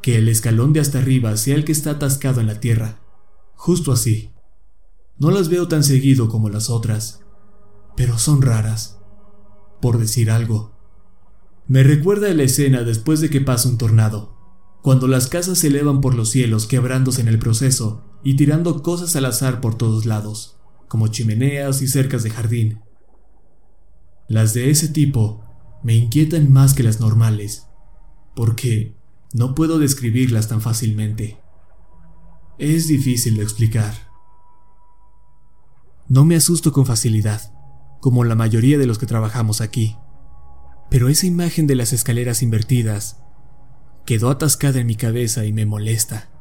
Que 0.01 0.17
el 0.17 0.29
escalón 0.29 0.71
de 0.71 0.79
hasta 0.79 0.99
arriba 0.99 1.35
sea 1.35 1.55
el 1.55 1.65
que 1.65 1.73
está 1.73 1.91
atascado 1.91 2.39
en 2.39 2.47
la 2.47 2.61
tierra, 2.61 3.01
justo 3.55 3.91
así. 3.91 4.31
No 5.17 5.31
las 5.31 5.49
veo 5.49 5.67
tan 5.67 5.83
seguido 5.83 6.29
como 6.29 6.49
las 6.49 6.69
otras, 6.69 7.19
pero 7.97 8.17
son 8.17 8.41
raras, 8.41 8.99
por 9.81 9.97
decir 9.97 10.31
algo. 10.31 10.71
Me 11.67 11.83
recuerda 11.83 12.33
la 12.33 12.43
escena 12.43 12.83
después 12.83 13.19
de 13.19 13.29
que 13.29 13.41
pasa 13.41 13.67
un 13.67 13.77
tornado, 13.77 14.38
cuando 14.81 15.07
las 15.07 15.27
casas 15.27 15.59
se 15.59 15.67
elevan 15.67 16.01
por 16.01 16.15
los 16.15 16.29
cielos 16.29 16.65
quebrándose 16.65 17.21
en 17.21 17.27
el 17.27 17.39
proceso 17.39 18.05
y 18.23 18.35
tirando 18.35 18.81
cosas 18.81 19.15
al 19.15 19.25
azar 19.25 19.61
por 19.61 19.75
todos 19.75 20.05
lados, 20.05 20.57
como 20.87 21.07
chimeneas 21.07 21.81
y 21.81 21.87
cercas 21.87 22.23
de 22.23 22.29
jardín. 22.29 22.81
Las 24.27 24.53
de 24.53 24.69
ese 24.69 24.87
tipo 24.87 25.43
me 25.83 25.95
inquietan 25.95 26.51
más 26.51 26.73
que 26.73 26.83
las 26.83 26.99
normales, 26.99 27.67
porque 28.35 28.95
no 29.33 29.55
puedo 29.55 29.79
describirlas 29.79 30.47
tan 30.47 30.61
fácilmente. 30.61 31.41
Es 32.57 32.87
difícil 32.87 33.37
de 33.37 33.43
explicar. 33.43 33.93
No 36.07 36.25
me 36.25 36.35
asusto 36.35 36.71
con 36.71 36.85
facilidad, 36.85 37.53
como 38.01 38.23
la 38.23 38.35
mayoría 38.35 38.77
de 38.77 38.87
los 38.87 38.97
que 38.97 39.05
trabajamos 39.05 39.61
aquí, 39.61 39.95
pero 40.89 41.09
esa 41.09 41.27
imagen 41.27 41.67
de 41.67 41.75
las 41.75 41.93
escaleras 41.93 42.41
invertidas 42.41 43.21
quedó 44.09 44.31
atascada 44.31 44.79
en 44.79 44.87
mi 44.87 44.95
cabeza 44.95 45.45
y 45.45 45.53
me 45.53 45.67
molesta. 45.67 46.31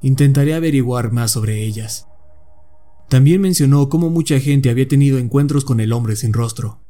Intentaré 0.00 0.54
averiguar 0.54 1.12
más 1.12 1.30
sobre 1.30 1.62
ellas. 1.62 2.06
También 3.10 3.42
mencionó 3.42 3.90
cómo 3.90 4.08
mucha 4.08 4.40
gente 4.40 4.70
había 4.70 4.88
tenido 4.88 5.18
encuentros 5.18 5.66
con 5.66 5.80
el 5.80 5.92
hombre 5.92 6.16
sin 6.16 6.32
rostro. 6.32 6.80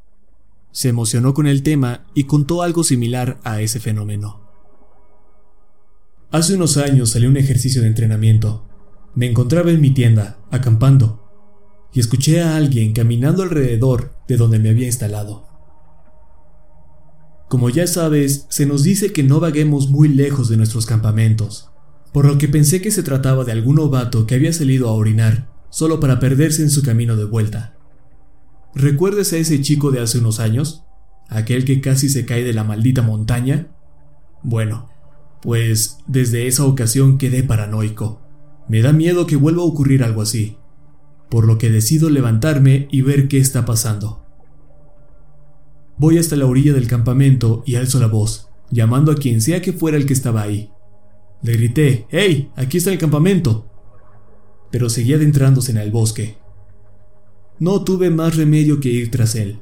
Se 0.71 0.91
emocionó 0.91 1.35
con 1.35 1.49
el 1.49 1.65
tema 1.65 2.07
y 2.15 2.23
contó 2.23 2.63
algo 2.63 2.85
similar 2.85 3.41
a 3.43 3.63
ese 3.63 3.81
fenómeno. 3.81 4.49
Hace 6.31 6.55
unos 6.55 6.77
años 6.77 7.11
salí 7.11 7.27
un 7.27 7.37
ejercicio 7.37 7.83
de 7.83 7.89
entrenamiento. 7.89 8.69
Me 9.17 9.29
encontraba 9.29 9.73
en 9.73 9.81
mi 9.81 9.91
tienda, 9.91 10.39
acampando, 10.53 11.29
y 11.93 11.99
escuché 11.99 12.43
a 12.43 12.55
alguien 12.55 12.93
caminando 12.93 13.43
alrededor 13.43 14.15
de 14.29 14.37
donde 14.37 14.61
me 14.61 14.71
había 14.71 14.87
instalado. 14.87 15.50
Como 17.51 17.69
ya 17.69 17.89
sabes, 17.89 18.47
se 18.49 18.65
nos 18.65 18.85
dice 18.85 19.13
que 19.13 19.25
no 19.25 19.41
vaguemos 19.41 19.91
muy 19.91 20.09
lejos 20.09 20.49
de 20.49 20.57
nuestros 20.57 20.87
campamentos, 20.87 21.69
por 22.13 22.25
lo 22.25 22.39
que 22.39 22.47
pensé 22.47 22.81
que 22.81 22.93
se 22.93 23.03
trataba 23.03 23.43
de 23.43 23.51
algún 23.51 23.75
novato 23.75 24.25
que 24.25 24.37
había 24.37 24.53
salido 24.53 24.89
a 24.89 24.93
orinar, 24.93 25.51
solo 25.69 25.99
para 25.99 26.21
perderse 26.21 26.63
en 26.63 26.71
su 26.71 26.85
camino 26.85 27.17
de 27.17 27.25
vuelta. 27.25 27.77
¿Recuerdas 28.73 29.33
a 29.33 29.39
ese 29.39 29.61
chico 29.63 29.91
de 29.91 29.99
hace 29.99 30.19
unos 30.19 30.39
años? 30.39 30.85
¿Aquel 31.29 31.65
que 31.65 31.81
casi 31.81 32.09
se 32.09 32.25
cae 32.25 32.45
de 32.45 32.53
la 32.53 32.63
maldita 32.63 33.03
montaña? 33.03 33.67
Bueno, 34.45 34.89
pues 35.43 35.99
desde 36.07 36.47
esa 36.47 36.65
ocasión 36.65 37.19
quedé 37.19 37.43
paranoico. 37.43 38.23
Me 38.69 38.81
da 38.81 38.93
miedo 38.93 39.27
que 39.27 39.35
vuelva 39.35 39.63
a 39.63 39.67
ocurrir 39.67 40.05
algo 40.05 40.23
así, 40.23 40.57
por 41.29 41.49
lo 41.49 41.59
que 41.59 41.69
decido 41.69 42.11
levantarme 42.11 42.87
y 42.93 43.03
ver 43.03 43.27
qué 43.27 43.39
está 43.39 43.65
pasando. 43.65 44.25
Voy 46.01 46.17
hasta 46.17 46.35
la 46.35 46.47
orilla 46.47 46.73
del 46.73 46.87
campamento 46.87 47.63
y 47.67 47.75
alzo 47.75 48.01
la 48.01 48.07
voz, 48.07 48.49
llamando 48.71 49.13
a 49.13 49.17
quien 49.17 49.43
sea 49.43 49.61
que 49.61 49.75
fuera 49.75 49.99
el 49.99 50.07
que 50.07 50.15
estaba 50.15 50.41
ahí. 50.41 50.71
Le 51.43 51.53
grité, 51.53 52.07
¡Hey! 52.09 52.51
Aquí 52.57 52.79
está 52.79 52.91
el 52.91 52.97
campamento. 52.97 53.67
Pero 54.71 54.89
seguía 54.89 55.17
adentrándose 55.17 55.73
en 55.73 55.77
el 55.77 55.91
bosque. 55.91 56.39
No 57.59 57.85
tuve 57.85 58.09
más 58.09 58.35
remedio 58.35 58.81
que 58.81 58.89
ir 58.89 59.11
tras 59.11 59.35
él. 59.35 59.59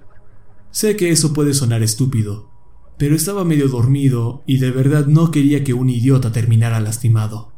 Sé 0.71 0.95
que 0.95 1.11
eso 1.11 1.33
puede 1.33 1.55
sonar 1.55 1.83
estúpido, 1.83 2.53
pero 2.99 3.17
estaba 3.17 3.45
medio 3.45 3.67
dormido 3.67 4.45
y 4.47 4.59
de 4.59 4.71
verdad 4.71 5.07
no 5.07 5.33
quería 5.33 5.65
que 5.65 5.75
un 5.75 5.91
idiota 5.91 6.31
terminara 6.31 6.79
lastimado. 6.79 7.53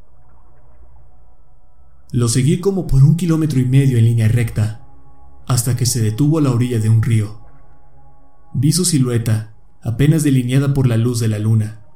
Lo 2.12 2.28
seguí 2.28 2.61
como 2.61 2.86
por 2.86 3.05
un 3.05 3.16
kilómetro 3.16 3.61
y 3.61 3.66
medio 3.66 3.98
en 3.98 4.07
línea 4.07 4.28
recta, 4.28 4.86
hasta 5.47 5.77
que 5.77 5.85
se 5.85 6.01
detuvo 6.01 6.39
a 6.39 6.40
la 6.40 6.51
orilla 6.51 6.78
de 6.78 6.89
un 6.89 7.02
río. 7.02 7.49
Vi 8.52 8.72
su 8.72 8.85
silueta, 8.85 9.55
apenas 9.82 10.24
delineada 10.24 10.74
por 10.74 10.86
la 10.86 10.97
luz 10.97 11.20
de 11.20 11.28
la 11.28 11.39
luna. 11.39 11.86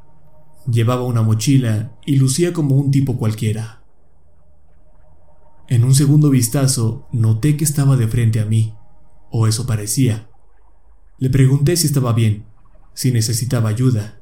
Llevaba 0.70 1.02
una 1.02 1.22
mochila 1.22 1.98
y 2.06 2.16
lucía 2.16 2.52
como 2.52 2.76
un 2.76 2.90
tipo 2.90 3.16
cualquiera. 3.16 3.82
En 5.68 5.84
un 5.84 5.94
segundo 5.94 6.30
vistazo 6.30 7.08
noté 7.12 7.56
que 7.56 7.64
estaba 7.64 7.96
de 7.96 8.06
frente 8.06 8.40
a 8.40 8.46
mí, 8.46 8.74
o 9.30 9.46
eso 9.46 9.66
parecía. 9.66 10.30
Le 11.18 11.30
pregunté 11.30 11.76
si 11.76 11.86
estaba 11.86 12.12
bien, 12.12 12.46
si 12.94 13.10
necesitaba 13.10 13.70
ayuda. 13.70 14.20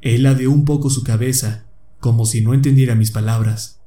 Él 0.00 0.24
ladeó 0.24 0.50
un 0.50 0.64
poco 0.64 0.90
su 0.90 1.04
cabeza, 1.04 1.66
como 2.00 2.26
si 2.26 2.40
no 2.40 2.54
entendiera 2.54 2.94
mis 2.94 3.10
palabras. 3.10 3.82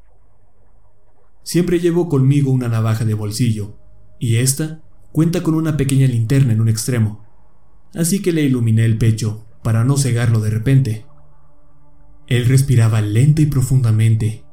Siempre 1.41 1.80
llevo 1.80 2.07
conmigo 2.07 2.51
una 2.51 2.69
navaja 2.69 3.05
de 3.05 3.13
bolsillo, 3.13 3.77
y 4.19 4.38
esta 4.38 4.81
cuenta 5.14 5.44
con 5.44 5.53
una 5.53 5.77
pequeña 5.77 6.07
linterna 6.07 6.53
en 6.53 6.60
un 6.60 6.68
extremo, 6.68 7.23
así 7.94 8.22
que 8.23 8.34
le 8.34 8.41
iluminé 8.41 8.84
el 8.84 8.98
pecho 8.98 9.45
para 9.61 9.84
no 9.84 9.95
cegarlo 9.95 10.41
de 10.41 10.49
repente. 10.49 11.06
Él 12.26 12.48
respiraba 12.48 12.99
lenta 12.99 13.44
y 13.44 13.45
profundamente. 13.45 14.44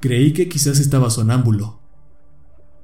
Creí 0.00 0.32
que 0.32 0.48
quizás 0.48 0.78
estaba 0.78 1.10
sonámbulo. 1.10 1.80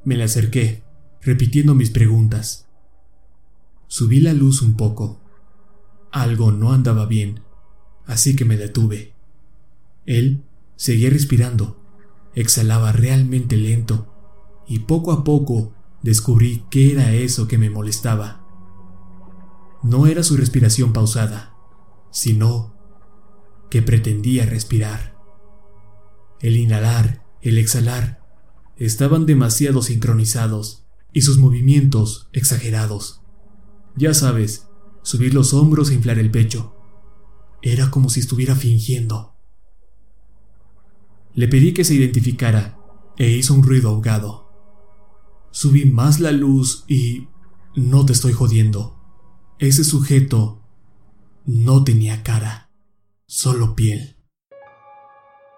Me 0.04 0.16
le 0.16 0.24
acerqué, 0.24 0.82
repitiendo 1.22 1.76
mis 1.76 1.90
preguntas. 1.90 2.66
Subí 3.86 4.20
la 4.20 4.32
luz 4.32 4.60
un 4.60 4.74
poco. 4.74 5.20
Algo 6.10 6.50
no 6.50 6.72
andaba 6.72 7.06
bien, 7.06 7.42
así 8.06 8.34
que 8.34 8.44
me 8.44 8.56
detuve. 8.56 9.14
Él 10.04 10.42
seguía 10.74 11.10
respirando, 11.10 11.80
exhalaba 12.34 12.90
realmente 12.90 13.56
lento, 13.56 14.12
y 14.66 14.80
poco 14.80 15.12
a 15.12 15.22
poco 15.22 15.74
descubrí 16.02 16.64
qué 16.70 16.92
era 16.92 17.12
eso 17.12 17.48
que 17.48 17.58
me 17.58 17.70
molestaba. 17.70 18.46
No 19.82 20.06
era 20.06 20.22
su 20.22 20.36
respiración 20.36 20.92
pausada, 20.92 21.54
sino 22.10 22.74
que 23.70 23.82
pretendía 23.82 24.46
respirar. 24.46 25.16
El 26.40 26.56
inhalar, 26.56 27.24
el 27.40 27.58
exhalar, 27.58 28.20
estaban 28.76 29.26
demasiado 29.26 29.82
sincronizados 29.82 30.84
y 31.12 31.22
sus 31.22 31.38
movimientos 31.38 32.28
exagerados. 32.32 33.22
Ya 33.96 34.14
sabes, 34.14 34.68
subir 35.02 35.34
los 35.34 35.54
hombros 35.54 35.90
e 35.90 35.94
inflar 35.94 36.18
el 36.18 36.30
pecho. 36.30 36.76
Era 37.62 37.90
como 37.90 38.08
si 38.08 38.20
estuviera 38.20 38.54
fingiendo. 38.54 39.34
Le 41.34 41.48
pedí 41.48 41.72
que 41.72 41.84
se 41.84 41.94
identificara 41.94 42.78
e 43.16 43.30
hizo 43.30 43.54
un 43.54 43.62
ruido 43.62 43.90
ahogado. 43.90 44.49
Subí 45.50 45.84
más 45.84 46.20
la 46.20 46.32
luz 46.32 46.84
y... 46.88 47.28
No 47.76 48.04
te 48.04 48.12
estoy 48.12 48.32
jodiendo. 48.32 48.98
Ese 49.60 49.84
sujeto 49.84 50.60
no 51.44 51.84
tenía 51.84 52.22
cara, 52.24 52.70
solo 53.26 53.76
piel. 53.76 54.16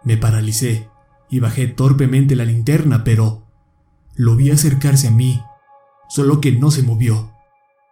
Me 0.05 0.17
paralicé 0.17 0.91
y 1.31 1.41
bajé 1.41 1.69
torpemente 1.69 2.37
la 2.37 2.45
linterna, 2.45 3.03
pero 3.03 3.47
lo 4.15 4.37
vi 4.37 4.51
acercarse 4.51 5.09
a 5.09 5.11
mí, 5.11 5.41
solo 6.09 6.41
que 6.41 6.53
no 6.53 6.71
se 6.71 6.83
movió. 6.83 7.33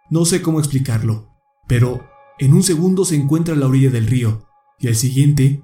No 0.09 0.25
sé 0.25 0.41
cómo 0.41 0.59
explicarlo, 0.59 1.29
pero 1.67 2.05
en 2.37 2.53
un 2.53 2.63
segundo 2.63 3.05
se 3.05 3.15
encuentra 3.15 3.55
a 3.55 3.57
la 3.57 3.67
orilla 3.67 3.89
del 3.89 4.07
río 4.07 4.45
y 4.77 4.87
al 4.87 4.95
siguiente 4.95 5.63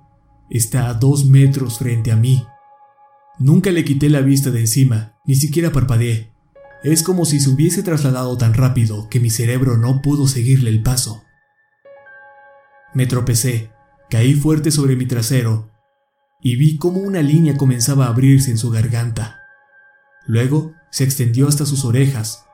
está 0.49 0.89
a 0.89 0.93
dos 0.93 1.26
metros 1.26 1.77
frente 1.77 2.11
a 2.11 2.15
mí. 2.15 2.45
Nunca 3.39 3.72
le 3.72 3.84
quité 3.84 4.09
la 4.09 4.22
vista 4.22 4.49
de 4.49 4.61
encima, 4.61 5.16
ni 5.27 5.35
siquiera 5.35 5.71
parpadeé. 5.71 6.31
Es 6.83 7.03
como 7.03 7.25
si 7.25 7.39
se 7.39 7.49
hubiese 7.49 7.83
trasladado 7.83 8.37
tan 8.37 8.53
rápido 8.53 9.09
que 9.09 9.19
mi 9.19 9.29
cerebro 9.29 9.77
no 9.77 10.01
pudo 10.01 10.27
seguirle 10.27 10.69
el 10.69 10.81
paso. 10.81 11.23
Me 12.93 13.05
tropecé, 13.05 13.71
caí 14.09 14.33
fuerte 14.33 14.71
sobre 14.71 14.95
mi 14.95 15.05
trasero 15.05 15.69
y 16.41 16.55
vi 16.55 16.77
cómo 16.77 17.01
una 17.01 17.21
línea 17.21 17.57
comenzaba 17.57 18.05
a 18.05 18.09
abrirse 18.09 18.51
en 18.51 18.57
su 18.57 18.69
garganta. 18.69 19.41
Luego 20.25 20.73
se 20.91 21.03
extendió 21.03 21.47
hasta 21.47 21.65
sus 21.65 21.83
orejas. 21.83 22.45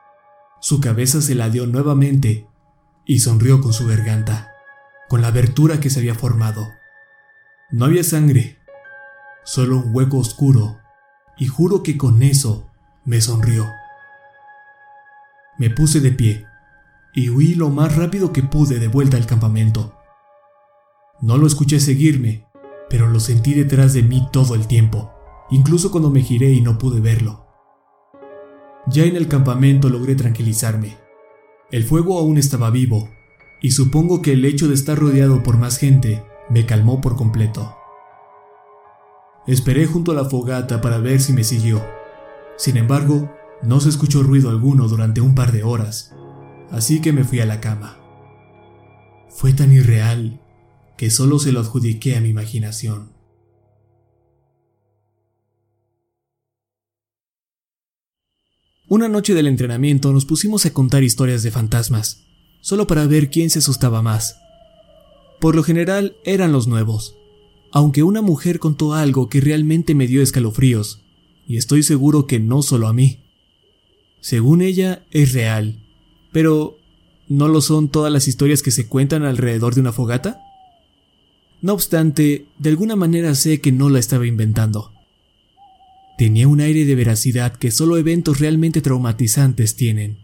Su 0.60 0.80
cabeza 0.80 1.22
se 1.22 1.34
ladeó 1.34 1.66
nuevamente 1.66 2.48
y 3.04 3.20
sonrió 3.20 3.60
con 3.60 3.72
su 3.72 3.86
garganta, 3.86 4.50
con 5.08 5.22
la 5.22 5.28
abertura 5.28 5.78
que 5.78 5.90
se 5.90 6.00
había 6.00 6.14
formado. 6.14 6.66
No 7.70 7.84
había 7.84 8.02
sangre, 8.02 8.58
solo 9.44 9.76
un 9.76 9.94
hueco 9.94 10.18
oscuro, 10.18 10.80
y 11.38 11.46
juro 11.46 11.82
que 11.82 11.96
con 11.96 12.22
eso 12.22 12.70
me 13.04 13.20
sonrió. 13.20 13.66
Me 15.58 15.70
puse 15.70 16.00
de 16.00 16.12
pie 16.12 16.46
y 17.14 17.30
huí 17.30 17.54
lo 17.54 17.70
más 17.70 17.96
rápido 17.96 18.32
que 18.32 18.42
pude 18.42 18.78
de 18.78 18.88
vuelta 18.88 19.16
al 19.16 19.26
campamento. 19.26 19.94
No 21.20 21.38
lo 21.38 21.46
escuché 21.46 21.78
seguirme, 21.78 22.46
pero 22.90 23.08
lo 23.08 23.20
sentí 23.20 23.54
detrás 23.54 23.92
de 23.92 24.02
mí 24.02 24.28
todo 24.32 24.54
el 24.54 24.66
tiempo. 24.66 25.10
incluso 25.50 25.90
cuando 25.90 26.10
me 26.10 26.22
giré 26.22 26.52
y 26.52 26.62
no 26.62 26.78
pude 26.78 27.00
verlo. 27.00 27.46
Ya 28.86 29.04
en 29.04 29.14
el 29.14 29.28
campamento 29.28 29.90
logré 29.90 30.14
tranquilizarme. 30.14 30.96
El 31.70 31.84
fuego 31.84 32.18
aún 32.18 32.38
estaba 32.38 32.70
vivo, 32.70 33.10
y 33.60 33.70
supongo 33.70 34.22
que 34.22 34.32
el 34.32 34.44
hecho 34.44 34.68
de 34.68 34.74
estar 34.74 34.98
rodeado 34.98 35.42
por 35.42 35.58
más 35.58 35.78
gente 35.78 36.24
me 36.48 36.66
calmó 36.66 37.00
por 37.00 37.16
completo. 37.16 37.76
Esperé 39.46 39.86
junto 39.86 40.12
a 40.12 40.14
la 40.14 40.24
fogata 40.24 40.80
para 40.80 40.98
ver 40.98 41.20
si 41.20 41.32
me 41.32 41.44
siguió. 41.44 41.84
Sin 42.56 42.76
embargo, 42.76 43.30
no 43.62 43.80
se 43.80 43.90
escuchó 43.90 44.22
ruido 44.22 44.48
alguno 44.48 44.88
durante 44.88 45.20
un 45.20 45.34
par 45.34 45.52
de 45.52 45.62
horas, 45.62 46.14
así 46.70 47.00
que 47.00 47.12
me 47.12 47.24
fui 47.24 47.40
a 47.40 47.46
la 47.46 47.60
cama. 47.60 47.98
Fue 49.28 49.52
tan 49.52 49.72
irreal 49.72 50.40
que 50.96 51.10
solo 51.10 51.38
se 51.38 51.52
lo 51.52 51.60
adjudiqué 51.60 52.16
a 52.16 52.20
mi 52.20 52.28
imaginación. 52.28 53.12
Una 58.88 59.08
noche 59.08 59.34
del 59.34 59.48
entrenamiento 59.48 60.12
nos 60.12 60.24
pusimos 60.24 60.64
a 60.66 60.72
contar 60.72 61.02
historias 61.02 61.42
de 61.42 61.50
fantasmas, 61.50 62.24
solo 62.60 62.86
para 62.86 63.06
ver 63.06 63.28
quién 63.28 63.50
se 63.50 63.58
asustaba 63.58 64.02
más. 64.02 64.38
Por 65.40 65.56
lo 65.56 65.62
general 65.62 66.16
eran 66.24 66.52
los 66.52 66.68
nuevos, 66.68 67.16
aunque 67.74 68.04
una 68.04 68.22
mujer 68.22 68.60
contó 68.60 68.94
algo 68.94 69.28
que 69.28 69.40
realmente 69.40 69.96
me 69.96 70.06
dio 70.06 70.22
escalofríos, 70.22 71.02
y 71.44 71.56
estoy 71.56 71.82
seguro 71.82 72.28
que 72.28 72.38
no 72.38 72.62
solo 72.62 72.86
a 72.86 72.92
mí. 72.92 73.24
Según 74.20 74.62
ella, 74.62 75.04
es 75.10 75.32
real, 75.32 75.84
pero 76.30 76.78
¿no 77.28 77.48
lo 77.48 77.60
son 77.60 77.88
todas 77.88 78.12
las 78.12 78.28
historias 78.28 78.62
que 78.62 78.70
se 78.70 78.86
cuentan 78.86 79.24
alrededor 79.24 79.74
de 79.74 79.80
una 79.80 79.90
fogata? 79.90 80.40
No 81.62 81.72
obstante, 81.72 82.46
de 82.60 82.70
alguna 82.70 82.94
manera 82.94 83.34
sé 83.34 83.60
que 83.60 83.72
no 83.72 83.90
la 83.90 83.98
estaba 83.98 84.24
inventando. 84.24 84.92
Tenía 86.16 86.46
un 86.46 86.60
aire 86.60 86.84
de 86.84 86.94
veracidad 86.94 87.56
que 87.56 87.72
solo 87.72 87.96
eventos 87.96 88.38
realmente 88.38 88.82
traumatizantes 88.82 89.74
tienen. 89.74 90.18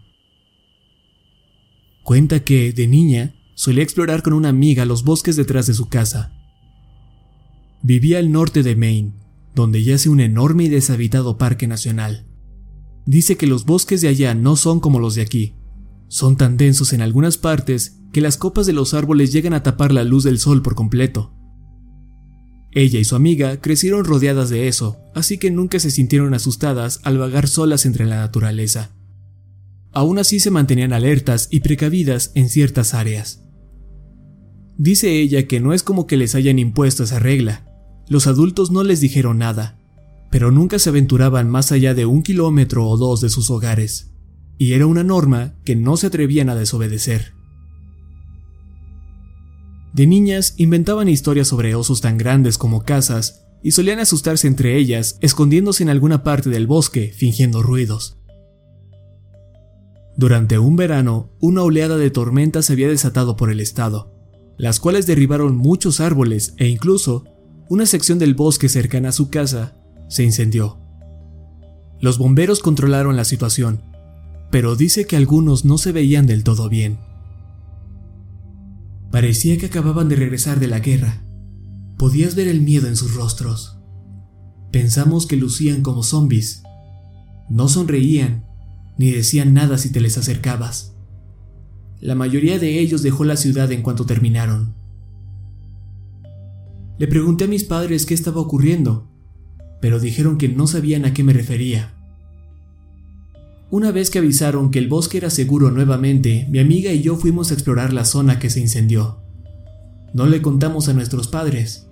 Cuenta 2.05 2.45
que, 2.45 2.73
de 2.73 2.87
niña, 2.87 3.35
solía 3.57 3.83
explorar 3.83 4.23
con 4.23 4.35
una 4.35 4.51
amiga 4.51 4.85
los 4.85 5.03
bosques 5.03 5.35
detrás 5.35 5.67
de 5.67 5.75
su 5.75 5.89
casa. 5.89 6.40
Vivía 7.83 8.19
al 8.19 8.31
norte 8.31 8.63
de 8.63 8.77
Maine, 8.77 9.15
donde 9.55 9.83
yace 9.83 10.09
un 10.09 10.21
enorme 10.21 10.65
y 10.65 10.69
deshabitado 10.69 11.39
parque 11.39 11.67
nacional. 11.67 12.27
Dice 13.07 13.37
que 13.37 13.47
los 13.47 13.65
bosques 13.65 14.03
de 14.03 14.09
allá 14.09 14.35
no 14.35 14.57
son 14.57 14.81
como 14.81 15.01
los 15.01 15.15
de 15.15 15.23
aquí. 15.23 15.55
Son 16.09 16.37
tan 16.37 16.57
densos 16.57 16.93
en 16.93 17.03
algunas 17.03 17.39
partes 17.39 18.01
que 18.13 18.21
las 18.21 18.37
copas 18.37 18.67
de 18.67 18.73
los 18.73 18.95
árboles 18.95 19.33
llegan 19.33 19.55
a 19.55 19.63
tapar 19.63 19.93
la 19.93 20.05
luz 20.05 20.25
del 20.25 20.39
sol 20.39 20.63
por 20.63 20.75
completo. 20.75 21.33
Ella 22.73 23.01
y 23.01 23.05
su 23.05 23.17
amiga 23.17 23.61
crecieron 23.61 24.05
rodeadas 24.05 24.51
de 24.51 24.69
eso, 24.69 24.99
así 25.15 25.39
que 25.39 25.51
nunca 25.51 25.81
se 25.81 25.91
sintieron 25.91 26.35
asustadas 26.35 27.01
al 27.03 27.19
vagar 27.19 27.49
solas 27.49 27.87
entre 27.87 28.07
la 28.07 28.17
naturaleza. 28.17 28.95
Aún 29.93 30.19
así 30.19 30.39
se 30.39 30.51
mantenían 30.51 30.93
alertas 30.93 31.49
y 31.51 31.61
precavidas 31.61 32.31
en 32.35 32.49
ciertas 32.49 32.95
áreas. 32.95 33.43
Dice 34.79 35.21
ella 35.21 35.49
que 35.49 35.61
no 35.61 35.73
es 35.73 35.83
como 35.83 36.07
que 36.07 36.17
les 36.17 36.35
hayan 36.35 36.59
impuesto 36.59 37.03
esa 37.03 37.19
regla. 37.19 37.70
Los 38.11 38.27
adultos 38.27 38.73
no 38.73 38.83
les 38.83 39.01
dijeron 39.01 39.39
nada, 39.39 39.79
pero 40.33 40.51
nunca 40.51 40.81
se 40.81 40.91
aventuraban 40.91 41.49
más 41.49 41.71
allá 41.71 41.95
de 41.95 42.07
un 42.07 42.25
kilómetro 42.25 42.89
o 42.89 42.97
dos 42.97 43.21
de 43.21 43.29
sus 43.29 43.51
hogares, 43.51 44.11
y 44.59 44.73
era 44.73 44.87
una 44.87 45.05
norma 45.05 45.55
que 45.65 45.77
no 45.77 45.97
se 45.97 46.09
atrevían 46.09 46.49
a 46.51 46.57
desobedecer. 46.57 47.35
De 49.95 50.09
niñas 50.09 50.55
inventaban 50.57 51.09
historias 51.09 51.47
sobre 51.47 51.77
osos 51.77 52.01
tan 52.01 52.19
grandes 52.19 52.59
como 52.59 52.83
casas 52.83 53.47
y 53.63 53.71
solían 53.71 54.01
asustarse 54.01 54.49
entre 54.49 54.77
ellas, 54.77 55.17
escondiéndose 55.21 55.85
en 55.85 55.89
alguna 55.89 56.25
parte 56.25 56.51
del 56.51 56.67
bosque, 56.67 57.13
fingiendo 57.17 57.63
ruidos. 57.63 58.19
Durante 60.17 60.59
un 60.59 60.75
verano, 60.75 61.31
una 61.41 61.63
oleada 61.63 61.97
de 61.97 62.11
tormentas 62.11 62.67
se 62.67 62.73
había 62.73 62.89
desatado 62.89 63.37
por 63.37 63.53
el 63.53 63.61
estado, 63.61 64.13
las 64.59 64.81
cuales 64.81 65.07
derribaron 65.07 65.57
muchos 65.57 66.01
árboles 66.01 66.55
e 66.57 66.67
incluso 66.67 67.25
una 67.71 67.87
sección 67.87 68.19
del 68.19 68.35
bosque 68.35 68.69
cercana 68.69 69.11
a 69.11 69.13
su 69.13 69.31
casa 69.31 69.77
se 70.09 70.25
incendió. 70.25 70.81
Los 72.01 72.19
bomberos 72.19 72.59
controlaron 72.59 73.15
la 73.15 73.25
situación, 73.25 73.81
pero 74.51 74.75
dice 74.75 75.07
que 75.07 75.15
algunos 75.15 75.65
no 75.65 75.79
se 75.79 75.93
veían 75.93 76.27
del 76.27 76.43
todo 76.43 76.69
bien. 76.69 76.99
Parecía 79.13 79.57
que 79.57 79.67
acababan 79.67 80.09
de 80.09 80.17
regresar 80.17 80.59
de 80.59 80.67
la 80.67 80.81
guerra. 80.81 81.23
Podías 81.97 82.35
ver 82.35 82.49
el 82.49 82.61
miedo 82.61 82.89
en 82.89 82.97
sus 82.97 83.15
rostros. 83.15 83.79
Pensamos 84.73 85.29
que 85.29 85.37
lucían 85.37 85.83
como 85.83 86.03
zombies. 86.03 86.65
No 87.49 87.69
sonreían, 87.69 88.47
ni 88.99 89.13
decían 89.13 89.55
nada 89.55 89.79
si 89.79 89.93
te 89.93 90.01
les 90.01 90.19
acercabas. 90.19 90.97
La 92.01 92.17
mayoría 92.17 92.59
de 92.59 92.81
ellos 92.81 93.03
dejó 93.03 93.23
la 93.23 93.37
ciudad 93.37 93.71
en 93.71 93.83
cuanto 93.83 94.07
terminaron. 94.07 94.80
Le 97.01 97.09
pregunté 97.09 97.45
a 97.45 97.49
mis 97.49 97.65
padres 97.65 98.05
qué 98.05 98.13
estaba 98.13 98.43
ocurriendo, 98.43 99.09
pero 99.81 99.99
dijeron 99.99 100.37
que 100.37 100.51
no 100.51 100.67
sabían 100.67 101.07
a 101.07 101.15
qué 101.15 101.25
me 101.25 101.33
refería. 101.33 101.95
Una 103.71 103.91
vez 103.91 104.11
que 104.11 104.19
avisaron 104.19 104.71
que 104.71 104.81
el 104.81 104.87
bosque 104.87 105.17
era 105.17 105.31
seguro 105.31 105.71
nuevamente, 105.71 106.47
mi 106.51 106.59
amiga 106.59 106.93
y 106.93 107.01
yo 107.01 107.17
fuimos 107.17 107.51
a 107.51 107.55
explorar 107.55 107.95
la 107.95 108.05
zona 108.05 108.39
que 108.39 108.51
se 108.51 108.61
incendió. 108.61 109.23
No 110.13 110.27
le 110.27 110.43
contamos 110.43 110.91
a 110.91 110.93
nuestros 110.93 111.27
padres. 111.27 111.87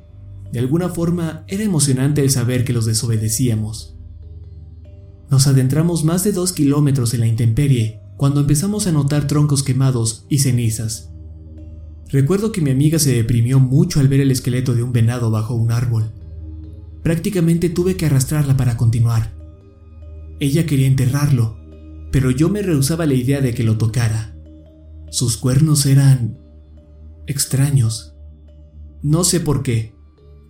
De 0.52 0.59
alguna 0.59 0.90
forma 0.90 1.43
era 1.48 1.64
emocionante 1.64 2.20
el 2.20 2.28
saber 2.28 2.66
que 2.66 2.74
los 2.74 2.85
desobedecíamos. 2.85 3.97
Nos 5.30 5.47
adentramos 5.47 6.05
más 6.05 6.22
de 6.22 6.32
dos 6.32 6.52
kilómetros 6.52 7.14
en 7.14 7.20
la 7.20 7.28
intemperie 7.28 8.02
cuando 8.18 8.43
empezamos 8.43 8.86
a 8.86 8.93
notar 8.93 9.26
troncos 9.26 9.62
quemados 9.62 10.26
y 10.28 10.40
cenizas. 10.40 11.09
Recuerdo 12.10 12.52
que 12.52 12.62
mi 12.62 12.70
amiga 12.70 12.98
se 12.98 13.14
deprimió 13.14 13.60
mucho 13.60 14.01
al 14.01 14.09
ver 14.09 14.20
el 14.20 14.30
esqueleto 14.30 14.74
de 14.74 14.82
un 14.82 14.93
venado 14.93 15.30
bajo 15.30 15.55
un 15.55 15.70
árbol. 15.70 16.12
Prácticamente 17.02 17.68
tuve 17.68 17.97
que 17.97 18.06
arrastrarla 18.06 18.56
para 18.56 18.76
continuar. 18.76 19.35
Ella 20.40 20.66
quería 20.66 20.86
enterrarlo, 20.86 21.59
pero 22.10 22.30
yo 22.30 22.48
me 22.48 22.62
rehusaba 22.62 23.06
la 23.06 23.14
idea 23.14 23.40
de 23.40 23.52
que 23.52 23.62
lo 23.62 23.76
tocara. 23.76 24.35
Sus 25.10 25.36
cuernos 25.36 25.85
eran 25.85 26.39
extraños. 27.26 28.14
No 29.02 29.24
sé 29.24 29.40
por 29.40 29.62
qué, 29.62 29.94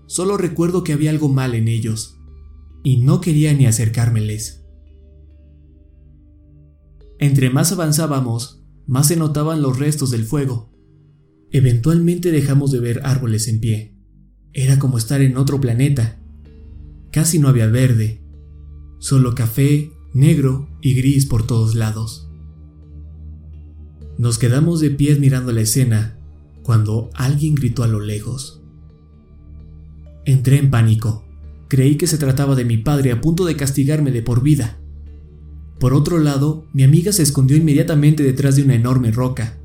solo 0.06 0.36
recuerdo 0.36 0.84
que 0.84 0.92
había 0.92 1.10
algo 1.10 1.28
mal 1.28 1.54
en 1.54 1.68
ellos, 1.68 2.18
y 2.84 2.98
no 2.98 3.20
quería 3.20 3.52
ni 3.52 3.66
acercármeles. 3.66 4.64
Entre 7.18 7.50
más 7.50 7.72
avanzábamos, 7.72 8.64
más 8.86 9.08
se 9.08 9.16
notaban 9.16 9.60
los 9.60 9.78
restos 9.78 10.10
del 10.12 10.24
fuego. 10.24 10.72
Eventualmente 11.50 12.30
dejamos 12.30 12.70
de 12.72 12.80
ver 12.80 13.00
árboles 13.04 13.48
en 13.48 13.60
pie. 13.60 13.94
Era 14.52 14.78
como 14.78 14.98
estar 14.98 15.22
en 15.22 15.36
otro 15.36 15.60
planeta. 15.60 16.20
Casi 17.10 17.38
no 17.38 17.48
había 17.48 17.66
verde, 17.66 18.22
solo 18.98 19.34
café, 19.34 19.90
negro 20.12 20.68
y 20.82 20.94
gris 20.94 21.26
por 21.26 21.46
todos 21.46 21.74
lados. 21.74 22.28
Nos 24.18 24.38
quedamos 24.38 24.80
de 24.80 24.90
pies 24.90 25.20
mirando 25.20 25.52
la 25.52 25.60
escena 25.60 26.18
cuando 26.62 27.08
alguien 27.14 27.54
gritó 27.54 27.82
a 27.82 27.88
lo 27.88 28.00
lejos. 28.00 28.62
Entré 30.26 30.58
en 30.58 30.70
pánico. 30.70 31.24
Creí 31.68 31.96
que 31.96 32.06
se 32.06 32.18
trataba 32.18 32.54
de 32.54 32.64
mi 32.64 32.78
padre 32.78 33.12
a 33.12 33.20
punto 33.20 33.44
de 33.44 33.56
castigarme 33.56 34.10
de 34.10 34.22
por 34.22 34.42
vida. 34.42 34.78
Por 35.78 35.94
otro 35.94 36.18
lado, 36.18 36.66
mi 36.72 36.82
amiga 36.82 37.12
se 37.12 37.22
escondió 37.22 37.56
inmediatamente 37.56 38.22
detrás 38.22 38.56
de 38.56 38.64
una 38.64 38.74
enorme 38.74 39.12
roca. 39.12 39.57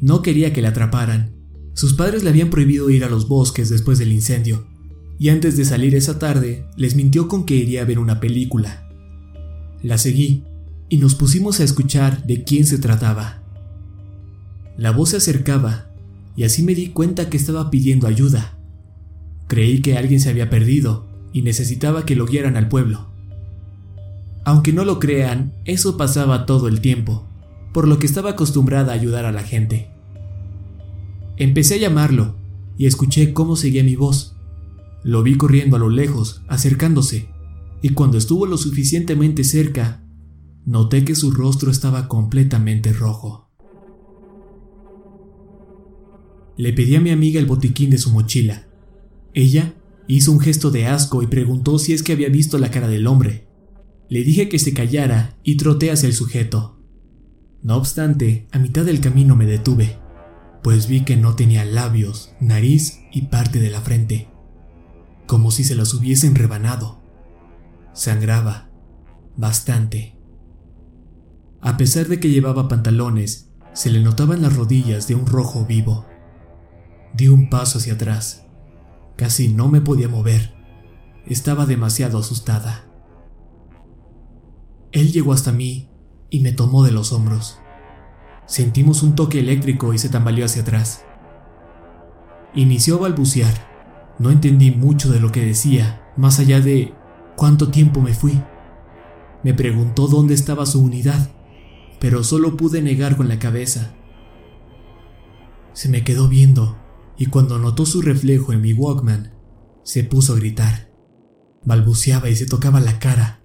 No 0.00 0.22
quería 0.22 0.52
que 0.52 0.62
la 0.62 0.68
atraparan. 0.68 1.34
Sus 1.74 1.94
padres 1.94 2.22
le 2.22 2.30
habían 2.30 2.50
prohibido 2.50 2.90
ir 2.90 3.04
a 3.04 3.08
los 3.08 3.28
bosques 3.28 3.68
después 3.68 3.98
del 3.98 4.12
incendio, 4.12 4.66
y 5.18 5.30
antes 5.30 5.56
de 5.56 5.64
salir 5.64 5.94
esa 5.94 6.18
tarde 6.18 6.66
les 6.76 6.96
mintió 6.96 7.28
con 7.28 7.44
que 7.44 7.56
iría 7.56 7.82
a 7.82 7.84
ver 7.84 7.98
una 7.98 8.20
película. 8.20 8.88
La 9.82 9.98
seguí 9.98 10.44
y 10.88 10.98
nos 10.98 11.14
pusimos 11.14 11.60
a 11.60 11.64
escuchar 11.64 12.26
de 12.26 12.44
quién 12.44 12.66
se 12.66 12.78
trataba. 12.78 13.42
La 14.76 14.90
voz 14.90 15.10
se 15.10 15.16
acercaba 15.16 15.90
y 16.36 16.44
así 16.44 16.62
me 16.62 16.74
di 16.74 16.88
cuenta 16.88 17.30
que 17.30 17.36
estaba 17.36 17.70
pidiendo 17.70 18.06
ayuda. 18.06 18.58
Creí 19.48 19.80
que 19.80 19.96
alguien 19.96 20.20
se 20.20 20.28
había 20.28 20.50
perdido 20.50 21.06
y 21.32 21.42
necesitaba 21.42 22.04
que 22.04 22.16
lo 22.16 22.26
guiaran 22.26 22.56
al 22.56 22.68
pueblo. 22.68 23.08
Aunque 24.44 24.72
no 24.72 24.84
lo 24.84 24.98
crean, 24.98 25.54
eso 25.64 25.96
pasaba 25.96 26.46
todo 26.46 26.68
el 26.68 26.80
tiempo, 26.80 27.26
por 27.76 27.88
lo 27.88 27.98
que 27.98 28.06
estaba 28.06 28.30
acostumbrada 28.30 28.92
a 28.92 28.94
ayudar 28.94 29.26
a 29.26 29.32
la 29.32 29.42
gente. 29.42 29.90
Empecé 31.36 31.74
a 31.74 31.76
llamarlo 31.76 32.36
y 32.78 32.86
escuché 32.86 33.34
cómo 33.34 33.54
seguía 33.54 33.84
mi 33.84 33.96
voz. 33.96 34.34
Lo 35.04 35.22
vi 35.22 35.36
corriendo 35.36 35.76
a 35.76 35.78
lo 35.78 35.90
lejos, 35.90 36.40
acercándose 36.48 37.28
y 37.82 37.90
cuando 37.90 38.16
estuvo 38.16 38.46
lo 38.46 38.56
suficientemente 38.56 39.44
cerca, 39.44 40.02
noté 40.64 41.04
que 41.04 41.14
su 41.14 41.32
rostro 41.32 41.70
estaba 41.70 42.08
completamente 42.08 42.94
rojo. 42.94 43.50
Le 46.56 46.72
pedí 46.72 46.96
a 46.96 47.02
mi 47.02 47.10
amiga 47.10 47.38
el 47.38 47.44
botiquín 47.44 47.90
de 47.90 47.98
su 47.98 48.10
mochila. 48.10 48.68
Ella 49.34 49.74
Hizo 50.08 50.30
un 50.32 50.40
gesto 50.40 50.70
de 50.70 50.86
asco 50.86 51.22
y 51.22 51.26
preguntó 51.26 51.78
si 51.78 51.92
es 51.92 52.02
que 52.02 52.12
había 52.12 52.28
visto 52.28 52.58
la 52.58 52.70
cara 52.70 52.88
del 52.88 53.06
hombre. 53.06 53.48
Le 54.08 54.22
dije 54.22 54.48
que 54.48 54.60
se 54.60 54.72
callara 54.72 55.36
y 55.42 55.56
troté 55.56 55.90
hacia 55.90 56.06
el 56.06 56.14
sujeto. 56.14 56.75
No 57.66 57.74
obstante, 57.74 58.46
a 58.52 58.60
mitad 58.60 58.84
del 58.84 59.00
camino 59.00 59.34
me 59.34 59.44
detuve, 59.44 59.98
pues 60.62 60.86
vi 60.86 61.00
que 61.00 61.16
no 61.16 61.34
tenía 61.34 61.64
labios, 61.64 62.32
nariz 62.38 63.00
y 63.10 63.22
parte 63.22 63.58
de 63.58 63.70
la 63.70 63.80
frente, 63.80 64.28
como 65.26 65.50
si 65.50 65.64
se 65.64 65.74
las 65.74 65.92
hubiesen 65.92 66.36
rebanado. 66.36 67.02
Sangraba, 67.92 68.70
bastante. 69.36 70.16
A 71.60 71.76
pesar 71.76 72.06
de 72.06 72.20
que 72.20 72.30
llevaba 72.30 72.68
pantalones, 72.68 73.50
se 73.72 73.90
le 73.90 73.98
notaban 74.00 74.42
las 74.42 74.54
rodillas 74.54 75.08
de 75.08 75.16
un 75.16 75.26
rojo 75.26 75.66
vivo. 75.66 76.06
Di 77.14 77.26
un 77.26 77.50
paso 77.50 77.78
hacia 77.78 77.94
atrás. 77.94 78.46
Casi 79.16 79.48
no 79.48 79.66
me 79.68 79.80
podía 79.80 80.08
mover. 80.08 80.54
Estaba 81.26 81.66
demasiado 81.66 82.18
asustada. 82.18 82.84
Él 84.92 85.10
llegó 85.10 85.32
hasta 85.32 85.50
mí 85.50 85.90
y 86.30 86.40
me 86.40 86.52
tomó 86.52 86.84
de 86.84 86.92
los 86.92 87.12
hombros. 87.12 87.58
Sentimos 88.46 89.02
un 89.02 89.14
toque 89.14 89.40
eléctrico 89.40 89.92
y 89.92 89.98
se 89.98 90.08
tambaleó 90.08 90.44
hacia 90.44 90.62
atrás. 90.62 91.04
Inició 92.54 92.96
a 92.96 93.00
balbucear. 93.00 93.54
No 94.18 94.30
entendí 94.30 94.70
mucho 94.70 95.10
de 95.10 95.20
lo 95.20 95.30
que 95.30 95.44
decía, 95.44 96.02
más 96.16 96.38
allá 96.38 96.60
de 96.60 96.94
cuánto 97.36 97.68
tiempo 97.68 98.00
me 98.00 98.14
fui. 98.14 98.40
Me 99.42 99.52
preguntó 99.52 100.06
dónde 100.06 100.34
estaba 100.34 100.64
su 100.64 100.82
unidad, 100.82 101.30
pero 102.00 102.24
solo 102.24 102.56
pude 102.56 102.82
negar 102.82 103.16
con 103.16 103.28
la 103.28 103.38
cabeza. 103.38 103.94
Se 105.72 105.88
me 105.88 106.02
quedó 106.02 106.28
viendo 106.28 106.78
y 107.18 107.26
cuando 107.26 107.58
notó 107.58 107.84
su 107.84 108.00
reflejo 108.00 108.52
en 108.52 108.62
mi 108.62 108.72
Walkman, 108.72 109.34
se 109.82 110.04
puso 110.04 110.32
a 110.32 110.36
gritar. 110.36 110.90
Balbuceaba 111.64 112.28
y 112.30 112.36
se 112.36 112.46
tocaba 112.46 112.80
la 112.80 112.98
cara. 112.98 113.42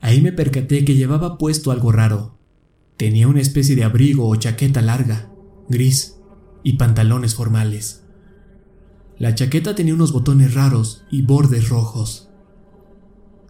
Ahí 0.00 0.20
me 0.20 0.32
percaté 0.32 0.84
que 0.84 0.94
llevaba 0.94 1.38
puesto 1.38 1.70
algo 1.70 1.92
raro. 1.92 2.38
Tenía 2.96 3.28
una 3.28 3.40
especie 3.40 3.76
de 3.76 3.84
abrigo 3.84 4.28
o 4.28 4.36
chaqueta 4.36 4.82
larga, 4.82 5.32
gris, 5.68 6.18
y 6.62 6.74
pantalones 6.74 7.34
formales. 7.34 8.04
La 9.18 9.34
chaqueta 9.34 9.74
tenía 9.74 9.94
unos 9.94 10.12
botones 10.12 10.54
raros 10.54 11.04
y 11.10 11.22
bordes 11.22 11.68
rojos. 11.68 12.28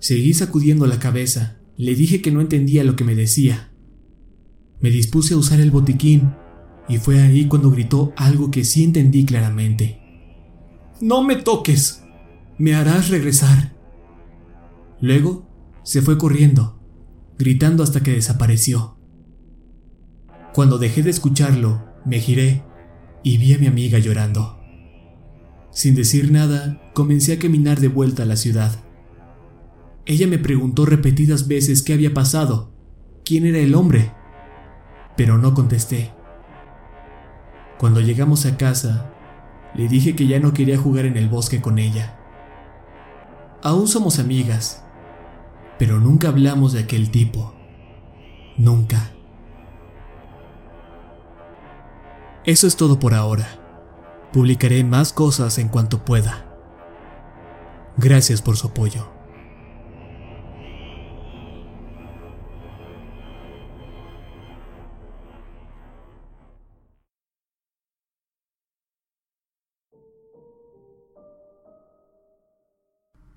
Seguí 0.00 0.32
sacudiendo 0.32 0.86
la 0.86 0.98
cabeza, 0.98 1.58
le 1.76 1.94
dije 1.94 2.22
que 2.22 2.30
no 2.30 2.40
entendía 2.40 2.84
lo 2.84 2.96
que 2.96 3.04
me 3.04 3.14
decía. 3.14 3.72
Me 4.80 4.90
dispuse 4.90 5.34
a 5.34 5.36
usar 5.36 5.60
el 5.60 5.70
botiquín 5.70 6.34
y 6.88 6.98
fue 6.98 7.20
ahí 7.20 7.46
cuando 7.46 7.70
gritó 7.70 8.12
algo 8.16 8.50
que 8.50 8.64
sí 8.64 8.84
entendí 8.84 9.24
claramente. 9.24 10.00
No 11.00 11.22
me 11.22 11.36
toques, 11.36 12.02
me 12.56 12.74
harás 12.74 13.08
regresar. 13.08 13.76
Luego 15.00 15.47
se 15.88 16.02
fue 16.02 16.18
corriendo, 16.18 16.78
gritando 17.38 17.82
hasta 17.82 18.02
que 18.02 18.12
desapareció. 18.12 18.98
Cuando 20.52 20.76
dejé 20.76 21.02
de 21.02 21.08
escucharlo, 21.08 21.82
me 22.04 22.20
giré 22.20 22.62
y 23.22 23.38
vi 23.38 23.54
a 23.54 23.58
mi 23.58 23.68
amiga 23.68 23.98
llorando. 23.98 24.60
Sin 25.70 25.94
decir 25.94 26.30
nada, 26.30 26.78
comencé 26.92 27.32
a 27.32 27.38
caminar 27.38 27.80
de 27.80 27.88
vuelta 27.88 28.24
a 28.24 28.26
la 28.26 28.36
ciudad. 28.36 28.84
Ella 30.04 30.26
me 30.26 30.36
preguntó 30.36 30.84
repetidas 30.84 31.48
veces 31.48 31.82
qué 31.82 31.94
había 31.94 32.12
pasado, 32.12 32.70
quién 33.24 33.46
era 33.46 33.56
el 33.58 33.74
hombre, 33.74 34.12
pero 35.16 35.38
no 35.38 35.54
contesté. 35.54 36.12
Cuando 37.78 38.02
llegamos 38.02 38.44
a 38.44 38.58
casa, 38.58 39.10
le 39.74 39.88
dije 39.88 40.14
que 40.14 40.26
ya 40.26 40.38
no 40.38 40.52
quería 40.52 40.76
jugar 40.76 41.06
en 41.06 41.16
el 41.16 41.30
bosque 41.30 41.62
con 41.62 41.78
ella. 41.78 42.18
Aún 43.62 43.88
somos 43.88 44.18
amigas, 44.18 44.84
pero 45.78 46.00
nunca 46.00 46.28
hablamos 46.28 46.72
de 46.72 46.80
aquel 46.80 47.10
tipo. 47.10 47.54
Nunca. 48.56 49.12
Eso 52.44 52.66
es 52.66 52.76
todo 52.76 52.98
por 52.98 53.14
ahora. 53.14 53.46
Publicaré 54.32 54.82
más 54.82 55.12
cosas 55.12 55.58
en 55.58 55.68
cuanto 55.68 56.04
pueda. 56.04 56.44
Gracias 57.96 58.42
por 58.42 58.56
su 58.56 58.68
apoyo. 58.68 59.08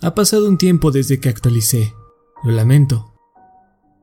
Ha 0.04 0.16
pasado 0.16 0.50
un 0.50 0.58
tiempo 0.58 0.90
desde 0.90 1.20
que 1.20 1.30
actualicé. 1.30 1.94
Lo 2.44 2.52
lamento. 2.52 3.14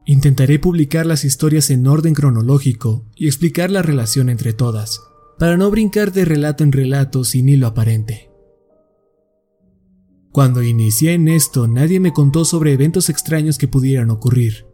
Intentaré 0.06 0.58
publicar 0.58 1.04
las 1.06 1.24
historias 1.24 1.70
en 1.70 1.86
orden 1.86 2.14
cronológico 2.14 3.04
y 3.16 3.26
explicar 3.26 3.70
la 3.70 3.82
relación 3.82 4.30
entre 4.30 4.52
todas, 4.52 5.02
para 5.38 5.56
no 5.56 5.70
brincar 5.70 6.12
de 6.12 6.24
relato 6.24 6.64
en 6.64 6.72
relato 6.72 7.24
sin 7.24 7.48
hilo 7.48 7.66
aparente. 7.66 8.30
Cuando 10.30 10.62
inicié 10.62 11.14
en 11.14 11.26
esto 11.28 11.66
nadie 11.66 11.98
me 11.98 12.12
contó 12.12 12.44
sobre 12.44 12.72
eventos 12.72 13.08
extraños 13.08 13.58
que 13.58 13.66
pudieran 13.66 14.10
ocurrir. 14.10 14.66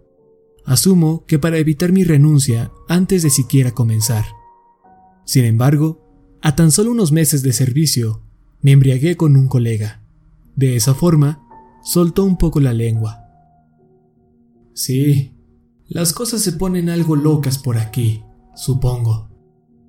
Asumo 0.67 1.25
que 1.27 1.39
para 1.39 1.59
evitar 1.59 1.91
mi 1.91 2.05
renuncia 2.05 2.71
antes 2.87 3.23
de 3.23 3.31
siquiera 3.31 3.73
comenzar. 3.73 4.25
Sin 5.25 5.47
embargo, 5.47 6.05
a 6.43 6.55
tan 6.55 6.71
solo 6.71 6.91
unos 6.91 7.13
meses 7.13 7.43
de 7.43 7.55
servicio, 7.55 8.23
me 8.61 8.73
embriagué 8.73 9.17
con 9.17 9.37
un 9.37 9.49
colega. 9.49 10.03
De 10.55 10.77
esa 10.77 10.95
forma, 10.95 11.43
soltó 11.83 12.25
un 12.25 12.37
poco 12.37 12.61
la 12.61 12.75
lengua. 12.75 13.24
Sí, 14.75 15.33
las 15.87 16.13
cosas 16.13 16.43
se 16.43 16.53
ponen 16.53 16.91
algo 16.91 17.15
locas 17.15 17.59
por 17.59 17.79
aquí, 17.79 18.25
supongo. 18.57 19.31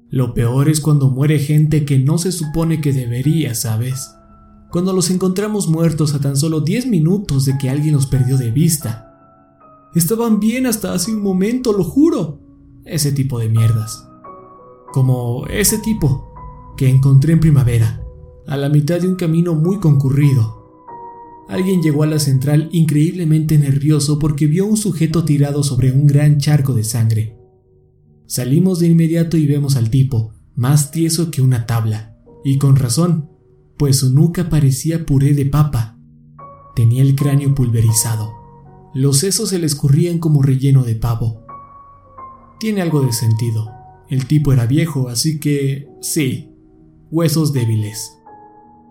Lo 0.10 0.36
peor 0.36 0.70
es 0.70 0.80
cuando 0.80 1.10
muere 1.10 1.40
gente 1.40 1.86
que 1.86 1.98
no 1.98 2.20
se 2.20 2.32
supone 2.32 2.82
que 2.82 2.94
debería, 2.94 3.56
¿sabes? 3.56 4.12
Cuando 4.72 4.94
los 4.94 5.10
encontramos 5.10 5.68
muertos 5.68 6.14
a 6.14 6.20
tan 6.20 6.38
solo 6.38 6.62
10 6.62 6.86
minutos 6.88 7.46
de 7.46 7.58
que 7.58 7.72
alguien 7.72 7.96
los 7.96 8.06
perdió 8.06 8.38
de 8.38 8.52
vista. 8.52 9.12
Estaban 9.96 10.40
bien 10.40 10.68
hasta 10.68 10.94
hace 10.94 11.12
un 11.12 11.24
momento, 11.24 11.74
lo 11.74 11.84
juro. 11.84 12.40
Ese 12.86 13.12
tipo 13.12 13.40
de 13.40 13.50
mierdas. 13.50 14.08
Como 14.94 15.48
ese 15.48 15.80
tipo 15.80 16.32
que 16.78 16.90
encontré 16.90 17.34
en 17.34 17.40
primavera, 17.40 18.04
a 18.48 18.56
la 18.56 18.70
mitad 18.70 19.00
de 19.00 19.08
un 19.08 19.16
camino 19.16 19.56
muy 19.56 19.80
concurrido, 19.80 20.65
Alguien 21.48 21.82
llegó 21.82 22.04
a 22.04 22.08
la 22.08 22.20
central 22.20 22.70
increíblemente 22.72 23.58
nervioso 23.58 24.18
porque 24.18 24.48
vio 24.48 24.66
un 24.66 24.78
sujeto 24.78 25.26
tirado 25.26 25.64
sobre 25.64 25.92
un 25.92 26.08
gran 26.08 26.40
charco 26.40 26.74
de 26.74 26.84
sangre. 26.84 27.38
Salimos 28.26 28.80
de 28.80 28.88
inmediato 28.88 29.38
y 29.38 29.46
vemos 29.46 29.76
al 29.76 29.92
tipo, 29.92 30.34
más 30.56 30.90
tieso 30.90 31.30
que 31.30 31.44
una 31.44 31.68
tabla, 31.68 32.18
y 32.44 32.58
con 32.58 32.76
razón, 32.76 33.30
pues 33.78 33.98
su 33.98 34.12
nuca 34.12 34.50
parecía 34.50 35.06
puré 35.06 35.34
de 35.34 35.46
papa. 35.46 36.00
Tenía 36.76 37.04
el 37.04 37.16
cráneo 37.16 37.54
pulverizado. 37.54 38.32
Los 38.94 39.18
sesos 39.18 39.50
se 39.50 39.60
le 39.60 39.68
escurrían 39.68 40.18
como 40.20 40.42
relleno 40.42 40.84
de 40.84 40.96
pavo. 40.96 41.46
Tiene 42.60 42.82
algo 42.82 43.02
de 43.02 43.14
sentido. 43.14 43.70
El 44.10 44.26
tipo 44.26 44.54
era 44.54 44.66
viejo, 44.66 45.10
así 45.10 45.40
que... 45.40 45.90
sí, 46.02 46.56
huesos 47.12 47.54
débiles. 47.54 48.18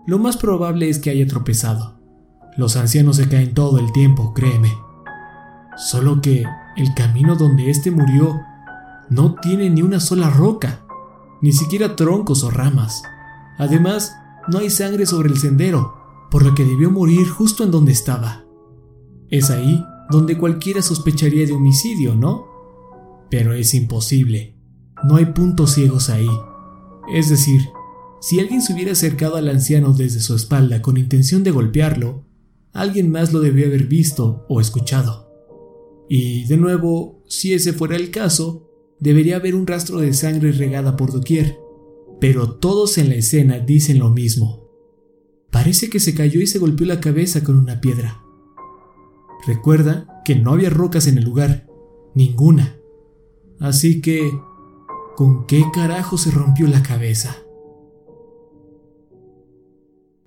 Lo 0.07 0.19
más 0.19 0.37
probable 0.37 0.89
es 0.89 0.99
que 0.99 1.09
haya 1.09 1.25
tropezado. 1.27 1.94
Los 2.57 2.77
ancianos 2.77 3.17
se 3.17 3.27
caen 3.27 3.53
todo 3.53 3.79
el 3.79 3.91
tiempo, 3.91 4.33
créeme. 4.33 4.73
Solo 5.77 6.21
que 6.21 6.43
el 6.77 6.93
camino 6.93 7.35
donde 7.35 7.69
éste 7.69 7.91
murió 7.91 8.41
no 9.09 9.35
tiene 9.35 9.69
ni 9.69 9.81
una 9.81 9.99
sola 9.99 10.29
roca, 10.29 10.85
ni 11.41 11.51
siquiera 11.51 11.95
troncos 11.95 12.43
o 12.43 12.51
ramas. 12.51 13.03
Además, 13.57 14.15
no 14.47 14.59
hay 14.59 14.69
sangre 14.69 15.05
sobre 15.05 15.29
el 15.29 15.37
sendero, 15.37 15.95
por 16.31 16.43
lo 16.43 16.55
que 16.55 16.65
debió 16.65 16.91
morir 16.91 17.27
justo 17.27 17.63
en 17.63 17.71
donde 17.71 17.91
estaba. 17.91 18.45
Es 19.29 19.49
ahí 19.49 19.83
donde 20.09 20.37
cualquiera 20.37 20.81
sospecharía 20.81 21.45
de 21.45 21.53
homicidio, 21.53 22.15
¿no? 22.15 22.45
Pero 23.29 23.53
es 23.53 23.73
imposible. 23.73 24.55
No 25.03 25.17
hay 25.17 25.25
puntos 25.25 25.73
ciegos 25.73 26.09
ahí. 26.09 26.29
Es 27.13 27.29
decir, 27.29 27.61
si 28.21 28.39
alguien 28.39 28.61
se 28.61 28.73
hubiera 28.73 28.93
acercado 28.93 29.35
al 29.35 29.49
anciano 29.49 29.93
desde 29.93 30.19
su 30.19 30.35
espalda 30.35 30.81
con 30.81 30.97
intención 30.97 31.43
de 31.43 31.51
golpearlo, 31.51 32.24
alguien 32.75 33.09
más 33.09 33.31
lo 33.33 33.39
debió 33.39 33.65
haber 33.65 33.87
visto 33.87 34.45
o 34.49 34.59
escuchado. 34.61 35.31
Y 36.09 36.45
de 36.45 36.57
nuevo, 36.57 37.23
si 37.25 37.53
ese 37.53 37.73
fuera 37.73 37.95
el 37.95 38.11
caso, 38.11 38.69
debería 38.99 39.37
haber 39.37 39.55
un 39.55 39.65
rastro 39.65 39.99
de 40.01 40.13
sangre 40.13 40.51
regada 40.51 40.97
por 40.97 41.11
doquier, 41.11 41.57
pero 42.19 42.57
todos 42.57 42.97
en 42.97 43.09
la 43.09 43.15
escena 43.15 43.59
dicen 43.59 43.97
lo 43.97 44.09
mismo. 44.09 44.69
Parece 45.51 45.89
que 45.89 46.01
se 46.01 46.13
cayó 46.13 46.41
y 46.41 46.47
se 46.47 46.59
golpeó 46.59 46.85
la 46.85 46.99
cabeza 46.99 47.43
con 47.43 47.57
una 47.57 47.79
piedra. 47.79 48.21
Recuerda 49.47 50.21
que 50.25 50.35
no 50.35 50.51
había 50.51 50.69
rocas 50.69 51.07
en 51.07 51.17
el 51.17 51.23
lugar, 51.23 51.67
ninguna. 52.13 52.77
Así 53.59 54.01
que, 54.01 54.31
¿con 55.15 55.47
qué 55.47 55.63
carajo 55.73 56.17
se 56.17 56.29
rompió 56.29 56.67
la 56.67 56.83
cabeza? 56.83 57.44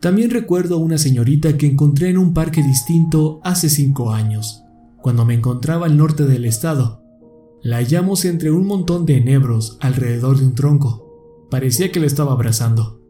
También 0.01 0.31
recuerdo 0.31 0.77
a 0.77 0.79
una 0.79 0.97
señorita 0.97 1.57
que 1.57 1.67
encontré 1.67 2.11
en 2.11 2.19
un 2.19 2.33
parque 2.33 2.63
distinto 2.63 3.41
hace 3.43 3.69
cinco 3.69 4.13
años, 4.13 4.63
cuando 5.03 5.25
me 5.25 5.35
encontraba 5.35 5.87
al 5.87 5.97
norte 5.97 6.25
del 6.25 6.45
estado. 6.45 7.03
La 7.63 7.79
hallamos 7.79 8.25
entre 8.25 8.53
un 8.53 8.67
montón 8.67 9.07
de 9.07 9.17
enebros 9.17 9.77
alrededor 9.81 10.39
de 10.39 10.47
un 10.47 10.55
tronco. 10.55 11.47
Parecía 11.51 11.91
que 11.91 11.99
la 11.99 12.07
estaba 12.07 12.33
abrazando. 12.33 13.03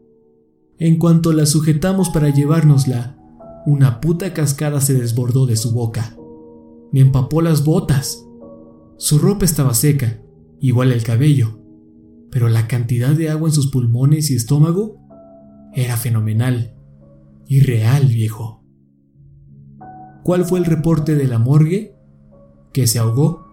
En 0.79 0.97
cuanto 0.97 1.31
la 1.31 1.45
sujetamos 1.45 2.09
para 2.09 2.29
llevárnosla, 2.29 3.19
una 3.67 4.01
puta 4.01 4.33
cascada 4.33 4.81
se 4.81 4.95
desbordó 4.95 5.45
de 5.45 5.57
su 5.57 5.71
boca. 5.71 6.15
Me 6.91 7.01
empapó 7.01 7.43
las 7.43 7.63
botas. 7.63 8.25
Su 8.97 9.19
ropa 9.19 9.45
estaba 9.45 9.75
seca, 9.75 10.23
igual 10.59 10.91
el 10.91 11.03
cabello, 11.03 11.59
pero 12.31 12.49
la 12.49 12.67
cantidad 12.67 13.09
de 13.09 13.29
agua 13.29 13.49
en 13.49 13.53
sus 13.53 13.69
pulmones 13.69 14.31
y 14.31 14.35
estómago 14.35 14.97
era 15.75 15.97
fenomenal. 15.97 16.78
Irreal, 17.51 18.05
viejo. 18.05 18.63
¿Cuál 20.23 20.45
fue 20.45 20.59
el 20.59 20.65
reporte 20.65 21.15
de 21.15 21.27
la 21.27 21.39
morgue? 21.39 21.95
Que 22.71 22.85
se 22.85 22.99
ahogó. 22.99 23.43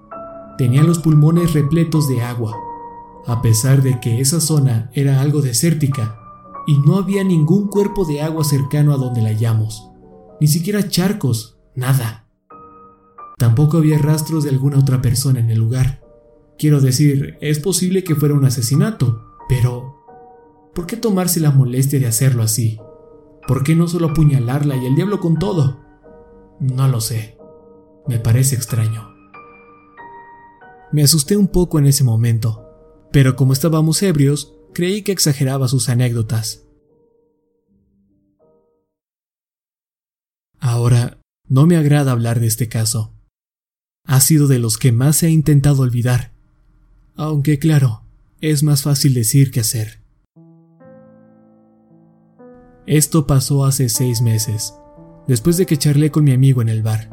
Tenía 0.58 0.82
los 0.82 0.98
pulmones 0.98 1.54
repletos 1.54 2.06
de 2.06 2.20
agua, 2.20 2.54
a 3.26 3.40
pesar 3.40 3.80
de 3.80 3.98
que 3.98 4.20
esa 4.20 4.38
zona 4.42 4.90
era 4.92 5.22
algo 5.22 5.40
desértica 5.40 6.20
y 6.66 6.76
no 6.76 6.98
había 6.98 7.24
ningún 7.24 7.68
cuerpo 7.68 8.04
de 8.04 8.20
agua 8.20 8.44
cercano 8.44 8.92
a 8.92 8.98
donde 8.98 9.22
la 9.22 9.30
hallamos, 9.30 9.90
ni 10.42 10.46
siquiera 10.46 10.86
charcos, 10.90 11.56
nada. 11.74 12.28
Tampoco 13.38 13.78
había 13.78 13.96
rastros 13.96 14.44
de 14.44 14.50
alguna 14.50 14.78
otra 14.78 15.00
persona 15.00 15.40
en 15.40 15.48
el 15.48 15.58
lugar. 15.58 16.02
Quiero 16.58 16.82
decir, 16.82 17.38
es 17.40 17.60
posible 17.60 18.04
que 18.04 18.14
fuera 18.14 18.34
un 18.34 18.44
asesinato, 18.44 19.24
pero 19.48 20.04
¿por 20.74 20.86
qué 20.86 20.98
tomarse 20.98 21.40
la 21.40 21.50
molestia 21.50 21.98
de 21.98 22.06
hacerlo 22.06 22.42
así? 22.42 22.78
¿Por 23.46 23.62
qué 23.62 23.74
no 23.76 23.86
solo 23.86 24.08
apuñalarla 24.08 24.76
y 24.76 24.86
el 24.86 24.96
diablo 24.96 25.20
con 25.20 25.38
todo? 25.38 25.80
No 26.60 26.88
lo 26.88 27.00
sé. 27.00 27.38
Me 28.06 28.18
parece 28.18 28.54
extraño. 28.54 29.14
Me 30.92 31.02
asusté 31.02 31.36
un 31.36 31.48
poco 31.48 31.78
en 31.78 31.86
ese 31.86 32.04
momento, 32.04 32.64
pero 33.12 33.36
como 33.36 33.52
estábamos 33.52 34.02
ebrios, 34.02 34.54
creí 34.72 35.02
que 35.02 35.12
exageraba 35.12 35.68
sus 35.68 35.88
anécdotas. 35.88 36.66
Ahora, 40.58 41.18
no 41.48 41.66
me 41.66 41.76
agrada 41.76 42.12
hablar 42.12 42.40
de 42.40 42.46
este 42.46 42.68
caso. 42.68 43.14
Ha 44.04 44.20
sido 44.20 44.46
de 44.46 44.58
los 44.58 44.78
que 44.78 44.92
más 44.92 45.22
ha 45.22 45.28
intentado 45.28 45.82
olvidar, 45.82 46.32
aunque 47.16 47.58
claro, 47.58 48.02
es 48.40 48.62
más 48.62 48.82
fácil 48.82 49.14
decir 49.14 49.50
que 49.50 49.60
hacer. 49.60 50.05
Esto 52.86 53.26
pasó 53.26 53.64
hace 53.64 53.88
seis 53.88 54.22
meses, 54.22 54.72
después 55.26 55.56
de 55.56 55.66
que 55.66 55.76
charlé 55.76 56.12
con 56.12 56.22
mi 56.22 56.30
amigo 56.30 56.62
en 56.62 56.68
el 56.68 56.84
bar, 56.84 57.10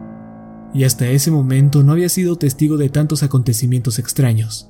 y 0.72 0.84
hasta 0.84 1.08
ese 1.08 1.32
momento 1.32 1.82
no 1.82 1.94
había 1.94 2.10
sido 2.10 2.36
testigo 2.36 2.78
de 2.78 2.90
tantos 2.90 3.24
acontecimientos 3.24 3.98
extraños. 3.98 4.70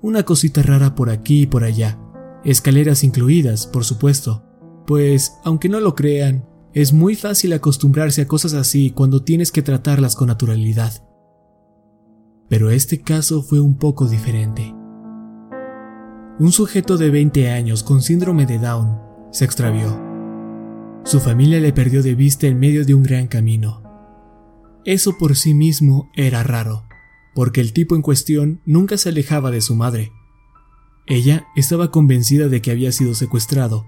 Una 0.00 0.22
cosita 0.22 0.62
rara 0.62 0.94
por 0.94 1.10
aquí 1.10 1.42
y 1.42 1.46
por 1.46 1.62
allá, 1.62 1.98
escaleras 2.42 3.04
incluidas, 3.04 3.66
por 3.66 3.84
supuesto, 3.84 4.44
pues, 4.86 5.34
aunque 5.44 5.68
no 5.68 5.78
lo 5.78 5.94
crean, 5.94 6.48
es 6.72 6.94
muy 6.94 7.14
fácil 7.14 7.52
acostumbrarse 7.52 8.22
a 8.22 8.28
cosas 8.28 8.54
así 8.54 8.92
cuando 8.92 9.22
tienes 9.22 9.52
que 9.52 9.60
tratarlas 9.60 10.16
con 10.16 10.28
naturalidad. 10.28 11.06
Pero 12.48 12.70
este 12.70 13.02
caso 13.02 13.42
fue 13.42 13.60
un 13.60 13.76
poco 13.76 14.08
diferente. 14.08 14.74
Un 16.38 16.50
sujeto 16.50 16.96
de 16.96 17.10
20 17.10 17.50
años 17.50 17.82
con 17.82 18.00
síndrome 18.00 18.46
de 18.46 18.58
Down 18.58 19.07
se 19.30 19.44
extravió. 19.44 19.98
Su 21.04 21.20
familia 21.20 21.60
le 21.60 21.72
perdió 21.72 22.02
de 22.02 22.14
vista 22.14 22.46
en 22.46 22.58
medio 22.58 22.84
de 22.84 22.94
un 22.94 23.02
gran 23.02 23.28
camino. 23.28 23.82
Eso 24.84 25.16
por 25.18 25.36
sí 25.36 25.54
mismo 25.54 26.10
era 26.14 26.42
raro, 26.42 26.86
porque 27.34 27.60
el 27.60 27.72
tipo 27.72 27.94
en 27.96 28.02
cuestión 28.02 28.60
nunca 28.64 28.96
se 28.96 29.10
alejaba 29.10 29.50
de 29.50 29.60
su 29.60 29.74
madre. 29.74 30.12
Ella 31.06 31.46
estaba 31.56 31.90
convencida 31.90 32.48
de 32.48 32.60
que 32.60 32.70
había 32.70 32.92
sido 32.92 33.14
secuestrado, 33.14 33.86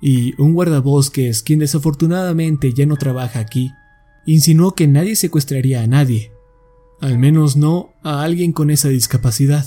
y 0.00 0.40
un 0.40 0.54
guardabosques, 0.54 1.42
quien 1.42 1.58
desafortunadamente 1.58 2.72
ya 2.72 2.86
no 2.86 2.96
trabaja 2.96 3.40
aquí, 3.40 3.70
insinuó 4.26 4.74
que 4.74 4.86
nadie 4.86 5.16
secuestraría 5.16 5.82
a 5.82 5.86
nadie, 5.86 6.32
al 7.00 7.18
menos 7.18 7.56
no 7.56 7.94
a 8.02 8.22
alguien 8.22 8.52
con 8.52 8.70
esa 8.70 8.88
discapacidad. 8.88 9.66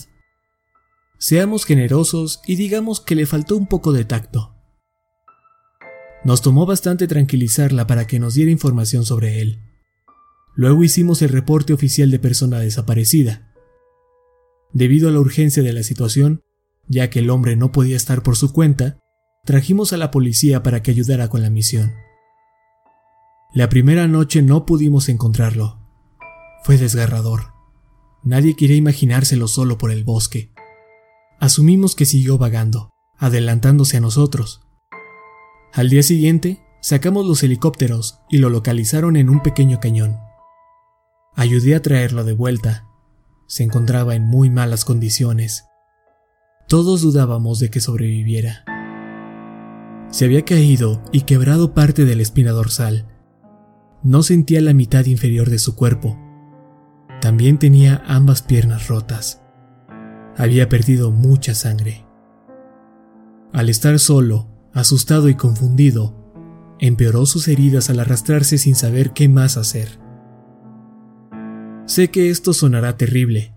Seamos 1.20 1.66
generosos 1.66 2.42
y 2.48 2.56
digamos 2.56 3.00
que 3.00 3.16
le 3.16 3.26
faltó 3.26 3.58
un 3.58 3.68
poco 3.68 3.94
de 3.94 4.06
tacto. 4.06 4.56
Nos 6.24 6.42
tomó 6.42 6.66
bastante 6.66 7.08
tranquilizarla 7.08 7.88
para 7.88 8.06
que 8.06 8.20
nos 8.20 8.36
diera 8.36 8.52
información 8.52 9.06
sobre 9.06 9.42
él. 9.42 9.60
Luego 10.56 10.84
hicimos 10.84 11.22
el 11.22 11.30
reporte 11.30 11.74
oficial 11.74 12.12
de 12.12 12.20
persona 12.20 12.60
desaparecida. 12.60 13.54
Debido 14.74 15.10
a 15.10 15.12
la 15.12 15.20
urgencia 15.20 15.64
de 15.64 15.74
la 15.74 15.84
situación, 15.84 16.42
ya 16.88 17.10
que 17.10 17.20
el 17.20 17.30
hombre 17.30 17.56
no 17.56 17.72
podía 17.72 17.96
estar 17.96 18.22
por 18.22 18.36
su 18.36 18.54
cuenta, 18.54 19.00
trajimos 19.46 19.94
a 19.94 19.98
la 19.98 20.12
policía 20.12 20.62
para 20.62 20.84
que 20.84 20.92
ayudara 20.92 21.30
con 21.30 21.42
la 21.42 21.50
misión. 21.50 21.94
La 23.54 23.70
primera 23.70 24.08
noche 24.08 24.42
no 24.42 24.66
pudimos 24.66 25.10
encontrarlo. 25.10 25.80
Fue 26.64 26.78
desgarrador. 26.78 27.54
Nadie 28.24 28.56
quería 28.56 28.78
imaginárselo 28.78 29.48
solo 29.48 29.78
por 29.78 29.92
el 29.92 30.04
bosque. 30.04 30.54
Asumimos 31.40 31.96
que 31.96 32.06
siguió 32.06 32.38
vagando, 32.38 32.92
adelantándose 33.18 33.98
a 33.98 34.00
nosotros, 34.00 34.62
al 35.74 35.90
día 35.90 36.04
siguiente, 36.04 36.62
sacamos 36.82 37.26
los 37.26 37.44
helicópteros 37.44 38.20
y 38.30 38.40
lo 38.40 38.50
localizaron 38.50 39.16
en 39.16 39.30
un 39.30 39.42
pequeño 39.42 39.80
cañón. 39.80 40.20
Ayudé 41.36 41.76
a 41.76 41.82
traerlo 41.82 42.26
de 42.26 42.34
vuelta. 42.34 42.88
Se 43.48 43.64
encontraba 43.64 44.16
en 44.16 44.24
muy 44.24 44.50
malas 44.50 44.84
condiciones. 44.84 45.66
Todos 46.68 47.02
dudábamos 47.02 47.60
de 47.60 47.70
que 47.70 47.80
sobreviviera. 47.80 48.66
Se 50.10 50.26
había 50.26 50.44
caído 50.44 51.02
y 51.14 51.22
quebrado 51.22 51.74
parte 51.74 52.04
de 52.04 52.16
la 52.18 52.22
espina 52.22 52.52
dorsal. 52.52 53.08
No 54.04 54.24
sentía 54.24 54.60
la 54.60 54.74
mitad 54.74 55.06
inferior 55.06 55.50
de 55.50 55.60
su 55.60 55.76
cuerpo. 55.76 56.20
También 57.22 57.60
tenía 57.60 58.04
ambas 58.08 58.42
piernas 58.42 58.90
rotas. 58.90 59.42
Había 60.36 60.68
perdido 60.68 61.12
mucha 61.12 61.56
sangre. 61.56 62.06
Al 63.54 63.70
estar 63.70 64.00
solo, 64.00 64.51
asustado 64.74 65.30
y 65.30 65.36
confundido, 65.36 66.16
empeoró 66.80 67.26
sus 67.26 67.48
heridas 67.48 67.90
al 67.90 68.00
arrastrarse 68.00 68.58
sin 68.58 68.76
saber 68.76 69.12
qué 69.12 69.30
más 69.30 69.58
hacer. 69.58 70.00
Sé 71.86 72.10
que 72.10 72.30
esto 72.30 72.54
sonará 72.54 72.98
terrible, 72.98 73.54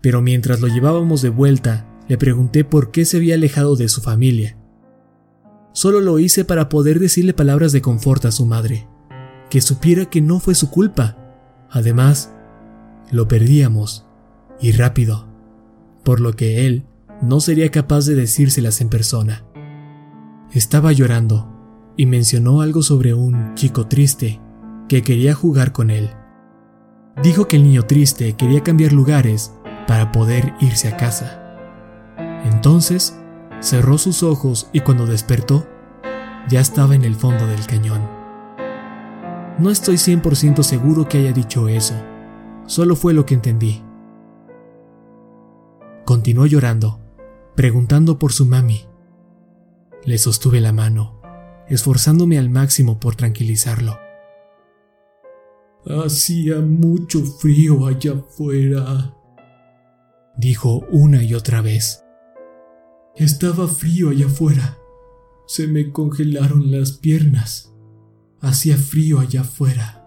pero 0.00 0.22
mientras 0.22 0.60
lo 0.60 0.68
llevábamos 0.68 1.22
de 1.22 1.28
vuelta, 1.28 1.86
le 2.08 2.18
pregunté 2.18 2.64
por 2.64 2.90
qué 2.90 3.04
se 3.04 3.18
había 3.18 3.34
alejado 3.34 3.76
de 3.76 3.88
su 3.88 4.00
familia. 4.00 4.58
Solo 5.72 6.00
lo 6.00 6.18
hice 6.18 6.44
para 6.44 6.68
poder 6.68 6.98
decirle 6.98 7.34
palabras 7.34 7.72
de 7.72 7.82
confort 7.82 8.24
a 8.24 8.32
su 8.32 8.46
madre, 8.46 8.86
que 9.50 9.60
supiera 9.60 10.06
que 10.06 10.20
no 10.20 10.40
fue 10.40 10.54
su 10.54 10.70
culpa. 10.70 11.16
Además, 11.70 12.32
lo 13.10 13.28
perdíamos, 13.28 14.06
y 14.60 14.72
rápido, 14.72 15.26
por 16.04 16.20
lo 16.20 16.34
que 16.34 16.66
él 16.66 16.84
no 17.22 17.40
sería 17.40 17.70
capaz 17.70 18.06
de 18.06 18.14
decírselas 18.14 18.80
en 18.80 18.88
persona. 18.88 19.43
Estaba 20.54 20.92
llorando 20.92 21.48
y 21.96 22.06
mencionó 22.06 22.60
algo 22.60 22.82
sobre 22.82 23.12
un 23.12 23.56
chico 23.56 23.88
triste 23.88 24.40
que 24.88 25.02
quería 25.02 25.34
jugar 25.34 25.72
con 25.72 25.90
él. 25.90 26.10
Dijo 27.24 27.48
que 27.48 27.56
el 27.56 27.64
niño 27.64 27.82
triste 27.82 28.34
quería 28.34 28.62
cambiar 28.62 28.92
lugares 28.92 29.52
para 29.88 30.12
poder 30.12 30.54
irse 30.60 30.86
a 30.86 30.96
casa. 30.96 31.42
Entonces 32.44 33.18
cerró 33.58 33.98
sus 33.98 34.22
ojos 34.22 34.68
y 34.72 34.78
cuando 34.78 35.06
despertó, 35.06 35.66
ya 36.48 36.60
estaba 36.60 36.94
en 36.94 37.02
el 37.02 37.16
fondo 37.16 37.48
del 37.48 37.66
cañón. 37.66 38.08
No 39.58 39.70
estoy 39.70 39.96
100% 39.96 40.62
seguro 40.62 41.08
que 41.08 41.18
haya 41.18 41.32
dicho 41.32 41.66
eso, 41.66 41.94
solo 42.66 42.94
fue 42.94 43.12
lo 43.12 43.26
que 43.26 43.34
entendí. 43.34 43.82
Continuó 46.04 46.46
llorando, 46.46 47.00
preguntando 47.56 48.20
por 48.20 48.32
su 48.32 48.46
mami, 48.46 48.86
le 50.04 50.18
sostuve 50.18 50.60
la 50.60 50.72
mano, 50.72 51.20
esforzándome 51.68 52.38
al 52.38 52.50
máximo 52.50 53.00
por 53.00 53.16
tranquilizarlo. 53.16 53.98
Hacía 55.86 56.60
mucho 56.60 57.22
frío 57.24 57.86
allá 57.86 58.12
afuera, 58.12 59.14
dijo 60.36 60.86
una 60.90 61.22
y 61.22 61.34
otra 61.34 61.60
vez. 61.60 62.04
Estaba 63.16 63.68
frío 63.68 64.10
allá 64.10 64.26
afuera. 64.26 64.78
Se 65.46 65.68
me 65.68 65.92
congelaron 65.92 66.70
las 66.72 66.92
piernas. 66.92 67.72
Hacía 68.40 68.76
frío 68.76 69.20
allá 69.20 69.42
afuera. 69.42 70.00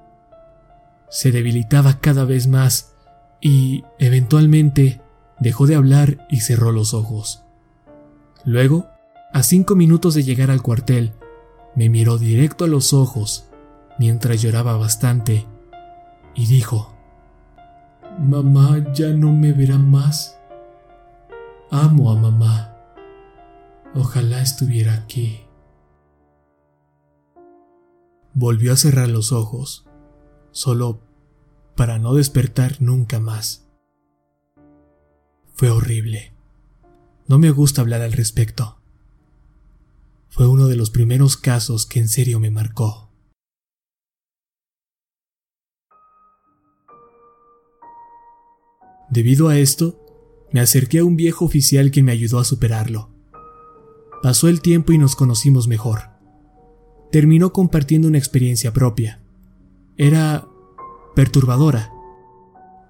Se 1.10 1.32
debilitaba 1.32 2.00
cada 2.02 2.26
vez 2.26 2.48
más 2.48 2.96
y, 3.40 3.84
eventualmente, 4.00 5.02
dejó 5.40 5.68
de 5.68 5.76
hablar 5.76 6.28
y 6.30 6.42
cerró 6.42 6.72
los 6.72 6.94
ojos. 6.94 7.44
Luego 8.44 8.88
a 9.38 9.44
cinco 9.44 9.76
minutos 9.76 10.16
de 10.16 10.24
llegar 10.24 10.50
al 10.50 10.64
cuartel, 10.64 11.14
me 11.76 11.90
miró 11.90 12.18
directo 12.18 12.66
a 12.66 12.68
los 12.68 12.92
ojos 12.92 13.48
mientras 14.00 14.42
lloraba 14.42 14.76
bastante 14.78 15.46
y 16.34 16.48
dijo, 16.48 16.98
Mamá 18.18 18.92
ya 18.94 19.10
no 19.10 19.32
me 19.32 19.54
verá 19.54 19.78
más. 19.78 20.40
Amo 21.70 22.12
a 22.12 22.16
mamá. 22.16 22.76
Ojalá 23.94 24.42
estuviera 24.42 24.96
aquí. 24.96 25.42
Volvió 28.34 28.74
a 28.74 28.76
cerrar 28.76 29.08
los 29.08 29.32
ojos, 29.32 29.86
solo 30.50 31.00
para 31.76 32.00
no 32.00 32.16
despertar 32.16 32.82
nunca 32.82 33.20
más. 33.20 33.70
Fue 35.54 35.70
horrible. 35.70 36.34
No 37.28 37.38
me 37.38 37.52
gusta 37.52 37.82
hablar 37.82 38.02
al 38.02 38.14
respecto. 38.14 38.78
Fue 40.38 40.48
uno 40.48 40.68
de 40.68 40.76
los 40.76 40.92
primeros 40.92 41.36
casos 41.36 41.88
que 41.88 41.98
en 41.98 42.08
serio 42.08 42.40
me 42.40 42.52
marcó. 42.52 43.10
Debido 49.10 49.48
a 49.50 49.58
esto, 49.58 50.00
me 50.54 50.60
acerqué 50.60 51.00
a 51.00 51.06
un 51.06 51.16
viejo 51.16 51.44
oficial 51.44 51.90
que 51.90 52.04
me 52.04 52.12
ayudó 52.12 52.38
a 52.38 52.44
superarlo. 52.44 53.10
Pasó 54.22 54.48
el 54.48 54.62
tiempo 54.62 54.94
y 54.94 55.00
nos 55.00 55.16
conocimos 55.16 55.68
mejor. 55.68 56.02
Terminó 57.12 57.52
compartiendo 57.52 58.08
una 58.08 58.20
experiencia 58.20 58.72
propia. 58.74 59.24
Era 59.98 60.48
perturbadora, 61.16 61.92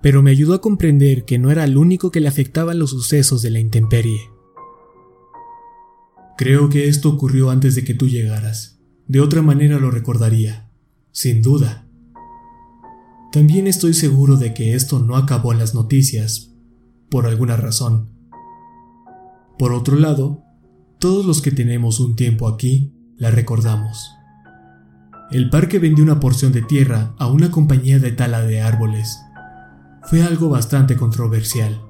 pero 0.02 0.22
me 0.22 0.32
ayudó 0.32 0.54
a 0.54 0.60
comprender 0.60 1.24
que 1.24 1.40
no 1.40 1.50
era 1.50 1.64
el 1.64 1.78
único 1.78 2.12
que 2.12 2.20
le 2.20 2.28
afectaban 2.28 2.78
los 2.78 2.90
sucesos 2.90 3.42
de 3.42 3.52
la 3.52 3.60
intemperie. 3.60 4.37
Creo 6.38 6.70
que 6.70 6.88
esto 6.88 7.10
ocurrió 7.10 7.50
antes 7.50 7.74
de 7.74 7.84
que 7.84 7.96
tú 7.96 8.08
llegaras. 8.08 8.80
De 9.08 9.22
otra 9.22 9.42
manera 9.42 9.80
lo 9.80 9.90
recordaría, 9.90 10.70
sin 11.12 11.42
duda. 11.42 11.88
También 13.32 13.66
estoy 13.66 13.94
seguro 13.94 14.38
de 14.38 14.54
que 14.54 14.76
esto 14.76 15.00
no 15.00 15.16
acabó 15.16 15.52
en 15.52 15.60
las 15.60 15.74
noticias, 15.74 16.54
por 17.10 17.26
alguna 17.26 17.58
razón. 17.58 18.10
Por 19.58 19.74
otro 19.74 19.96
lado, 19.96 20.44
todos 21.00 21.26
los 21.26 21.42
que 21.42 21.52
tenemos 21.52 22.00
un 22.00 22.16
tiempo 22.16 22.48
aquí 22.48 22.94
la 23.18 23.32
recordamos. 23.32 24.12
El 25.32 25.50
parque 25.50 25.80
vendió 25.80 26.04
una 26.04 26.20
porción 26.20 26.52
de 26.52 26.62
tierra 26.62 27.16
a 27.18 27.28
una 27.28 27.50
compañía 27.50 27.98
de 28.00 28.12
tala 28.12 28.42
de 28.42 28.62
árboles. 28.62 29.20
Fue 30.04 30.22
algo 30.22 30.50
bastante 30.50 30.96
controversial. 30.96 31.82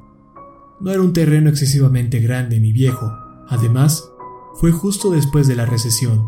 No 0.80 0.91
era 0.91 1.02
un 1.02 1.14
terreno 1.14 1.49
excesivamente 1.49 2.19
grande 2.19 2.60
ni 2.60 2.72
viejo. 2.72 3.11
Además, 3.49 4.10
fue 4.58 4.72
justo 4.72 5.12
después 5.12 5.48
de 5.48 5.56
la 5.56 5.68
recesión, 5.68 6.26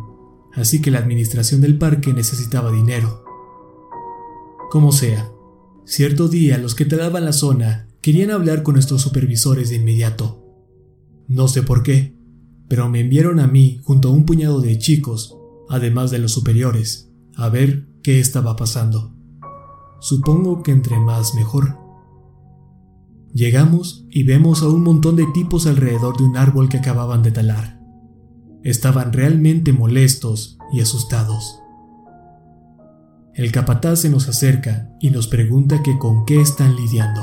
así 0.53 0.81
que 0.81 0.91
la 0.91 0.99
administración 0.99 1.61
del 1.61 1.79
parque 1.79 2.13
necesitaba 2.13 2.71
dinero. 2.71 3.23
Como 4.69 4.91
sea, 4.91 5.31
cierto 5.83 6.27
día 6.27 6.59
los 6.59 6.75
que 6.75 6.85
talaban 6.85 7.25
la 7.25 7.33
zona 7.33 7.87
querían 8.01 8.29
hablar 8.29 8.61
con 8.61 8.75
nuestros 8.75 9.01
supervisores 9.01 9.71
de 9.71 9.77
inmediato. 9.77 10.45
No 11.27 11.47
sé 11.47 11.63
por 11.63 11.81
qué, 11.81 12.15
pero 12.67 12.87
me 12.87 12.99
enviaron 12.99 13.39
a 13.39 13.47
mí 13.47 13.79
junto 13.83 14.09
a 14.09 14.11
un 14.11 14.25
puñado 14.25 14.61
de 14.61 14.77
chicos, 14.77 15.35
además 15.67 16.11
de 16.11 16.19
los 16.19 16.31
superiores, 16.31 17.11
a 17.35 17.49
ver 17.49 17.87
qué 18.03 18.19
estaba 18.19 18.55
pasando. 18.55 19.15
Supongo 20.01 20.61
que 20.61 20.71
entre 20.71 20.99
más 20.99 21.33
mejor. 21.33 21.79
Llegamos 23.33 24.05
y 24.11 24.23
vemos 24.23 24.61
a 24.61 24.69
un 24.69 24.83
montón 24.83 25.15
de 25.15 25.25
tipos 25.33 25.65
alrededor 25.65 26.15
de 26.17 26.25
un 26.25 26.37
árbol 26.37 26.69
que 26.69 26.77
acababan 26.77 27.23
de 27.23 27.31
talar. 27.31 27.78
Estaban 28.63 29.13
realmente 29.13 29.71
molestos 29.71 30.57
y 30.73 30.81
asustados. 30.81 31.61
El 33.33 33.53
capataz 33.53 34.01
se 34.01 34.09
nos 34.09 34.27
acerca 34.27 34.89
y 34.99 35.11
nos 35.11 35.27
pregunta 35.27 35.81
que 35.81 35.97
con 35.97 36.25
qué 36.25 36.41
están 36.41 36.75
lidiando. 36.75 37.21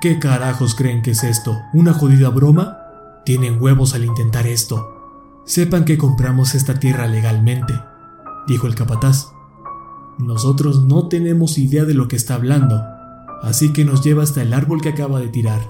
¿Qué 0.00 0.18
carajos 0.18 0.74
creen 0.74 1.02
que 1.02 1.10
es 1.10 1.22
esto? 1.22 1.60
¿Una 1.74 1.92
jodida 1.92 2.30
broma? 2.30 2.78
Tienen 3.26 3.62
huevos 3.62 3.94
al 3.94 4.04
intentar 4.04 4.46
esto. 4.46 5.42
Sepan 5.44 5.84
que 5.84 5.98
compramos 5.98 6.54
esta 6.54 6.80
tierra 6.80 7.06
legalmente, 7.06 7.74
dijo 8.46 8.66
el 8.66 8.74
capataz. 8.74 9.32
Nosotros 10.18 10.82
no 10.82 11.08
tenemos 11.08 11.58
idea 11.58 11.84
de 11.84 11.92
lo 11.92 12.08
que 12.08 12.16
está 12.16 12.36
hablando, 12.36 12.82
así 13.42 13.74
que 13.74 13.84
nos 13.84 14.02
lleva 14.02 14.22
hasta 14.22 14.40
el 14.40 14.54
árbol 14.54 14.80
que 14.80 14.88
acaba 14.88 15.20
de 15.20 15.28
tirar. 15.28 15.60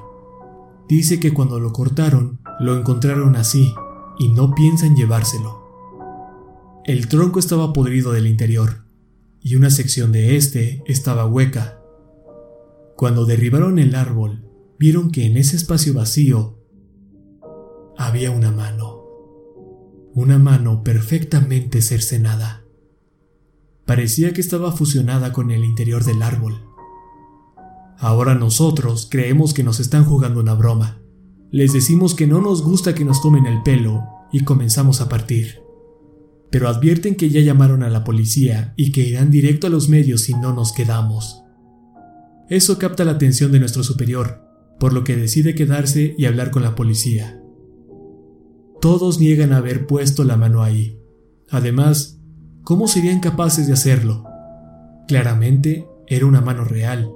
Dice 0.89 1.19
que 1.19 1.35
cuando 1.35 1.59
lo 1.59 1.73
cortaron, 1.73 2.39
lo 2.61 2.77
encontraron 2.77 3.35
así 3.35 3.75
y 4.19 4.29
no 4.29 4.55
piensan 4.55 4.97
llevárselo. 4.97 5.65
El 6.85 7.09
tronco 7.09 7.39
estaba 7.39 7.73
podrido 7.73 8.13
del 8.13 8.27
interior 8.27 8.85
y 9.41 9.57
una 9.57 9.71
sección 9.71 10.13
de 10.13 10.37
este 10.37 10.83
estaba 10.87 11.27
hueca. 11.27 11.81
Cuando 12.97 13.27
derribaron 13.27 13.79
el 13.79 13.95
árbol, 13.95 14.45
vieron 14.79 15.11
que 15.11 15.27
en 15.27 15.37
ese 15.37 15.57
espacio 15.57 15.95
vacío 15.95 16.59
había 17.97 18.31
una 18.31 18.51
mano. 18.51 19.03
Una 20.15 20.39
mano 20.39 20.83
perfectamente 20.85 21.83
cercenada. 21.83 22.65
Parecía 23.85 24.33
que 24.33 24.41
estaba 24.41 24.73
fusionada 24.73 25.33
con 25.33 25.51
el 25.51 25.65
interior 25.65 26.05
del 26.05 26.23
árbol. 26.23 26.63
Ahora 27.99 28.35
nosotros 28.35 29.09
creemos 29.11 29.55
que 29.55 29.65
nos 29.65 29.81
están 29.81 30.05
jugando 30.05 30.41
una 30.41 30.55
broma. 30.55 31.01
Les 31.51 31.73
decimos 31.73 32.15
que 32.15 32.27
no 32.27 32.41
nos 32.41 32.63
gusta 32.63 32.95
que 32.95 33.05
nos 33.05 33.23
tomen 33.23 33.47
el 33.47 33.63
pelo 33.63 34.03
y 34.33 34.45
comenzamos 34.45 35.01
a 35.01 35.09
partir 35.09 35.65
pero 36.55 36.69
advierten 36.69 37.17
que 37.17 37.31
ya 37.31 37.41
llamaron 37.41 37.83
a 37.83 37.91
la 37.91 38.05
policía 38.05 38.75
y 38.77 38.93
que 38.93 39.01
irán 39.01 39.33
directo 39.33 39.67
a 39.67 39.71
los 39.71 39.89
medios 39.89 40.21
si 40.21 40.35
no 40.35 40.53
nos 40.53 40.73
quedamos. 40.73 41.43
Eso 42.49 42.79
capta 42.79 43.05
la 43.05 43.11
atención 43.11 43.51
de 43.51 43.59
nuestro 43.59 43.83
superior, 43.83 44.41
por 44.79 44.93
lo 44.93 45.03
que 45.03 45.17
decide 45.17 45.57
quedarse 45.57 46.15
y 46.17 46.27
hablar 46.27 46.53
con 46.53 46.63
la 46.63 46.77
policía. 46.77 47.43
Todos 48.81 49.19
niegan 49.19 49.53
haber 49.53 49.89
puesto 49.89 50.23
la 50.23 50.37
mano 50.37 50.63
ahí. 50.63 50.97
Además, 51.51 52.21
¿cómo 52.63 52.87
serían 52.87 53.19
capaces 53.19 53.67
de 53.67 53.73
hacerlo? 53.73 54.23
Claramente 55.09 55.89
era 56.07 56.25
una 56.25 56.41
mano 56.41 56.63
real, 56.63 57.11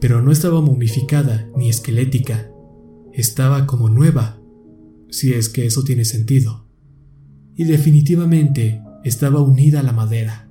pero 0.00 0.22
no 0.22 0.32
estaba 0.32 0.60
momificada 0.60 1.48
ni 1.54 1.68
esquelética. 1.68 2.50
Estaba 3.12 3.66
como 3.66 3.88
nueva, 3.88 4.38
si 5.10 5.32
es 5.32 5.48
que 5.48 5.66
eso 5.66 5.84
tiene 5.84 6.04
sentido 6.04 6.62
y 7.54 7.64
definitivamente 7.64 8.82
estaba 9.04 9.40
unida 9.40 9.80
a 9.80 9.82
la 9.82 9.92
madera. 9.92 10.48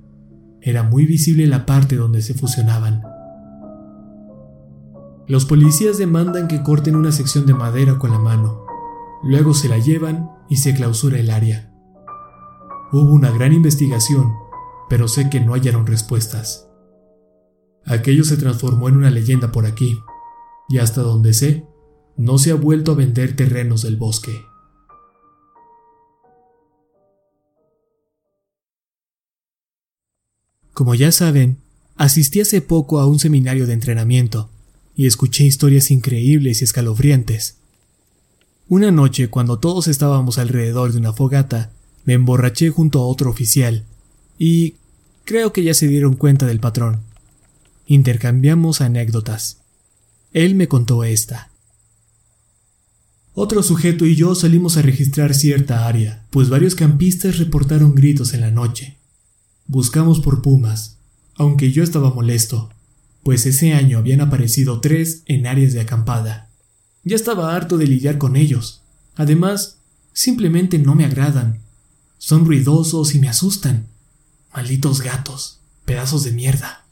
Era 0.60 0.82
muy 0.82 1.06
visible 1.06 1.46
la 1.46 1.66
parte 1.66 1.96
donde 1.96 2.22
se 2.22 2.34
fusionaban. 2.34 3.02
Los 5.26 5.44
policías 5.44 5.98
demandan 5.98 6.48
que 6.48 6.62
corten 6.62 6.96
una 6.96 7.12
sección 7.12 7.46
de 7.46 7.54
madera 7.54 7.98
con 7.98 8.10
la 8.10 8.18
mano. 8.18 8.64
Luego 9.22 9.54
se 9.54 9.68
la 9.68 9.78
llevan 9.78 10.30
y 10.48 10.56
se 10.56 10.74
clausura 10.74 11.18
el 11.18 11.30
área. 11.30 11.72
Hubo 12.92 13.12
una 13.12 13.30
gran 13.30 13.52
investigación, 13.52 14.32
pero 14.88 15.08
sé 15.08 15.30
que 15.30 15.40
no 15.40 15.54
hallaron 15.54 15.86
respuestas. 15.86 16.68
Aquello 17.84 18.24
se 18.24 18.36
transformó 18.36 18.88
en 18.88 18.96
una 18.96 19.10
leyenda 19.10 19.50
por 19.50 19.66
aquí, 19.66 19.98
y 20.68 20.78
hasta 20.78 21.02
donde 21.02 21.32
sé, 21.32 21.66
no 22.16 22.38
se 22.38 22.50
ha 22.50 22.54
vuelto 22.54 22.92
a 22.92 22.94
vender 22.94 23.36
terrenos 23.36 23.82
del 23.82 23.96
bosque. 23.96 24.44
Como 30.72 30.94
ya 30.94 31.12
saben, 31.12 31.58
asistí 31.96 32.40
hace 32.40 32.62
poco 32.62 32.98
a 32.98 33.06
un 33.06 33.18
seminario 33.18 33.66
de 33.66 33.74
entrenamiento 33.74 34.48
y 34.96 35.06
escuché 35.06 35.44
historias 35.44 35.90
increíbles 35.90 36.60
y 36.60 36.64
escalofriantes. 36.64 37.58
Una 38.68 38.90
noche, 38.90 39.28
cuando 39.28 39.58
todos 39.58 39.86
estábamos 39.86 40.38
alrededor 40.38 40.92
de 40.92 40.98
una 40.98 41.12
fogata, 41.12 41.70
me 42.04 42.14
emborraché 42.14 42.70
junto 42.70 43.00
a 43.00 43.06
otro 43.06 43.30
oficial 43.30 43.84
y 44.38 44.74
creo 45.24 45.52
que 45.52 45.62
ya 45.62 45.74
se 45.74 45.88
dieron 45.88 46.16
cuenta 46.16 46.46
del 46.46 46.58
patrón. 46.58 47.02
Intercambiamos 47.86 48.80
anécdotas. 48.80 49.58
Él 50.32 50.54
me 50.54 50.68
contó 50.68 51.04
esta. 51.04 51.51
Otro 53.34 53.62
sujeto 53.62 54.04
y 54.04 54.14
yo 54.14 54.34
salimos 54.34 54.76
a 54.76 54.82
registrar 54.82 55.32
cierta 55.32 55.86
área, 55.86 56.26
pues 56.30 56.50
varios 56.50 56.74
campistas 56.74 57.38
reportaron 57.38 57.94
gritos 57.94 58.34
en 58.34 58.42
la 58.42 58.50
noche. 58.50 58.98
Buscamos 59.66 60.20
por 60.20 60.42
pumas, 60.42 60.98
aunque 61.36 61.72
yo 61.72 61.82
estaba 61.82 62.12
molesto, 62.12 62.70
pues 63.22 63.46
ese 63.46 63.72
año 63.72 63.96
habían 63.96 64.20
aparecido 64.20 64.80
tres 64.80 65.22
en 65.24 65.46
áreas 65.46 65.72
de 65.72 65.80
acampada. 65.80 66.50
Ya 67.04 67.16
estaba 67.16 67.56
harto 67.56 67.78
de 67.78 67.86
lidiar 67.86 68.18
con 68.18 68.36
ellos. 68.36 68.82
Además, 69.16 69.78
simplemente 70.12 70.78
no 70.78 70.94
me 70.94 71.06
agradan. 71.06 71.60
Son 72.18 72.44
ruidosos 72.44 73.14
y 73.14 73.18
me 73.18 73.28
asustan. 73.28 73.86
Malditos 74.54 75.00
gatos, 75.00 75.60
pedazos 75.86 76.24
de 76.24 76.32
mierda. 76.32 76.84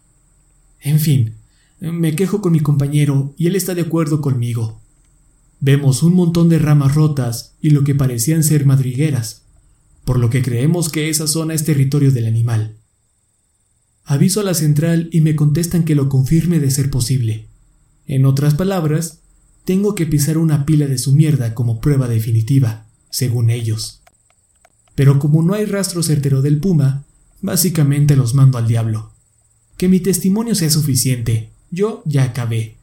En 0.80 1.00
fin, 1.00 1.34
me 1.80 2.16
quejo 2.16 2.40
con 2.40 2.52
mi 2.52 2.60
compañero 2.60 3.34
y 3.36 3.46
él 3.46 3.56
está 3.56 3.74
de 3.74 3.82
acuerdo 3.82 4.22
conmigo. 4.22 4.79
Vemos 5.60 6.02
un 6.02 6.14
montón 6.14 6.48
de 6.48 6.58
ramas 6.58 6.94
rotas 6.94 7.54
y 7.60 7.70
lo 7.70 7.84
que 7.84 7.94
parecían 7.94 8.42
ser 8.42 8.64
madrigueras. 8.66 9.42
por 10.04 10.18
lo 10.18 10.28
que 10.30 10.42
creemos 10.42 10.88
que 10.88 11.08
esa 11.08 11.28
zona 11.28 11.54
es 11.54 11.64
territorio 11.64 12.10
del 12.10 12.26
animal. 12.26 12.74
Aviso 14.04 14.40
a 14.40 14.42
la 14.42 14.54
central 14.54 15.08
y 15.12 15.20
me 15.20 15.36
contestan 15.36 15.84
que 15.84 15.94
lo 15.94 16.08
confirme 16.08 16.58
de 16.58 16.70
ser 16.72 16.90
posible. 16.90 17.46
En 18.06 18.24
otras 18.24 18.54
palabras, 18.54 19.20
tengo 19.64 19.94
que 19.94 20.06
pisar 20.06 20.36
una 20.36 20.66
pila 20.66 20.86
de 20.88 20.98
su 20.98 21.12
mierda 21.12 21.54
como 21.54 21.80
prueba 21.80 22.08
definitiva, 22.08 22.86
según 23.10 23.50
ellos. 23.50 24.00
Pero 24.96 25.20
como 25.20 25.42
no 25.42 25.54
hay 25.54 25.64
rastro 25.64 26.02
certero 26.02 26.42
del 26.42 26.58
puma, 26.58 27.04
básicamente 27.40 28.16
los 28.16 28.34
mando 28.34 28.58
al 28.58 28.66
diablo. 28.66 29.12
Que 29.76 29.88
mi 29.88 30.00
testimonio 30.00 30.56
sea 30.56 30.70
suficiente, 30.70 31.50
yo 31.70 32.02
ya 32.04 32.24
acabé. 32.24 32.78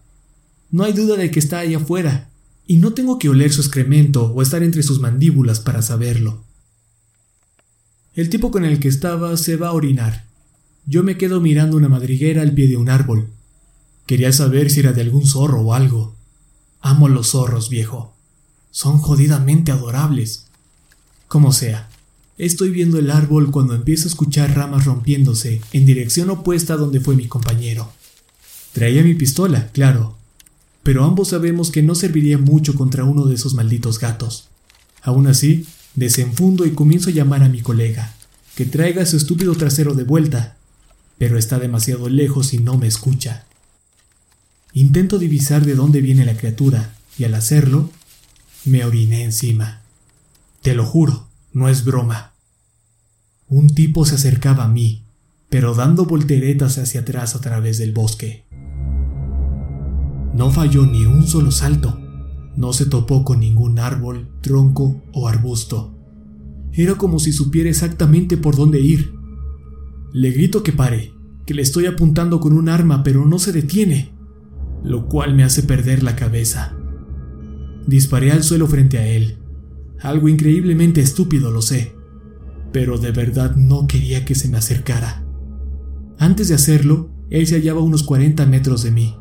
No 0.72 0.86
hay 0.86 0.94
duda 0.94 1.18
de 1.18 1.30
que 1.30 1.40
está 1.40 1.60
ahí 1.60 1.74
afuera, 1.74 2.30
y 2.68 2.78
no 2.78 2.94
tengo 2.94 3.18
que 3.18 3.30
oler 3.30 3.52
su 3.52 3.62
excremento 3.62 4.26
o 4.34 4.42
estar 4.42 4.62
entre 4.62 4.84
sus 4.84 5.00
mandíbulas 5.00 5.62
para 5.62 5.82
saberlo. 5.82 6.44
El 8.14 8.30
tipo 8.30 8.52
con 8.52 8.66
el 8.66 8.80
que 8.80 8.90
estaba 8.90 9.38
se 9.38 9.56
va 9.56 9.70
a 9.70 9.74
orinar. 9.74 10.26
Yo 10.86 11.02
me 11.04 11.18
quedo 11.18 11.40
mirando 11.40 11.78
una 11.78 11.88
madriguera 11.88 12.42
al 12.42 12.52
pie 12.52 12.68
de 12.68 12.76
un 12.76 12.90
árbol. 12.90 13.30
Quería 14.06 14.32
saber 14.34 14.70
si 14.70 14.82
era 14.82 14.92
de 14.92 15.02
algún 15.02 15.26
zorro 15.26 15.62
o 15.62 15.74
algo. 15.74 16.16
Amo 16.82 17.08
los 17.08 17.30
zorros, 17.30 17.70
viejo. 17.70 18.14
Son 18.72 18.98
jodidamente 18.98 19.72
adorables. 19.72 20.48
Como 21.28 21.54
sea, 21.54 21.90
estoy 22.38 22.70
viendo 22.70 23.00
el 23.00 23.12
árbol 23.12 23.50
cuando 23.52 23.76
empiezo 23.76 24.08
a 24.08 24.12
escuchar 24.12 24.56
ramas 24.56 24.86
rompiéndose 24.86 25.62
en 25.72 25.86
dirección 25.86 26.30
opuesta 26.30 26.74
a 26.74 26.78
donde 26.78 27.00
fue 27.00 27.16
mi 27.16 27.28
compañero. 27.28 27.92
Traía 28.74 29.04
mi 29.04 29.14
pistola, 29.14 29.70
claro, 29.72 30.17
pero 30.88 31.04
ambos 31.04 31.28
sabemos 31.28 31.70
que 31.70 31.84
no 31.84 31.96
serviría 31.96 32.38
mucho 32.38 32.74
contra 32.74 33.04
uno 33.04 33.26
de 33.26 33.36
esos 33.36 33.54
malditos 33.56 34.00
gatos. 34.00 34.48
Aún 35.02 35.28
así, 35.28 35.68
desenfundo 35.96 36.66
y 36.66 36.72
comienzo 36.72 37.10
a 37.10 37.14
llamar 37.14 37.44
a 37.44 37.50
mi 37.50 37.60
colega, 37.60 38.16
que 38.56 38.64
traiga 38.66 39.06
su 39.06 39.18
estúpido 39.18 39.54
trasero 39.56 39.96
de 39.96 40.06
vuelta, 40.06 40.56
pero 41.18 41.38
está 41.38 41.60
demasiado 41.60 42.08
lejos 42.08 42.54
y 42.54 42.60
no 42.60 42.78
me 42.78 42.88
escucha. 42.88 43.44
Intento 44.72 45.20
divisar 45.20 45.66
de 45.66 45.76
dónde 45.76 46.00
viene 46.00 46.24
la 46.24 46.38
criatura, 46.38 46.96
y 47.20 47.26
al 47.26 47.36
hacerlo, 47.36 47.90
me 48.64 48.86
oriné 48.86 49.26
encima. 49.26 49.82
Te 50.62 50.74
lo 50.74 50.86
juro, 50.86 51.28
no 51.52 51.68
es 51.68 51.84
broma. 51.84 52.32
Un 53.50 53.68
tipo 53.76 54.06
se 54.06 54.16
acercaba 54.16 54.64
a 54.64 54.70
mí, 54.70 55.04
pero 55.50 55.76
dando 55.76 56.06
volteretas 56.06 56.78
hacia 56.78 57.02
atrás 57.02 57.36
a 57.36 57.42
través 57.42 57.78
del 57.78 57.92
bosque. 57.92 58.46
No 60.34 60.52
falló 60.52 60.86
ni 60.86 61.06
un 61.06 61.26
solo 61.26 61.52
salto. 61.52 62.00
No 62.56 62.74
se 62.74 62.86
topó 62.86 63.24
con 63.24 63.40
ningún 63.40 63.80
árbol, 63.80 64.30
tronco 64.42 65.04
o 65.14 65.28
arbusto. 65.28 65.96
Era 66.74 66.96
como 66.96 67.20
si 67.20 67.32
supiera 67.32 67.70
exactamente 67.70 68.38
por 68.38 68.56
dónde 68.56 68.80
ir. 68.82 69.14
Le 70.14 70.32
grito 70.32 70.64
que 70.64 70.72
pare, 70.72 71.14
que 71.46 71.54
le 71.54 71.62
estoy 71.62 71.86
apuntando 71.86 72.40
con 72.40 72.54
un 72.54 72.70
arma, 72.70 73.04
pero 73.04 73.26
no 73.26 73.40
se 73.40 73.52
detiene 73.52 74.18
lo 74.84 75.08
cual 75.08 75.36
me 75.36 75.44
hace 75.44 75.64
perder 75.64 76.04
la 76.04 76.16
cabeza. 76.16 76.76
Disparé 77.86 78.32
al 78.32 78.44
suelo 78.44 78.68
frente 78.68 78.98
a 78.98 79.08
él. 79.08 79.38
Algo 80.00 80.30
increíblemente 80.30 81.02
estúpido, 81.02 81.52
lo 81.52 81.62
sé, 81.62 81.94
pero 82.72 82.98
de 82.98 83.12
verdad 83.12 83.56
no 83.56 83.88
quería 83.88 84.26
que 84.26 84.36
se 84.36 84.48
me 84.50 84.58
acercara. 84.58 85.26
Antes 86.20 86.48
de 86.50 86.56
hacerlo, 86.56 87.10
él 87.30 87.48
se 87.48 87.56
hallaba 87.56 87.80
a 87.80 87.84
unos 87.84 88.04
40 88.04 88.46
metros 88.46 88.84
de 88.84 88.92
mí, 88.92 89.16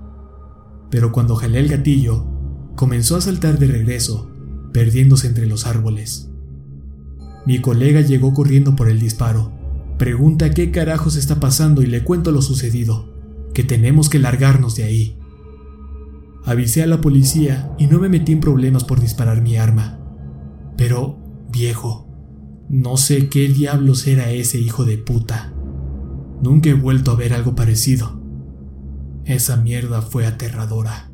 pero 0.90 1.12
cuando 1.12 1.36
jalé 1.36 1.60
el 1.60 1.68
gatillo, 1.68 2.26
comenzó 2.74 3.16
a 3.16 3.20
saltar 3.20 3.58
de 3.58 3.66
regreso, 3.66 4.30
perdiéndose 4.72 5.26
entre 5.26 5.46
los 5.46 5.66
árboles. 5.66 6.30
Mi 7.46 7.60
colega 7.60 8.00
llegó 8.00 8.34
corriendo 8.34 8.76
por 8.76 8.88
el 8.88 8.98
disparo. 8.98 9.52
Pregunta 9.98 10.50
qué 10.50 10.70
carajos 10.70 11.16
está 11.16 11.40
pasando 11.40 11.82
y 11.82 11.86
le 11.86 12.04
cuento 12.04 12.32
lo 12.32 12.42
sucedido, 12.42 13.14
que 13.54 13.62
tenemos 13.62 14.08
que 14.08 14.18
largarnos 14.18 14.74
de 14.76 14.84
ahí. 14.84 15.18
Avisé 16.44 16.82
a 16.82 16.86
la 16.86 17.00
policía 17.00 17.72
y 17.78 17.86
no 17.86 17.98
me 17.98 18.08
metí 18.08 18.32
en 18.32 18.40
problemas 18.40 18.84
por 18.84 19.00
disparar 19.00 19.42
mi 19.42 19.56
arma. 19.56 19.98
Pero, 20.76 21.18
viejo, 21.50 22.06
no 22.68 22.96
sé 22.96 23.28
qué 23.28 23.48
diablos 23.48 24.06
era 24.06 24.30
ese 24.30 24.58
hijo 24.58 24.84
de 24.84 24.98
puta. 24.98 25.54
Nunca 26.42 26.68
he 26.70 26.74
vuelto 26.74 27.12
a 27.12 27.16
ver 27.16 27.32
algo 27.32 27.54
parecido. 27.54 28.15
Esa 29.26 29.56
mierda 29.56 30.02
fue 30.02 30.24
aterradora. 30.24 31.10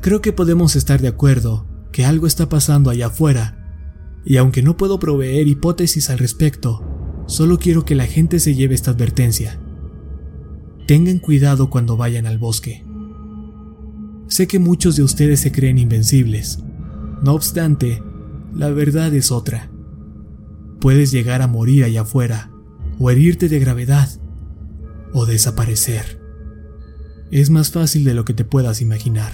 Creo 0.00 0.20
que 0.20 0.32
podemos 0.32 0.76
estar 0.76 1.00
de 1.00 1.08
acuerdo 1.08 1.66
que 1.90 2.04
algo 2.04 2.28
está 2.28 2.48
pasando 2.48 2.90
allá 2.90 3.06
afuera, 3.06 4.20
y 4.24 4.36
aunque 4.36 4.62
no 4.62 4.76
puedo 4.76 5.00
proveer 5.00 5.48
hipótesis 5.48 6.08
al 6.08 6.18
respecto, 6.18 6.84
solo 7.26 7.58
quiero 7.58 7.84
que 7.84 7.96
la 7.96 8.06
gente 8.06 8.38
se 8.38 8.54
lleve 8.54 8.76
esta 8.76 8.92
advertencia. 8.92 9.58
Tengan 10.86 11.18
cuidado 11.18 11.68
cuando 11.68 11.96
vayan 11.96 12.26
al 12.26 12.38
bosque. 12.38 12.84
Sé 14.28 14.46
que 14.46 14.60
muchos 14.60 14.94
de 14.94 15.02
ustedes 15.02 15.40
se 15.40 15.50
creen 15.50 15.78
invencibles. 15.78 16.60
No 17.24 17.32
obstante, 17.34 18.04
la 18.54 18.70
verdad 18.70 19.12
es 19.14 19.32
otra. 19.32 19.68
Puedes 20.78 21.10
llegar 21.10 21.42
a 21.42 21.48
morir 21.48 21.82
allá 21.82 22.02
afuera, 22.02 22.52
o 23.00 23.10
herirte 23.10 23.48
de 23.48 23.58
gravedad, 23.58 24.08
o 25.12 25.26
desaparecer. 25.26 26.20
Es 27.30 27.50
más 27.50 27.70
fácil 27.70 28.04
de 28.04 28.14
lo 28.14 28.24
que 28.24 28.34
te 28.34 28.44
puedas 28.44 28.80
imaginar. 28.80 29.32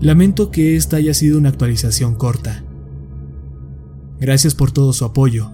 Lamento 0.00 0.50
que 0.50 0.76
esta 0.76 0.96
haya 0.96 1.14
sido 1.14 1.38
una 1.38 1.48
actualización 1.48 2.14
corta. 2.14 2.64
Gracias 4.20 4.54
por 4.54 4.72
todo 4.72 4.92
su 4.92 5.04
apoyo. 5.04 5.50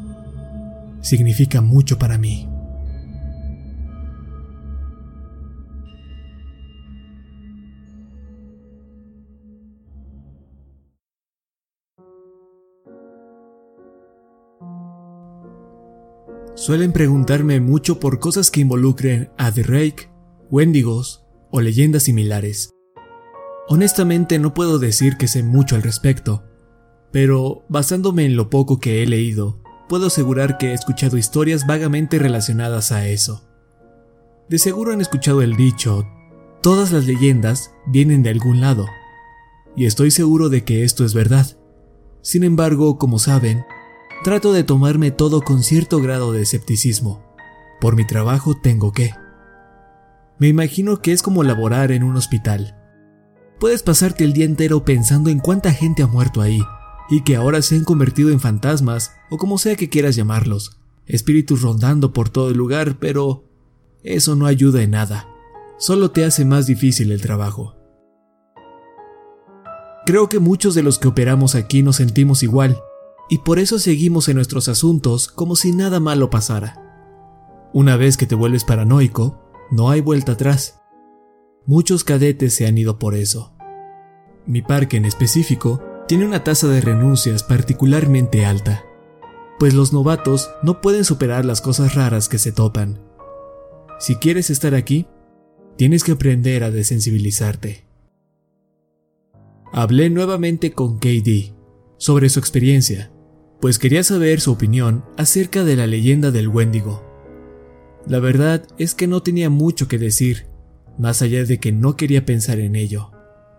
Significa 1.00 1.60
mucho 1.60 1.98
para 1.98 2.18
mí. 2.18 2.51
Suelen 16.62 16.92
preguntarme 16.92 17.58
mucho 17.58 17.98
por 17.98 18.20
cosas 18.20 18.52
que 18.52 18.60
involucren 18.60 19.32
a 19.36 19.50
The 19.50 19.64
Rake, 19.64 20.12
Wendigos 20.48 21.26
o 21.50 21.60
leyendas 21.60 22.04
similares. 22.04 22.70
Honestamente 23.66 24.38
no 24.38 24.54
puedo 24.54 24.78
decir 24.78 25.16
que 25.16 25.26
sé 25.26 25.42
mucho 25.42 25.74
al 25.74 25.82
respecto, 25.82 26.44
pero 27.10 27.64
basándome 27.68 28.26
en 28.26 28.36
lo 28.36 28.48
poco 28.48 28.78
que 28.78 29.02
he 29.02 29.06
leído, 29.08 29.60
puedo 29.88 30.06
asegurar 30.06 30.56
que 30.56 30.68
he 30.68 30.72
escuchado 30.72 31.16
historias 31.16 31.66
vagamente 31.66 32.20
relacionadas 32.20 32.92
a 32.92 33.08
eso. 33.08 33.42
De 34.48 34.60
seguro 34.60 34.92
han 34.92 35.00
escuchado 35.00 35.42
el 35.42 35.56
dicho, 35.56 36.06
todas 36.62 36.92
las 36.92 37.06
leyendas 37.06 37.72
vienen 37.88 38.22
de 38.22 38.30
algún 38.30 38.60
lado, 38.60 38.86
y 39.74 39.86
estoy 39.86 40.12
seguro 40.12 40.48
de 40.48 40.62
que 40.62 40.84
esto 40.84 41.04
es 41.04 41.12
verdad. 41.12 41.58
Sin 42.20 42.44
embargo, 42.44 42.98
como 42.98 43.18
saben, 43.18 43.64
Trato 44.24 44.52
de 44.52 44.62
tomarme 44.62 45.10
todo 45.10 45.40
con 45.40 45.64
cierto 45.64 46.00
grado 46.00 46.32
de 46.32 46.42
escepticismo. 46.42 47.24
Por 47.80 47.96
mi 47.96 48.06
trabajo 48.06 48.54
tengo 48.54 48.92
que. 48.92 49.12
Me 50.38 50.46
imagino 50.46 51.02
que 51.02 51.10
es 51.10 51.22
como 51.22 51.42
laborar 51.42 51.90
en 51.90 52.04
un 52.04 52.16
hospital. 52.16 52.78
Puedes 53.58 53.82
pasarte 53.82 54.22
el 54.22 54.32
día 54.32 54.44
entero 54.44 54.84
pensando 54.84 55.28
en 55.28 55.40
cuánta 55.40 55.72
gente 55.72 56.04
ha 56.04 56.06
muerto 56.06 56.40
ahí, 56.40 56.60
y 57.10 57.22
que 57.22 57.34
ahora 57.34 57.62
se 57.62 57.74
han 57.74 57.82
convertido 57.82 58.30
en 58.30 58.38
fantasmas, 58.38 59.12
o 59.28 59.38
como 59.38 59.58
sea 59.58 59.74
que 59.74 59.88
quieras 59.88 60.14
llamarlos, 60.14 60.78
espíritus 61.06 61.62
rondando 61.62 62.12
por 62.12 62.28
todo 62.28 62.50
el 62.50 62.56
lugar, 62.56 62.98
pero 63.00 63.44
eso 64.04 64.36
no 64.36 64.46
ayuda 64.46 64.82
en 64.82 64.92
nada, 64.92 65.28
solo 65.78 66.12
te 66.12 66.24
hace 66.24 66.44
más 66.44 66.66
difícil 66.66 67.10
el 67.10 67.20
trabajo. 67.20 67.76
Creo 70.06 70.28
que 70.28 70.38
muchos 70.38 70.74
de 70.74 70.82
los 70.82 70.98
que 70.98 71.08
operamos 71.08 71.54
aquí 71.54 71.82
nos 71.82 71.96
sentimos 71.96 72.42
igual, 72.42 72.82
y 73.32 73.38
por 73.38 73.58
eso 73.58 73.78
seguimos 73.78 74.28
en 74.28 74.36
nuestros 74.36 74.68
asuntos 74.68 75.26
como 75.26 75.56
si 75.56 75.72
nada 75.72 76.00
malo 76.00 76.28
pasara. 76.28 77.70
Una 77.72 77.96
vez 77.96 78.18
que 78.18 78.26
te 78.26 78.34
vuelves 78.34 78.62
paranoico, 78.62 79.40
no 79.70 79.88
hay 79.88 80.02
vuelta 80.02 80.32
atrás. 80.32 80.82
Muchos 81.64 82.04
cadetes 82.04 82.54
se 82.54 82.66
han 82.66 82.76
ido 82.76 82.98
por 82.98 83.14
eso. 83.14 83.54
Mi 84.44 84.60
parque 84.60 84.98
en 84.98 85.06
específico 85.06 85.82
tiene 86.06 86.26
una 86.26 86.44
tasa 86.44 86.68
de 86.68 86.82
renuncias 86.82 87.42
particularmente 87.42 88.44
alta, 88.44 88.84
pues 89.58 89.72
los 89.72 89.94
novatos 89.94 90.50
no 90.62 90.82
pueden 90.82 91.06
superar 91.06 91.46
las 91.46 91.62
cosas 91.62 91.94
raras 91.94 92.28
que 92.28 92.36
se 92.36 92.52
topan. 92.52 93.00
Si 93.98 94.16
quieres 94.16 94.50
estar 94.50 94.74
aquí, 94.74 95.06
tienes 95.78 96.04
que 96.04 96.12
aprender 96.12 96.64
a 96.64 96.70
desensibilizarte. 96.70 97.86
Hablé 99.72 100.10
nuevamente 100.10 100.72
con 100.72 100.98
KD 100.98 101.54
sobre 101.96 102.28
su 102.28 102.38
experiencia 102.38 103.10
pues 103.62 103.78
quería 103.78 104.02
saber 104.02 104.40
su 104.40 104.50
opinión 104.50 105.04
acerca 105.16 105.62
de 105.62 105.76
la 105.76 105.86
leyenda 105.86 106.32
del 106.32 106.48
Wendigo. 106.48 107.00
La 108.08 108.18
verdad 108.18 108.66
es 108.76 108.96
que 108.96 109.06
no 109.06 109.22
tenía 109.22 109.50
mucho 109.50 109.86
que 109.86 109.98
decir, 109.98 110.48
más 110.98 111.22
allá 111.22 111.44
de 111.44 111.60
que 111.60 111.70
no 111.70 111.94
quería 111.96 112.26
pensar 112.26 112.58
en 112.58 112.74
ello, 112.74 113.12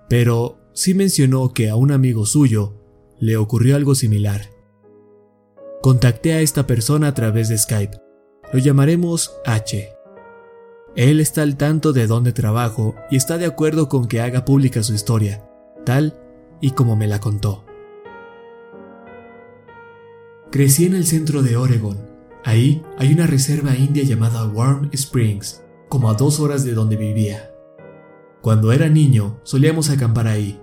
pero 0.10 0.60
sí 0.74 0.94
mencionó 0.94 1.54
que 1.54 1.70
a 1.70 1.78
un 1.78 1.94
amigo 1.94 2.26
suyo 2.26 2.74
le 3.18 3.38
ocurrió 3.38 3.78
algo 3.78 3.96
similar. 3.96 4.50
Contacté 5.82 6.34
a 6.34 6.42
esta 6.42 6.68
persona 6.68 7.08
a 7.08 7.14
través 7.14 7.48
de 7.48 7.58
Skype. 7.58 7.98
Lo 8.52 8.60
llamaremos 8.60 9.32
H. 9.46 9.90
Él 10.98 11.22
está 11.22 11.44
al 11.44 11.56
tanto 11.56 11.94
de 11.94 12.08
dónde 12.08 12.34
trabajo 12.34 12.94
y 13.10 13.16
está 13.16 13.38
de 13.38 13.46
acuerdo 13.46 13.88
con 13.88 14.10
que 14.10 14.20
haga 14.20 14.44
pública 14.44 14.84
su 14.84 14.94
historia, 14.94 15.46
tal 15.86 16.20
y 16.60 16.72
como 16.72 16.98
me 16.98 17.08
la 17.08 17.22
contó. 17.22 17.64
Crecí 20.54 20.86
en 20.86 20.94
el 20.94 21.08
centro 21.08 21.42
de 21.42 21.58
Oregon. 21.58 21.98
Ahí 22.46 22.84
hay 23.00 23.12
una 23.12 23.26
reserva 23.26 23.76
india 23.76 24.04
llamada 24.04 24.48
Warm 24.48 24.92
Springs, 24.94 25.64
como 25.90 26.12
a 26.12 26.14
dos 26.14 26.40
horas 26.40 26.64
de 26.64 26.74
donde 26.74 26.96
vivía. 26.96 27.50
Cuando 28.44 28.72
era 28.72 28.88
niño 28.88 29.40
solíamos 29.42 29.90
acampar 29.90 30.28
ahí, 30.28 30.62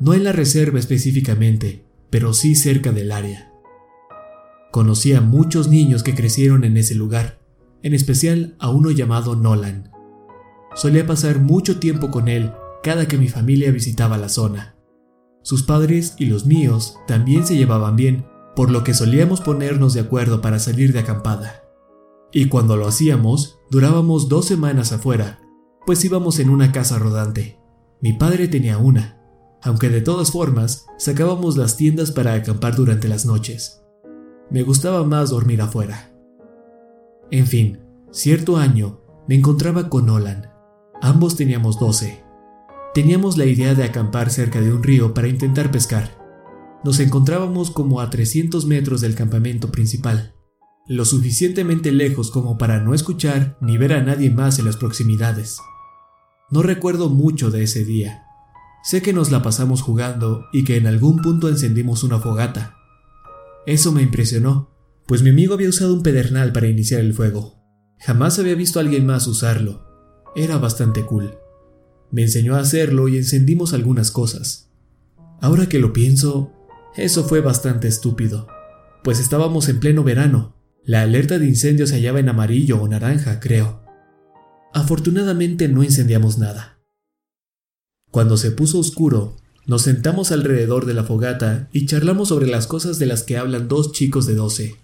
no 0.00 0.14
en 0.14 0.24
la 0.24 0.32
reserva 0.32 0.80
específicamente, 0.80 1.86
pero 2.10 2.32
sí 2.32 2.56
cerca 2.56 2.90
del 2.90 3.12
área. 3.12 3.52
Conocí 4.72 5.12
a 5.12 5.20
muchos 5.20 5.68
niños 5.68 6.02
que 6.02 6.16
crecieron 6.16 6.64
en 6.64 6.76
ese 6.76 6.96
lugar 6.96 7.38
en 7.84 7.94
especial 7.94 8.56
a 8.58 8.70
uno 8.70 8.90
llamado 8.90 9.36
Nolan. 9.36 9.92
Solía 10.74 11.06
pasar 11.06 11.38
mucho 11.38 11.78
tiempo 11.78 12.10
con 12.10 12.26
él 12.26 12.50
cada 12.82 13.06
que 13.06 13.16
mi 13.16 13.28
familia 13.28 13.70
visitaba 13.70 14.18
la 14.18 14.28
zona. 14.28 14.74
Sus 15.42 15.62
padres 15.62 16.16
y 16.18 16.26
los 16.26 16.46
míos 16.46 16.96
también 17.06 17.46
se 17.46 17.56
llevaban 17.56 17.94
bien, 17.94 18.24
por 18.54 18.70
lo 18.70 18.84
que 18.84 18.94
solíamos 18.94 19.40
ponernos 19.40 19.94
de 19.94 20.00
acuerdo 20.00 20.40
para 20.40 20.58
salir 20.58 20.92
de 20.92 21.00
acampada. 21.00 21.64
Y 22.32 22.48
cuando 22.48 22.76
lo 22.76 22.86
hacíamos, 22.86 23.58
durábamos 23.70 24.28
dos 24.28 24.46
semanas 24.46 24.92
afuera, 24.92 25.40
pues 25.86 26.04
íbamos 26.04 26.38
en 26.38 26.50
una 26.50 26.72
casa 26.72 26.98
rodante. 26.98 27.58
Mi 28.00 28.12
padre 28.12 28.48
tenía 28.48 28.78
una, 28.78 29.20
aunque 29.62 29.88
de 29.88 30.00
todas 30.00 30.30
formas 30.30 30.86
sacábamos 30.98 31.56
las 31.56 31.76
tiendas 31.76 32.10
para 32.12 32.34
acampar 32.34 32.76
durante 32.76 33.08
las 33.08 33.26
noches. 33.26 33.82
Me 34.50 34.62
gustaba 34.62 35.04
más 35.04 35.30
dormir 35.30 35.60
afuera. 35.62 36.12
En 37.30 37.46
fin, 37.46 37.80
cierto 38.10 38.56
año 38.56 39.00
me 39.28 39.36
encontraba 39.36 39.88
con 39.88 40.06
Nolan. 40.06 40.50
Ambos 41.00 41.36
teníamos 41.36 41.78
12. 41.78 42.24
Teníamos 42.94 43.36
la 43.36 43.44
idea 43.44 43.74
de 43.74 43.84
acampar 43.84 44.30
cerca 44.30 44.60
de 44.60 44.72
un 44.72 44.82
río 44.82 45.14
para 45.14 45.28
intentar 45.28 45.70
pescar. 45.70 46.19
Nos 46.82 46.98
encontrábamos 47.00 47.70
como 47.70 48.00
a 48.00 48.08
300 48.08 48.66
metros 48.66 49.00
del 49.00 49.14
campamento 49.14 49.70
principal, 49.70 50.34
lo 50.86 51.04
suficientemente 51.04 51.92
lejos 51.92 52.30
como 52.30 52.58
para 52.58 52.80
no 52.80 52.94
escuchar 52.94 53.58
ni 53.60 53.76
ver 53.76 53.92
a 53.92 54.02
nadie 54.02 54.30
más 54.30 54.58
en 54.58 54.64
las 54.64 54.76
proximidades. 54.76 55.58
No 56.50 56.62
recuerdo 56.62 57.10
mucho 57.10 57.50
de 57.50 57.62
ese 57.62 57.84
día. 57.84 58.24
Sé 58.82 59.02
que 59.02 59.12
nos 59.12 59.30
la 59.30 59.42
pasamos 59.42 59.82
jugando 59.82 60.46
y 60.52 60.64
que 60.64 60.76
en 60.76 60.86
algún 60.86 61.20
punto 61.20 61.48
encendimos 61.48 62.02
una 62.02 62.18
fogata. 62.18 62.76
Eso 63.66 63.92
me 63.92 64.02
impresionó, 64.02 64.70
pues 65.06 65.22
mi 65.22 65.30
amigo 65.30 65.54
había 65.54 65.68
usado 65.68 65.92
un 65.92 66.02
pedernal 66.02 66.52
para 66.52 66.66
iniciar 66.66 67.02
el 67.02 67.12
fuego. 67.12 67.62
Jamás 67.98 68.38
había 68.38 68.54
visto 68.54 68.78
a 68.78 68.82
alguien 68.82 69.04
más 69.04 69.26
usarlo. 69.26 69.86
Era 70.34 70.56
bastante 70.56 71.04
cool. 71.04 71.34
Me 72.10 72.22
enseñó 72.22 72.56
a 72.56 72.60
hacerlo 72.60 73.06
y 73.08 73.18
encendimos 73.18 73.74
algunas 73.74 74.10
cosas. 74.10 74.72
Ahora 75.40 75.68
que 75.68 75.78
lo 75.78 75.92
pienso, 75.92 76.52
eso 76.96 77.24
fue 77.24 77.40
bastante 77.40 77.88
estúpido, 77.88 78.48
pues 79.02 79.20
estábamos 79.20 79.68
en 79.68 79.80
pleno 79.80 80.04
verano. 80.04 80.54
La 80.84 81.02
alerta 81.02 81.38
de 81.38 81.46
incendio 81.46 81.86
se 81.86 81.94
hallaba 81.94 82.20
en 82.20 82.28
amarillo 82.28 82.80
o 82.80 82.88
naranja, 82.88 83.38
creo. 83.38 83.82
Afortunadamente 84.72 85.68
no 85.68 85.82
incendiamos 85.82 86.38
nada. 86.38 86.78
Cuando 88.10 88.36
se 88.36 88.50
puso 88.50 88.78
oscuro, 88.78 89.36
nos 89.66 89.82
sentamos 89.82 90.32
alrededor 90.32 90.86
de 90.86 90.94
la 90.94 91.04
fogata 91.04 91.68
y 91.72 91.86
charlamos 91.86 92.28
sobre 92.28 92.46
las 92.46 92.66
cosas 92.66 92.98
de 92.98 93.06
las 93.06 93.22
que 93.22 93.36
hablan 93.36 93.68
dos 93.68 93.92
chicos 93.92 94.26
de 94.26 94.34
12. 94.34 94.76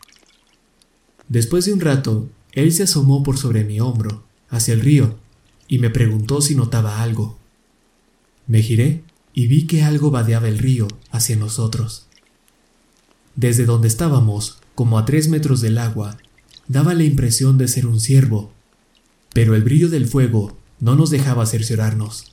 Después 1.28 1.65
de 1.65 1.73
un 1.73 1.81
rato, 1.81 2.28
él 2.52 2.73
se 2.73 2.85
asomó 2.85 3.23
por 3.25 3.36
sobre 3.36 3.65
mi 3.65 3.81
hombro, 3.81 4.25
hacia 4.49 4.75
el 4.75 4.81
río, 4.81 5.17
y 5.67 5.81
me 5.81 5.91
preguntó 5.91 6.41
si 6.41 6.55
notaba 6.55 7.02
algo. 7.02 7.36
Me 8.47 8.62
giré 8.62 9.02
y 9.36 9.48
vi 9.48 9.66
que 9.66 9.82
algo 9.82 10.10
vadeaba 10.10 10.48
el 10.48 10.56
río 10.56 10.89
hacia 11.10 11.36
nosotros. 11.36 12.06
Desde 13.34 13.66
donde 13.66 13.86
estábamos, 13.86 14.60
como 14.74 14.98
a 14.98 15.05
tres 15.05 15.28
metros 15.28 15.60
del 15.60 15.76
agua, 15.76 16.16
daba 16.68 16.94
la 16.94 17.05
impresión 17.05 17.58
de 17.58 17.68
ser 17.68 17.86
un 17.86 18.00
ciervo, 18.00 18.55
pero 19.34 19.55
el 19.55 19.62
brillo 19.62 19.90
del 19.90 20.06
fuego 20.06 20.56
no 20.81 20.97
nos 20.97 21.10
dejaba 21.10 21.44
cerciorarnos. 21.44 22.32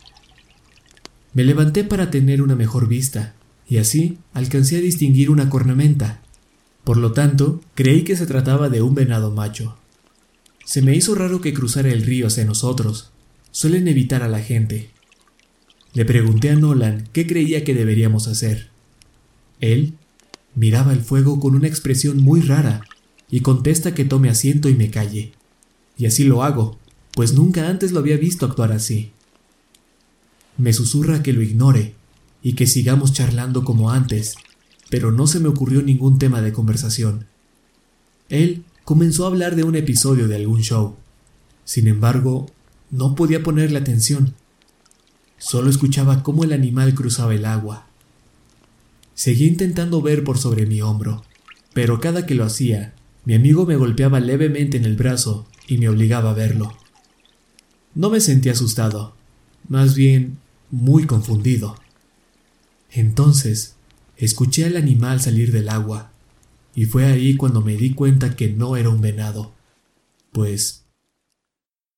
Me 1.34 1.44
levanté 1.44 1.84
para 1.84 2.10
tener 2.10 2.42
una 2.42 2.56
mejor 2.56 2.88
vista, 2.88 3.36
y 3.68 3.80
así 3.80 4.18
alcancé 4.34 4.78
a 4.78 4.82
distinguir 4.82 5.30
una 5.30 5.50
cornamenta, 5.50 6.22
por 6.86 6.96
lo 6.96 7.12
tanto, 7.12 7.60
creí 7.76 8.06
que 8.06 8.16
se 8.16 8.28
trataba 8.28 8.70
de 8.70 8.82
un 8.82 8.96
venado 8.96 9.30
macho. 9.30 9.76
Se 10.64 10.82
me 10.82 10.96
hizo 10.96 11.16
raro 11.16 11.42
que 11.42 11.54
cruzara 11.54 11.92
el 11.92 12.04
río 12.04 12.28
hacia 12.28 12.46
nosotros. 12.46 13.12
Suelen 13.52 13.90
evitar 13.90 14.24
a 14.24 14.30
la 14.30 14.40
gente. 14.40 14.93
Le 15.94 16.06
pregunté 16.06 16.50
a 16.50 16.56
Nolan 16.56 17.08
qué 17.14 17.28
creía 17.28 17.64
que 17.64 17.76
deberíamos 17.76 18.28
hacer. 18.28 18.70
Él 19.60 19.94
miraba 20.56 20.92
el 20.92 21.02
fuego 21.02 21.40
con 21.40 21.56
una 21.56 21.68
expresión 21.68 22.18
muy 22.18 22.42
rara 22.42 22.82
y 23.30 23.42
contesta 23.42 23.94
que 23.94 24.06
tome 24.06 24.30
asiento 24.30 24.70
y 24.70 24.76
me 24.76 24.90
calle. 24.90 25.34
Y 25.98 26.08
así 26.08 26.24
lo 26.24 26.44
hago, 26.44 26.80
pues 27.14 27.34
nunca 27.34 27.70
antes 27.70 27.92
lo 27.92 28.00
había 28.00 28.18
visto 28.18 28.46
actuar 28.46 28.72
así. 28.72 29.12
Me 30.58 30.74
susurra 30.74 31.22
que 31.22 31.34
lo 31.34 31.42
ignore 31.42 31.94
y 32.42 32.54
que 32.54 32.68
sigamos 32.68 33.14
charlando 33.14 33.64
como 33.64 33.92
antes, 33.92 34.36
pero 34.90 35.12
no 35.12 35.28
se 35.28 35.40
me 35.40 35.48
ocurrió 35.48 35.82
ningún 35.82 36.18
tema 36.18 36.42
de 36.42 36.54
conversación. 36.54 37.26
Él 38.30 38.64
comenzó 38.84 39.26
a 39.26 39.28
hablar 39.28 39.56
de 39.56 39.64
un 39.64 39.76
episodio 39.76 40.28
de 40.28 40.36
algún 40.36 40.62
show. 40.62 40.96
Sin 41.66 41.88
embargo, 41.88 42.48
no 42.92 43.16
podía 43.16 43.44
ponerle 43.44 43.80
atención. 43.80 44.34
Solo 45.38 45.70
escuchaba 45.70 46.24
cómo 46.24 46.44
el 46.44 46.54
animal 46.54 46.94
cruzaba 46.94 47.34
el 47.34 47.46
agua. 47.46 47.88
Seguí 49.14 49.48
intentando 49.48 50.02
ver 50.02 50.24
por 50.24 50.38
sobre 50.38 50.66
mi 50.66 50.82
hombro, 50.82 51.24
pero 51.74 52.00
cada 52.00 52.26
que 52.26 52.36
lo 52.36 52.46
hacía, 52.46 52.94
mi 53.26 53.36
amigo 53.36 53.66
me 53.66 53.76
golpeaba 53.76 54.20
levemente 54.20 54.78
en 54.78 54.86
el 54.86 54.96
brazo 54.96 55.48
y 55.68 55.78
me 55.78 55.90
obligaba 55.90 56.32
a 56.32 56.34
verlo. 56.34 56.78
No 57.96 58.10
me 58.10 58.20
sentí 58.20 58.50
asustado, 58.50 59.16
más 59.68 59.96
bien 59.96 60.38
muy 60.72 61.06
confundido. 61.06 61.78
Entonces 62.92 63.76
Escuché 64.18 64.66
al 64.66 64.78
animal 64.78 65.20
salir 65.20 65.52
del 65.52 65.70
agua, 65.70 66.12
y 66.76 66.86
fue 66.86 67.06
ahí 67.06 67.36
cuando 67.36 67.62
me 67.62 67.76
di 67.76 67.94
cuenta 67.94 68.36
que 68.36 68.50
no 68.50 68.78
era 68.78 68.90
un 68.90 69.02
venado, 69.02 69.54
pues 70.32 70.86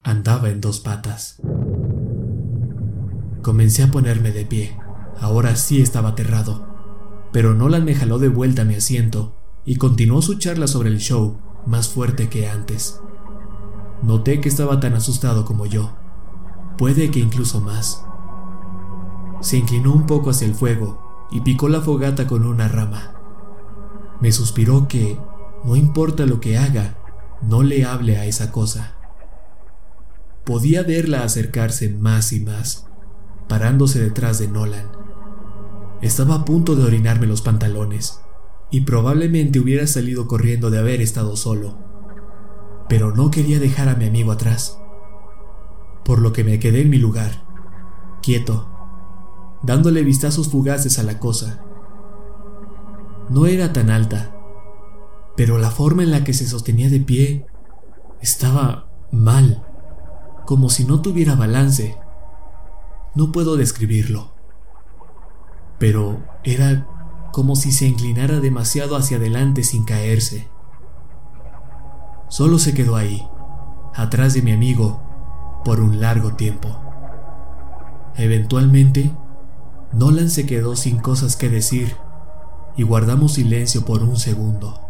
andaba 0.02 0.50
en 0.50 0.62
dos 0.62 0.80
patas. 0.80 1.38
Comencé 3.46 3.84
a 3.84 3.92
ponerme 3.92 4.32
de 4.32 4.44
pie, 4.44 4.76
ahora 5.22 5.56
sí 5.56 5.80
estaba 5.80 6.10
aterrado, 6.10 6.66
pero 7.32 7.54
Nolan 7.54 7.86
me 7.86 7.94
jaló 7.94 8.18
de 8.18 8.28
vuelta 8.28 8.64
a 8.64 8.66
mi 8.66 8.74
asiento 8.74 9.36
y 9.64 9.76
continuó 9.76 10.24
su 10.24 10.40
charla 10.40 10.66
sobre 10.66 10.90
el 10.90 10.98
show 10.98 11.38
más 11.68 11.88
fuerte 11.88 12.28
que 12.28 12.50
antes. 12.50 13.00
Noté 14.02 14.42
que 14.42 14.50
estaba 14.50 14.80
tan 14.80 14.96
asustado 14.96 15.46
como 15.46 15.68
yo, 15.68 15.96
puede 16.80 17.12
que 17.12 17.20
incluso 17.20 17.62
más. 17.62 18.04
Se 19.42 19.58
inclinó 19.58 19.94
un 19.94 20.08
poco 20.08 20.32
hacia 20.32 20.48
el 20.48 20.56
fuego 20.56 21.28
y 21.30 21.42
picó 21.42 21.70
la 21.70 21.82
fogata 21.82 22.26
con 22.26 22.48
una 22.48 22.68
rama. 22.68 23.14
Me 24.22 24.32
suspiró 24.32 24.88
que, 24.88 25.20
no 25.64 25.76
importa 25.76 26.26
lo 26.26 26.40
que 26.40 26.58
haga, 26.58 26.98
no 27.44 27.62
le 27.62 27.86
hable 27.86 28.18
a 28.18 28.26
esa 28.26 28.52
cosa. 28.52 28.96
Podía 30.46 30.82
verla 30.82 31.24
acercarse 31.24 31.92
más 31.92 32.34
y 32.34 32.40
más, 32.40 32.88
parándose 33.48 34.02
detrás 34.02 34.40
de 34.40 34.48
Nolan. 34.48 34.92
Estaba 36.02 36.36
a 36.36 36.46
punto 36.46 36.76
de 36.76 36.84
orinarme 36.84 37.28
los 37.28 37.42
pantalones, 37.42 38.22
y 38.72 38.82
probablemente 38.82 39.60
hubiera 39.60 39.88
salido 39.88 40.28
corriendo 40.28 40.70
de 40.70 40.80
haber 40.80 41.02
estado 41.02 41.36
solo. 41.36 41.78
Pero 42.90 43.16
no 43.16 43.32
quería 43.32 43.60
dejar 43.60 43.90
a 43.90 43.96
mi 43.96 44.06
amigo 44.06 44.32
atrás, 44.32 44.80
por 46.04 46.20
lo 46.20 46.34
que 46.34 46.44
me 46.44 46.60
quedé 46.60 46.82
en 46.82 46.90
mi 46.90 46.98
lugar, 46.98 47.46
quieto, 48.22 48.70
dándole 49.64 50.04
vistazos 50.04 50.50
fugaces 50.50 51.00
a 51.00 51.04
la 51.04 51.20
cosa. 51.20 51.64
No 53.30 53.48
era 53.48 53.74
tan 53.74 53.90
alta, 53.90 54.36
pero 55.36 55.58
la 55.58 55.72
forma 55.72 56.04
en 56.04 56.12
la 56.12 56.24
que 56.24 56.34
se 56.34 56.48
sostenía 56.48 56.90
de 56.90 57.00
pie 57.00 57.48
estaba 58.22 58.90
mal, 59.12 59.66
como 60.46 60.70
si 60.70 60.86
no 60.86 61.02
tuviera 61.02 61.36
balance. 61.36 61.98
No 63.16 63.32
puedo 63.32 63.56
describirlo, 63.56 64.34
pero 65.80 66.22
era 66.44 66.88
como 67.32 67.56
si 67.56 67.72
se 67.72 67.88
inclinara 67.88 68.40
demasiado 68.40 68.96
hacia 68.96 69.18
adelante 69.18 69.64
sin 69.64 69.86
caerse. 69.86 70.50
Solo 72.28 72.60
se 72.60 72.74
quedó 72.74 72.96
ahí, 72.96 73.26
atrás 73.94 74.34
de 74.34 74.42
mi 74.42 74.52
amigo, 74.52 75.02
por 75.64 75.80
un 75.80 76.02
largo 76.02 76.36
tiempo. 76.36 76.78
Eventualmente, 78.16 79.12
Nolan 79.94 80.30
se 80.30 80.46
quedó 80.46 80.76
sin 80.76 80.98
cosas 80.98 81.36
que 81.36 81.50
decir 81.50 81.96
y 82.78 82.84
guardamos 82.84 83.34
silencio 83.34 83.86
por 83.86 84.04
un 84.04 84.18
segundo. 84.18 84.82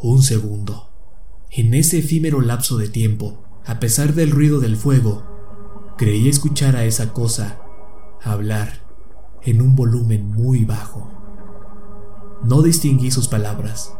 Un 0.00 0.22
segundo. 0.22 0.90
En 1.50 1.72
ese 1.74 1.98
efímero 1.98 2.40
lapso 2.40 2.76
de 2.76 2.88
tiempo, 2.88 3.42
a 3.66 3.80
pesar 3.80 4.14
del 4.14 4.30
ruido 4.30 4.60
del 4.60 4.76
fuego, 4.76 5.27
creí 5.98 6.28
escuchar 6.28 6.76
a 6.76 6.84
esa 6.84 7.12
cosa 7.12 7.58
hablar 8.22 8.68
en 9.42 9.60
un 9.60 9.74
volumen 9.74 10.30
muy 10.30 10.64
bajo. 10.64 11.10
No 12.44 12.62
distinguí 12.62 13.10
sus 13.10 13.26
palabras. 13.26 13.92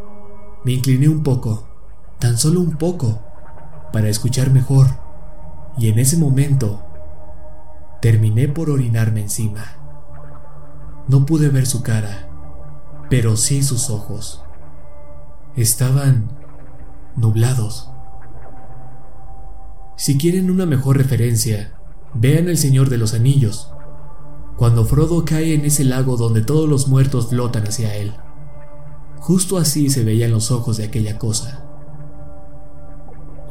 Me 0.64 0.72
incliné 0.72 1.08
un 1.08 1.24
poco, 1.24 1.68
tan 2.20 2.38
solo 2.38 2.60
un 2.60 2.76
poco, 2.76 3.20
para 3.92 4.08
escuchar 4.08 4.50
mejor, 4.50 4.86
y 5.76 5.88
en 5.88 5.98
ese 5.98 6.16
momento 6.16 6.84
terminé 8.00 8.46
por 8.46 8.70
orinarme 8.70 9.22
encima. 9.22 9.64
No 11.08 11.26
pude 11.26 11.48
ver 11.48 11.66
su 11.66 11.82
cara, 11.82 12.28
pero 13.10 13.36
sí 13.36 13.64
sus 13.64 13.90
ojos. 13.90 14.44
Estaban 15.56 16.30
nublados. 17.16 17.90
Si 19.96 20.16
quieren 20.16 20.48
una 20.48 20.64
mejor 20.64 20.96
referencia, 20.96 21.77
vean 22.14 22.48
El 22.48 22.58
Señor 22.58 22.88
de 22.88 22.98
los 22.98 23.14
Anillos, 23.14 23.70
cuando 24.56 24.84
Frodo 24.84 25.24
cae 25.24 25.54
en 25.54 25.64
ese 25.64 25.84
lago 25.84 26.16
donde 26.16 26.42
todos 26.42 26.68
los 26.68 26.88
muertos 26.88 27.28
flotan 27.28 27.64
hacia 27.64 27.94
él. 27.94 28.14
Justo 29.18 29.56
así 29.58 29.90
se 29.90 30.04
veían 30.04 30.30
los 30.30 30.50
ojos 30.50 30.76
de 30.78 30.84
aquella 30.84 31.18
cosa. 31.18 31.64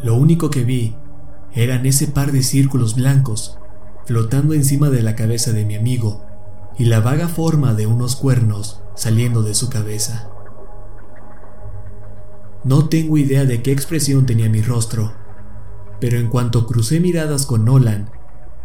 Lo 0.03 0.15
único 0.15 0.49
que 0.49 0.63
vi 0.63 0.95
eran 1.53 1.85
ese 1.85 2.07
par 2.07 2.31
de 2.31 2.43
círculos 2.43 2.95
blancos 2.95 3.57
flotando 4.05 4.53
encima 4.53 4.89
de 4.89 5.03
la 5.03 5.15
cabeza 5.15 5.51
de 5.51 5.65
mi 5.65 5.75
amigo 5.75 6.25
y 6.77 6.85
la 6.85 6.99
vaga 7.01 7.27
forma 7.27 7.73
de 7.73 7.87
unos 7.87 8.15
cuernos 8.15 8.81
saliendo 8.95 9.43
de 9.43 9.53
su 9.53 9.69
cabeza. 9.69 10.29
No 12.63 12.87
tengo 12.89 13.17
idea 13.17 13.45
de 13.45 13.61
qué 13.61 13.71
expresión 13.71 14.25
tenía 14.25 14.49
mi 14.49 14.61
rostro, 14.61 15.13
pero 15.99 16.17
en 16.17 16.29
cuanto 16.29 16.67
crucé 16.67 16.99
miradas 16.99 17.45
con 17.45 17.65
Nolan, 17.65 18.11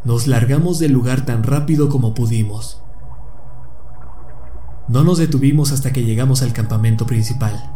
nos 0.05 0.27
largamos 0.27 0.79
del 0.79 0.93
lugar 0.93 1.25
tan 1.25 1.45
rápido 1.45 1.89
como 1.89 2.15
pudimos. 2.15 2.83
No 4.89 5.05
nos 5.05 5.19
detuvimos 5.19 5.71
hasta 5.71 5.93
que 5.93 6.05
llegamos 6.05 6.43
al 6.43 6.53
campamento 6.53 7.07
principal. 7.07 7.73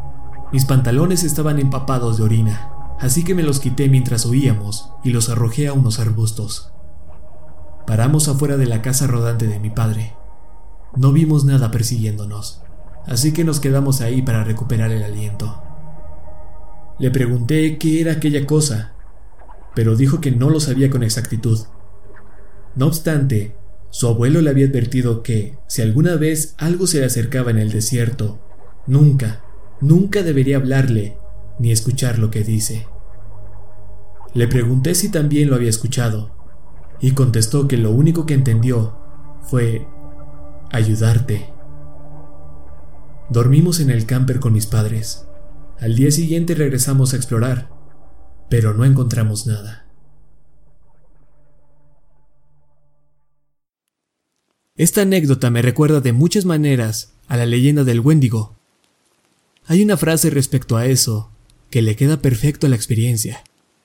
Mis 0.52 0.64
pantalones 0.64 1.22
estaban 1.22 1.58
empapados 1.60 2.18
de 2.18 2.24
orina, 2.24 2.72
así 3.00 3.24
que 3.24 3.34
me 3.34 3.44
los 3.44 3.60
quité 3.60 3.88
mientras 3.88 4.26
huíamos 4.26 4.90
y 5.04 5.10
los 5.10 5.28
arrojé 5.28 5.68
a 5.68 5.72
unos 5.72 6.00
arbustos. 6.00 6.72
Paramos 7.86 8.26
afuera 8.26 8.56
de 8.56 8.66
la 8.66 8.82
casa 8.82 9.06
rodante 9.06 9.46
de 9.46 9.60
mi 9.60 9.70
padre. 9.70 10.16
No 10.96 11.12
vimos 11.12 11.44
nada 11.44 11.70
persiguiéndonos, 11.70 12.62
así 13.06 13.32
que 13.32 13.44
nos 13.44 13.60
quedamos 13.60 14.00
ahí 14.00 14.22
para 14.22 14.42
recuperar 14.42 14.90
el 14.90 15.04
aliento. 15.04 15.62
Le 16.98 17.10
pregunté 17.10 17.78
qué 17.78 18.00
era 18.00 18.12
aquella 18.12 18.46
cosa, 18.46 18.94
pero 19.74 19.94
dijo 19.94 20.20
que 20.20 20.32
no 20.32 20.50
lo 20.50 20.58
sabía 20.58 20.90
con 20.90 21.04
exactitud. 21.04 21.60
No 22.76 22.86
obstante, 22.86 23.56
su 23.90 24.06
abuelo 24.06 24.42
le 24.42 24.50
había 24.50 24.66
advertido 24.66 25.22
que, 25.22 25.56
si 25.66 25.80
alguna 25.80 26.16
vez 26.16 26.54
algo 26.58 26.86
se 26.86 27.00
le 27.00 27.06
acercaba 27.06 27.50
en 27.50 27.58
el 27.58 27.72
desierto, 27.72 28.38
nunca, 28.86 29.42
nunca 29.80 30.22
debería 30.22 30.58
hablarle 30.58 31.16
ni 31.58 31.72
escuchar 31.72 32.18
lo 32.18 32.30
que 32.30 32.44
dice. 32.44 32.86
Le 34.34 34.46
pregunté 34.46 34.94
si 34.94 35.10
también 35.10 35.48
lo 35.48 35.56
había 35.56 35.70
escuchado, 35.70 36.36
y 37.00 37.12
contestó 37.12 37.66
que 37.66 37.78
lo 37.78 37.90
único 37.90 38.26
que 38.26 38.34
entendió 38.34 38.98
fue 39.40 39.86
ayudarte. 40.70 41.50
Dormimos 43.30 43.80
en 43.80 43.88
el 43.88 44.04
camper 44.04 44.38
con 44.38 44.52
mis 44.52 44.66
padres. 44.66 45.26
Al 45.80 45.96
día 45.96 46.10
siguiente 46.10 46.54
regresamos 46.54 47.14
a 47.14 47.16
explorar, 47.16 47.70
pero 48.50 48.74
no 48.74 48.84
encontramos 48.84 49.46
nada. 49.46 49.85
Esta 54.76 55.02
anécdota 55.02 55.48
me 55.48 55.62
recuerda 55.62 56.02
de 56.02 56.12
muchas 56.12 56.44
maneras 56.44 57.12
a 57.28 57.38
la 57.38 57.46
leyenda 57.46 57.82
del 57.82 58.00
Wendigo. 58.00 58.54
Hay 59.64 59.82
una 59.82 59.96
frase 59.96 60.28
respecto 60.28 60.76
a 60.76 60.84
eso 60.84 61.30
que 61.70 61.80
le 61.80 61.96
queda 61.96 62.20
perfecto 62.20 62.66
a 62.66 62.70
la 62.70 62.76
experiencia, 62.76 63.42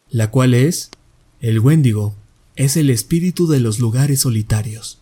la 0.09 0.31
cual 0.31 0.53
es, 0.53 0.91
el 1.39 1.59
Wendigo 1.61 2.15
es 2.57 2.75
el 2.75 2.89
espíritu 2.89 3.47
de 3.47 3.61
los 3.61 3.79
lugares 3.79 4.19
solitarios. 4.19 5.01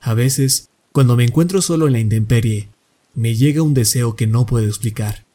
A 0.00 0.14
veces, 0.14 0.70
cuando 0.92 1.16
me 1.16 1.24
encuentro 1.24 1.60
solo 1.60 1.88
en 1.88 1.94
la 1.94 1.98
intemperie, 1.98 2.68
me 3.14 3.34
llega 3.34 3.62
un 3.62 3.74
deseo 3.74 4.14
que 4.14 4.28
no 4.28 4.46
puedo 4.46 4.66
explicar. 4.66 5.26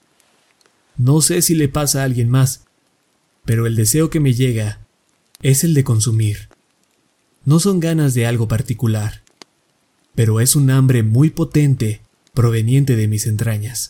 No 0.96 1.20
sé 1.20 1.42
si 1.42 1.54
le 1.54 1.68
pasa 1.68 2.02
a 2.02 2.06
alguien 2.06 2.30
más, 2.30 2.64
pero 3.44 3.68
el 3.68 3.76
deseo 3.76 4.10
que 4.10 4.22
me 4.22 4.34
llega 4.34 4.88
es 5.42 5.66
el 5.66 5.74
de 5.74 5.84
consumir 5.84 6.48
no 7.44 7.60
son 7.60 7.80
ganas 7.80 8.14
de 8.14 8.26
algo 8.26 8.48
particular, 8.48 9.24
pero 10.16 10.40
es 10.40 10.56
un 10.56 10.70
hambre 10.70 11.04
muy 11.04 11.30
potente 11.30 12.02
proveniente 12.34 12.96
de 12.96 13.08
mis 13.08 13.28
entrañas. 13.28 13.90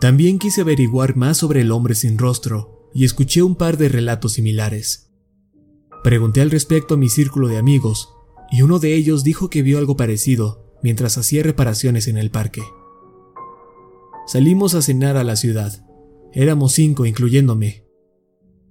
También 0.00 0.38
quise 0.38 0.62
averiguar 0.62 1.16
más 1.16 1.38
sobre 1.38 1.60
el 1.60 1.70
hombre 1.70 1.94
sin 1.94 2.18
rostro 2.18 2.90
y 2.92 3.04
escuché 3.04 3.42
un 3.42 3.54
par 3.54 3.76
de 3.76 3.88
relatos 3.88 4.32
similares. 4.32 5.10
Pregunté 6.02 6.40
al 6.40 6.50
respecto 6.50 6.94
a 6.94 6.96
mi 6.96 7.08
círculo 7.08 7.46
de 7.46 7.56
amigos 7.56 8.10
y 8.50 8.62
uno 8.62 8.80
de 8.80 8.94
ellos 8.94 9.22
dijo 9.22 9.48
que 9.48 9.62
vio 9.62 9.78
algo 9.78 9.96
parecido 9.96 10.76
mientras 10.82 11.16
hacía 11.18 11.44
reparaciones 11.44 12.08
en 12.08 12.18
el 12.18 12.30
parque. 12.30 12.62
Salimos 14.26 14.74
a 14.74 14.82
cenar 14.82 15.16
a 15.16 15.24
la 15.24 15.36
ciudad. 15.36 15.86
Éramos 16.32 16.72
cinco, 16.72 17.06
incluyéndome, 17.06 17.84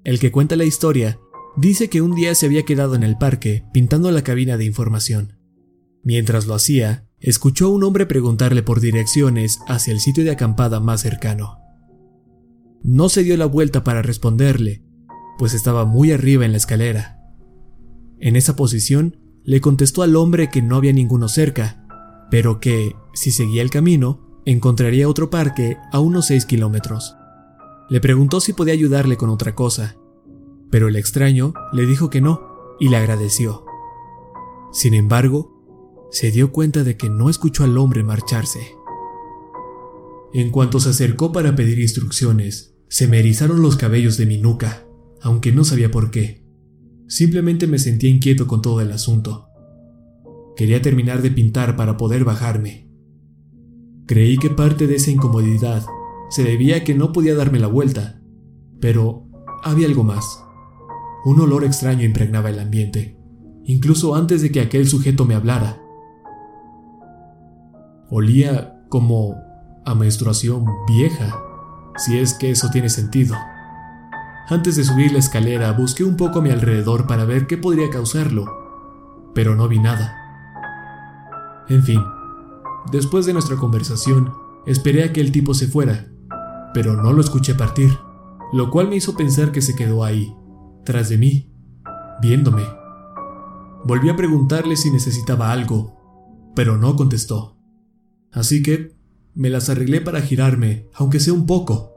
el 0.03 0.19
que 0.19 0.31
cuenta 0.31 0.55
la 0.55 0.65
historia 0.65 1.19
dice 1.57 1.89
que 1.89 2.01
un 2.01 2.15
día 2.15 2.33
se 2.35 2.45
había 2.45 2.63
quedado 2.63 2.95
en 2.95 3.03
el 3.03 3.17
parque 3.17 3.65
pintando 3.73 4.11
la 4.11 4.23
cabina 4.23 4.57
de 4.57 4.65
información. 4.65 5.37
Mientras 6.03 6.47
lo 6.47 6.55
hacía, 6.55 7.07
escuchó 7.19 7.67
a 7.67 7.69
un 7.69 7.83
hombre 7.83 8.05
preguntarle 8.05 8.63
por 8.63 8.79
direcciones 8.79 9.59
hacia 9.67 9.93
el 9.93 9.99
sitio 9.99 10.23
de 10.23 10.31
acampada 10.31 10.79
más 10.79 11.01
cercano. 11.01 11.59
No 12.83 13.09
se 13.09 13.23
dio 13.23 13.37
la 13.37 13.45
vuelta 13.45 13.83
para 13.83 14.01
responderle, 14.01 14.83
pues 15.37 15.53
estaba 15.53 15.85
muy 15.85 16.11
arriba 16.11 16.45
en 16.45 16.51
la 16.51 16.57
escalera. 16.57 17.19
En 18.19 18.35
esa 18.35 18.55
posición, 18.55 19.17
le 19.43 19.61
contestó 19.61 20.01
al 20.03 20.15
hombre 20.15 20.49
que 20.49 20.61
no 20.61 20.77
había 20.77 20.93
ninguno 20.93 21.27
cerca, 21.27 21.85
pero 22.31 22.59
que, 22.59 22.95
si 23.13 23.31
seguía 23.31 23.61
el 23.61 23.69
camino, 23.69 24.41
encontraría 24.45 25.09
otro 25.09 25.29
parque 25.29 25.77
a 25.91 25.99
unos 25.99 26.27
6 26.27 26.45
kilómetros. 26.45 27.15
Le 27.91 27.99
preguntó 27.99 28.39
si 28.39 28.53
podía 28.53 28.73
ayudarle 28.73 29.17
con 29.17 29.29
otra 29.29 29.53
cosa, 29.53 29.97
pero 30.69 30.87
el 30.87 30.95
extraño 30.95 31.53
le 31.73 31.85
dijo 31.85 32.09
que 32.09 32.21
no 32.21 32.41
y 32.79 32.87
le 32.87 32.95
agradeció. 32.95 33.65
Sin 34.71 34.93
embargo, 34.93 36.07
se 36.09 36.31
dio 36.31 36.53
cuenta 36.53 36.85
de 36.85 36.95
que 36.95 37.09
no 37.09 37.29
escuchó 37.29 37.65
al 37.65 37.77
hombre 37.77 38.01
marcharse. 38.01 38.61
En 40.33 40.51
cuanto 40.51 40.79
se 40.79 40.91
acercó 40.91 41.33
para 41.33 41.53
pedir 41.57 41.79
instrucciones, 41.79 42.77
se 42.87 43.09
me 43.09 43.19
erizaron 43.19 43.61
los 43.61 43.75
cabellos 43.75 44.15
de 44.15 44.25
mi 44.25 44.37
nuca, 44.37 44.85
aunque 45.21 45.51
no 45.51 45.65
sabía 45.65 45.91
por 45.91 46.11
qué. 46.11 46.45
Simplemente 47.09 47.67
me 47.67 47.77
sentía 47.77 48.09
inquieto 48.09 48.47
con 48.47 48.61
todo 48.61 48.79
el 48.79 48.93
asunto. 48.93 49.49
Quería 50.55 50.81
terminar 50.81 51.21
de 51.21 51.31
pintar 51.31 51.75
para 51.75 51.97
poder 51.97 52.23
bajarme. 52.23 52.89
Creí 54.07 54.37
que 54.37 54.49
parte 54.49 54.87
de 54.87 54.95
esa 54.95 55.11
incomodidad 55.11 55.83
se 56.31 56.45
debía 56.45 56.77
a 56.77 56.83
que 56.85 56.95
no 56.95 57.11
podía 57.11 57.35
darme 57.35 57.59
la 57.59 57.67
vuelta, 57.67 58.21
pero 58.79 59.27
había 59.63 59.85
algo 59.85 60.05
más. 60.05 60.41
Un 61.25 61.41
olor 61.41 61.65
extraño 61.65 62.05
impregnaba 62.05 62.49
el 62.49 62.59
ambiente, 62.59 63.17
incluso 63.65 64.15
antes 64.15 64.41
de 64.41 64.49
que 64.49 64.61
aquel 64.61 64.87
sujeto 64.87 65.25
me 65.25 65.35
hablara. 65.35 65.81
Olía 68.09 68.81
como 68.87 69.35
a 69.85 69.93
menstruación 69.93 70.65
vieja, 70.87 71.37
si 71.97 72.17
es 72.17 72.33
que 72.33 72.51
eso 72.51 72.69
tiene 72.71 72.87
sentido. 72.87 73.35
Antes 74.47 74.77
de 74.77 74.85
subir 74.85 75.11
la 75.11 75.19
escalera 75.19 75.73
busqué 75.73 76.05
un 76.05 76.15
poco 76.15 76.39
a 76.39 76.41
mi 76.41 76.49
alrededor 76.49 77.07
para 77.07 77.25
ver 77.25 77.45
qué 77.45 77.57
podría 77.57 77.89
causarlo, 77.89 78.45
pero 79.35 79.57
no 79.57 79.67
vi 79.67 79.79
nada. 79.79 80.15
En 81.67 81.83
fin, 81.83 82.01
después 82.89 83.25
de 83.25 83.33
nuestra 83.33 83.57
conversación, 83.57 84.31
esperé 84.65 85.03
a 85.03 85.11
que 85.11 85.19
el 85.19 85.33
tipo 85.33 85.53
se 85.53 85.67
fuera 85.67 86.10
pero 86.73 87.01
no 87.01 87.13
lo 87.13 87.21
escuché 87.21 87.55
partir, 87.55 87.91
lo 88.53 88.69
cual 88.69 88.89
me 88.89 88.95
hizo 88.95 89.15
pensar 89.15 89.51
que 89.51 89.61
se 89.61 89.75
quedó 89.75 90.03
ahí, 90.03 90.35
tras 90.83 91.09
de 91.09 91.17
mí, 91.17 91.53
viéndome. 92.21 92.63
Volví 93.83 94.09
a 94.09 94.15
preguntarle 94.15 94.75
si 94.75 94.91
necesitaba 94.91 95.51
algo, 95.51 96.51
pero 96.55 96.77
no 96.77 96.95
contestó. 96.95 97.57
Así 98.31 98.61
que 98.61 98.95
me 99.33 99.49
las 99.49 99.69
arreglé 99.69 100.01
para 100.01 100.21
girarme, 100.21 100.87
aunque 100.93 101.19
sea 101.19 101.33
un 101.33 101.45
poco. 101.45 101.91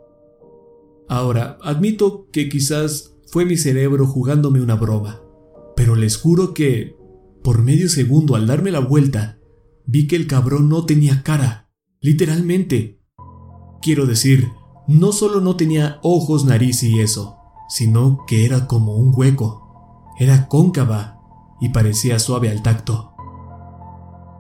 Ahora, 1.09 1.59
admito 1.63 2.29
que 2.33 2.49
quizás 2.49 3.15
fue 3.27 3.45
mi 3.45 3.57
cerebro 3.57 4.07
jugándome 4.07 4.61
una 4.61 4.75
broma, 4.75 5.21
Pero 5.77 5.97
les 5.97 6.17
juro 6.17 6.55
que, 6.55 6.97
por 7.43 7.63
medio 7.63 7.89
segundo 7.89 8.37
al 8.37 8.47
darme 8.47 8.71
la 8.71 8.79
vuelta, 8.79 9.41
vi 9.87 10.07
que 10.07 10.15
el 10.15 10.29
cabrón 10.29 10.69
no 10.69 10.87
tenía 10.87 11.25
cara, 11.25 11.69
literalmente. 12.01 13.01
Quiero 13.83 14.07
decir, 14.07 14.51
no 14.87 15.13
solo 15.13 15.41
no 15.41 15.57
tenía 15.57 15.99
ojos, 16.03 16.45
nariz 16.45 16.83
y 16.83 17.01
eso, 17.01 17.39
sino 17.69 18.25
que 18.27 18.45
era 18.45 18.67
como 18.67 18.95
un 18.95 19.13
hueco. 19.15 20.13
Era 20.19 20.47
cóncava 20.49 21.21
y 21.61 21.71
parecía 21.71 22.19
suave 22.19 22.51
al 22.51 22.63
tacto. 22.63 23.15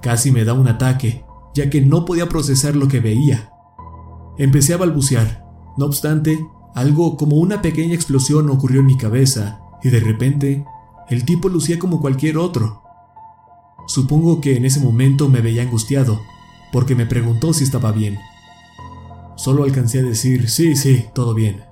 Casi 0.02 0.30
me 0.30 0.44
da 0.44 0.52
un 0.52 0.68
ataque, 0.68 1.24
ya 1.54 1.70
que 1.70 1.80
no 1.80 2.04
podía 2.04 2.28
procesar 2.28 2.76
lo 2.76 2.88
que 2.88 3.00
veía. 3.00 3.50
Empecé 4.36 4.74
a 4.74 4.78
balbucear. 4.78 5.46
No 5.76 5.86
obstante, 5.86 6.46
algo 6.74 7.16
como 7.16 7.36
una 7.36 7.62
pequeña 7.62 7.94
explosión 7.94 8.50
ocurrió 8.50 8.80
en 8.80 8.86
mi 8.86 8.96
cabeza 8.96 9.60
y 9.82 9.90
de 9.90 10.00
repente 10.00 10.64
el 11.08 11.24
tipo 11.24 11.48
lucía 11.48 11.78
como 11.78 12.00
cualquier 12.00 12.36
otro. 12.36 12.82
Supongo 13.86 14.40
que 14.40 14.56
en 14.56 14.64
ese 14.64 14.80
momento 14.80 15.28
me 15.28 15.40
veía 15.40 15.62
angustiado, 15.62 16.20
porque 16.72 16.94
me 16.94 17.06
preguntó 17.06 17.52
si 17.52 17.64
estaba 17.64 17.92
bien. 17.92 18.18
Solo 19.36 19.64
alcancé 19.64 20.00
a 20.00 20.02
decir, 20.02 20.48
sí, 20.48 20.76
sí, 20.76 21.06
todo 21.14 21.34
bien. 21.34 21.64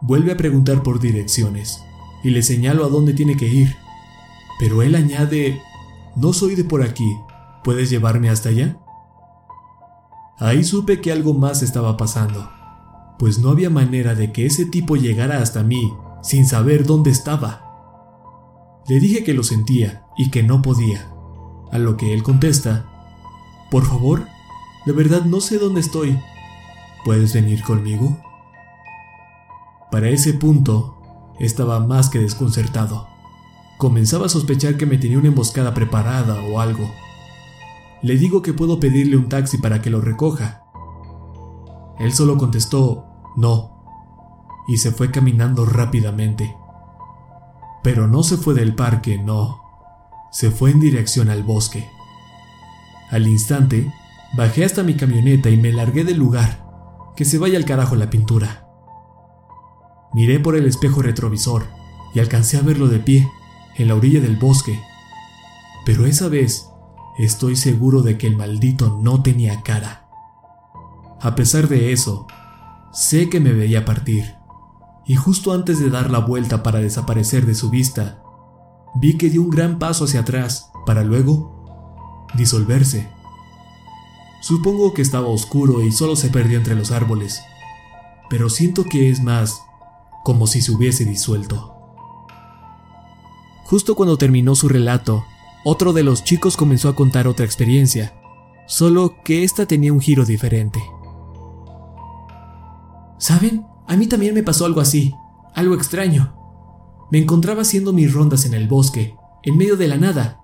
Vuelve 0.00 0.32
a 0.32 0.36
preguntar 0.36 0.82
por 0.82 1.00
direcciones, 1.00 1.82
y 2.22 2.30
le 2.30 2.42
señalo 2.42 2.84
a 2.84 2.88
dónde 2.88 3.12
tiene 3.12 3.36
que 3.36 3.48
ir. 3.48 3.76
Pero 4.58 4.82
él 4.82 4.94
añade, 4.94 5.60
no 6.16 6.32
soy 6.32 6.54
de 6.54 6.64
por 6.64 6.82
aquí, 6.82 7.16
¿puedes 7.64 7.90
llevarme 7.90 8.30
hasta 8.30 8.50
allá? 8.50 8.78
Ahí 10.38 10.64
supe 10.64 11.00
que 11.00 11.12
algo 11.12 11.34
más 11.34 11.62
estaba 11.62 11.96
pasando, 11.96 12.50
pues 13.18 13.38
no 13.38 13.50
había 13.50 13.68
manera 13.68 14.14
de 14.14 14.32
que 14.32 14.46
ese 14.46 14.64
tipo 14.64 14.96
llegara 14.96 15.42
hasta 15.42 15.62
mí 15.62 15.92
sin 16.22 16.46
saber 16.46 16.86
dónde 16.86 17.10
estaba. 17.10 18.80
Le 18.88 19.00
dije 19.00 19.22
que 19.22 19.34
lo 19.34 19.42
sentía 19.42 20.04
y 20.16 20.30
que 20.30 20.42
no 20.42 20.62
podía, 20.62 21.10
a 21.70 21.78
lo 21.78 21.96
que 21.96 22.14
él 22.14 22.22
contesta, 22.22 22.86
por 23.70 23.84
favor, 23.84 24.26
de 24.86 24.92
verdad 24.92 25.24
no 25.24 25.40
sé 25.40 25.58
dónde 25.58 25.80
estoy. 25.80 26.18
¿Puedes 27.04 27.34
venir 27.34 27.62
conmigo? 27.62 28.18
Para 29.90 30.08
ese 30.08 30.34
punto, 30.34 31.00
estaba 31.38 31.80
más 31.80 32.10
que 32.10 32.18
desconcertado. 32.18 33.08
Comenzaba 33.78 34.26
a 34.26 34.28
sospechar 34.28 34.76
que 34.76 34.86
me 34.86 34.98
tenía 34.98 35.18
una 35.18 35.28
emboscada 35.28 35.74
preparada 35.74 36.42
o 36.42 36.60
algo. 36.60 36.90
Le 38.02 38.16
digo 38.16 38.42
que 38.42 38.52
puedo 38.52 38.78
pedirle 38.78 39.16
un 39.16 39.28
taxi 39.28 39.58
para 39.58 39.82
que 39.82 39.90
lo 39.90 40.00
recoja. 40.00 40.62
Él 41.98 42.12
solo 42.12 42.38
contestó, 42.38 43.06
no, 43.36 43.80
y 44.68 44.78
se 44.78 44.90
fue 44.90 45.10
caminando 45.10 45.66
rápidamente. 45.66 46.56
Pero 47.82 48.06
no 48.06 48.22
se 48.22 48.36
fue 48.36 48.54
del 48.54 48.74
parque, 48.74 49.18
no. 49.18 49.60
Se 50.30 50.50
fue 50.50 50.70
en 50.70 50.80
dirección 50.80 51.28
al 51.28 51.42
bosque. 51.42 51.90
Al 53.10 53.26
instante, 53.26 53.92
bajé 54.36 54.64
hasta 54.64 54.82
mi 54.82 54.94
camioneta 54.94 55.50
y 55.50 55.56
me 55.56 55.72
largué 55.72 56.04
del 56.04 56.18
lugar. 56.18 56.66
Que 57.16 57.24
se 57.24 57.38
vaya 57.38 57.58
al 57.58 57.64
carajo 57.64 57.96
la 57.96 58.08
pintura. 58.08 58.66
Miré 60.14 60.40
por 60.40 60.56
el 60.56 60.66
espejo 60.66 61.02
retrovisor 61.02 61.66
y 62.14 62.20
alcancé 62.20 62.56
a 62.56 62.62
verlo 62.62 62.88
de 62.88 62.98
pie, 62.98 63.28
en 63.76 63.88
la 63.88 63.94
orilla 63.94 64.20
del 64.20 64.36
bosque. 64.36 64.80
Pero 65.84 66.06
esa 66.06 66.28
vez 66.28 66.68
estoy 67.18 67.56
seguro 67.56 68.02
de 68.02 68.18
que 68.18 68.26
el 68.26 68.36
maldito 68.36 68.98
no 69.02 69.22
tenía 69.22 69.62
cara. 69.62 70.08
A 71.20 71.34
pesar 71.34 71.68
de 71.68 71.92
eso, 71.92 72.26
sé 72.92 73.28
que 73.28 73.40
me 73.40 73.52
veía 73.52 73.84
partir 73.84 74.40
y 75.10 75.16
justo 75.16 75.52
antes 75.52 75.80
de 75.80 75.90
dar 75.90 76.08
la 76.10 76.20
vuelta 76.20 76.62
para 76.62 76.78
desaparecer 76.78 77.44
de 77.44 77.56
su 77.56 77.68
vista, 77.68 78.22
vi 78.94 79.18
que 79.18 79.28
dio 79.28 79.42
un 79.42 79.50
gran 79.50 79.80
paso 79.80 80.04
hacia 80.04 80.20
atrás 80.20 80.70
para 80.86 81.02
luego 81.02 82.28
disolverse. 82.36 83.10
Supongo 84.40 84.94
que 84.94 85.02
estaba 85.02 85.28
oscuro 85.28 85.82
y 85.82 85.92
solo 85.92 86.16
se 86.16 86.30
perdió 86.30 86.58
entre 86.58 86.74
los 86.74 86.90
árboles, 86.90 87.42
pero 88.28 88.48
siento 88.48 88.84
que 88.84 89.10
es 89.10 89.22
más 89.22 89.62
como 90.24 90.46
si 90.46 90.62
se 90.62 90.72
hubiese 90.72 91.04
disuelto. 91.04 91.76
Justo 93.64 93.94
cuando 93.94 94.16
terminó 94.16 94.54
su 94.54 94.68
relato, 94.68 95.24
otro 95.64 95.92
de 95.92 96.02
los 96.02 96.24
chicos 96.24 96.56
comenzó 96.56 96.88
a 96.88 96.96
contar 96.96 97.28
otra 97.28 97.44
experiencia, 97.44 98.14
solo 98.66 99.14
que 99.24 99.44
esta 99.44 99.66
tenía 99.66 99.92
un 99.92 100.00
giro 100.00 100.24
diferente. 100.24 100.80
¿Saben? 103.18 103.66
A 103.86 103.96
mí 103.96 104.06
también 104.06 104.34
me 104.34 104.42
pasó 104.42 104.64
algo 104.64 104.80
así, 104.80 105.14
algo 105.54 105.74
extraño. 105.74 106.34
Me 107.10 107.18
encontraba 107.18 107.62
haciendo 107.62 107.92
mis 107.92 108.12
rondas 108.12 108.46
en 108.46 108.54
el 108.54 108.68
bosque, 108.68 109.16
en 109.42 109.56
medio 109.56 109.76
de 109.76 109.88
la 109.88 109.98
nada. 109.98 110.40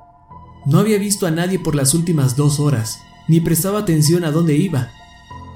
No 0.66 0.80
había 0.80 0.98
visto 0.98 1.26
a 1.26 1.30
nadie 1.30 1.58
por 1.58 1.74
las 1.74 1.94
últimas 1.94 2.36
dos 2.36 2.60
horas, 2.60 2.98
ni 3.28 3.40
prestaba 3.40 3.80
atención 3.80 4.24
a 4.24 4.30
dónde 4.30 4.56
iba. 4.56 4.90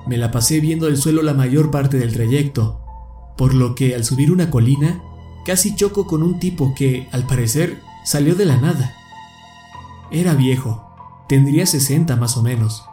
Me 0.07 0.17
la 0.17 0.31
pasé 0.31 0.61
viendo 0.61 0.87
el 0.87 0.97
suelo 0.97 1.23
la 1.23 1.35
mayor 1.35 1.71
parte 1.71 1.99
del 1.99 2.13
trayecto, 2.13 2.81
por 3.37 3.55
lo 3.55 3.75
que 3.75 3.95
al 3.95 4.05
subir 4.05 4.33
una 4.33 4.51
colina, 4.51 5.03
casi 5.45 5.75
choco 5.75 6.07
con 6.07 6.23
un 6.23 6.39
tipo 6.39 6.75
que, 6.75 7.09
al 7.13 7.27
parecer, 7.27 7.81
salió 8.05 8.35
de 8.35 8.47
la 8.47 8.57
nada. 8.57 8.95
Era 10.11 10.35
viejo, 10.35 10.85
tendría 11.29 11.67
60 11.67 12.17
más 12.17 12.37
o 12.37 12.43
menos. 12.43 12.85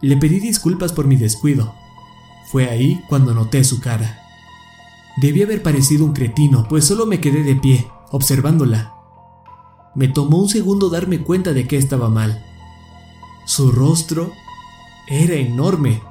Le 0.00 0.16
pedí 0.16 0.40
disculpas 0.40 0.92
por 0.92 1.06
mi 1.06 1.16
descuido, 1.16 1.74
fue 2.50 2.70
ahí 2.70 3.04
cuando 3.08 3.34
noté 3.34 3.62
su 3.62 3.80
cara. 3.80 4.20
Debí 5.20 5.42
haber 5.42 5.62
parecido 5.62 6.04
un 6.04 6.12
cretino, 6.12 6.66
pues 6.68 6.86
solo 6.86 7.04
me 7.04 7.20
quedé 7.20 7.42
de 7.42 7.56
pie, 7.56 7.90
observándola. 8.10 8.94
Me 9.94 10.08
tomó 10.08 10.38
un 10.38 10.48
segundo 10.48 10.88
darme 10.88 11.20
cuenta 11.20 11.52
de 11.52 11.66
que 11.66 11.76
estaba 11.76 12.08
mal. 12.08 12.44
Su 13.48 13.72
rostro 13.72 14.34
era 15.06 15.32
enorme. 15.32 16.02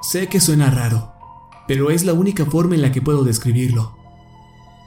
Sé 0.00 0.28
que 0.28 0.40
suena 0.40 0.70
raro, 0.70 1.12
pero 1.66 1.90
es 1.90 2.06
la 2.06 2.14
única 2.14 2.46
forma 2.46 2.74
en 2.74 2.80
la 2.80 2.90
que 2.90 3.02
puedo 3.02 3.22
describirlo. 3.22 3.98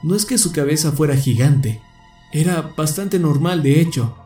No 0.02 0.16
es 0.16 0.26
que 0.26 0.38
su 0.38 0.50
cabeza 0.50 0.90
fuera 0.90 1.14
gigante, 1.14 1.80
era 2.32 2.72
bastante 2.76 3.20
normal 3.20 3.62
de 3.62 3.80
hecho. 3.80 4.16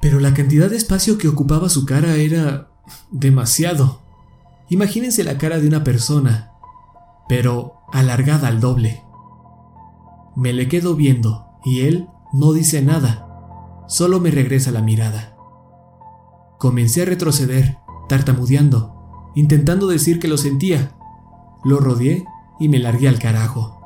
Pero 0.00 0.20
la 0.20 0.32
cantidad 0.32 0.70
de 0.70 0.76
espacio 0.76 1.18
que 1.18 1.26
ocupaba 1.26 1.68
su 1.68 1.86
cara 1.86 2.14
era 2.14 2.70
demasiado. 3.10 4.00
Imagínense 4.68 5.24
la 5.24 5.38
cara 5.38 5.58
de 5.58 5.66
una 5.66 5.82
persona, 5.82 6.52
pero 7.28 7.80
alargada 7.92 8.46
al 8.46 8.60
doble. 8.60 9.02
Me 10.36 10.52
le 10.52 10.68
quedo 10.68 10.94
viendo 10.94 11.46
y 11.64 11.80
él 11.80 12.06
no 12.32 12.52
dice 12.52 12.80
nada, 12.80 13.26
solo 13.88 14.20
me 14.20 14.30
regresa 14.30 14.70
la 14.70 14.82
mirada. 14.82 15.31
Comencé 16.62 17.02
a 17.02 17.06
retroceder, 17.06 17.78
tartamudeando, 18.08 19.32
intentando 19.34 19.88
decir 19.88 20.20
que 20.20 20.28
lo 20.28 20.38
sentía. 20.38 20.96
Lo 21.64 21.80
rodeé 21.80 22.24
y 22.60 22.68
me 22.68 22.78
largué 22.78 23.08
al 23.08 23.18
carajo. 23.18 23.80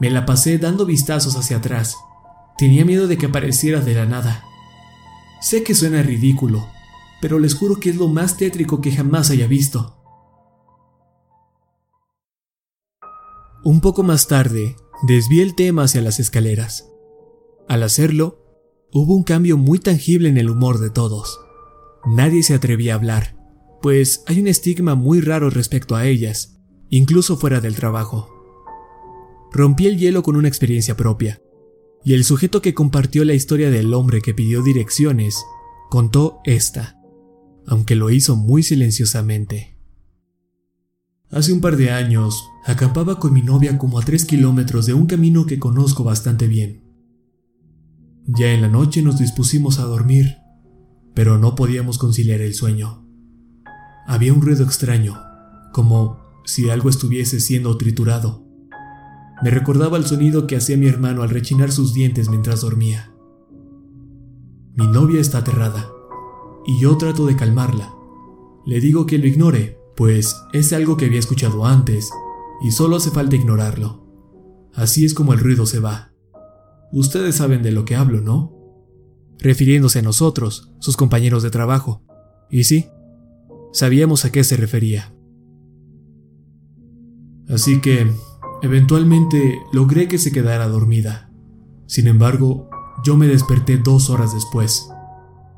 Me 0.00 0.08
la 0.08 0.24
pasé 0.24 0.56
dando 0.56 0.86
vistazos 0.86 1.36
hacia 1.36 1.58
atrás. 1.58 1.98
Tenía 2.56 2.86
miedo 2.86 3.08
de 3.08 3.18
que 3.18 3.26
apareciera 3.26 3.80
de 3.80 3.92
la 3.92 4.06
nada. 4.06 4.42
Sé 5.42 5.64
que 5.64 5.74
suena 5.74 6.02
ridículo, 6.02 6.66
pero 7.20 7.38
les 7.38 7.54
juro 7.54 7.76
que 7.76 7.90
es 7.90 7.96
lo 7.96 8.08
más 8.08 8.38
tétrico 8.38 8.80
que 8.80 8.90
jamás 8.90 9.28
haya 9.28 9.46
visto. 9.46 10.02
Un 13.64 13.82
poco 13.82 14.02
más 14.02 14.28
tarde, 14.28 14.76
desvié 15.02 15.42
el 15.42 15.54
tema 15.54 15.82
hacia 15.82 16.00
las 16.00 16.20
escaleras. 16.20 16.88
Al 17.68 17.82
hacerlo, 17.82 18.38
hubo 18.94 19.14
un 19.14 19.24
cambio 19.24 19.58
muy 19.58 19.78
tangible 19.78 20.30
en 20.30 20.38
el 20.38 20.48
humor 20.48 20.78
de 20.78 20.88
todos. 20.88 21.41
Nadie 22.06 22.42
se 22.42 22.54
atrevía 22.54 22.94
a 22.94 22.96
hablar, 22.96 23.36
pues 23.80 24.22
hay 24.26 24.40
un 24.40 24.48
estigma 24.48 24.94
muy 24.94 25.20
raro 25.20 25.50
respecto 25.50 25.96
a 25.96 26.06
ellas, 26.06 26.60
incluso 26.88 27.36
fuera 27.36 27.60
del 27.60 27.74
trabajo. 27.74 28.28
Rompí 29.52 29.86
el 29.86 29.98
hielo 29.98 30.22
con 30.22 30.36
una 30.36 30.48
experiencia 30.48 30.96
propia, 30.96 31.40
y 32.04 32.14
el 32.14 32.24
sujeto 32.24 32.62
que 32.62 32.74
compartió 32.74 33.24
la 33.24 33.34
historia 33.34 33.70
del 33.70 33.94
hombre 33.94 34.20
que 34.20 34.34
pidió 34.34 34.62
direcciones 34.62 35.36
contó 35.90 36.40
esta 36.44 36.98
aunque 37.66 37.94
lo 37.94 38.10
hizo 38.10 38.36
muy 38.36 38.62
silenciosamente. 38.62 39.78
Hace 41.30 41.52
un 41.52 41.60
par 41.60 41.76
de 41.76 41.90
años, 41.90 42.44
acampaba 42.64 43.18
con 43.18 43.32
mi 43.32 43.42
novia 43.42 43.78
como 43.78 43.98
a 43.98 44.04
tres 44.04 44.24
kilómetros 44.24 44.86
de 44.86 44.94
un 44.94 45.06
camino 45.06 45.46
que 45.46 45.58
conozco 45.58 46.04
bastante 46.04 46.46
bien. 46.46 46.82
Ya 48.26 48.52
en 48.52 48.60
la 48.60 48.68
noche 48.68 49.02
nos 49.02 49.18
dispusimos 49.18 49.78
a 49.78 49.84
dormir, 49.84 50.36
pero 51.14 51.38
no 51.38 51.54
podíamos 51.54 51.98
conciliar 51.98 52.40
el 52.40 52.54
sueño. 52.54 53.06
Había 54.06 54.32
un 54.32 54.42
ruido 54.42 54.64
extraño, 54.64 55.20
como 55.72 56.18
si 56.44 56.70
algo 56.70 56.88
estuviese 56.88 57.40
siendo 57.40 57.76
triturado. 57.76 58.44
Me 59.42 59.50
recordaba 59.50 59.96
el 59.96 60.06
sonido 60.06 60.46
que 60.46 60.56
hacía 60.56 60.76
mi 60.76 60.86
hermano 60.86 61.22
al 61.22 61.30
rechinar 61.30 61.72
sus 61.72 61.94
dientes 61.94 62.28
mientras 62.28 62.60
dormía. 62.60 63.12
Mi 64.74 64.86
novia 64.86 65.20
está 65.20 65.38
aterrada 65.38 65.88
y 66.66 66.80
yo 66.80 66.96
trato 66.96 67.26
de 67.26 67.36
calmarla. 67.36 67.94
Le 68.64 68.80
digo 68.80 69.06
que 69.06 69.18
lo 69.18 69.26
ignore, 69.26 69.78
pues 69.96 70.36
es 70.52 70.72
algo 70.72 70.96
que 70.96 71.06
había 71.06 71.18
escuchado 71.18 71.66
antes 71.66 72.10
y 72.62 72.70
solo 72.70 72.96
hace 72.96 73.10
falta 73.10 73.36
ignorarlo. 73.36 74.06
Así 74.74 75.04
es 75.04 75.14
como 75.14 75.32
el 75.32 75.40
ruido 75.40 75.66
se 75.66 75.80
va, 75.80 76.12
Ustedes 76.92 77.36
saben 77.36 77.62
de 77.62 77.72
lo 77.72 77.86
que 77.86 77.96
hablo, 77.96 78.20
¿no? 78.20 78.52
Refiriéndose 79.38 80.00
a 80.00 80.02
nosotros, 80.02 80.72
sus 80.78 80.96
compañeros 80.96 81.42
de 81.42 81.50
trabajo. 81.50 82.02
Y 82.50 82.64
sí, 82.64 82.88
sabíamos 83.72 84.24
a 84.24 84.32
qué 84.32 84.44
se 84.44 84.56
refería. 84.56 85.14
Así 87.48 87.80
que, 87.80 88.10
eventualmente, 88.62 89.58
logré 89.72 90.08
que 90.08 90.18
se 90.18 90.32
quedara 90.32 90.68
dormida. 90.68 91.30
Sin 91.86 92.06
embargo, 92.06 92.70
yo 93.04 93.16
me 93.16 93.26
desperté 93.26 93.78
dos 93.78 94.10
horas 94.10 94.32
después. 94.32 94.88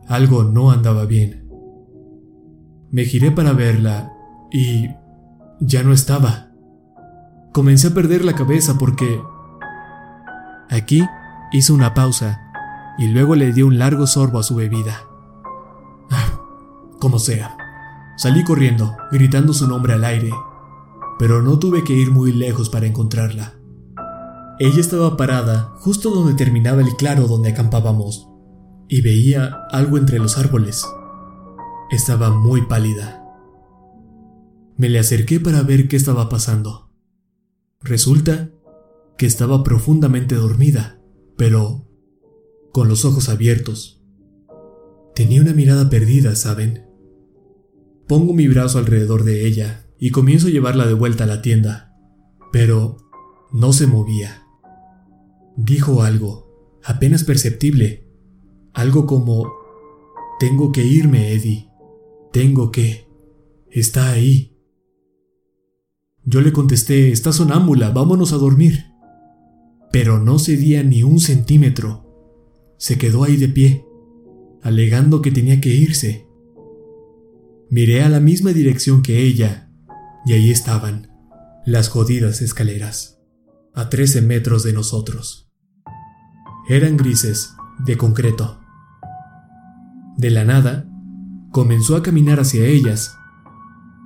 Algo 0.09 0.45
no 0.45 0.71
andaba 0.71 1.05
bien. 1.05 1.49
Me 2.91 3.05
giré 3.05 3.31
para 3.31 3.53
verla 3.53 4.13
y 4.51 4.89
ya 5.61 5.83
no 5.83 5.93
estaba. 5.93 6.53
Comencé 7.53 7.89
a 7.89 7.95
perder 7.95 8.25
la 8.25 8.35
cabeza 8.35 8.79
porque... 8.79 9.21
Aquí 10.71 11.03
hizo 11.53 11.75
una 11.75 11.95
pausa 11.95 12.44
y 12.99 13.09
luego 13.09 13.35
le 13.35 13.53
dio 13.53 13.67
un 13.67 13.79
largo 13.79 14.07
sorbo 14.07 14.39
a 14.39 14.43
su 14.43 14.55
bebida. 14.55 15.07
Ah, 16.11 16.41
como 17.01 17.19
sea. 17.19 17.57
Salí 18.17 18.45
corriendo, 18.45 18.97
gritando 19.11 19.53
su 19.53 19.67
nombre 19.67 19.95
al 19.95 20.05
aire, 20.05 20.31
pero 21.19 21.43
no 21.43 21.59
tuve 21.59 21.83
que 21.83 21.95
ir 21.95 22.11
muy 22.11 22.33
lejos 22.33 22.71
para 22.71 22.87
encontrarla. 22.87 23.55
Ella 24.61 24.81
estaba 24.81 25.17
parada 25.17 25.75
justo 25.79 26.11
donde 26.11 26.35
terminaba 26.35 26.81
el 26.81 26.95
claro 26.95 27.27
donde 27.27 27.51
acampábamos, 27.51 28.29
y 28.89 29.01
veía 29.01 29.67
algo 29.71 29.99
entre 29.99 30.19
los 30.19 30.39
árboles. 30.39 30.87
Estaba 31.91 32.31
muy 32.31 32.63
pálida. 32.63 33.25
Me 34.77 34.89
le 34.89 34.99
acerqué 34.99 35.41
para 35.41 35.63
ver 35.63 35.89
qué 35.89 35.97
estaba 35.97 36.29
pasando. 36.29 36.91
Resulta 37.81 38.51
que 39.17 39.27
estaba 39.27 39.63
profundamente 39.63 40.37
dormida, 40.37 41.01
pero 41.37 41.84
con 42.75 42.89
los 42.89 43.05
ojos 43.05 43.29
abiertos. 43.29 44.03
Tenía 45.15 45.41
una 45.41 45.53
mirada 45.53 45.89
perdida, 45.89 46.35
¿saben? 46.35 46.89
Pongo 48.09 48.35
mi 48.35 48.49
brazo 48.49 48.81
alrededor 48.81 49.23
de 49.23 49.47
ella 49.47 49.87
y 49.97 50.11
comienzo 50.11 50.49
a 50.49 50.51
llevarla 50.51 50.85
de 50.85 50.95
vuelta 50.95 51.23
a 51.23 51.29
la 51.29 51.41
tienda, 51.41 51.97
pero 52.51 52.97
no 53.53 53.73
se 53.73 53.87
movía. 53.87 54.49
Dijo 55.57 56.03
algo, 56.03 56.81
apenas 56.83 57.23
perceptible, 57.23 58.09
algo 58.73 59.07
como, 59.07 59.53
tengo 60.41 60.73
que 60.73 60.85
irme, 60.85 61.33
Eddie, 61.33 61.71
tengo 62.33 62.73
que, 62.73 63.09
está 63.71 64.11
ahí. 64.11 64.59
Yo 66.25 66.41
le 66.41 66.53
contesté, 66.53 67.13
está 67.13 67.33
sonámbula, 67.33 67.91
vámonos 67.91 68.33
a 68.33 68.37
dormir. 68.39 68.87
Pero 69.93 70.19
no 70.19 70.41
cedía 70.41 70.83
ni 70.83 71.05
un 71.05 71.21
centímetro. 71.21 72.04
Se 72.77 72.99
quedó 72.99 73.25
ahí 73.25 73.37
de 73.37 73.49
pie, 73.49 73.87
alegando 74.63 75.23
que 75.23 75.31
tenía 75.31 75.61
que 75.61 75.75
irse. 75.75 76.27
Miré 77.71 78.03
a 78.03 78.09
la 78.09 78.21
misma 78.21 78.53
dirección 78.53 79.03
que 79.03 79.21
ella, 79.21 79.71
y 80.27 80.33
ahí 80.33 80.51
estaban, 80.51 81.11
las 81.67 81.89
jodidas 81.89 82.41
escaleras, 82.41 83.21
a 83.75 83.89
13 83.91 84.23
metros 84.23 84.63
de 84.63 84.73
nosotros. 84.73 85.51
Eran 86.69 86.97
grises, 86.97 87.55
de 87.85 87.97
concreto. 87.97 88.61
De 90.17 90.31
la 90.31 90.45
nada, 90.45 90.89
comenzó 91.51 91.97
a 91.97 92.03
caminar 92.03 92.41
hacia 92.41 92.65
ellas, 92.65 93.17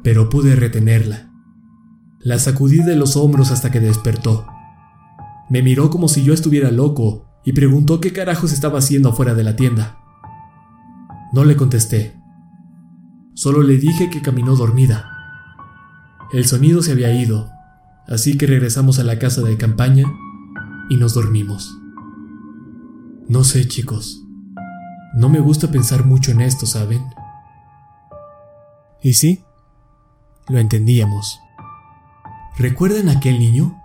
pero 0.02 0.28
pude 0.28 0.56
retenerla. 0.56 1.30
La 2.20 2.38
sacudí 2.38 2.78
de 2.78 2.96
los 2.96 3.16
hombros 3.16 3.52
hasta 3.52 3.70
que 3.70 3.80
despertó. 3.80 4.46
Me 5.48 5.62
miró 5.62 5.88
como 5.90 6.08
si 6.08 6.24
yo 6.24 6.34
estuviera 6.34 6.70
loco 6.70 7.27
y 7.48 7.52
preguntó 7.54 7.98
qué 7.98 8.12
carajos 8.12 8.52
estaba 8.52 8.78
haciendo 8.78 9.08
afuera 9.08 9.32
de 9.32 9.42
la 9.42 9.56
tienda. 9.56 9.96
No 11.32 11.46
le 11.46 11.56
contesté. 11.56 12.14
Solo 13.32 13.62
le 13.62 13.78
dije 13.78 14.10
que 14.10 14.20
caminó 14.20 14.54
dormida. 14.54 15.10
El 16.30 16.44
sonido 16.44 16.82
se 16.82 16.92
había 16.92 17.10
ido, 17.10 17.48
así 18.06 18.36
que 18.36 18.46
regresamos 18.46 18.98
a 18.98 19.02
la 19.02 19.18
casa 19.18 19.40
de 19.40 19.56
campaña 19.56 20.04
y 20.90 20.98
nos 20.98 21.14
dormimos. 21.14 21.74
No 23.28 23.44
sé, 23.44 23.66
chicos. 23.66 24.22
No 25.14 25.30
me 25.30 25.40
gusta 25.40 25.70
pensar 25.70 26.04
mucho 26.04 26.32
en 26.32 26.42
esto, 26.42 26.66
¿saben? 26.66 27.02
Y 29.02 29.14
sí, 29.14 29.42
lo 30.50 30.58
entendíamos. 30.58 31.40
¿Recuerdan 32.58 33.08
aquel 33.08 33.38
niño? 33.38 33.82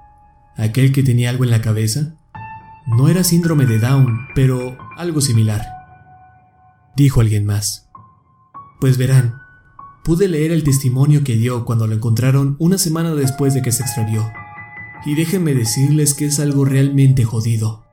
¿Aquel 0.58 0.92
que 0.92 1.02
tenía 1.02 1.30
algo 1.30 1.46
en 1.46 1.52
la 1.52 1.62
cabeza? 1.62 2.18
No 2.86 3.08
era 3.08 3.24
síndrome 3.24 3.66
de 3.66 3.80
Down, 3.80 4.28
pero 4.36 4.78
algo 4.98 5.22
similar. 5.22 5.66
Dijo 6.96 7.22
alguien 7.22 7.46
más. 7.46 7.90
Pues 8.82 8.98
verán, 8.98 9.42
pude 10.04 10.28
leer 10.28 10.52
el 10.52 10.64
testimonio 10.64 11.24
que 11.24 11.36
dio 11.38 11.64
cuando 11.64 11.88
lo 11.88 11.96
encontraron 11.96 12.58
una 12.60 12.78
semana 12.78 13.16
después 13.16 13.54
de 13.54 13.62
que 13.62 13.72
se 13.72 13.84
extravió. 13.84 14.30
Y 15.06 15.16
déjenme 15.16 15.54
decirles 15.54 16.14
que 16.14 16.26
es 16.26 16.40
algo 16.40 16.66
realmente 16.66 17.24
jodido. 17.24 17.84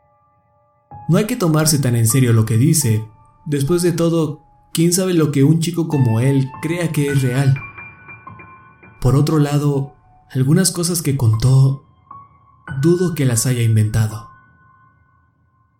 No 1.08 1.18
hay 1.18 1.26
que 1.26 1.36
tomarse 1.36 1.78
tan 1.78 1.94
en 1.94 2.08
serio 2.08 2.32
lo 2.32 2.44
que 2.44 2.58
dice. 2.58 3.04
Después 3.46 3.82
de 3.82 3.92
todo, 3.92 4.42
¿quién 4.72 4.92
sabe 4.92 5.14
lo 5.14 5.30
que 5.30 5.44
un 5.44 5.60
chico 5.60 5.86
como 5.86 6.18
él 6.18 6.50
crea 6.62 6.90
que 6.90 7.08
es 7.08 7.22
real? 7.22 7.60
Por 9.00 9.14
otro 9.14 9.38
lado, 9.38 9.94
algunas 10.30 10.72
cosas 10.72 11.00
que 11.00 11.16
contó, 11.16 11.84
dudo 12.82 13.14
que 13.14 13.24
las 13.24 13.46
haya 13.46 13.62
inventado. 13.62 14.29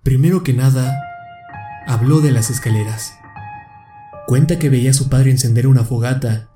Primero 0.02 0.42
que 0.42 0.54
nada, 0.54 0.98
habló 1.86 2.22
de 2.22 2.32
las 2.32 2.48
escaleras. 2.48 3.18
Cuenta 4.26 4.58
que 4.58 4.70
veía 4.70 4.92
a 4.92 4.94
su 4.94 5.10
padre 5.10 5.30
encender 5.30 5.66
una 5.66 5.84
fogata 5.84 6.48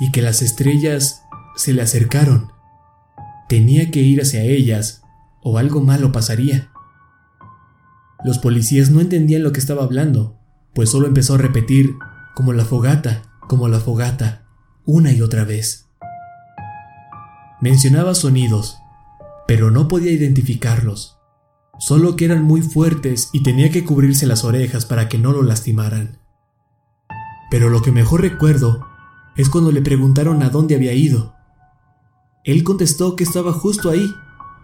y 0.00 0.12
que 0.12 0.22
las 0.22 0.40
estrellas 0.40 1.22
se 1.56 1.74
le 1.74 1.82
acercaron. 1.82 2.52
Tenía 3.50 3.90
que 3.90 4.00
ir 4.00 4.22
hacia 4.22 4.42
ellas 4.42 5.02
o 5.42 5.58
algo 5.58 5.82
malo 5.82 6.10
pasaría. 6.10 6.70
Los 8.24 8.38
policías 8.38 8.90
no 8.90 9.02
entendían 9.02 9.42
lo 9.42 9.52
que 9.52 9.60
estaba 9.60 9.84
hablando, 9.84 10.38
pues 10.74 10.88
solo 10.88 11.06
empezó 11.06 11.34
a 11.34 11.38
repetir 11.38 11.96
como 12.34 12.54
la 12.54 12.64
fogata, 12.64 13.22
como 13.40 13.68
la 13.68 13.78
fogata, 13.78 14.46
una 14.86 15.12
y 15.12 15.20
otra 15.20 15.44
vez. 15.44 15.90
Mencionaba 17.60 18.14
sonidos, 18.14 18.78
pero 19.46 19.70
no 19.70 19.86
podía 19.86 20.12
identificarlos, 20.12 21.15
solo 21.78 22.16
que 22.16 22.24
eran 22.24 22.42
muy 22.42 22.62
fuertes 22.62 23.30
y 23.32 23.42
tenía 23.42 23.70
que 23.70 23.84
cubrirse 23.84 24.26
las 24.26 24.44
orejas 24.44 24.86
para 24.86 25.08
que 25.08 25.18
no 25.18 25.32
lo 25.32 25.42
lastimaran. 25.42 26.18
Pero 27.50 27.70
lo 27.70 27.82
que 27.82 27.92
mejor 27.92 28.22
recuerdo 28.22 28.86
es 29.36 29.48
cuando 29.48 29.72
le 29.72 29.82
preguntaron 29.82 30.42
a 30.42 30.50
dónde 30.50 30.74
había 30.74 30.94
ido. 30.94 31.34
Él 32.44 32.64
contestó 32.64 33.16
que 33.16 33.24
estaba 33.24 33.52
justo 33.52 33.90
ahí, 33.90 34.08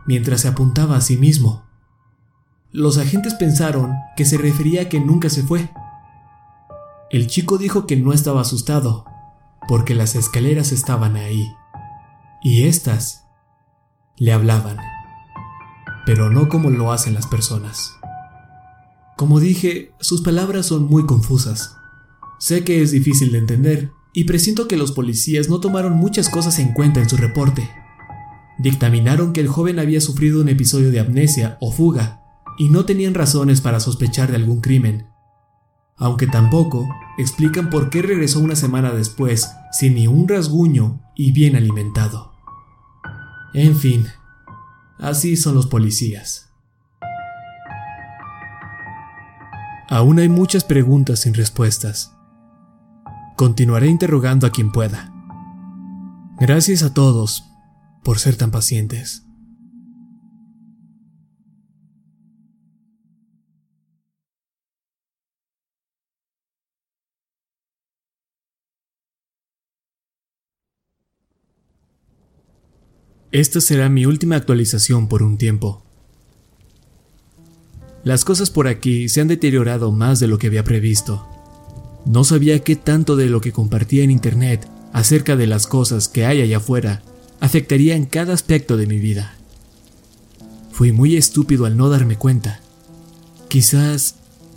mientras 0.06 0.42
se 0.42 0.48
apuntaba 0.48 0.96
a 0.96 1.00
sí 1.00 1.16
mismo. 1.16 1.64
Los 2.70 2.96
agentes 2.96 3.34
pensaron 3.34 3.94
que 4.16 4.24
se 4.24 4.38
refería 4.38 4.82
a 4.82 4.88
que 4.88 4.98
nunca 4.98 5.28
se 5.28 5.42
fue. 5.42 5.70
El 7.10 7.26
chico 7.26 7.58
dijo 7.58 7.86
que 7.86 7.96
no 7.96 8.12
estaba 8.12 8.40
asustado, 8.40 9.04
porque 9.68 9.94
las 9.94 10.14
escaleras 10.14 10.72
estaban 10.72 11.16
ahí 11.16 11.52
y 12.42 12.64
éstas 12.64 13.24
le 14.16 14.32
hablaban, 14.32 14.78
pero 16.06 16.30
no 16.30 16.48
como 16.48 16.70
lo 16.70 16.92
hacen 16.92 17.14
las 17.14 17.26
personas. 17.26 17.96
Como 19.16 19.40
dije, 19.40 19.92
sus 20.00 20.22
palabras 20.22 20.66
son 20.66 20.84
muy 20.84 21.06
confusas. 21.06 21.76
Sé 22.38 22.64
que 22.64 22.82
es 22.82 22.90
difícil 22.90 23.32
de 23.32 23.38
entender 23.38 23.92
y 24.12 24.24
presiento 24.24 24.68
que 24.68 24.76
los 24.76 24.92
policías 24.92 25.48
no 25.48 25.60
tomaron 25.60 25.92
muchas 25.92 26.28
cosas 26.28 26.58
en 26.58 26.72
cuenta 26.72 27.00
en 27.00 27.08
su 27.08 27.16
reporte. 27.16 27.70
Dictaminaron 28.58 29.32
que 29.32 29.40
el 29.40 29.48
joven 29.48 29.78
había 29.78 30.00
sufrido 30.00 30.40
un 30.40 30.48
episodio 30.48 30.90
de 30.90 31.00
amnesia 31.00 31.56
o 31.60 31.72
fuga 31.72 32.20
y 32.58 32.68
no 32.68 32.84
tenían 32.84 33.14
razones 33.14 33.60
para 33.60 33.80
sospechar 33.80 34.30
de 34.30 34.36
algún 34.36 34.60
crimen. 34.60 35.06
Aunque 35.96 36.26
tampoco 36.26 36.88
explican 37.18 37.70
por 37.70 37.90
qué 37.90 38.02
regresó 38.02 38.40
una 38.40 38.56
semana 38.56 38.92
después 38.92 39.48
sin 39.72 39.94
ni 39.94 40.06
un 40.06 40.28
rasguño 40.28 41.00
y 41.14 41.32
bien 41.32 41.56
alimentado. 41.56 42.32
En 43.54 43.76
fin, 43.76 44.06
así 45.02 45.36
son 45.36 45.54
los 45.54 45.66
policías. 45.66 46.48
Aún 49.90 50.18
hay 50.20 50.28
muchas 50.30 50.64
preguntas 50.64 51.20
sin 51.20 51.34
respuestas. 51.34 52.12
Continuaré 53.36 53.88
interrogando 53.88 54.46
a 54.46 54.50
quien 54.50 54.72
pueda. 54.72 55.12
Gracias 56.40 56.82
a 56.82 56.94
todos 56.94 57.44
por 58.02 58.18
ser 58.18 58.36
tan 58.36 58.50
pacientes. 58.50 59.26
Esta 73.32 73.62
será 73.62 73.88
mi 73.88 74.04
última 74.04 74.36
actualización 74.36 75.08
por 75.08 75.22
un 75.22 75.38
tiempo. 75.38 75.82
Las 78.04 78.26
cosas 78.26 78.50
por 78.50 78.68
aquí 78.68 79.08
se 79.08 79.22
han 79.22 79.28
deteriorado 79.28 79.90
más 79.90 80.20
de 80.20 80.26
lo 80.26 80.38
que 80.38 80.48
había 80.48 80.64
previsto. 80.64 81.26
No 82.04 82.24
sabía 82.24 82.58
qué 82.58 82.76
tanto 82.76 83.16
de 83.16 83.30
lo 83.30 83.40
que 83.40 83.52
compartía 83.52 84.04
en 84.04 84.10
Internet 84.10 84.68
acerca 84.92 85.34
de 85.34 85.46
las 85.46 85.66
cosas 85.66 86.08
que 86.08 86.26
hay 86.26 86.42
allá 86.42 86.58
afuera 86.58 87.02
afectaría 87.40 87.96
en 87.96 88.04
cada 88.04 88.34
aspecto 88.34 88.76
de 88.76 88.86
mi 88.86 88.98
vida. 88.98 89.34
Fui 90.70 90.92
muy 90.92 91.16
estúpido 91.16 91.64
al 91.64 91.78
no 91.78 91.88
darme 91.88 92.16
cuenta. 92.16 92.60
Quizás 93.48 94.16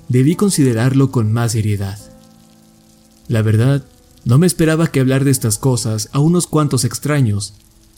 debí 0.09 0.35
considerarlo 0.35 1.11
con 1.11 1.31
más 1.31 1.53
seriedad. 1.53 1.97
La 3.29 3.41
verdad, 3.41 3.85
no 4.25 4.37
me 4.37 4.47
esperaba 4.47 4.87
que 4.87 4.99
hablar 4.99 5.23
de 5.23 5.31
estas 5.31 5.57
cosas 5.57 6.09
a 6.11 6.19
unos 6.19 6.45
cuantos 6.45 6.83
extraños 6.83 7.53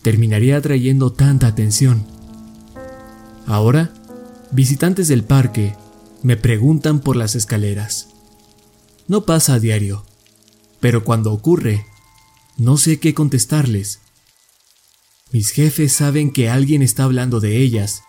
terminaría 0.07 0.55
atrayendo 0.55 1.11
tanta 1.11 1.47
atención. 1.47 2.07
Ahora, 3.45 3.93
visitantes 4.51 5.09
del 5.09 5.25
parque 5.25 5.75
me 6.23 6.37
preguntan 6.37 7.01
por 7.01 7.17
las 7.17 7.35
escaleras. 7.35 8.07
No 9.09 9.25
pasa 9.25 9.55
a 9.55 9.59
diario, 9.59 10.05
pero 10.79 11.03
cuando 11.03 11.33
ocurre, 11.33 11.85
no 12.55 12.77
sé 12.77 13.01
qué 13.01 13.13
contestarles. 13.13 13.99
Mis 15.33 15.49
jefes 15.49 15.91
saben 15.91 16.31
que 16.31 16.49
alguien 16.49 16.83
está 16.83 17.03
hablando 17.03 17.41
de 17.41 17.57
ellas, 17.57 18.03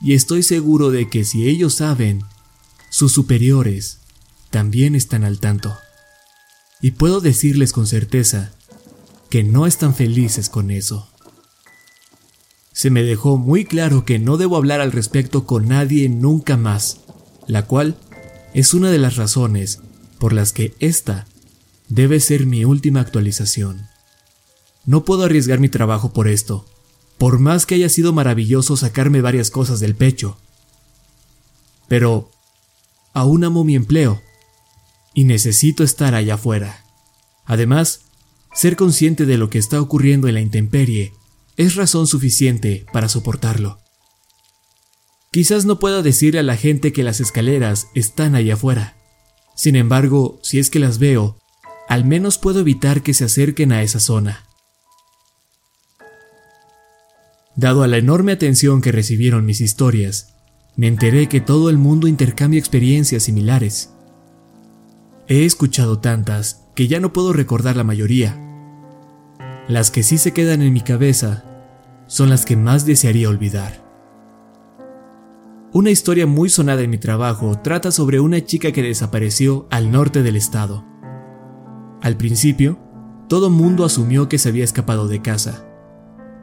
y 0.00 0.14
estoy 0.14 0.42
seguro 0.42 0.90
de 0.90 1.08
que 1.08 1.24
si 1.24 1.48
ellos 1.48 1.74
saben, 1.74 2.24
sus 2.90 3.12
superiores 3.12 4.00
también 4.50 4.96
están 4.96 5.22
al 5.22 5.38
tanto. 5.38 5.76
Y 6.82 6.90
puedo 6.90 7.20
decirles 7.20 7.72
con 7.72 7.86
certeza 7.86 8.50
que 9.30 9.44
no 9.44 9.64
están 9.68 9.94
felices 9.94 10.48
con 10.48 10.72
eso. 10.72 11.08
Se 12.76 12.90
me 12.90 13.04
dejó 13.04 13.38
muy 13.38 13.64
claro 13.64 14.04
que 14.04 14.18
no 14.18 14.36
debo 14.36 14.54
hablar 14.58 14.82
al 14.82 14.92
respecto 14.92 15.46
con 15.46 15.66
nadie 15.66 16.10
nunca 16.10 16.58
más, 16.58 16.98
la 17.46 17.62
cual 17.62 17.96
es 18.52 18.74
una 18.74 18.90
de 18.90 18.98
las 18.98 19.16
razones 19.16 19.80
por 20.18 20.34
las 20.34 20.52
que 20.52 20.74
esta 20.78 21.26
debe 21.88 22.20
ser 22.20 22.44
mi 22.44 22.66
última 22.66 23.00
actualización. 23.00 23.86
No 24.84 25.06
puedo 25.06 25.24
arriesgar 25.24 25.58
mi 25.58 25.70
trabajo 25.70 26.12
por 26.12 26.28
esto, 26.28 26.66
por 27.16 27.38
más 27.38 27.64
que 27.64 27.76
haya 27.76 27.88
sido 27.88 28.12
maravilloso 28.12 28.76
sacarme 28.76 29.22
varias 29.22 29.50
cosas 29.50 29.80
del 29.80 29.94
pecho. 29.94 30.36
Pero 31.88 32.30
aún 33.14 33.42
amo 33.44 33.64
mi 33.64 33.74
empleo 33.74 34.20
y 35.14 35.24
necesito 35.24 35.82
estar 35.82 36.14
allá 36.14 36.34
afuera. 36.34 36.84
Además, 37.46 38.02
ser 38.52 38.76
consciente 38.76 39.24
de 39.24 39.38
lo 39.38 39.48
que 39.48 39.56
está 39.56 39.80
ocurriendo 39.80 40.28
en 40.28 40.34
la 40.34 40.42
intemperie 40.42 41.14
es 41.56 41.74
razón 41.74 42.06
suficiente 42.06 42.86
para 42.92 43.08
soportarlo. 43.08 43.80
Quizás 45.32 45.64
no 45.64 45.78
pueda 45.78 46.02
decirle 46.02 46.40
a 46.40 46.42
la 46.42 46.56
gente 46.56 46.92
que 46.92 47.02
las 47.02 47.20
escaleras 47.20 47.88
están 47.94 48.34
allá 48.34 48.54
afuera. 48.54 48.96
Sin 49.54 49.76
embargo, 49.76 50.38
si 50.42 50.58
es 50.58 50.70
que 50.70 50.78
las 50.78 50.98
veo, 50.98 51.38
al 51.88 52.04
menos 52.04 52.38
puedo 52.38 52.60
evitar 52.60 53.02
que 53.02 53.14
se 53.14 53.24
acerquen 53.24 53.72
a 53.72 53.82
esa 53.82 54.00
zona. 54.00 54.44
Dado 57.54 57.82
a 57.82 57.88
la 57.88 57.96
enorme 57.96 58.32
atención 58.32 58.82
que 58.82 58.92
recibieron 58.92 59.46
mis 59.46 59.60
historias, 59.60 60.34
me 60.76 60.88
enteré 60.88 61.26
que 61.26 61.40
todo 61.40 61.70
el 61.70 61.78
mundo 61.78 62.06
intercambia 62.06 62.58
experiencias 62.58 63.22
similares. 63.22 63.90
He 65.26 65.46
escuchado 65.46 65.98
tantas 66.00 66.66
que 66.74 66.86
ya 66.86 67.00
no 67.00 67.14
puedo 67.14 67.32
recordar 67.32 67.76
la 67.76 67.84
mayoría, 67.84 68.38
las 69.68 69.90
que 69.90 70.02
sí 70.02 70.16
se 70.18 70.32
quedan 70.32 70.62
en 70.62 70.72
mi 70.72 70.80
cabeza 70.80 71.44
son 72.06 72.28
las 72.30 72.44
que 72.44 72.56
más 72.56 72.86
desearía 72.86 73.28
olvidar. 73.28 73.84
Una 75.72 75.90
historia 75.90 76.26
muy 76.26 76.48
sonada 76.48 76.82
en 76.82 76.90
mi 76.90 76.98
trabajo 76.98 77.58
trata 77.62 77.90
sobre 77.90 78.20
una 78.20 78.44
chica 78.44 78.70
que 78.72 78.82
desapareció 78.82 79.66
al 79.70 79.90
norte 79.90 80.22
del 80.22 80.36
estado. 80.36 80.84
Al 82.00 82.16
principio, 82.16 82.78
todo 83.28 83.50
mundo 83.50 83.84
asumió 83.84 84.28
que 84.28 84.38
se 84.38 84.48
había 84.50 84.64
escapado 84.64 85.08
de 85.08 85.20
casa. 85.20 85.66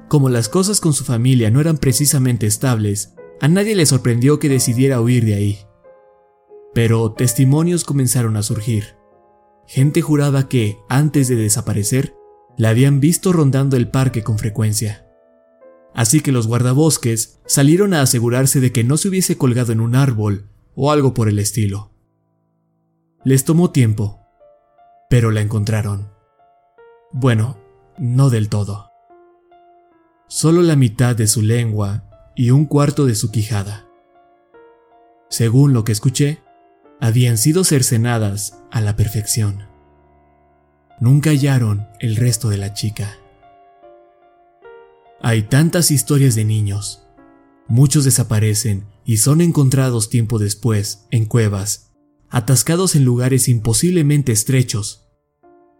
Como 0.09 0.29
las 0.29 0.49
cosas 0.49 0.81
con 0.81 0.93
su 0.93 1.05
familia 1.05 1.49
no 1.49 1.61
eran 1.61 1.77
precisamente 1.77 2.45
estables, 2.45 3.15
a 3.39 3.47
nadie 3.47 3.73
le 3.73 3.85
sorprendió 3.85 4.37
que 4.37 4.49
decidiera 4.49 5.01
huir 5.01 5.23
de 5.25 5.35
ahí. 5.35 5.59
Pero 6.73 7.13
testimonios 7.13 7.85
comenzaron 7.85 8.35
a 8.35 8.43
surgir. 8.43 8.97
Gente 9.65 10.01
juraba 10.01 10.49
que, 10.49 10.77
antes 10.89 11.29
de 11.29 11.37
desaparecer, 11.37 12.15
la 12.57 12.69
habían 12.69 12.99
visto 12.99 13.33
rondando 13.33 13.77
el 13.77 13.87
parque 13.87 14.23
con 14.23 14.37
frecuencia. 14.37 15.07
Así 15.93 16.21
que 16.21 16.31
los 16.31 16.47
guardabosques 16.47 17.39
salieron 17.45 17.93
a 17.93 18.01
asegurarse 18.01 18.59
de 18.59 18.71
que 18.71 18.83
no 18.83 18.97
se 18.97 19.09
hubiese 19.09 19.37
colgado 19.37 19.71
en 19.71 19.79
un 19.79 19.95
árbol 19.95 20.49
o 20.75 20.91
algo 20.91 21.13
por 21.13 21.29
el 21.29 21.39
estilo. 21.39 21.91
Les 23.23 23.45
tomó 23.45 23.71
tiempo, 23.71 24.19
pero 25.09 25.31
la 25.31 25.41
encontraron. 25.41 26.11
Bueno, 27.11 27.57
no 27.97 28.29
del 28.29 28.49
todo. 28.49 28.89
Solo 30.27 30.63
la 30.63 30.75
mitad 30.75 31.15
de 31.15 31.27
su 31.27 31.41
lengua 31.43 32.09
y 32.35 32.49
un 32.49 32.65
cuarto 32.65 33.05
de 33.05 33.13
su 33.13 33.31
quijada. 33.31 33.87
Según 35.29 35.73
lo 35.73 35.83
que 35.83 35.91
escuché, 35.91 36.41
habían 36.99 37.37
sido 37.37 37.63
cercenadas 37.63 38.59
a 38.71 38.81
la 38.81 38.95
perfección 38.95 39.72
nunca 40.99 41.31
hallaron 41.31 41.87
el 41.99 42.15
resto 42.15 42.49
de 42.49 42.57
la 42.57 42.73
chica. 42.73 43.17
Hay 45.21 45.43
tantas 45.43 45.91
historias 45.91 46.35
de 46.35 46.45
niños. 46.45 47.03
Muchos 47.67 48.03
desaparecen 48.03 48.85
y 49.05 49.17
son 49.17 49.41
encontrados 49.41 50.09
tiempo 50.09 50.37
después 50.39 51.05
en 51.11 51.25
cuevas, 51.25 51.93
atascados 52.29 52.95
en 52.95 53.05
lugares 53.05 53.47
imposiblemente 53.47 54.31
estrechos. 54.31 55.07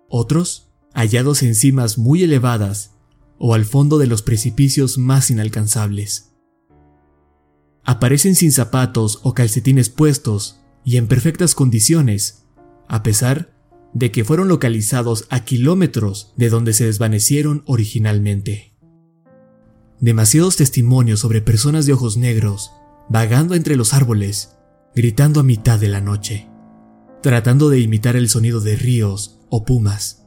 Otros 0.10 0.72
hallados 0.94 1.44
en 1.44 1.56
cimas 1.56 1.98
muy 1.98 2.24
elevadas 2.24 2.92
o 3.38 3.54
al 3.54 3.66
fondo 3.66 3.98
de 3.98 4.08
los 4.08 4.22
precipicios 4.22 4.98
más 4.98 5.30
inalcanzables. 5.30 6.34
Aparecen 7.84 8.36
sin 8.36 8.52
zapatos 8.52 9.20
o 9.24 9.34
calcetines 9.34 9.90
puestos 9.90 10.62
y 10.86 10.98
en 10.98 11.08
perfectas 11.08 11.56
condiciones, 11.56 12.46
a 12.88 13.04
pesar 13.04 13.53
de 13.94 14.12
que 14.12 14.24
fueron 14.24 14.48
localizados 14.48 15.26
a 15.30 15.46
kilómetros 15.46 16.34
de 16.36 16.50
donde 16.50 16.74
se 16.74 16.86
desvanecieron 16.86 17.64
originalmente. 17.66 18.74
Demasiados 20.00 20.58
testimonios 20.58 21.20
sobre 21.20 21.42
personas 21.42 21.86
de 21.86 21.94
ojos 21.94 22.18
negros 22.18 22.72
vagando 23.10 23.56
entre 23.56 23.76
los 23.76 23.94
árboles, 23.94 24.58
gritando 24.96 25.40
a 25.40 25.44
mitad 25.44 25.80
de 25.80 25.90
la 25.90 26.02
noche, 26.02 26.48
tratando 27.22 27.70
de 27.70 27.80
imitar 27.80 28.16
el 28.16 28.30
sonido 28.30 28.60
de 28.60 28.76
ríos 28.76 29.40
o 29.50 29.66
pumas. 29.66 30.26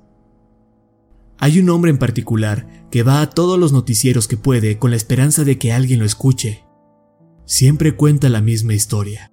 Hay 1.39 1.59
un 1.59 1.69
hombre 1.69 1.91
en 1.91 1.99
particular 1.99 2.87
que 2.91 3.03
va 3.03 3.21
a 3.21 3.31
todos 3.31 3.59
los 3.59 3.73
noticieros 3.73 4.29
que 4.29 4.37
puede 4.37 4.79
con 4.79 4.91
la 4.91 4.97
esperanza 4.97 5.45
de 5.45 5.59
que 5.59 5.73
alguien 5.73 5.99
lo 5.99 6.07
escuche. 6.07 6.65
Siempre 7.45 7.95
cuenta 7.95 8.29
la 8.29 8.41
misma 8.41 8.75
historia. 8.75 9.33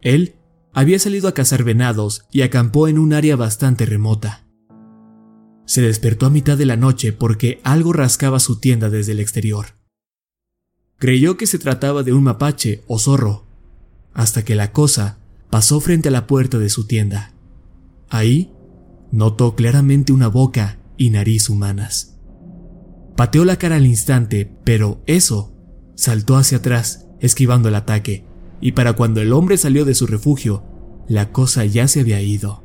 Él 0.00 0.37
había 0.78 1.00
salido 1.00 1.26
a 1.26 1.34
cazar 1.34 1.64
venados 1.64 2.22
y 2.30 2.42
acampó 2.42 2.86
en 2.86 3.00
un 3.00 3.12
área 3.12 3.34
bastante 3.34 3.84
remota. 3.84 4.46
Se 5.66 5.82
despertó 5.82 6.26
a 6.26 6.30
mitad 6.30 6.56
de 6.56 6.66
la 6.66 6.76
noche 6.76 7.12
porque 7.12 7.60
algo 7.64 7.92
rascaba 7.92 8.38
su 8.38 8.60
tienda 8.60 8.88
desde 8.88 9.10
el 9.10 9.18
exterior. 9.18 9.74
Creyó 10.96 11.36
que 11.36 11.48
se 11.48 11.58
trataba 11.58 12.04
de 12.04 12.12
un 12.12 12.22
mapache 12.22 12.84
o 12.86 13.00
zorro, 13.00 13.44
hasta 14.14 14.44
que 14.44 14.54
la 14.54 14.70
cosa 14.70 15.18
pasó 15.50 15.80
frente 15.80 16.10
a 16.10 16.12
la 16.12 16.28
puerta 16.28 16.58
de 16.58 16.68
su 16.68 16.86
tienda. 16.86 17.34
Ahí 18.08 18.52
notó 19.10 19.56
claramente 19.56 20.12
una 20.12 20.28
boca 20.28 20.78
y 20.96 21.10
nariz 21.10 21.50
humanas. 21.50 22.20
Pateó 23.16 23.44
la 23.44 23.56
cara 23.56 23.74
al 23.76 23.86
instante, 23.86 24.48
pero 24.62 25.02
eso 25.06 25.52
saltó 25.96 26.36
hacia 26.36 26.58
atrás, 26.58 27.08
esquivando 27.18 27.68
el 27.68 27.74
ataque, 27.74 28.28
y 28.60 28.72
para 28.72 28.92
cuando 28.92 29.20
el 29.20 29.32
hombre 29.32 29.56
salió 29.56 29.84
de 29.84 29.94
su 29.94 30.06
refugio, 30.06 30.67
la 31.08 31.32
cosa 31.32 31.64
ya 31.64 31.88
se 31.88 32.00
había 32.00 32.20
ido. 32.20 32.62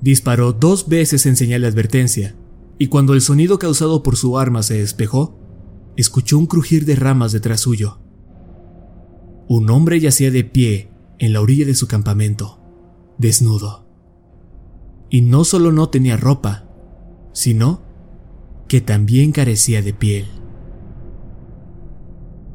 Disparó 0.00 0.52
dos 0.52 0.88
veces 0.88 1.26
en 1.26 1.36
señal 1.36 1.62
de 1.62 1.68
advertencia, 1.68 2.34
y 2.78 2.88
cuando 2.88 3.12
el 3.14 3.20
sonido 3.20 3.58
causado 3.58 4.02
por 4.02 4.16
su 4.16 4.38
arma 4.38 4.62
se 4.62 4.78
despejó, 4.78 5.38
escuchó 5.96 6.38
un 6.38 6.46
crujir 6.46 6.86
de 6.86 6.96
ramas 6.96 7.32
detrás 7.32 7.60
suyo. 7.60 8.00
Un 9.46 9.70
hombre 9.70 10.00
yacía 10.00 10.30
de 10.30 10.42
pie 10.42 10.90
en 11.18 11.32
la 11.32 11.40
orilla 11.40 11.66
de 11.66 11.74
su 11.74 11.86
campamento, 11.86 12.58
desnudo. 13.18 13.86
Y 15.10 15.20
no 15.20 15.44
solo 15.44 15.70
no 15.70 15.90
tenía 15.90 16.16
ropa, 16.16 16.68
sino 17.32 17.82
que 18.66 18.80
también 18.80 19.32
carecía 19.32 19.82
de 19.82 19.92
piel. 19.92 20.26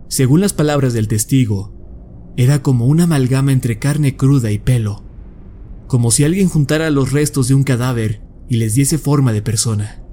Según 0.08 0.42
las 0.42 0.54
palabras 0.54 0.94
del 0.94 1.08
testigo, 1.08 1.77
era 2.38 2.62
como 2.62 2.86
una 2.86 3.04
amalgama 3.04 3.52
entre 3.52 3.80
carne 3.80 4.16
cruda 4.16 4.52
y 4.52 4.60
pelo, 4.60 5.04
como 5.88 6.12
si 6.12 6.24
alguien 6.24 6.48
juntara 6.48 6.92
los 6.92 7.12
restos 7.12 7.48
de 7.48 7.56
un 7.56 7.64
cadáver 7.64 8.22
y 8.48 8.58
les 8.58 8.76
diese 8.76 9.00
forma 9.00 9.34
de 9.34 9.42
persona. 9.42 10.04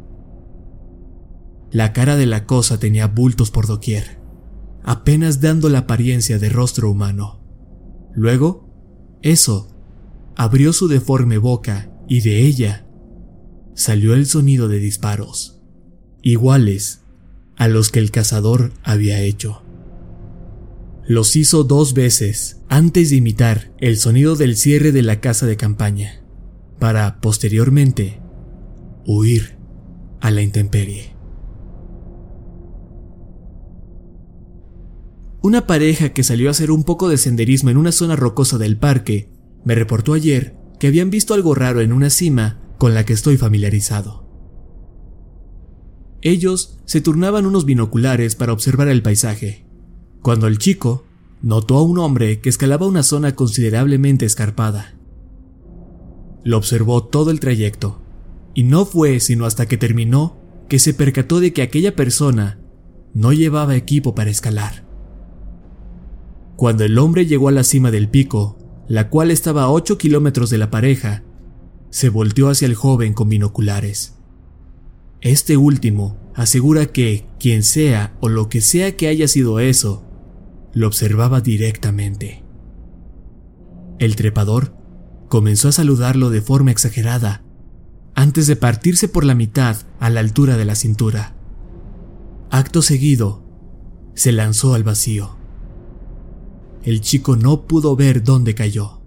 La 1.70 1.92
cara 1.92 2.16
de 2.16 2.26
la 2.26 2.46
cosa 2.46 2.78
tenía 2.78 3.08
bultos 3.08 3.50
por 3.50 3.66
doquier, 3.66 4.20
apenas 4.82 5.40
dando 5.40 5.68
la 5.68 5.80
apariencia 5.80 6.38
de 6.38 6.48
rostro 6.48 6.90
humano. 6.90 7.40
Luego, 8.14 8.70
eso 9.22 9.68
abrió 10.34 10.72
su 10.72 10.88
deforme 10.88 11.36
boca 11.36 11.90
y 12.08 12.20
de 12.20 12.40
ella 12.46 12.86
salió 13.74 14.14
el 14.14 14.26
sonido 14.26 14.68
de 14.68 14.78
disparos, 14.78 15.60
iguales 16.22 17.02
a 17.56 17.68
los 17.68 17.90
que 17.90 17.98
el 17.98 18.10
cazador 18.10 18.72
había 18.82 19.20
hecho. 19.20 19.63
Los 21.06 21.36
hizo 21.36 21.64
dos 21.64 21.92
veces 21.92 22.62
antes 22.68 23.10
de 23.10 23.16
imitar 23.16 23.74
el 23.78 23.98
sonido 23.98 24.36
del 24.36 24.56
cierre 24.56 24.90
de 24.90 25.02
la 25.02 25.20
casa 25.20 25.46
de 25.46 25.56
campaña, 25.56 26.24
para 26.78 27.20
posteriormente 27.20 28.22
huir 29.06 29.58
a 30.20 30.30
la 30.30 30.40
intemperie. 30.40 31.14
Una 35.42 35.66
pareja 35.66 36.14
que 36.14 36.24
salió 36.24 36.48
a 36.48 36.52
hacer 36.52 36.70
un 36.70 36.84
poco 36.84 37.10
de 37.10 37.18
senderismo 37.18 37.68
en 37.68 37.76
una 37.76 37.92
zona 37.92 38.16
rocosa 38.16 38.56
del 38.56 38.78
parque 38.78 39.28
me 39.62 39.74
reportó 39.74 40.14
ayer 40.14 40.56
que 40.78 40.86
habían 40.86 41.10
visto 41.10 41.34
algo 41.34 41.54
raro 41.54 41.82
en 41.82 41.92
una 41.92 42.08
cima 42.08 42.62
con 42.78 42.94
la 42.94 43.04
que 43.04 43.12
estoy 43.12 43.36
familiarizado. 43.36 44.24
Ellos 46.22 46.80
se 46.86 47.02
turnaban 47.02 47.44
unos 47.44 47.66
binoculares 47.66 48.36
para 48.36 48.54
observar 48.54 48.88
el 48.88 49.02
paisaje, 49.02 49.63
cuando 50.24 50.46
el 50.46 50.56
chico 50.56 51.04
notó 51.42 51.76
a 51.76 51.82
un 51.82 51.98
hombre 51.98 52.40
que 52.40 52.48
escalaba 52.48 52.86
una 52.86 53.02
zona 53.02 53.34
considerablemente 53.34 54.24
escarpada. 54.24 54.94
Lo 56.44 56.56
observó 56.56 57.04
todo 57.04 57.30
el 57.30 57.40
trayecto, 57.40 58.00
y 58.54 58.62
no 58.62 58.86
fue 58.86 59.20
sino 59.20 59.44
hasta 59.44 59.66
que 59.66 59.76
terminó 59.76 60.38
que 60.66 60.78
se 60.78 60.94
percató 60.94 61.40
de 61.40 61.52
que 61.52 61.60
aquella 61.60 61.94
persona 61.94 62.58
no 63.12 63.34
llevaba 63.34 63.76
equipo 63.76 64.14
para 64.14 64.30
escalar. 64.30 64.86
Cuando 66.56 66.84
el 66.84 66.96
hombre 66.96 67.26
llegó 67.26 67.48
a 67.48 67.52
la 67.52 67.62
cima 67.62 67.90
del 67.90 68.08
pico, 68.08 68.56
la 68.88 69.10
cual 69.10 69.30
estaba 69.30 69.64
a 69.64 69.70
8 69.70 69.98
kilómetros 69.98 70.48
de 70.48 70.56
la 70.56 70.70
pareja, 70.70 71.22
se 71.90 72.08
volteó 72.08 72.48
hacia 72.48 72.64
el 72.64 72.76
joven 72.76 73.12
con 73.12 73.28
binoculares. 73.28 74.14
Este 75.20 75.58
último 75.58 76.16
asegura 76.34 76.86
que 76.86 77.26
quien 77.38 77.62
sea 77.62 78.16
o 78.22 78.30
lo 78.30 78.48
que 78.48 78.62
sea 78.62 78.96
que 78.96 79.08
haya 79.08 79.28
sido 79.28 79.60
eso, 79.60 80.03
lo 80.74 80.86
observaba 80.86 81.40
directamente. 81.40 82.42
El 83.98 84.16
trepador 84.16 84.76
comenzó 85.28 85.68
a 85.68 85.72
saludarlo 85.72 86.30
de 86.30 86.42
forma 86.42 86.70
exagerada, 86.70 87.42
antes 88.14 88.46
de 88.46 88.56
partirse 88.56 89.08
por 89.08 89.24
la 89.24 89.34
mitad 89.34 89.76
a 89.98 90.10
la 90.10 90.20
altura 90.20 90.56
de 90.56 90.64
la 90.64 90.74
cintura. 90.74 91.34
Acto 92.50 92.82
seguido, 92.82 93.42
se 94.14 94.32
lanzó 94.32 94.74
al 94.74 94.84
vacío. 94.84 95.36
El 96.82 97.00
chico 97.00 97.36
no 97.36 97.66
pudo 97.66 97.96
ver 97.96 98.22
dónde 98.22 98.54
cayó. 98.54 99.00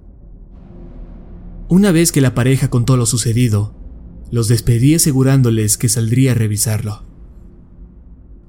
Una 1.69 1.91
vez 1.91 2.11
que 2.11 2.21
la 2.21 2.33
pareja 2.33 2.69
contó 2.69 2.97
lo 2.97 3.05
sucedido, 3.05 3.75
los 4.31 4.47
despedí 4.47 4.95
asegurándoles 4.95 5.77
que 5.77 5.89
saldría 5.89 6.31
a 6.31 6.35
revisarlo. 6.35 7.03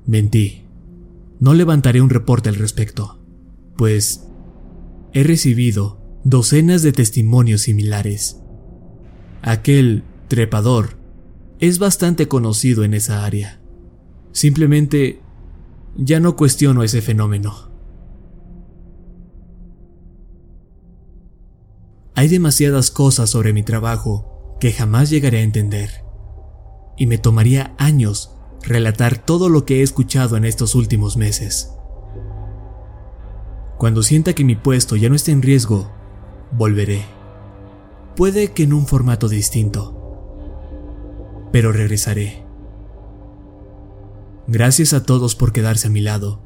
Mentí. 0.07 0.68
No 1.41 1.55
levantaré 1.55 2.01
un 2.01 2.11
reporte 2.11 2.49
al 2.49 2.57
respecto, 2.57 3.25
pues 3.77 4.29
he 5.13 5.23
recibido 5.23 6.01
docenas 6.25 6.83
de 6.83 6.93
testimonios 6.93 7.63
similares. 7.63 8.41
Aquel 9.43 10.03
trepador 10.27 10.99
es 11.61 11.79
bastante 11.79 12.29
conocido 12.29 12.85
en 12.85 12.95
esa 12.95 13.25
área. 13.25 13.61
Simplemente 14.33 15.21
ya 15.97 16.21
no 16.21 16.37
cuestiono 16.37 16.83
ese 16.83 17.03
fenómeno. 17.03 17.69
Hay 22.15 22.27
demasiadas 22.29 22.91
cosas 22.91 23.31
sobre 23.31 23.53
mi 23.53 23.63
trabajo 23.63 24.57
que 24.59 24.73
jamás 24.73 25.09
llegaré 25.09 25.39
a 25.39 25.43
entender, 25.43 26.05
y 26.97 27.07
me 27.07 27.17
tomaría 27.17 27.77
años 27.79 28.38
relatar 28.63 29.19
todo 29.19 29.49
lo 29.49 29.65
que 29.65 29.81
he 29.81 29.83
escuchado 29.83 30.37
en 30.37 30.45
estos 30.45 30.75
últimos 30.75 31.17
meses. 31.17 31.73
Cuando 33.79 34.03
sienta 34.03 34.33
que 34.33 34.45
mi 34.45 34.57
puesto 34.57 34.97
ya 34.97 35.09
no 35.09 35.15
está 35.15 35.31
en 35.31 35.43
riesgo, 35.43 35.91
volveré. 36.53 37.05
Puede 38.17 38.53
que 38.53 38.65
en 38.65 38.73
un 38.73 38.87
formato 38.87 39.29
distinto. 39.29 39.95
Pero 41.53 41.73
regresaré. 41.73 42.45
Gracias 44.49 44.93
a 44.95 45.05
todos 45.05 45.37
por 45.37 45.53
quedarse 45.53 45.87
a 45.87 45.91
mi 45.91 46.01
lado 46.01 46.41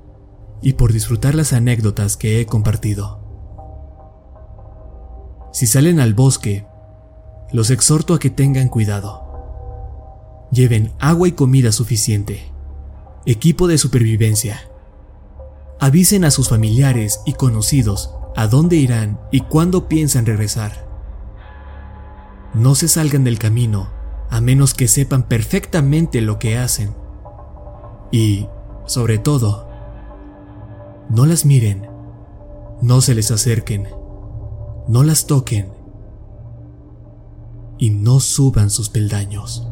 y 0.61 0.75
por 0.75 0.93
disfrutar 0.93 1.35
las 1.35 1.53
anécdotas 1.53 2.17
que 2.17 2.41
he 2.41 2.47
compartido. 2.47 3.21
Si 5.53 5.67
salen 5.67 6.01
al 6.01 6.15
bosque, 6.15 6.67
los 7.53 7.71
exhorto 7.71 8.15
a 8.15 8.19
que 8.19 8.31
tengan 8.31 8.69
cuidado. 8.69 9.22
Lleven 10.53 10.93
agua 10.99 11.29
y 11.29 11.33
comida 11.33 11.73
suficiente. 11.73 12.53
Equipo 13.25 13.69
de 13.69 13.79
supervivencia. 13.79 14.61
Avisen 15.81 16.25
a 16.25 16.31
sus 16.31 16.51
familiares 16.51 17.21
y 17.25 17.33
conocidos 17.33 18.15
a 18.37 18.47
dónde 18.49 18.77
irán 18.77 19.19
y 19.31 19.41
cuándo 19.41 19.89
piensan 19.89 20.27
regresar. 20.27 20.87
No 22.53 22.75
se 22.75 22.89
salgan 22.89 23.25
del 23.25 23.39
camino 23.39 23.89
a 24.29 24.43
menos 24.43 24.75
que 24.75 24.89
sepan 24.89 25.23
perfectamente 25.23 26.21
lo 26.21 26.39
que 26.39 26.59
hacen. 26.59 26.95
Y, 28.11 28.47
sobre 28.85 29.19
todo, 29.19 29.69
no 31.09 31.25
las 31.25 31.47
miren, 31.47 31.89
no 32.83 33.01
se 33.01 33.15
les 33.15 33.31
acerquen, 33.31 33.89
no 34.87 35.03
las 35.03 35.27
toquen 35.27 35.73
y 37.79 37.89
no 37.89 38.21
suban 38.21 38.69
sus 38.69 38.91
peldaños. 38.91 39.72